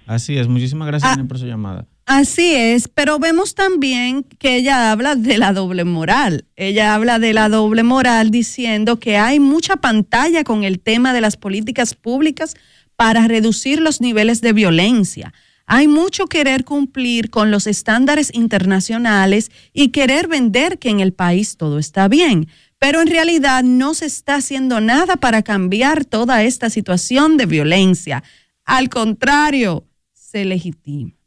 Así 0.06 0.38
es, 0.38 0.48
muchísimas 0.48 0.88
gracias 0.88 1.18
ah, 1.18 1.24
por 1.28 1.38
su 1.38 1.46
llamada. 1.46 1.86
Así 2.12 2.56
es, 2.56 2.88
pero 2.88 3.20
vemos 3.20 3.54
también 3.54 4.24
que 4.24 4.56
ella 4.56 4.92
habla 4.92 5.16
de 5.16 5.38
la 5.38 5.54
doble 5.54 5.84
moral. 5.84 6.48
Ella 6.56 6.96
habla 6.96 7.20
de 7.20 7.34
la 7.34 7.50
doble 7.50 7.84
moral 7.84 8.32
diciendo 8.32 9.00
que 9.00 9.18
hay 9.18 9.40
mucha 9.40 9.76
pantalla 9.76 10.44
con 10.44 10.64
el 10.64 10.80
tema 10.80 11.14
de 11.14 11.22
las 11.22 11.38
políticas 11.38 11.94
públicas 11.94 12.56
para 12.96 13.28
reducir 13.28 13.80
los 13.80 14.02
niveles 14.02 14.42
de 14.42 14.54
violencia. 14.54 15.36
Hay 15.68 15.88
mucho 15.88 16.26
querer 16.26 16.66
cumplir 16.66 17.30
con 17.30 17.52
los 17.52 17.68
estándares 17.68 18.32
internacionales 18.34 19.52
y 19.72 19.90
querer 19.90 20.28
vender 20.28 20.80
que 20.80 20.90
en 20.90 21.02
el 21.02 21.14
país 21.14 21.58
todo 21.58 21.78
está 21.78 22.08
bien, 22.08 22.48
pero 22.80 23.02
en 23.02 23.08
realidad 23.08 23.64
no 23.64 23.94
se 23.94 24.08
está 24.08 24.38
haciendo 24.38 24.82
nada 24.82 25.18
para 25.18 25.44
cambiar 25.44 26.06
toda 26.06 26.42
esta 26.42 26.72
situación 26.72 27.38
de 27.38 27.46
violencia. 27.46 28.24
Al 28.66 28.90
contrario, 28.90 29.86
se 30.12 30.44
legitima. 30.44 31.19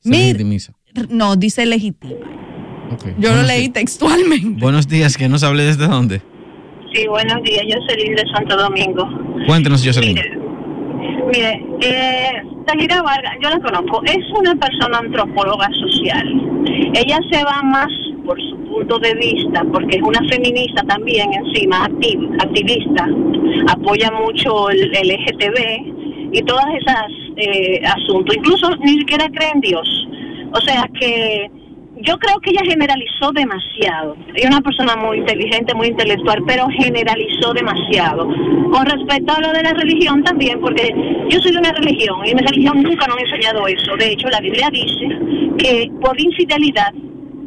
Se 0.00 0.34
No, 1.10 1.36
dice 1.36 1.66
legitima. 1.66 2.14
Yo 3.18 3.34
lo 3.34 3.42
leí 3.42 3.68
textualmente. 3.68 4.60
Buenos 4.60 4.88
días, 4.88 5.16
¿que 5.16 5.28
nos 5.28 5.44
hable 5.44 5.62
desde 5.64 5.86
dónde? 5.86 6.22
Sí, 6.92 7.06
buenos 7.06 7.42
días, 7.42 7.62
Jocelyn 7.68 8.16
de 8.16 8.24
Santo 8.34 8.56
Domingo. 8.56 9.08
Cuéntenos, 9.46 9.84
Jocelyn. 9.84 10.14
Mire, 10.14 10.36
mire 11.32 11.64
eh, 11.82 13.02
Vargas, 13.04 13.36
yo 13.42 13.50
la 13.50 13.60
conozco, 13.60 14.02
es 14.06 14.18
una 14.36 14.56
persona 14.56 14.98
antropóloga 14.98 15.68
social. 15.78 16.26
Ella 16.94 17.18
se 17.30 17.44
va 17.44 17.62
más 17.62 17.88
por 18.20 18.40
su 18.40 18.56
punto 18.64 18.98
de 18.98 19.14
vista, 19.14 19.64
porque 19.72 19.96
es 19.96 20.02
una 20.02 20.20
feminista 20.28 20.82
también 20.84 21.32
encima, 21.32 21.84
activista, 21.84 23.08
apoya 23.68 24.10
mucho 24.10 24.70
el, 24.70 24.94
el 24.96 25.08
LGTB 25.08 26.32
y 26.32 26.42
todas 26.42 26.66
esas 26.74 27.06
eh, 27.36 27.80
asuntos. 27.84 28.36
Incluso 28.36 28.76
ni 28.76 28.98
siquiera 28.98 29.28
cree 29.28 29.50
en 29.54 29.60
Dios. 29.60 30.08
O 30.52 30.60
sea 30.60 30.88
que 30.98 31.50
yo 32.02 32.18
creo 32.18 32.40
que 32.40 32.50
ella 32.50 32.62
generalizó 32.64 33.30
demasiado. 33.32 34.16
Es 34.34 34.46
una 34.46 34.60
persona 34.60 34.96
muy 34.96 35.18
inteligente, 35.18 35.74
muy 35.74 35.88
intelectual, 35.88 36.42
pero 36.46 36.66
generalizó 36.68 37.52
demasiado. 37.52 38.26
Con 38.26 38.86
respecto 38.86 39.32
a 39.32 39.40
lo 39.40 39.52
de 39.52 39.62
la 39.62 39.72
religión 39.74 40.22
también, 40.24 40.60
porque 40.60 40.94
yo 41.28 41.40
soy 41.40 41.52
de 41.52 41.58
una 41.58 41.72
religión 41.72 42.26
y 42.26 42.34
mi 42.34 42.40
religión 42.40 42.82
nunca 42.82 43.06
nos 43.06 43.18
ha 43.18 43.20
enseñado 43.20 43.66
eso. 43.66 43.96
De 43.96 44.12
hecho, 44.12 44.28
la 44.28 44.40
Biblia 44.40 44.70
dice 44.72 45.08
que 45.58 45.90
por 46.00 46.18
infidelidad 46.20 46.92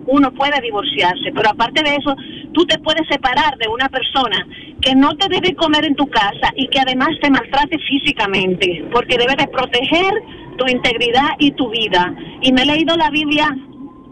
uno 0.08 0.32
puede 0.32 0.60
divorciarse, 0.62 1.32
pero 1.34 1.50
aparte 1.50 1.84
de 1.84 1.96
eso, 1.96 2.16
tú 2.54 2.66
te 2.66 2.78
puedes 2.80 3.08
separar 3.08 3.58
de 3.58 3.68
una 3.68 3.90
persona 3.90 4.48
que 4.82 4.96
no 4.96 5.16
te 5.16 5.30
debe 5.30 5.56
comer 5.56 5.86
en 5.86 5.96
tu 5.96 6.08
casa 6.08 6.52
y 6.56 6.68
que 6.68 6.80
además 6.80 7.10
te 7.22 7.30
maltrate 7.30 7.78
físicamente, 7.80 8.86
porque 8.92 9.18
debe 9.18 9.36
de 9.36 9.48
proteger 9.48 10.14
tu 10.58 10.68
integridad 10.68 11.30
y 11.40 11.52
tu 11.52 11.70
vida. 11.70 12.14
Y 12.42 12.52
me 12.52 12.64
he 12.64 12.66
leído 12.66 12.96
la 12.96 13.10
Biblia 13.10 13.56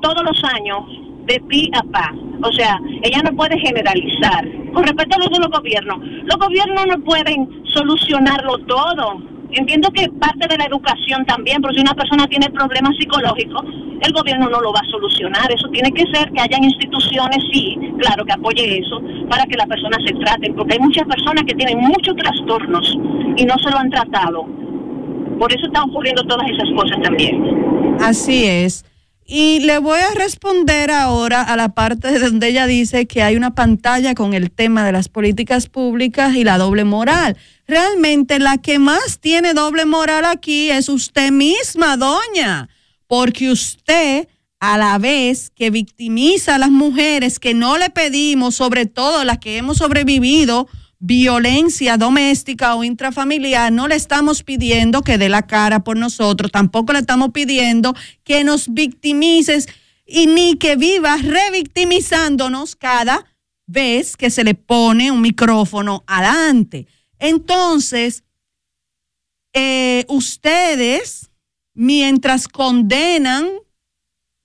todos 0.01 0.23
los 0.23 0.43
años 0.43 0.83
de 1.25 1.39
pi 1.41 1.69
a 1.73 1.83
pa. 1.83 2.13
O 2.43 2.51
sea, 2.51 2.79
ella 3.03 3.21
no 3.23 3.35
puede 3.35 3.59
generalizar. 3.59 4.47
Con 4.73 4.83
respecto 4.83 5.15
a 5.15 5.19
los 5.19 5.29
de 5.29 5.39
los 5.39 5.49
gobiernos, 5.49 5.99
los 5.99 6.37
gobiernos 6.37 6.87
no 6.87 7.03
pueden 7.03 7.63
solucionarlo 7.65 8.57
todo. 8.59 9.21
Entiendo 9.53 9.89
que 9.91 10.07
parte 10.19 10.47
de 10.47 10.57
la 10.57 10.65
educación 10.65 11.25
también, 11.25 11.61
pero 11.61 11.73
si 11.73 11.81
una 11.81 11.93
persona 11.93 12.25
tiene 12.27 12.49
problemas 12.49 12.95
psicológicos, 12.97 13.63
el 14.01 14.13
gobierno 14.13 14.49
no 14.49 14.61
lo 14.61 14.71
va 14.71 14.79
a 14.79 14.89
solucionar. 14.89 15.51
Eso 15.51 15.67
tiene 15.69 15.91
que 15.91 16.05
ser 16.13 16.31
que 16.31 16.41
hayan 16.41 16.63
instituciones, 16.63 17.37
sí, 17.51 17.77
claro, 17.99 18.25
que 18.25 18.33
apoye 18.33 18.79
eso, 18.79 19.01
para 19.29 19.45
que 19.45 19.57
las 19.57 19.67
personas 19.67 19.99
se 20.05 20.13
traten, 20.15 20.55
porque 20.55 20.73
hay 20.73 20.79
muchas 20.79 21.05
personas 21.05 21.43
que 21.45 21.55
tienen 21.55 21.79
muchos 21.79 22.15
trastornos 22.15 22.97
y 23.35 23.45
no 23.45 23.57
se 23.59 23.71
lo 23.71 23.77
han 23.77 23.89
tratado. 23.89 24.45
Por 25.37 25.51
eso 25.51 25.65
están 25.65 25.89
ocurriendo 25.89 26.23
todas 26.23 26.47
esas 26.49 26.69
cosas 26.75 27.01
también. 27.01 27.97
Así 27.99 28.45
es. 28.45 28.85
Y 29.33 29.61
le 29.61 29.77
voy 29.77 30.01
a 30.01 30.13
responder 30.13 30.91
ahora 30.91 31.41
a 31.41 31.55
la 31.55 31.69
parte 31.69 32.19
donde 32.19 32.49
ella 32.49 32.67
dice 32.67 33.05
que 33.05 33.23
hay 33.23 33.37
una 33.37 33.55
pantalla 33.55 34.13
con 34.13 34.33
el 34.33 34.51
tema 34.51 34.85
de 34.85 34.91
las 34.91 35.07
políticas 35.07 35.69
públicas 35.69 36.35
y 36.35 36.43
la 36.43 36.57
doble 36.57 36.83
moral. 36.83 37.37
Realmente 37.65 38.39
la 38.39 38.57
que 38.57 38.77
más 38.77 39.19
tiene 39.21 39.53
doble 39.53 39.85
moral 39.85 40.25
aquí 40.25 40.69
es 40.69 40.89
usted 40.89 41.31
misma, 41.31 41.95
doña, 41.95 42.67
porque 43.07 43.49
usted 43.49 44.27
a 44.59 44.77
la 44.77 44.97
vez 44.97 45.49
que 45.49 45.69
victimiza 45.69 46.55
a 46.55 46.59
las 46.59 46.69
mujeres 46.69 47.39
que 47.39 47.53
no 47.53 47.77
le 47.77 47.89
pedimos, 47.89 48.55
sobre 48.55 48.85
todo 48.85 49.23
las 49.23 49.37
que 49.37 49.55
hemos 49.55 49.77
sobrevivido, 49.77 50.67
violencia 51.01 51.97
doméstica 51.97 52.75
o 52.75 52.83
intrafamiliar, 52.83 53.73
no 53.73 53.87
le 53.87 53.95
estamos 53.95 54.43
pidiendo 54.43 55.01
que 55.01 55.17
dé 55.17 55.29
la 55.29 55.41
cara 55.41 55.83
por 55.83 55.97
nosotros, 55.97 56.51
tampoco 56.51 56.93
le 56.93 56.99
estamos 56.99 57.31
pidiendo 57.31 57.95
que 58.23 58.43
nos 58.43 58.71
victimices 58.71 59.67
y 60.05 60.27
ni 60.27 60.57
que 60.57 60.75
viva 60.75 61.17
revictimizándonos 61.17 62.75
cada 62.75 63.25
vez 63.65 64.15
que 64.15 64.29
se 64.29 64.43
le 64.43 64.53
pone 64.53 65.11
un 65.11 65.21
micrófono 65.21 66.03
adelante. 66.05 66.85
Entonces, 67.17 68.23
eh, 69.53 70.05
ustedes, 70.07 71.31
mientras 71.73 72.47
condenan 72.47 73.47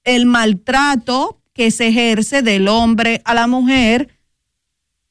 el 0.05 0.24
maltrato 0.24 1.43
que 1.53 1.70
se 1.70 1.89
ejerce 1.89 2.41
del 2.41 2.69
hombre 2.69 3.20
a 3.27 3.35
la 3.35 3.47
mujer, 3.47 4.15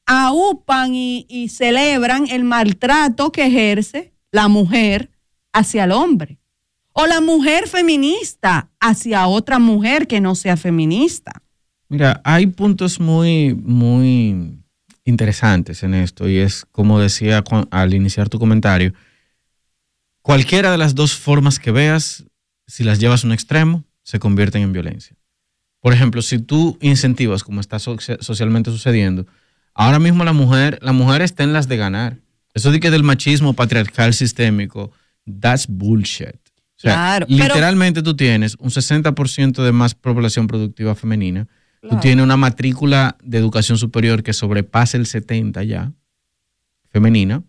aupan 0.06 0.94
y, 0.94 1.48
celebran 1.48 2.28
el 2.28 2.44
maltrato 2.44 3.32
que 3.32 3.46
ejerce 3.46 4.12
la 4.30 4.48
mujer 4.48 5.10
hacia 5.52 5.84
el 5.84 5.92
hombre. 5.92 6.38
O 6.92 7.06
la 7.06 7.20
mujer 7.20 7.68
feminista 7.68 8.70
hacia 8.80 9.26
otra 9.26 9.58
mujer 9.58 10.06
que 10.06 10.20
no 10.20 10.34
sea 10.34 10.56
feminista. 10.56 11.42
Mira, 11.88 12.20
hay 12.24 12.46
puntos 12.46 12.98
muy, 13.00 13.54
muy 13.54 14.56
interesantes 15.04 15.82
en 15.82 15.94
esto 15.94 16.28
y 16.28 16.38
es 16.38 16.64
como 16.72 16.98
decía 16.98 17.44
al 17.70 17.94
iniciar 17.94 18.28
tu 18.28 18.38
comentario, 18.38 18.94
cualquiera 20.22 20.72
de 20.72 20.78
las 20.78 20.94
dos 20.94 21.14
formas 21.14 21.58
que 21.58 21.70
veas, 21.70 22.24
si 22.66 22.82
las 22.82 22.98
llevas 22.98 23.22
a 23.22 23.26
un 23.26 23.32
extremo, 23.32 23.84
se 24.02 24.18
convierten 24.18 24.62
en 24.62 24.72
violencia. 24.72 25.16
Por 25.80 25.92
ejemplo, 25.92 26.22
si 26.22 26.38
tú 26.38 26.78
incentivas, 26.80 27.44
como 27.44 27.60
está 27.60 27.78
socialmente 27.78 28.70
sucediendo, 28.70 29.26
Ahora 29.78 29.98
mismo 29.98 30.24
la 30.24 30.32
mujer, 30.32 30.78
la 30.80 30.92
mujer 30.92 31.20
está 31.20 31.44
en 31.44 31.52
las 31.52 31.68
de 31.68 31.76
ganar. 31.76 32.16
Eso 32.54 32.72
de 32.72 32.80
que 32.80 32.90
del 32.90 33.02
machismo 33.02 33.52
patriarcal 33.52 34.14
sistémico, 34.14 34.90
that's 35.40 35.66
bullshit. 35.68 36.36
O 36.76 36.78
sea, 36.78 37.20
literalmente 37.28 38.02
tú 38.02 38.16
tienes 38.16 38.56
un 38.58 38.70
60% 38.70 39.62
de 39.62 39.72
más 39.72 39.94
población 39.94 40.46
productiva 40.46 40.94
femenina. 40.94 41.46
Tú 41.88 41.98
tienes 42.00 42.24
una 42.24 42.38
matrícula 42.38 43.16
de 43.22 43.36
educación 43.36 43.76
superior 43.76 44.22
que 44.22 44.32
sobrepasa 44.32 44.96
el 44.96 45.06
70 45.06 45.62
ya, 45.64 45.92
femenina. 46.90 47.42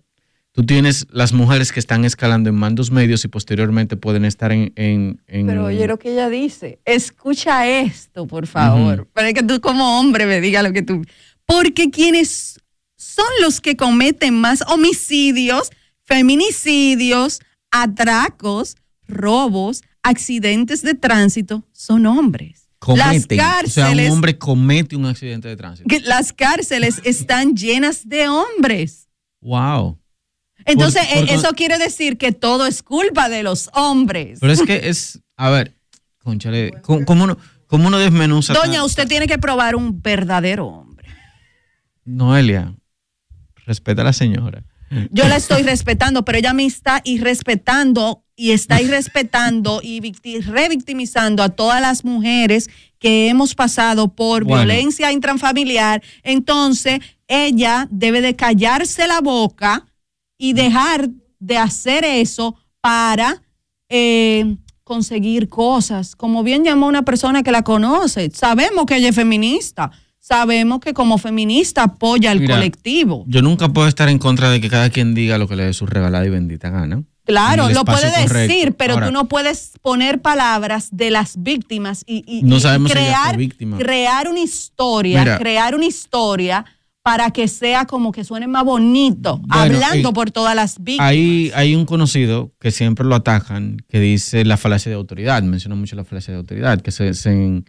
Tú 0.51 0.65
tienes 0.65 1.07
las 1.11 1.33
mujeres 1.33 1.71
que 1.71 1.79
están 1.79 2.03
escalando 2.03 2.49
en 2.49 2.55
mandos 2.55 2.91
medios 2.91 3.23
y 3.23 3.29
posteriormente 3.29 3.95
pueden 3.95 4.25
estar 4.25 4.51
en... 4.51 4.73
en, 4.75 5.21
Pero 5.27 5.65
oye 5.65 5.87
lo 5.87 5.97
que 5.97 6.11
ella 6.11 6.29
dice, 6.29 6.79
escucha 6.83 7.67
esto, 7.67 8.27
por 8.27 8.47
favor, 8.47 9.07
para 9.13 9.33
que 9.33 9.43
tú 9.43 9.61
como 9.61 9.99
hombre 9.99 10.25
me 10.25 10.41
digas 10.41 10.63
lo 10.63 10.73
que 10.73 10.81
tú 10.81 11.03
porque 11.47 11.89
quienes 11.89 12.59
son 12.97 13.25
los 13.41 13.59
que 13.61 13.75
cometen 13.75 14.35
más 14.35 14.63
homicidios, 14.67 15.71
feminicidios, 16.03 17.39
atracos, 17.71 18.75
robos, 19.07 19.81
accidentes 20.03 20.83
de 20.83 20.93
tránsito, 20.93 21.63
son 21.71 22.05
hombres. 22.05 22.69
Cometen. 22.79 23.39
o 23.65 23.67
sea, 23.67 23.89
un 23.89 24.11
hombre 24.11 24.37
comete 24.37 24.95
un 24.95 25.07
accidente 25.07 25.47
de 25.47 25.55
tránsito. 25.55 25.89
las 26.03 26.31
cárceles 26.31 27.01
están 27.03 27.55
llenas 27.55 28.07
de 28.07 28.27
hombres. 28.29 29.07
Wow. 29.41 29.97
Entonces, 30.65 31.01
e, 31.11 31.33
eso 31.33 31.53
quiere 31.53 31.77
decir 31.77 32.17
que 32.17 32.31
todo 32.31 32.65
es 32.67 32.83
culpa 32.83 33.29
de 33.29 33.41
los 33.41 33.69
hombres. 33.73 34.39
Pero 34.41 34.53
es 34.53 34.61
que 34.61 34.89
es, 34.89 35.19
a 35.37 35.49
ver, 35.49 35.75
conchale, 36.19 36.71
¿cómo, 36.81 37.23
uno, 37.23 37.37
cómo 37.67 37.87
uno 37.87 37.97
desmenuza? 37.97 38.53
Doña, 38.53 38.83
usted 38.83 39.07
tiene 39.07 39.27
que 39.27 39.37
probar 39.37 39.75
un 39.75 40.01
verdadero 40.01 40.67
hombre. 40.67 40.86
Noelia, 42.07 42.73
respeta 43.65 44.01
a 44.01 44.05
la 44.05 44.13
señora. 44.13 44.63
Yo 45.11 45.27
la 45.27 45.35
estoy 45.35 45.63
respetando, 45.63 46.23
pero 46.23 46.37
ella 46.37 46.53
me 46.53 46.65
está 46.65 47.01
irrespetando 47.03 48.23
y 48.37 48.51
está 48.51 48.81
irrespetando 48.81 49.81
y 49.83 49.99
revictimizando 50.39 51.43
a 51.43 51.49
todas 51.49 51.81
las 51.81 52.05
mujeres 52.05 52.69
que 52.97 53.27
hemos 53.27 53.53
pasado 53.53 54.07
por 54.07 54.45
violencia 54.45 55.11
intrafamiliar. 55.11 56.01
Entonces, 56.23 57.01
ella 57.27 57.87
debe 57.91 58.21
de 58.21 58.37
callarse 58.37 59.05
la 59.05 59.19
boca 59.19 59.85
y 60.37 60.53
dejar 60.53 61.09
de 61.39 61.57
hacer 61.57 62.05
eso 62.05 62.55
para 62.79 63.41
eh, 63.89 64.55
conseguir 64.85 65.49
cosas. 65.49 66.15
Como 66.15 66.41
bien 66.41 66.63
llamó 66.63 66.87
una 66.87 67.03
persona 67.03 67.43
que 67.43 67.51
la 67.51 67.63
conoce, 67.63 68.31
sabemos 68.33 68.85
que 68.85 68.95
ella 68.95 69.09
es 69.09 69.15
feminista 69.15 69.91
sabemos 70.27 70.81
que 70.81 70.93
como 70.93 71.17
feminista 71.17 71.83
apoya 71.83 72.31
al 72.31 72.45
colectivo. 72.45 73.23
Yo 73.27 73.41
nunca 73.41 73.69
puedo 73.69 73.87
estar 73.87 74.09
en 74.09 74.19
contra 74.19 74.49
de 74.49 74.59
que 74.59 74.69
cada 74.69 74.89
quien 74.89 75.13
diga 75.13 75.37
lo 75.37 75.47
que 75.47 75.55
le 75.55 75.63
dé 75.63 75.73
su 75.73 75.85
regalada 75.85 76.25
y 76.25 76.29
bendita 76.29 76.69
gana. 76.69 77.03
Claro, 77.23 77.69
lo 77.69 77.85
puede 77.85 78.09
decir, 78.23 78.73
pero 78.73 78.99
tú 78.99 79.11
no 79.11 79.27
puedes 79.27 79.73
poner 79.81 80.21
palabras 80.21 80.89
de 80.91 81.11
las 81.11 81.41
víctimas 81.41 82.03
y, 82.05 82.41
crear, 82.85 83.37
crear 83.77 84.27
una 84.29 84.39
historia, 84.39 85.37
crear 85.37 85.75
una 85.75 85.85
historia 85.85 86.65
para 87.01 87.31
que 87.31 87.47
sea 87.47 87.85
como 87.85 88.11
que 88.11 88.25
suene 88.25 88.47
más 88.47 88.65
bonito, 88.65 89.41
hablando 89.49 90.11
por 90.11 90.31
todas 90.31 90.55
las 90.55 90.77
víctimas. 90.77 91.09
Hay, 91.09 91.51
hay 91.55 91.73
un 91.73 91.85
conocido 91.85 92.51
que 92.59 92.71
siempre 92.71 93.05
lo 93.05 93.15
atajan, 93.15 93.77
que 93.87 94.01
dice 94.01 94.43
la 94.43 94.57
falacia 94.57 94.89
de 94.89 94.97
autoridad, 94.97 95.41
menciona 95.43 95.75
mucho 95.75 95.95
la 95.95 96.03
falacia 96.03 96.33
de 96.33 96.39
autoridad, 96.39 96.81
que 96.81 96.91
se, 96.91 97.13
se, 97.13 97.63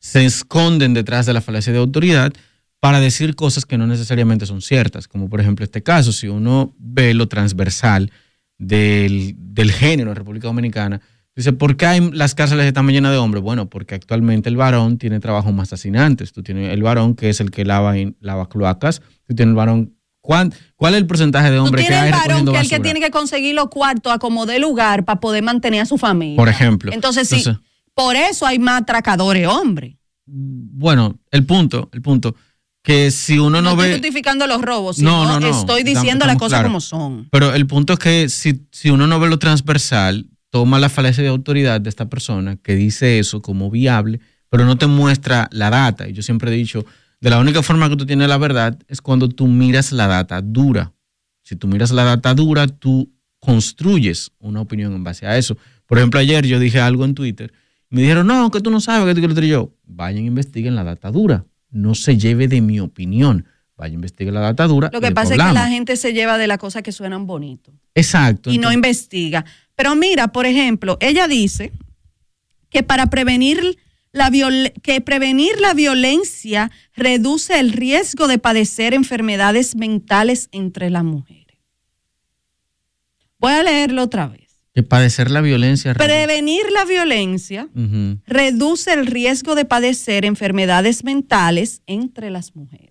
se 0.00 0.24
esconden 0.24 0.94
detrás 0.94 1.26
de 1.26 1.34
la 1.34 1.40
falacia 1.40 1.72
de 1.72 1.78
autoridad 1.78 2.32
para 2.80 2.98
decir 2.98 3.36
cosas 3.36 3.66
que 3.66 3.76
no 3.78 3.86
necesariamente 3.86 4.46
son 4.46 4.62
ciertas, 4.62 5.06
como 5.06 5.28
por 5.28 5.40
ejemplo 5.40 5.64
este 5.64 5.82
caso, 5.82 6.12
si 6.12 6.28
uno 6.28 6.74
ve 6.78 7.12
lo 7.14 7.28
transversal 7.28 8.10
del, 8.58 9.36
género 9.70 10.10
en 10.10 10.16
República 10.16 10.48
Dominicana, 10.48 11.02
dice, 11.36 11.52
¿por 11.52 11.76
qué 11.76 11.86
hay, 11.86 12.10
las 12.10 12.34
cárceles 12.34 12.66
están 12.66 12.88
llenas 12.88 13.12
de 13.12 13.18
hombres? 13.18 13.42
Bueno, 13.42 13.68
porque 13.68 13.94
actualmente 13.94 14.48
el 14.48 14.56
varón 14.56 14.96
tiene 14.96 15.20
trabajos 15.20 15.52
más 15.52 15.68
fascinantes. 15.68 16.32
Tú 16.32 16.42
tienes 16.42 16.72
el 16.72 16.82
varón 16.82 17.14
que 17.14 17.28
es 17.28 17.40
el 17.40 17.50
que 17.50 17.66
lava, 17.66 17.94
lava 18.20 18.48
cloacas, 18.48 19.00
tú 19.26 19.34
tienes 19.34 19.52
el 19.52 19.56
varón 19.56 19.94
¿Cuál, 20.22 20.52
¿Cuál, 20.76 20.94
es 20.94 21.00
el 21.00 21.06
porcentaje 21.06 21.50
de 21.50 21.58
hombres 21.58 21.88
que 21.88 21.94
hay 21.94 22.08
el 22.08 22.12
varón 22.12 22.44
que 22.44 22.60
es 22.60 22.64
el 22.64 22.68
que 22.68 22.80
tiene 22.80 23.00
que 23.00 23.10
conseguir 23.10 23.54
los 23.54 23.68
cuartos 23.68 24.12
a 24.12 24.18
como 24.18 24.44
de 24.44 24.58
lugar 24.58 25.06
para 25.06 25.18
poder 25.18 25.42
mantener 25.42 25.80
a 25.80 25.86
su 25.86 25.96
familia. 25.96 26.36
Por 26.36 26.50
ejemplo. 26.50 26.92
Entonces, 26.92 27.26
sí, 27.26 27.42
por 28.00 28.16
eso 28.16 28.46
hay 28.46 28.58
más 28.58 28.82
atracadores 28.82 29.46
hombres. 29.46 29.94
Bueno, 30.26 31.18
el 31.30 31.44
punto, 31.44 31.90
el 31.92 32.00
punto, 32.00 32.34
que 32.82 33.10
si 33.10 33.38
uno 33.38 33.60
no, 33.60 33.70
no 33.70 33.76
ve... 33.76 33.84
estoy 33.84 33.98
justificando 34.00 34.46
los 34.46 34.62
robos, 34.62 34.98
no, 35.00 35.26
no, 35.26 35.38
no, 35.38 35.46
estoy 35.48 35.82
diciendo 35.82 36.24
las 36.24 36.36
cosas 36.36 36.62
como 36.62 36.80
son. 36.80 37.28
Pero 37.30 37.52
el 37.52 37.66
punto 37.66 37.92
es 37.94 37.98
que 37.98 38.28
si, 38.28 38.66
si 38.70 38.90
uno 38.90 39.06
no 39.06 39.20
ve 39.20 39.28
lo 39.28 39.38
transversal, 39.38 40.30
toma 40.48 40.78
la 40.78 40.88
falacia 40.88 41.22
de 41.22 41.28
autoridad 41.28 41.80
de 41.80 41.90
esta 41.90 42.08
persona 42.08 42.56
que 42.56 42.74
dice 42.74 43.18
eso 43.18 43.42
como 43.42 43.70
viable, 43.70 44.20
pero 44.48 44.64
no 44.64 44.78
te 44.78 44.86
muestra 44.86 45.48
la 45.52 45.68
data. 45.68 46.08
Y 46.08 46.12
yo 46.14 46.22
siempre 46.22 46.50
he 46.50 46.56
dicho, 46.56 46.86
de 47.20 47.28
la 47.28 47.38
única 47.38 47.62
forma 47.62 47.90
que 47.90 47.96
tú 47.96 48.06
tienes 48.06 48.28
la 48.28 48.38
verdad 48.38 48.78
es 48.88 49.02
cuando 49.02 49.28
tú 49.28 49.46
miras 49.46 49.92
la 49.92 50.06
data 50.06 50.40
dura. 50.40 50.92
Si 51.42 51.54
tú 51.54 51.66
miras 51.68 51.90
la 51.90 52.04
data 52.04 52.32
dura, 52.34 52.66
tú 52.66 53.12
construyes 53.40 54.30
una 54.38 54.60
opinión 54.60 54.94
en 54.94 55.04
base 55.04 55.26
a 55.26 55.36
eso. 55.36 55.56
Por 55.86 55.98
ejemplo, 55.98 56.20
ayer 56.20 56.46
yo 56.46 56.58
dije 56.58 56.80
algo 56.80 57.04
en 57.04 57.14
Twitter 57.14 57.52
me 57.90 58.02
dijeron, 58.02 58.26
no, 58.26 58.50
que 58.50 58.60
tú 58.60 58.70
no 58.70 58.80
sabes, 58.80 59.14
que 59.14 59.20
tú 59.20 59.34
que 59.34 59.48
yo. 59.48 59.74
Vayan, 59.84 60.24
investiguen 60.24 60.76
la 60.76 60.84
data 60.84 61.10
dura. 61.10 61.44
No 61.70 61.94
se 61.94 62.16
lleve 62.16 62.46
de 62.46 62.60
mi 62.60 62.78
opinión. 62.78 63.46
Vayan, 63.76 63.94
investiguen 63.94 64.34
la 64.34 64.40
data 64.40 64.66
dura. 64.68 64.90
Lo 64.92 65.00
que 65.00 65.10
pasa 65.10 65.34
es 65.34 65.40
que 65.42 65.52
la 65.52 65.68
gente 65.68 65.96
se 65.96 66.12
lleva 66.12 66.38
de 66.38 66.46
las 66.46 66.58
cosas 66.58 66.82
que 66.82 66.92
suenan 66.92 67.26
bonito. 67.26 67.72
Exacto. 67.94 68.52
Y 68.52 68.58
no 68.58 68.72
investiga. 68.72 69.44
Pero 69.74 69.96
mira, 69.96 70.28
por 70.28 70.46
ejemplo, 70.46 70.98
ella 71.00 71.26
dice 71.26 71.72
que 72.68 72.84
para 72.84 73.06
prevenir 73.06 73.78
la 74.12 74.30
que 74.82 75.00
prevenir 75.00 75.60
la 75.60 75.74
violencia 75.74 76.70
reduce 76.94 77.58
el 77.58 77.72
riesgo 77.72 78.28
de 78.28 78.38
padecer 78.38 78.94
enfermedades 78.94 79.76
mentales 79.76 80.48
entre 80.52 80.90
las 80.90 81.04
mujeres. 81.04 81.58
Voy 83.38 83.52
a 83.52 83.62
leerlo 83.62 84.02
otra 84.02 84.28
vez. 84.28 84.49
Que 84.80 84.88
padecer 84.88 85.30
la 85.30 85.40
violencia. 85.40 85.94
Prevenir 85.94 86.62
la 86.72 86.84
violencia 86.84 87.68
reduce 88.26 88.92
el 88.92 89.06
riesgo 89.06 89.54
de 89.54 89.64
padecer 89.64 90.24
enfermedades 90.24 91.04
mentales 91.04 91.82
entre 91.86 92.30
las 92.30 92.56
mujeres. 92.56 92.90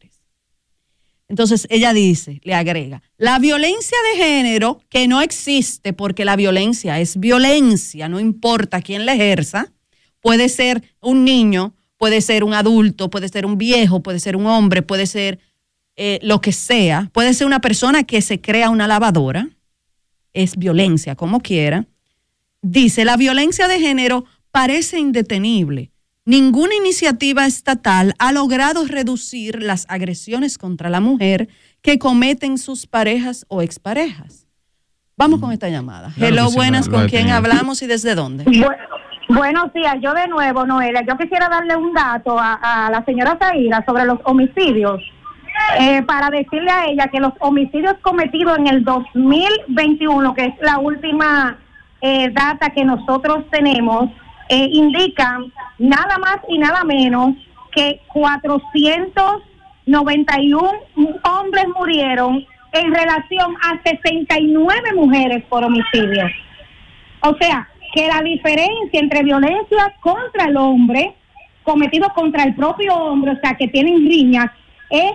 Entonces 1.29 1.67
ella 1.69 1.93
dice, 1.93 2.41
le 2.43 2.55
agrega, 2.55 3.03
la 3.17 3.37
violencia 3.37 3.97
de 4.11 4.23
género, 4.23 4.79
que 4.89 5.07
no 5.07 5.21
existe 5.21 5.93
porque 5.93 6.25
la 6.25 6.35
violencia 6.35 6.99
es 6.99 7.19
violencia, 7.19 8.09
no 8.09 8.19
importa 8.19 8.81
quién 8.81 9.05
la 9.05 9.13
ejerza, 9.13 9.71
puede 10.21 10.49
ser 10.49 10.81
un 11.01 11.23
niño, 11.23 11.75
puede 11.97 12.21
ser 12.21 12.43
un 12.43 12.55
adulto, 12.55 13.11
puede 13.11 13.29
ser 13.29 13.45
un 13.45 13.59
viejo, 13.59 14.01
puede 14.01 14.19
ser 14.19 14.35
un 14.35 14.47
hombre, 14.47 14.81
puede 14.81 15.05
ser 15.05 15.39
eh, 15.95 16.19
lo 16.23 16.41
que 16.41 16.51
sea, 16.51 17.11
puede 17.13 17.33
ser 17.35 17.45
una 17.45 17.61
persona 17.61 18.03
que 18.03 18.21
se 18.21 18.41
crea 18.41 18.71
una 18.71 18.87
lavadora, 18.87 19.49
es 20.34 20.57
violencia, 20.57 21.15
como 21.15 21.39
quiera. 21.39 21.85
Dice, 22.61 23.06
la 23.06 23.18
violencia 23.18 23.68
de 23.68 23.80
género 23.80 24.26
parece 24.51 24.99
indetenible. 24.99 25.91
Ninguna 26.26 26.76
iniciativa 26.76 27.45
estatal 27.45 28.14
ha 28.19 28.31
logrado 28.31 28.85
reducir 28.85 29.64
las 29.64 29.85
agresiones 29.89 30.57
contra 30.57 30.89
la 30.89 30.99
mujer 30.99 31.49
que 31.81 31.97
cometen 31.97 32.57
sus 32.57 32.85
parejas 32.85 33.45
o 33.47 33.61
exparejas. 33.61 34.47
Vamos 35.18 35.39
con 35.39 35.51
esta 35.51 35.69
llamada. 35.69 36.11
Hello, 36.18 36.49
buenas, 36.51 36.88
¿con 36.88 37.07
quién 37.07 37.30
hablamos 37.30 37.81
y 37.81 37.88
desde 37.88 38.15
dónde? 38.15 38.45
buenos 39.27 39.73
días, 39.73 39.95
yo 40.01 40.14
de 40.14 40.27
nuevo, 40.27 40.65
Noelia. 40.65 41.01
Yo 41.01 41.18
quisiera 41.18 41.49
darle 41.49 41.76
un 41.76 41.93
dato 41.93 42.38
a, 42.39 42.89
la 42.91 43.03
señora 43.06 43.38
Zaira 43.38 43.84
sobre 43.85 44.06
los 44.06 44.19
homicidios. 44.23 45.01
Eh, 45.77 46.02
para 46.03 46.30
decirle 46.30 46.72
a 46.72 46.86
ella 46.88 47.07
que 47.07 47.19
los 47.19 47.34
homicidios 47.40 47.95
cometidos 48.02 48.57
en 48.57 48.68
el 48.68 48.84
2021, 48.84 50.34
que 50.34 50.45
es 50.45 50.53
la 50.61 50.80
última 50.80 51.57
eh, 52.02 52.30
data 52.31 52.72
que 52.72 52.84
nosotros 52.84 53.45
tenemos, 53.52 54.10
eh, 54.49 54.68
indican 54.72 55.53
nada 55.77 56.18
más 56.18 56.40
y 56.48 56.57
nada 56.57 56.84
menos 56.84 57.36
que 57.72 58.02
491 58.07 60.72
hombres 61.23 61.65
murieron 61.77 62.44
en 62.72 62.94
relación 62.94 63.56
a 63.61 63.80
69 63.84 64.94
mujeres 64.95 65.44
por 65.49 65.64
homicidio. 65.64 66.26
O 67.22 67.36
sea, 67.40 67.68
que 67.94 68.07
la 68.07 68.22
diferencia 68.22 68.99
entre 68.99 69.23
violencia 69.23 69.94
contra 69.99 70.45
el 70.45 70.57
hombre 70.57 71.14
cometido 71.64 72.10
contra 72.15 72.44
el 72.44 72.56
propio 72.56 72.95
hombre, 72.95 73.34
o 73.34 73.40
sea, 73.40 73.56
que 73.56 73.68
tienen 73.68 73.98
riñas, 73.98 74.49
es 74.90 75.11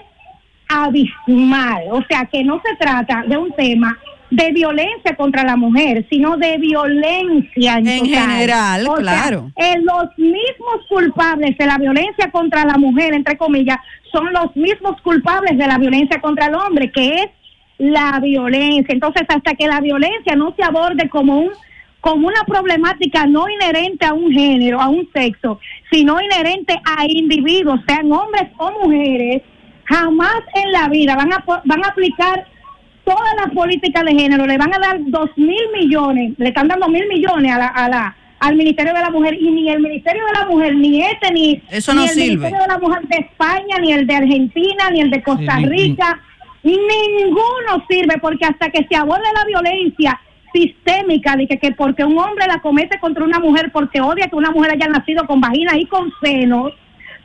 abismal. 0.83 1.85
O 1.91 2.03
sea, 2.09 2.27
que 2.27 2.43
no 2.45 2.61
se 2.65 2.77
trata 2.77 3.25
de 3.27 3.37
un 3.37 3.53
tema 3.53 3.99
de 4.31 4.53
violencia 4.53 5.15
contra 5.17 5.45
la 5.45 5.57
mujer, 5.57 6.07
sino 6.11 6.37
de 6.37 6.59
violencia 6.59 7.77
en, 7.77 8.07
general, 8.07 8.89
claro. 8.99 9.51
los 9.83 10.19
mismos 10.19 10.87
culpables 10.89 11.57
de 11.57 11.67
la 11.67 11.79
violencia 11.79 12.31
contra 12.31 12.65
la 12.65 12.77
mujer, 12.77 13.15
entre 13.15 13.37
comillas, 13.37 13.79
son 14.11 14.33
los 14.33 14.55
mismos 14.57 15.01
culpables 15.03 15.57
de 15.57 15.67
la 15.67 15.79
violencia 15.79 16.21
contra 16.21 16.47
el 16.47 16.55
hombre, 16.55 16.91
que 16.91 17.15
es 17.15 17.27
la 17.79 18.19
violencia. 18.21 18.93
Entonces, 18.93 19.23
hasta 19.29 19.55
que 19.55 19.67
la 19.67 19.81
violencia 19.81 20.35
no 20.37 20.55
se 20.57 20.63
aborde 20.63 21.09
como 21.09 21.39
un 21.39 21.51
como 22.01 22.29
una 22.29 22.45
problemática 22.45 23.25
no 23.25 23.49
inherente 23.49 24.05
a 24.05 24.13
un 24.13 24.31
género, 24.31 24.79
a 24.79 24.91
un 24.91 25.09
sexo, 25.15 25.59
sino 25.91 26.21
inherente 26.21 26.79
a 26.85 27.07
individuos, 27.07 27.81
sean 27.89 28.13
hombres 28.13 28.51
o 28.59 28.71
mujeres, 28.73 29.41
jamás 29.85 30.41
en 30.55 30.73
la 30.73 30.89
vida 30.89 31.17
van 31.17 31.33
a, 31.33 31.45
van 31.65 31.85
a 31.85 31.89
aplicar 31.89 32.47
todas 33.05 33.35
las 33.37 33.55
políticas 33.55 34.05
de 34.05 34.15
género, 34.15 34.47
le 34.47 34.59
van 34.59 34.75
a 34.75 34.79
dar 34.79 34.99
dos 35.07 35.31
mil 35.37 35.63
millones, 35.75 36.33
le 36.39 36.49
están 36.49 36.69
dando 36.69 36.89
mil 36.89 37.07
millones 37.09 37.53
a 37.53 37.59
la, 37.59 37.67
a 37.67 37.89
la, 37.89 38.17
al 38.41 38.57
Ministerio 38.57 38.95
de 38.95 39.01
la 39.01 39.11
Mujer. 39.11 39.35
Y 39.35 39.51
ni 39.51 39.69
el 39.69 39.81
Ministerio 39.81 40.25
de 40.27 40.33
la 40.33 40.47
Mujer, 40.47 40.75
ni 40.75 41.03
este, 41.03 41.33
ni, 41.33 41.63
Eso 41.71 41.95
no 41.95 42.05
el 42.05 42.17
Ministerio 42.17 42.59
de 42.61 42.67
la 42.67 42.79
Mujer 42.79 43.03
de 43.09 43.17
España, 43.17 43.79
ni 43.81 43.93
el 43.93 44.07
de 44.07 44.15
Argentina, 44.15 44.91
ni 44.91 45.01
el 45.01 45.11
de 45.11 45.23
Costa 45.23 45.57
Rica, 45.59 46.21
ninguno 46.63 47.85
sirve 47.89 48.19
porque 48.21 48.47
hasta 48.47 48.71
que 48.71 48.87
se 48.89 48.97
aborde 48.97 49.25
la 49.35 49.45
violencia 49.45 50.19
sistémica 50.53 51.37
de 51.37 51.47
que, 51.47 51.59
que 51.59 51.73
porque 51.73 52.05
un 52.05 52.19
hombre 52.19 52.47
la 52.47 52.61
comete 52.61 52.99
contra 53.01 53.25
una 53.25 53.39
mujer 53.39 53.71
porque 53.73 54.01
odia 54.01 54.29
que 54.29 54.37
una 54.37 54.51
mujer 54.51 54.73
haya 54.73 54.89
nacido 54.89 55.27
con 55.27 55.41
vagina 55.41 55.77
y 55.77 55.85
con 55.87 56.13
senos, 56.23 56.73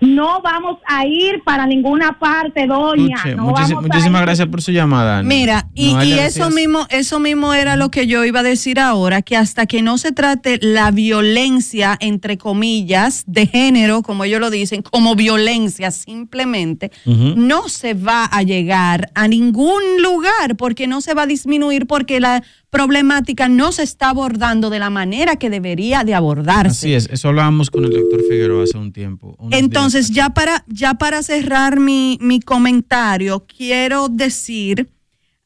no 0.01 0.41
vamos 0.41 0.77
a 0.85 1.05
ir 1.05 1.43
para 1.43 1.65
ninguna 1.65 2.17
parte, 2.17 2.67
doña. 2.67 3.17
muchísimas 3.37 4.21
gracias 4.21 4.47
por 4.47 4.61
su 4.61 4.71
llamada. 4.71 5.23
Mira, 5.23 5.67
y, 5.73 5.93
eso 6.13 6.49
mismo, 6.49 6.85
eso 6.89 7.19
mismo 7.19 7.53
era 7.53 7.75
lo 7.75 7.89
que 7.91 8.07
yo 8.07 8.23
iba 8.25 8.39
a 8.39 8.43
decir 8.43 8.79
ahora, 8.79 9.21
que 9.21 9.35
hasta 9.35 9.65
que 9.65 9.81
no 9.81 9.97
se 9.97 10.11
trate 10.11 10.59
la 10.61 10.91
violencia, 10.91 11.97
entre 11.99 12.37
comillas, 12.37 13.23
de 13.27 13.47
género, 13.47 14.01
como 14.01 14.23
ellos 14.23 14.39
lo 14.39 14.49
dicen, 14.49 14.81
como 14.81 15.15
violencia 15.15 15.91
simplemente, 15.91 16.91
no 17.05 17.67
se 17.69 17.93
va 17.93 18.25
a 18.25 18.43
llegar 18.43 19.11
a 19.15 19.27
ningún 19.27 19.81
lugar 20.01 20.55
porque 20.57 20.87
no 20.87 21.01
se 21.01 21.13
va 21.13 21.23
a 21.23 21.27
disminuir 21.27 21.87
porque 21.87 22.19
la 22.19 22.43
problemática 22.69 23.49
no 23.49 23.71
se 23.71 23.83
está 23.83 24.09
abordando 24.09 24.69
de 24.69 24.79
la 24.79 24.89
manera 24.89 25.37
que 25.37 25.49
debería 25.49 26.03
de 26.03 26.13
abordarse. 26.13 26.87
Así 26.87 26.93
es, 26.93 27.09
eso 27.11 27.29
hablábamos 27.29 27.69
con 27.69 27.83
el 27.85 27.91
doctor 27.91 28.21
Figueroa 28.29 28.63
hace 28.63 28.77
un 28.77 28.91
tiempo. 28.91 29.35
Entonces, 29.51 30.11
ya 30.11 30.29
para, 30.29 30.63
ya 30.67 30.93
para 30.93 31.23
cerrar 31.23 31.79
mi, 31.79 32.17
comentario, 32.45 33.45
quiero 33.45 34.07
decir 34.07 34.89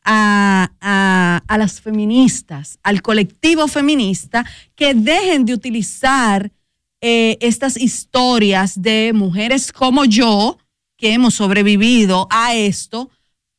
a, 0.04 1.42
las 1.50 1.80
feministas, 1.80 2.78
al 2.84 3.02
colectivo 3.02 3.68
feminista, 3.68 4.46
que 4.76 4.94
dejen 4.94 5.46
de 5.46 5.54
utilizar 5.54 6.52
eh, 7.00 7.38
estas 7.42 7.78
historias 7.78 8.82
de 8.82 9.12
mujeres 9.14 9.72
como 9.72 10.04
yo, 10.06 10.58
que 10.98 11.14
hemos 11.14 11.36
sobrevivido 11.36 12.28
a 12.30 12.54
esto, 12.54 13.10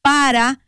para 0.03 0.61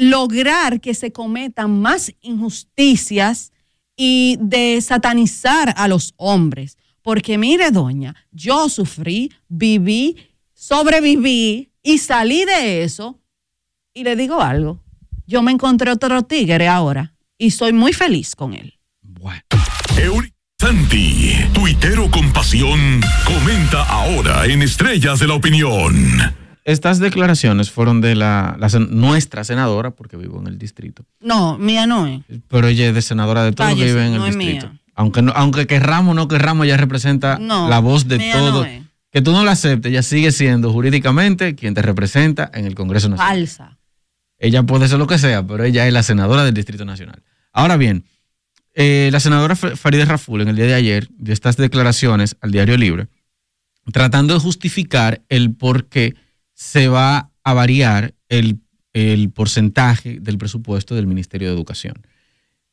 lograr 0.00 0.80
que 0.80 0.94
se 0.94 1.12
cometan 1.12 1.78
más 1.78 2.10
injusticias 2.22 3.52
y 3.96 4.38
de 4.40 4.80
satanizar 4.80 5.74
a 5.76 5.88
los 5.88 6.14
hombres. 6.16 6.78
Porque 7.02 7.36
mire, 7.36 7.70
doña, 7.70 8.16
yo 8.32 8.70
sufrí, 8.70 9.30
viví, 9.48 10.16
sobreviví 10.54 11.70
y 11.82 11.98
salí 11.98 12.46
de 12.46 12.82
eso. 12.82 13.20
Y 13.92 14.04
le 14.04 14.16
digo 14.16 14.40
algo, 14.40 14.82
yo 15.26 15.42
me 15.42 15.52
encontré 15.52 15.90
otro 15.90 16.22
tigre 16.22 16.66
ahora 16.66 17.14
y 17.36 17.50
soy 17.50 17.74
muy 17.74 17.92
feliz 17.92 18.34
con 18.34 18.54
él. 18.54 18.78
Bueno. 19.02 19.42
Santi, 20.58 21.34
tuitero 21.52 22.10
con 22.10 22.32
pasión, 22.32 23.00
comenta 23.24 23.82
ahora 23.84 24.46
en 24.46 24.62
Estrellas 24.62 25.18
de 25.18 25.26
la 25.26 25.34
Opinión 25.34 26.39
estas 26.64 26.98
declaraciones 26.98 27.70
fueron 27.70 28.00
de 28.00 28.14
la, 28.14 28.56
nuestra 28.90 29.44
senadora, 29.44 29.90
porque 29.90 30.16
vivo 30.16 30.40
en 30.40 30.46
el 30.46 30.58
distrito. 30.58 31.04
No, 31.20 31.58
mía 31.58 31.86
no 31.86 32.06
es. 32.06 32.22
Pero 32.48 32.68
ella 32.68 32.88
es 32.88 32.94
de 32.94 33.02
senadora 33.02 33.44
de 33.44 33.52
todos 33.52 33.70
los 33.70 33.78
que 33.78 33.84
viven 33.86 34.14
en 34.14 34.22
el 34.22 34.26
distrito. 34.26 34.70
Aunque, 34.94 35.22
no, 35.22 35.32
aunque 35.34 35.66
querramos 35.66 36.12
o 36.12 36.14
no 36.14 36.28
querramos, 36.28 36.66
ella 36.66 36.76
representa 36.76 37.38
la 37.38 37.78
voz 37.78 38.06
de 38.08 38.18
todos. 38.32 38.66
Que 39.10 39.22
tú 39.22 39.32
no 39.32 39.44
la 39.44 39.52
aceptes, 39.52 39.90
ella 39.90 40.02
sigue 40.02 40.30
siendo 40.30 40.72
jurídicamente 40.72 41.56
quien 41.56 41.74
te 41.74 41.82
representa 41.82 42.48
en 42.54 42.64
el 42.66 42.76
Congreso 42.76 43.08
Nacional. 43.08 43.36
Falsa. 43.36 43.78
Ella 44.38 44.62
puede 44.62 44.88
ser 44.88 44.98
lo 44.98 45.06
que 45.06 45.18
sea, 45.18 45.44
pero 45.46 45.64
ella 45.64 45.86
es 45.86 45.92
la 45.92 46.02
senadora 46.02 46.44
del 46.44 46.54
Distrito 46.54 46.84
Nacional. 46.84 47.22
Ahora 47.52 47.76
bien, 47.76 48.04
eh, 48.74 49.08
la 49.10 49.18
senadora 49.18 49.56
Farideh 49.56 50.04
Raful 50.04 50.42
en 50.42 50.48
el 50.48 50.56
día 50.56 50.66
de 50.66 50.74
ayer 50.74 51.08
de 51.10 51.32
estas 51.32 51.56
declaraciones 51.56 52.36
al 52.40 52.52
Diario 52.52 52.76
Libre, 52.76 53.08
tratando 53.92 54.34
de 54.34 54.40
justificar 54.40 55.22
el 55.28 55.54
por 55.54 55.88
qué 55.88 56.14
se 56.60 56.88
va 56.88 57.30
a 57.42 57.54
variar 57.54 58.14
el, 58.28 58.60
porcentaje 59.32 60.20
del 60.20 60.36
presupuesto 60.36 60.94
del 60.94 61.06
Ministerio 61.06 61.48
de 61.48 61.54
Educación. 61.54 62.06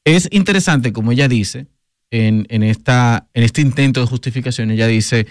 Es 0.04 0.28
interesante, 0.32 0.92
como 0.92 1.14
ella 1.14 1.30
dice, 1.30 1.68
en, 2.12 2.46
esta, 2.64 3.30
en 3.34 3.44
este 3.44 3.62
intento 3.62 4.02
de 4.02 4.08
justificación, 4.08 4.72
ella 4.72 4.88
dice, 4.88 5.26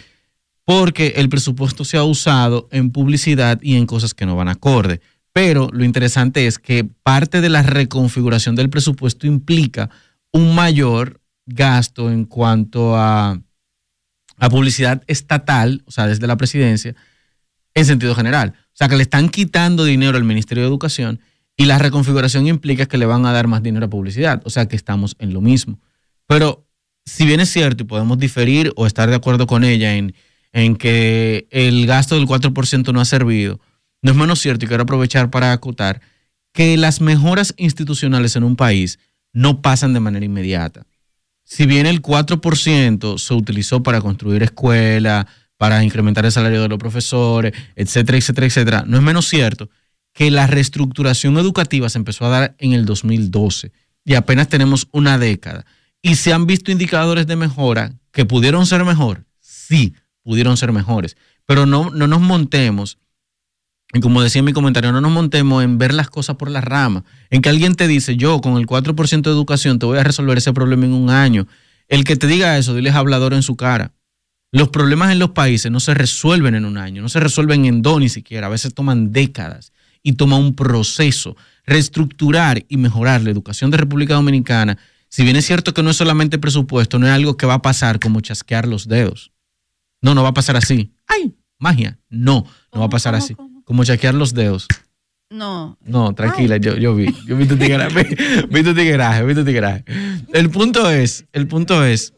porque 0.65 1.13
el 1.17 1.29
presupuesto 1.29 1.85
se 1.85 1.99
ha 1.99 2.05
usado 2.05 2.67
en 2.73 2.93
publicidad 2.93 3.61
y 3.61 3.77
en 3.77 3.85
cosas 3.85 4.15
que 4.15 4.25
no 4.25 4.37
van 4.37 4.49
acorde. 4.49 5.03
Pero 5.35 5.69
lo 5.71 5.85
interesante 5.85 6.47
es 6.47 6.59
que 6.59 6.89
parte 7.03 7.43
de 7.43 7.51
la 7.51 7.63
reconfiguración 7.63 8.57
del 8.57 8.71
presupuesto 8.71 9.27
implica 9.27 9.91
un 10.33 10.55
mayor 10.55 11.21
gasto 11.45 12.11
en 12.11 12.25
cuanto 12.25 12.97
a, 12.97 13.39
a 14.39 14.49
publicidad 14.49 15.03
estatal, 15.09 15.83
o 15.85 15.91
sea, 15.91 16.07
desde 16.07 16.27
la 16.27 16.39
presidencia, 16.39 16.97
en 17.77 17.85
sentido 17.85 18.17
general. 18.17 18.55
O 18.57 18.77
sea, 18.77 18.89
que 18.89 18.97
le 18.97 19.05
están 19.05 19.29
quitando 19.29 19.85
dinero 19.85 20.17
al 20.17 20.25
Ministerio 20.25 20.65
de 20.65 20.69
Educación 20.69 21.21
y 21.57 21.67
la 21.67 21.79
reconfiguración 21.79 22.49
implica 22.49 22.87
que 22.87 22.99
le 22.99 23.07
van 23.07 23.25
a 23.25 23.33
dar 23.33 23.47
más 23.47 23.63
dinero 23.63 23.87
a 23.87 23.91
publicidad. 23.91 24.43
O 24.45 24.51
sea, 24.51 24.67
que 24.67 24.75
estamos 24.75 25.15
en 25.21 25.33
lo 25.33 25.41
mismo. 25.41 25.79
Pero 26.27 26.67
si 27.05 27.25
bien 27.25 27.39
es 27.39 27.51
cierto 27.51 27.85
y 27.85 27.87
podemos 27.87 28.19
diferir 28.19 28.73
o 28.75 28.85
estar 28.89 29.09
de 29.09 29.15
acuerdo 29.15 29.47
con 29.47 29.63
ella 29.63 29.95
en 29.95 30.13
en 30.57 30.77
que 30.77 31.47
el 31.51 31.87
gasto 31.87 32.15
del 32.15 32.27
4% 32.27 32.91
no 32.91 33.01
ha 33.03 33.05
servido, 33.05 33.61
no 34.01 34.13
es 34.13 34.17
menos 34.17 34.41
cierto, 34.41 34.65
y 34.65 34.69
quiero 34.69 34.85
aprovechar 34.85 35.31
para 35.31 35.53
acotar, 35.53 36.01
que 36.55 36.79
las 36.79 37.03
mejoras 37.03 37.53
institucionales 37.59 38.37
en 38.37 38.43
un 38.43 38.57
país 38.57 38.99
no 39.35 39.61
pasan 39.61 39.93
de 39.93 40.01
manera 40.01 40.25
inmediata. 40.25 40.87
Si 41.45 41.67
bien 41.67 41.85
el 41.85 42.01
4% 42.01 43.19
se 43.19 43.35
utilizó 43.35 43.83
para 43.83 44.01
construir 44.01 44.43
escuelas, 44.43 45.27
para 45.57 45.83
incrementar 45.83 46.25
el 46.25 46.33
salario 46.33 46.63
de 46.63 46.69
los 46.69 46.79
profesores, 46.79 47.53
etcétera, 47.75 48.19
etcétera, 48.19 48.47
etcétera, 48.47 48.85
no 48.87 48.97
es 48.97 49.03
menos 49.03 49.27
cierto 49.27 49.71
que 50.13 50.31
la 50.31 50.47
reestructuración 50.47 51.37
educativa 51.39 51.89
se 51.89 51.99
empezó 51.99 52.25
a 52.25 52.31
dar 52.31 52.55
en 52.59 52.73
el 52.73 52.87
2012 52.87 53.73
y 54.05 54.15
apenas 54.15 54.49
tenemos 54.49 54.89
una 54.93 55.19
década. 55.19 55.67
Y 56.01 56.15
se 56.15 56.33
han 56.33 56.47
visto 56.47 56.71
indicadores 56.71 57.27
de 57.27 57.37
mejora 57.37 57.93
que 58.13 58.25
pudieron 58.25 58.67
ser 58.67 58.85
mejor, 58.85 59.25
sí, 59.41 59.95
pudieron 60.23 60.57
ser 60.57 60.73
mejores, 60.73 61.17
pero 61.45 61.67
no, 61.67 61.91
no 61.91 62.07
nos 62.07 62.21
montemos, 62.21 62.99
y 63.93 64.01
como 64.01 64.23
decía 64.23 64.41
en 64.41 64.47
mi 64.47 64.53
comentario, 64.53 64.93
no 64.93 65.01
nos 65.01 65.13
montemos 65.13 65.63
en 65.63 65.79
ver 65.79 65.95
las 65.95 66.11
cosas 66.11 66.37
por 66.37 66.51
las 66.51 66.65
ramas, 66.65 67.05
en 67.31 67.43
que 67.43 67.49
alguien 67.49 67.75
te 67.75 67.89
dice, 67.89 68.17
yo 68.17 68.41
con 68.41 68.57
el 68.57 68.67
4% 68.67 69.23
de 69.23 69.31
educación 69.31 69.79
te 69.79 69.87
voy 69.87 69.99
a 69.99 70.05
resolver 70.05 70.39
ese 70.39 70.53
problema 70.53 70.87
en 70.87 70.93
un 70.93 71.11
año. 71.11 71.47
El 71.89 72.05
que 72.05 72.17
te 72.17 72.27
diga 72.27 72.59
eso, 72.59 72.75
diles 72.75 72.95
hablador 72.95 73.33
en 73.33 73.43
su 73.43 73.57
cara. 73.57 73.93
Los 74.57 74.71
problemas 74.71 75.13
en 75.13 75.19
los 75.19 75.33
países 75.33 75.71
no 75.71 75.81
se 75.81 75.93
resuelven 75.93 76.55
en 76.55 76.65
un 76.65 76.79
año, 76.79 77.03
no 77.03 77.11
se 77.11 77.21
resuelven 77.21 77.67
en 77.67 77.83
dos 77.83 78.01
ni 78.01 78.09
siquiera, 78.09 78.47
a 78.47 78.51
veces 78.51 78.73
toman 78.73 79.13
décadas 79.13 79.71
y 80.03 80.15
toma 80.15 80.39
un 80.39 80.55
proceso. 80.55 81.37
Reestructurar 81.67 82.65
y 82.67 82.79
mejorar 82.79 83.21
la 83.21 83.29
educación 83.29 83.71
de 83.71 83.77
República 83.77 84.15
Dominicana, 84.15 84.79
si 85.11 85.25
bien 85.25 85.37
es 85.37 85.45
cierto 85.45 85.75
que 85.75 85.83
no 85.83 85.91
es 85.91 85.97
solamente 85.97 86.39
presupuesto, 86.39 86.99
no 86.99 87.07
es 87.07 87.13
algo 87.13 87.37
que 87.37 87.45
va 87.45 87.55
a 87.55 87.61
pasar 87.61 88.01
como 88.01 88.23
chasquear 88.23 88.67
los 88.67 88.89
dedos. 88.89 89.31
No, 90.01 90.15
no 90.15 90.23
va 90.23 90.31
a 90.31 90.35
pasar 90.35 90.57
así. 90.57 90.91
¡Ay! 91.07 91.35
Magia. 91.59 91.99
No, 92.09 92.47
no 92.73 92.81
va 92.81 92.87
a 92.87 92.91
pasar 92.91 93.15
así. 93.15 93.37
Como 93.65 93.85
chasquear 93.85 94.15
los 94.15 94.33
dedos. 94.33 94.69
No. 95.29 95.77
No, 95.85 96.15
tranquila, 96.15 96.57
yo, 96.57 96.79
yo 96.79 96.95
vi. 96.95 97.15
Yo 97.27 97.37
vi 97.37 97.45
tu 97.45 97.59
tigueraje. 97.59 98.47
vi, 98.51 98.63
tu 98.63 98.75
tigueraje, 98.75 99.23
vi 99.23 99.35
tu 99.35 99.45
tigueraje. 99.45 99.85
El 100.33 100.49
punto 100.49 100.89
es, 100.89 101.27
el 101.35 101.47
punto 101.47 101.85
es, 101.85 102.15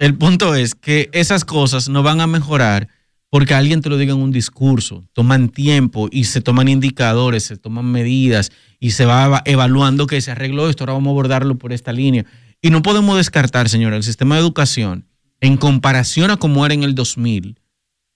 el 0.00 0.16
punto 0.16 0.54
es 0.54 0.74
que 0.74 1.10
esas 1.12 1.44
cosas 1.44 1.90
no 1.90 2.02
van 2.02 2.22
a 2.22 2.26
mejorar 2.26 2.88
porque 3.28 3.52
alguien 3.52 3.82
te 3.82 3.90
lo 3.90 3.98
diga 3.98 4.14
en 4.14 4.20
un 4.20 4.32
discurso, 4.32 5.04
toman 5.12 5.50
tiempo 5.50 6.08
y 6.10 6.24
se 6.24 6.40
toman 6.40 6.68
indicadores, 6.68 7.44
se 7.44 7.58
toman 7.58 7.84
medidas 7.84 8.50
y 8.80 8.92
se 8.92 9.04
va 9.04 9.42
evaluando 9.44 10.06
que 10.06 10.22
se 10.22 10.30
arregló 10.30 10.70
esto, 10.70 10.84
ahora 10.84 10.94
vamos 10.94 11.08
a 11.08 11.10
abordarlo 11.10 11.58
por 11.58 11.74
esta 11.74 11.92
línea. 11.92 12.24
Y 12.62 12.70
no 12.70 12.80
podemos 12.80 13.18
descartar, 13.18 13.68
señora, 13.68 13.94
el 13.94 14.02
sistema 14.02 14.36
de 14.36 14.40
educación, 14.40 15.06
en 15.38 15.58
comparación 15.58 16.30
a 16.30 16.38
cómo 16.38 16.64
era 16.64 16.74
en 16.74 16.82
el 16.82 16.94
2000, 16.94 17.60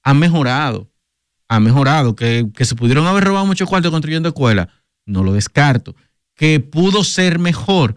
ha 0.03 0.15
mejorado, 0.15 0.91
ha 1.49 1.61
mejorado, 1.61 2.17
que, 2.17 2.49
que 2.57 2.65
se 2.65 2.77
pudieron 2.77 3.07
haber 3.07 3.25
robado 3.25 3.45
muchos 3.45 3.69
cuartos 3.69 3.93
construyendo 3.93 4.31
escuelas, 4.31 4.69
no 5.05 5.23
lo 5.23 5.35
descarto, 5.35 5.95
que 6.35 6.61
pudo 6.61 7.05
ser 7.05 7.39
mejor, 7.39 7.97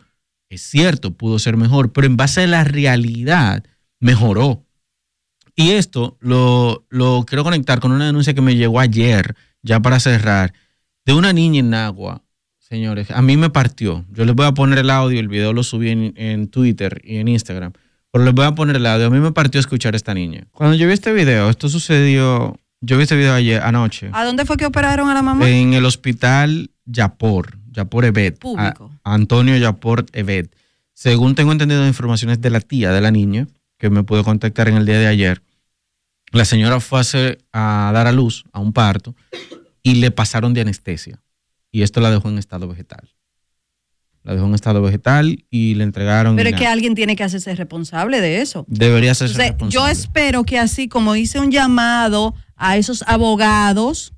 es 0.49 0.61
cierto, 0.61 1.15
pudo 1.15 1.39
ser 1.39 1.55
mejor, 1.55 1.93
pero 1.93 2.05
en 2.05 2.17
base 2.17 2.41
a 2.41 2.47
la 2.47 2.65
realidad, 2.65 3.63
mejoró 3.99 4.67
y 5.59 5.71
esto 5.71 6.17
lo, 6.21 6.85
quiero 7.25 7.43
conectar 7.43 7.79
con 7.79 7.91
una 7.91 8.05
denuncia 8.05 8.35
que 8.35 8.41
me 8.41 8.55
llegó 8.55 8.79
ayer, 8.79 9.35
ya 9.63 9.79
para 9.79 9.99
cerrar, 9.99 10.53
de 11.03 11.13
una 11.13 11.33
niña 11.33 11.59
en 11.59 11.73
Agua. 11.73 12.21
Señores, 12.59 13.09
a 13.09 13.23
mí 13.23 13.37
me 13.37 13.49
partió. 13.49 14.05
Yo 14.11 14.23
les 14.23 14.35
voy 14.35 14.45
a 14.45 14.51
poner 14.51 14.77
el 14.77 14.91
audio, 14.91 15.19
el 15.19 15.27
video 15.27 15.53
lo 15.53 15.63
subí 15.63 15.89
en, 15.89 16.47
Twitter 16.49 17.01
y 17.03 17.17
en 17.17 17.27
Instagram, 17.27 17.73
pero 18.11 18.23
les 18.23 18.35
voy 18.35 18.45
a 18.45 18.51
poner 18.53 18.75
el 18.75 18.85
audio. 18.85 19.07
A 19.07 19.09
mí 19.09 19.19
me 19.19 19.31
partió 19.31 19.59
escuchar 19.59 19.95
a 19.95 19.97
esta 19.97 20.13
niña. 20.13 20.45
Cuando 20.51 20.75
yo 20.75 20.85
vi 20.85 20.93
este 20.93 21.11
video, 21.11 21.49
esto 21.49 21.69
sucedió, 21.69 22.59
yo 22.81 22.97
vi 22.97 23.03
este 23.03 23.15
video 23.15 23.33
ayer, 23.33 23.63
anoche. 23.63 24.11
¿A 24.13 24.25
dónde 24.25 24.45
fue 24.45 24.57
que 24.57 24.67
operaron 24.67 25.09
a 25.09 25.15
la 25.15 25.23
mamá? 25.23 25.49
En 25.49 25.73
el 25.73 25.85
hospital 25.85 26.69
Yapor, 26.85 27.57
Yapor 27.71 28.05
Evet. 28.05 28.37
Público. 28.37 28.91
Antonio 29.03 29.57
Yapor 29.57 30.05
Evet. 30.13 30.55
Según 30.93 31.33
tengo 31.33 31.51
entendido 31.51 31.87
informaciones 31.87 32.41
de 32.41 32.51
la 32.51 32.59
tía 32.59 32.91
de 32.91 33.01
la 33.01 33.09
niña, 33.09 33.47
que 33.77 33.89
me 33.89 34.03
pudo 34.03 34.23
contactar 34.23 34.67
en 34.67 34.75
el 34.75 34.85
día 34.85 34.99
de 34.99 35.07
ayer, 35.07 35.41
la 36.31 36.45
señora 36.45 36.79
fue 36.79 37.01
a, 37.53 37.91
dar 37.93 38.07
a 38.07 38.11
luz 38.11 38.43
a 38.51 38.59
un 38.59 38.73
parto 38.73 39.15
y 39.83 39.95
le 39.95 40.11
pasaron 40.11 40.53
de 40.53 40.61
anestesia. 40.61 41.21
Y 41.71 41.83
esto 41.83 42.01
la 42.01 42.11
dejó 42.11 42.29
en 42.29 42.37
estado 42.37 42.67
vegetal. 42.67 43.13
La 44.23 44.33
dejó 44.33 44.45
en 44.45 44.55
estado 44.55 44.81
vegetal 44.81 45.45
y 45.49 45.75
le 45.75 45.83
entregaron. 45.83 46.35
Pero 46.35 46.49
es 46.49 46.55
que 46.55 46.67
alguien 46.67 46.95
tiene 46.95 47.15
que 47.15 47.23
hacerse 47.23 47.55
responsable 47.55 48.19
de 48.19 48.41
eso. 48.41 48.65
Debería 48.67 49.13
ser 49.15 49.29
responsable. 49.29 49.71
Yo 49.71 49.87
espero 49.87 50.43
que 50.43 50.59
así 50.59 50.89
como 50.89 51.15
hice 51.15 51.39
un 51.39 51.51
llamado 51.51 52.35
a 52.55 52.75
esos 52.77 53.03
abogados 53.07 54.13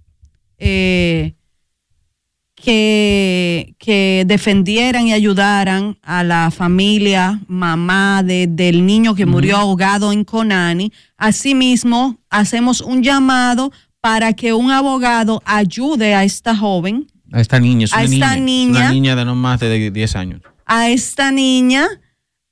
eh, 0.58 1.36
que, 2.64 3.76
que, 3.78 4.24
defendieran 4.28 5.08
y 5.08 5.14
ayudaran 5.14 5.98
a 6.04 6.24
la 6.24 6.52
familia, 6.52 7.40
mamá 7.48 8.24
del 8.24 8.86
niño 8.86 9.16
que 9.16 9.26
murió 9.26 9.58
ahogado 9.58 10.12
en 10.12 10.24
Conani. 10.24 10.92
Asimismo, 11.18 12.20
hacemos 12.30 12.82
un 12.82 13.04
llamado 13.04 13.72
para 14.02 14.34
que 14.34 14.54
un 14.54 14.72
abogado 14.72 15.42
ayude 15.46 16.16
a 16.16 16.24
esta 16.24 16.56
joven. 16.56 17.08
A 17.32 17.42
esta 17.42 17.60
niña, 17.60 17.88
a 17.92 18.04
esta 18.04 18.36
niña, 18.36 18.80
una 18.80 18.92
niña 18.92 19.16
de 19.16 19.26
no 19.26 19.36
más 19.36 19.60
de 19.60 19.92
10 19.92 20.16
años. 20.16 20.42
A 20.66 20.90
esta 20.90 21.32
niña 21.32 21.88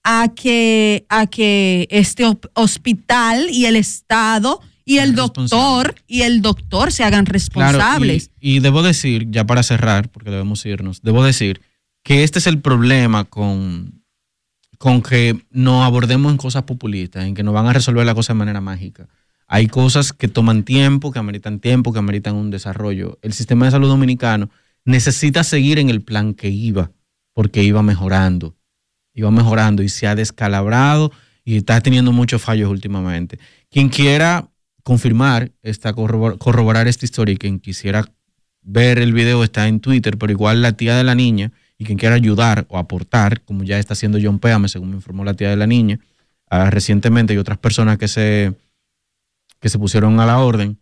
a 0.03 0.30
que, 0.30 1.06
a 1.10 1.27
que 1.27 1.88
este 1.92 2.24
hospital 2.53 3.48
y 3.52 3.66
el 3.66 3.76
Estado 3.76 4.61
y 4.88 4.99
el 4.99 5.16
doctor 5.16 5.95
y 6.07 6.22
el 6.22 6.41
doctor 6.41 6.93
se 6.93 7.03
hagan 7.03 7.25
responsables. 7.25 8.32
y, 8.40 8.59
debo 8.59 8.82
decir, 8.82 9.30
ya 9.30 9.45
para 9.45 9.61
cerrar, 9.61 10.09
porque 10.09 10.32
debemos 10.32 10.66
irnos, 10.66 11.01
debo 11.01 11.25
decir 11.25 11.59
que 12.03 12.24
este 12.24 12.40
es 12.40 12.48
el 12.48 12.61
problema 12.61 13.25
con, 13.25 14.01
con 14.77 15.01
que 15.01 15.43
no 15.51 15.83
abordemos 15.83 16.32
en 16.32 16.38
cosas 16.38 16.64
populistas, 16.64 17.25
en 17.25 17.35
que 17.35 17.43
nos 17.43 17.53
van 17.53 17.67
a 17.67 17.74
resolver 17.74 18.06
la 18.06 18.16
cosa 18.16 18.32
de 18.32 18.40
manera 18.40 18.61
mágica. 18.61 19.09
Hay 19.45 19.67
cosas 19.67 20.14
que 20.14 20.30
toman 20.30 20.64
tiempo, 20.64 21.11
que 21.11 21.19
ameritan 21.19 21.59
tiempo, 21.59 21.91
que 21.91 21.99
ameritan 21.99 22.35
un 22.35 22.49
desarrollo. 22.49 23.19
El 23.22 23.33
sistema 23.33 23.66
de 23.66 23.72
salud 23.72 23.90
dominicano 23.90 24.49
necesita 24.85 25.43
seguir 25.43 25.80
en 25.80 25.90
el 25.90 26.01
plan 26.01 26.33
que 26.33 26.48
iba, 26.48 26.91
porque 27.33 27.61
iba 27.61 27.83
mejorando, 27.83 28.56
iba 29.14 29.32
mejorando 29.32 29.83
y 29.83 29.90
se 29.90 30.07
ha 30.07 30.16
descalabrado 30.16 31.11
y 31.43 31.57
está 31.57 31.82
teniendo 31.82 32.14
muchos 32.14 32.41
fallos 32.41 32.69
últimamente. 32.69 33.38
Quien 33.69 33.90
quiera 33.90 34.48
confirmar, 34.88 35.51
esta, 35.64 35.91
corroborar 35.91 36.88
esta 36.88 37.03
historia 37.03 37.33
y 37.33 37.38
quien 37.38 37.59
quisiera 37.59 38.09
ver 38.61 38.99
el 38.99 39.11
video 39.11 39.43
está 39.43 39.67
en 39.67 39.82
Twitter, 39.82 40.17
pero 40.17 40.32
igual 40.32 40.61
la 40.61 40.72
tía 40.72 40.95
de 40.95 41.03
la 41.03 41.14
niña 41.14 41.51
y 41.77 41.83
quien 41.83 41.98
quiera 41.98 42.16
ayudar 42.16 42.66
o 42.69 42.77
aportar, 42.77 43.41
como 43.41 43.66
ya 43.66 43.80
está 43.80 43.95
haciendo 43.95 44.17
John 44.24 44.40
Péame, 44.40 44.69
según 44.69 44.91
me 44.91 44.95
informó 44.95 45.25
la 45.25 45.33
tía 45.33 45.49
de 45.49 45.57
la 45.57 45.67
niña, 45.67 45.99
ah, 46.49 46.69
recientemente 46.69 47.33
y 47.33 47.38
otras 47.38 47.57
personas 47.57 47.98
que 47.98 48.07
se, 48.07 48.53
que 49.59 49.67
se 49.67 49.77
pusieron 49.77 50.22
a 50.22 50.25
la 50.25 50.40
orden, 50.40 50.80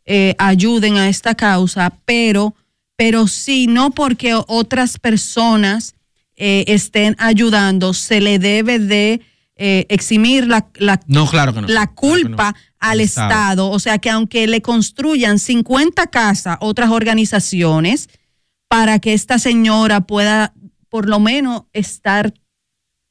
eh, 0.05 0.37
ayuden 0.39 0.97
a 0.97 1.09
esta 1.09 1.35
causa, 1.35 1.93
pero, 2.05 2.55
pero 2.97 3.27
sí, 3.29 3.67
no 3.67 3.91
porque 3.91 4.35
otras 4.35 4.99
personas 4.99 5.95
eh, 6.37 6.65
estén 6.67 7.15
ayudando, 7.19 7.93
se 7.93 8.21
le 8.21 8.39
debe 8.39 8.79
de 8.79 9.21
eh, 9.57 9.87
eximir 9.89 10.47
la, 10.47 10.69
la, 10.77 11.01
la 11.67 11.89
culpa 11.89 12.55
al 12.81 13.01
Estado. 13.01 13.71
O 13.71 13.79
sea 13.79 13.99
que 13.99 14.11
aunque 14.11 14.47
le 14.47 14.63
construyan 14.63 15.39
50 15.39 16.07
casas, 16.09 16.57
otras 16.61 16.91
organizaciones, 16.91 18.09
para 18.69 18.99
que 18.99 19.15
esta 19.15 19.39
señora 19.39 20.03
pueda 20.03 20.53
por 20.89 21.09
lo 21.09 21.21
menos 21.21 21.65
estar 21.73 22.33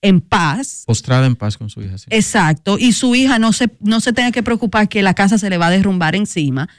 en 0.02 0.22
paz. 0.22 0.84
Postrada 0.86 1.26
en 1.26 1.36
paz 1.36 1.58
con 1.58 1.70
su 1.70 1.82
hija. 1.82 1.96
Exacto. 2.10 2.78
Y 2.80 2.94
su 2.94 3.16
hija 3.16 3.40
no 3.40 3.54
se, 3.54 3.70
no 3.80 4.00
se 4.00 4.14
tenga 4.14 4.32
que 4.32 4.44
preocupar 4.44 4.88
que 4.88 5.04
la 5.04 5.14
casa 5.14 5.38
se 5.38 5.50
le 5.50 5.58
va 5.58 5.68
a 5.68 5.72
derrumbar 5.72 6.16
encima. 6.16 6.70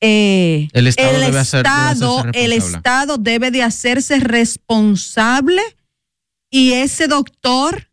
Eh, 0.00 0.68
el 0.72 0.86
Estado, 0.86 1.18
debe, 1.18 1.40
estado 1.40 2.24
el 2.34 2.52
Estado 2.52 3.16
debe 3.16 3.50
de 3.50 3.62
hacerse 3.62 4.20
responsable 4.20 5.62
y 6.50 6.72
ese 6.72 7.08
doctor 7.08 7.90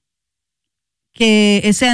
que 1.14 1.62
ese 1.64 1.88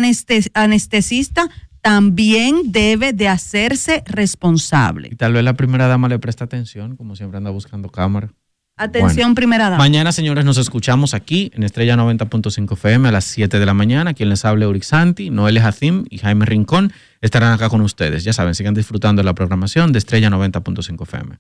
anestesista 0.54 1.50
también 1.88 2.74
debe 2.74 3.14
de 3.14 3.30
hacerse 3.30 4.04
responsable. 4.08 5.08
Y 5.10 5.16
tal 5.16 5.32
vez 5.32 5.42
la 5.42 5.54
primera 5.54 5.88
dama 5.88 6.10
le 6.10 6.20
presta 6.20 6.44
atención, 6.44 6.98
como 6.98 7.16
siempre 7.16 7.38
anda 7.38 7.50
buscando 7.50 7.88
cámara. 7.88 8.34
Atención, 8.76 9.36
primera 9.36 9.70
dama. 9.70 9.78
Mañana, 9.78 10.12
señores, 10.12 10.44
nos 10.44 10.58
escuchamos 10.58 11.14
aquí 11.14 11.50
en 11.56 11.64
Estrella 11.64 11.96
90.5 11.96 12.74
FM 12.74 13.08
a 13.08 13.12
las 13.14 13.24
7 13.24 13.58
de 13.58 13.66
la 13.66 13.74
mañana. 13.74 14.14
Quien 14.14 14.28
les 14.28 14.44
hable, 14.44 14.68
Uric 14.68 14.84
Santi, 14.84 15.30
Noel 15.30 15.62
Jacim 15.62 16.04
y 16.10 16.18
Jaime 16.18 16.46
Rincón 16.46 16.92
estarán 17.22 17.54
acá 17.54 17.70
con 17.70 17.80
ustedes. 17.80 18.26
Ya 18.26 18.34
saben, 18.34 18.54
sigan 18.54 18.74
disfrutando 18.74 19.22
de 19.22 19.26
la 19.26 19.34
programación 19.34 19.94
de 19.94 20.00
Estrella 20.00 20.30
90.5 20.30 21.04
FM. 21.04 21.40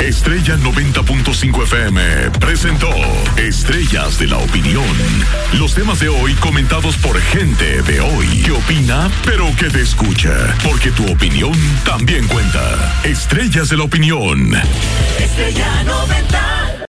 Estrella 0.00 0.56
90.5 0.56 1.62
FM 1.62 2.30
presentó 2.40 2.90
Estrellas 3.36 4.18
de 4.18 4.26
la 4.26 4.38
Opinión. 4.38 4.84
Los 5.54 5.74
temas 5.74 6.00
de 6.00 6.08
hoy 6.08 6.34
comentados 6.34 6.96
por 6.96 7.18
gente 7.20 7.82
de 7.82 8.00
hoy 8.00 8.26
que 8.42 8.52
opina, 8.52 9.10
pero 9.24 9.46
que 9.56 9.70
te 9.70 9.80
escucha. 9.80 10.32
Porque 10.62 10.90
tu 10.90 11.10
opinión 11.10 11.52
también 11.84 12.26
cuenta. 12.28 13.00
Estrellas 13.04 13.68
de 13.70 13.76
la 13.76 13.84
Opinión. 13.84 14.52
Estrella 15.18 15.84
90. 15.84 16.74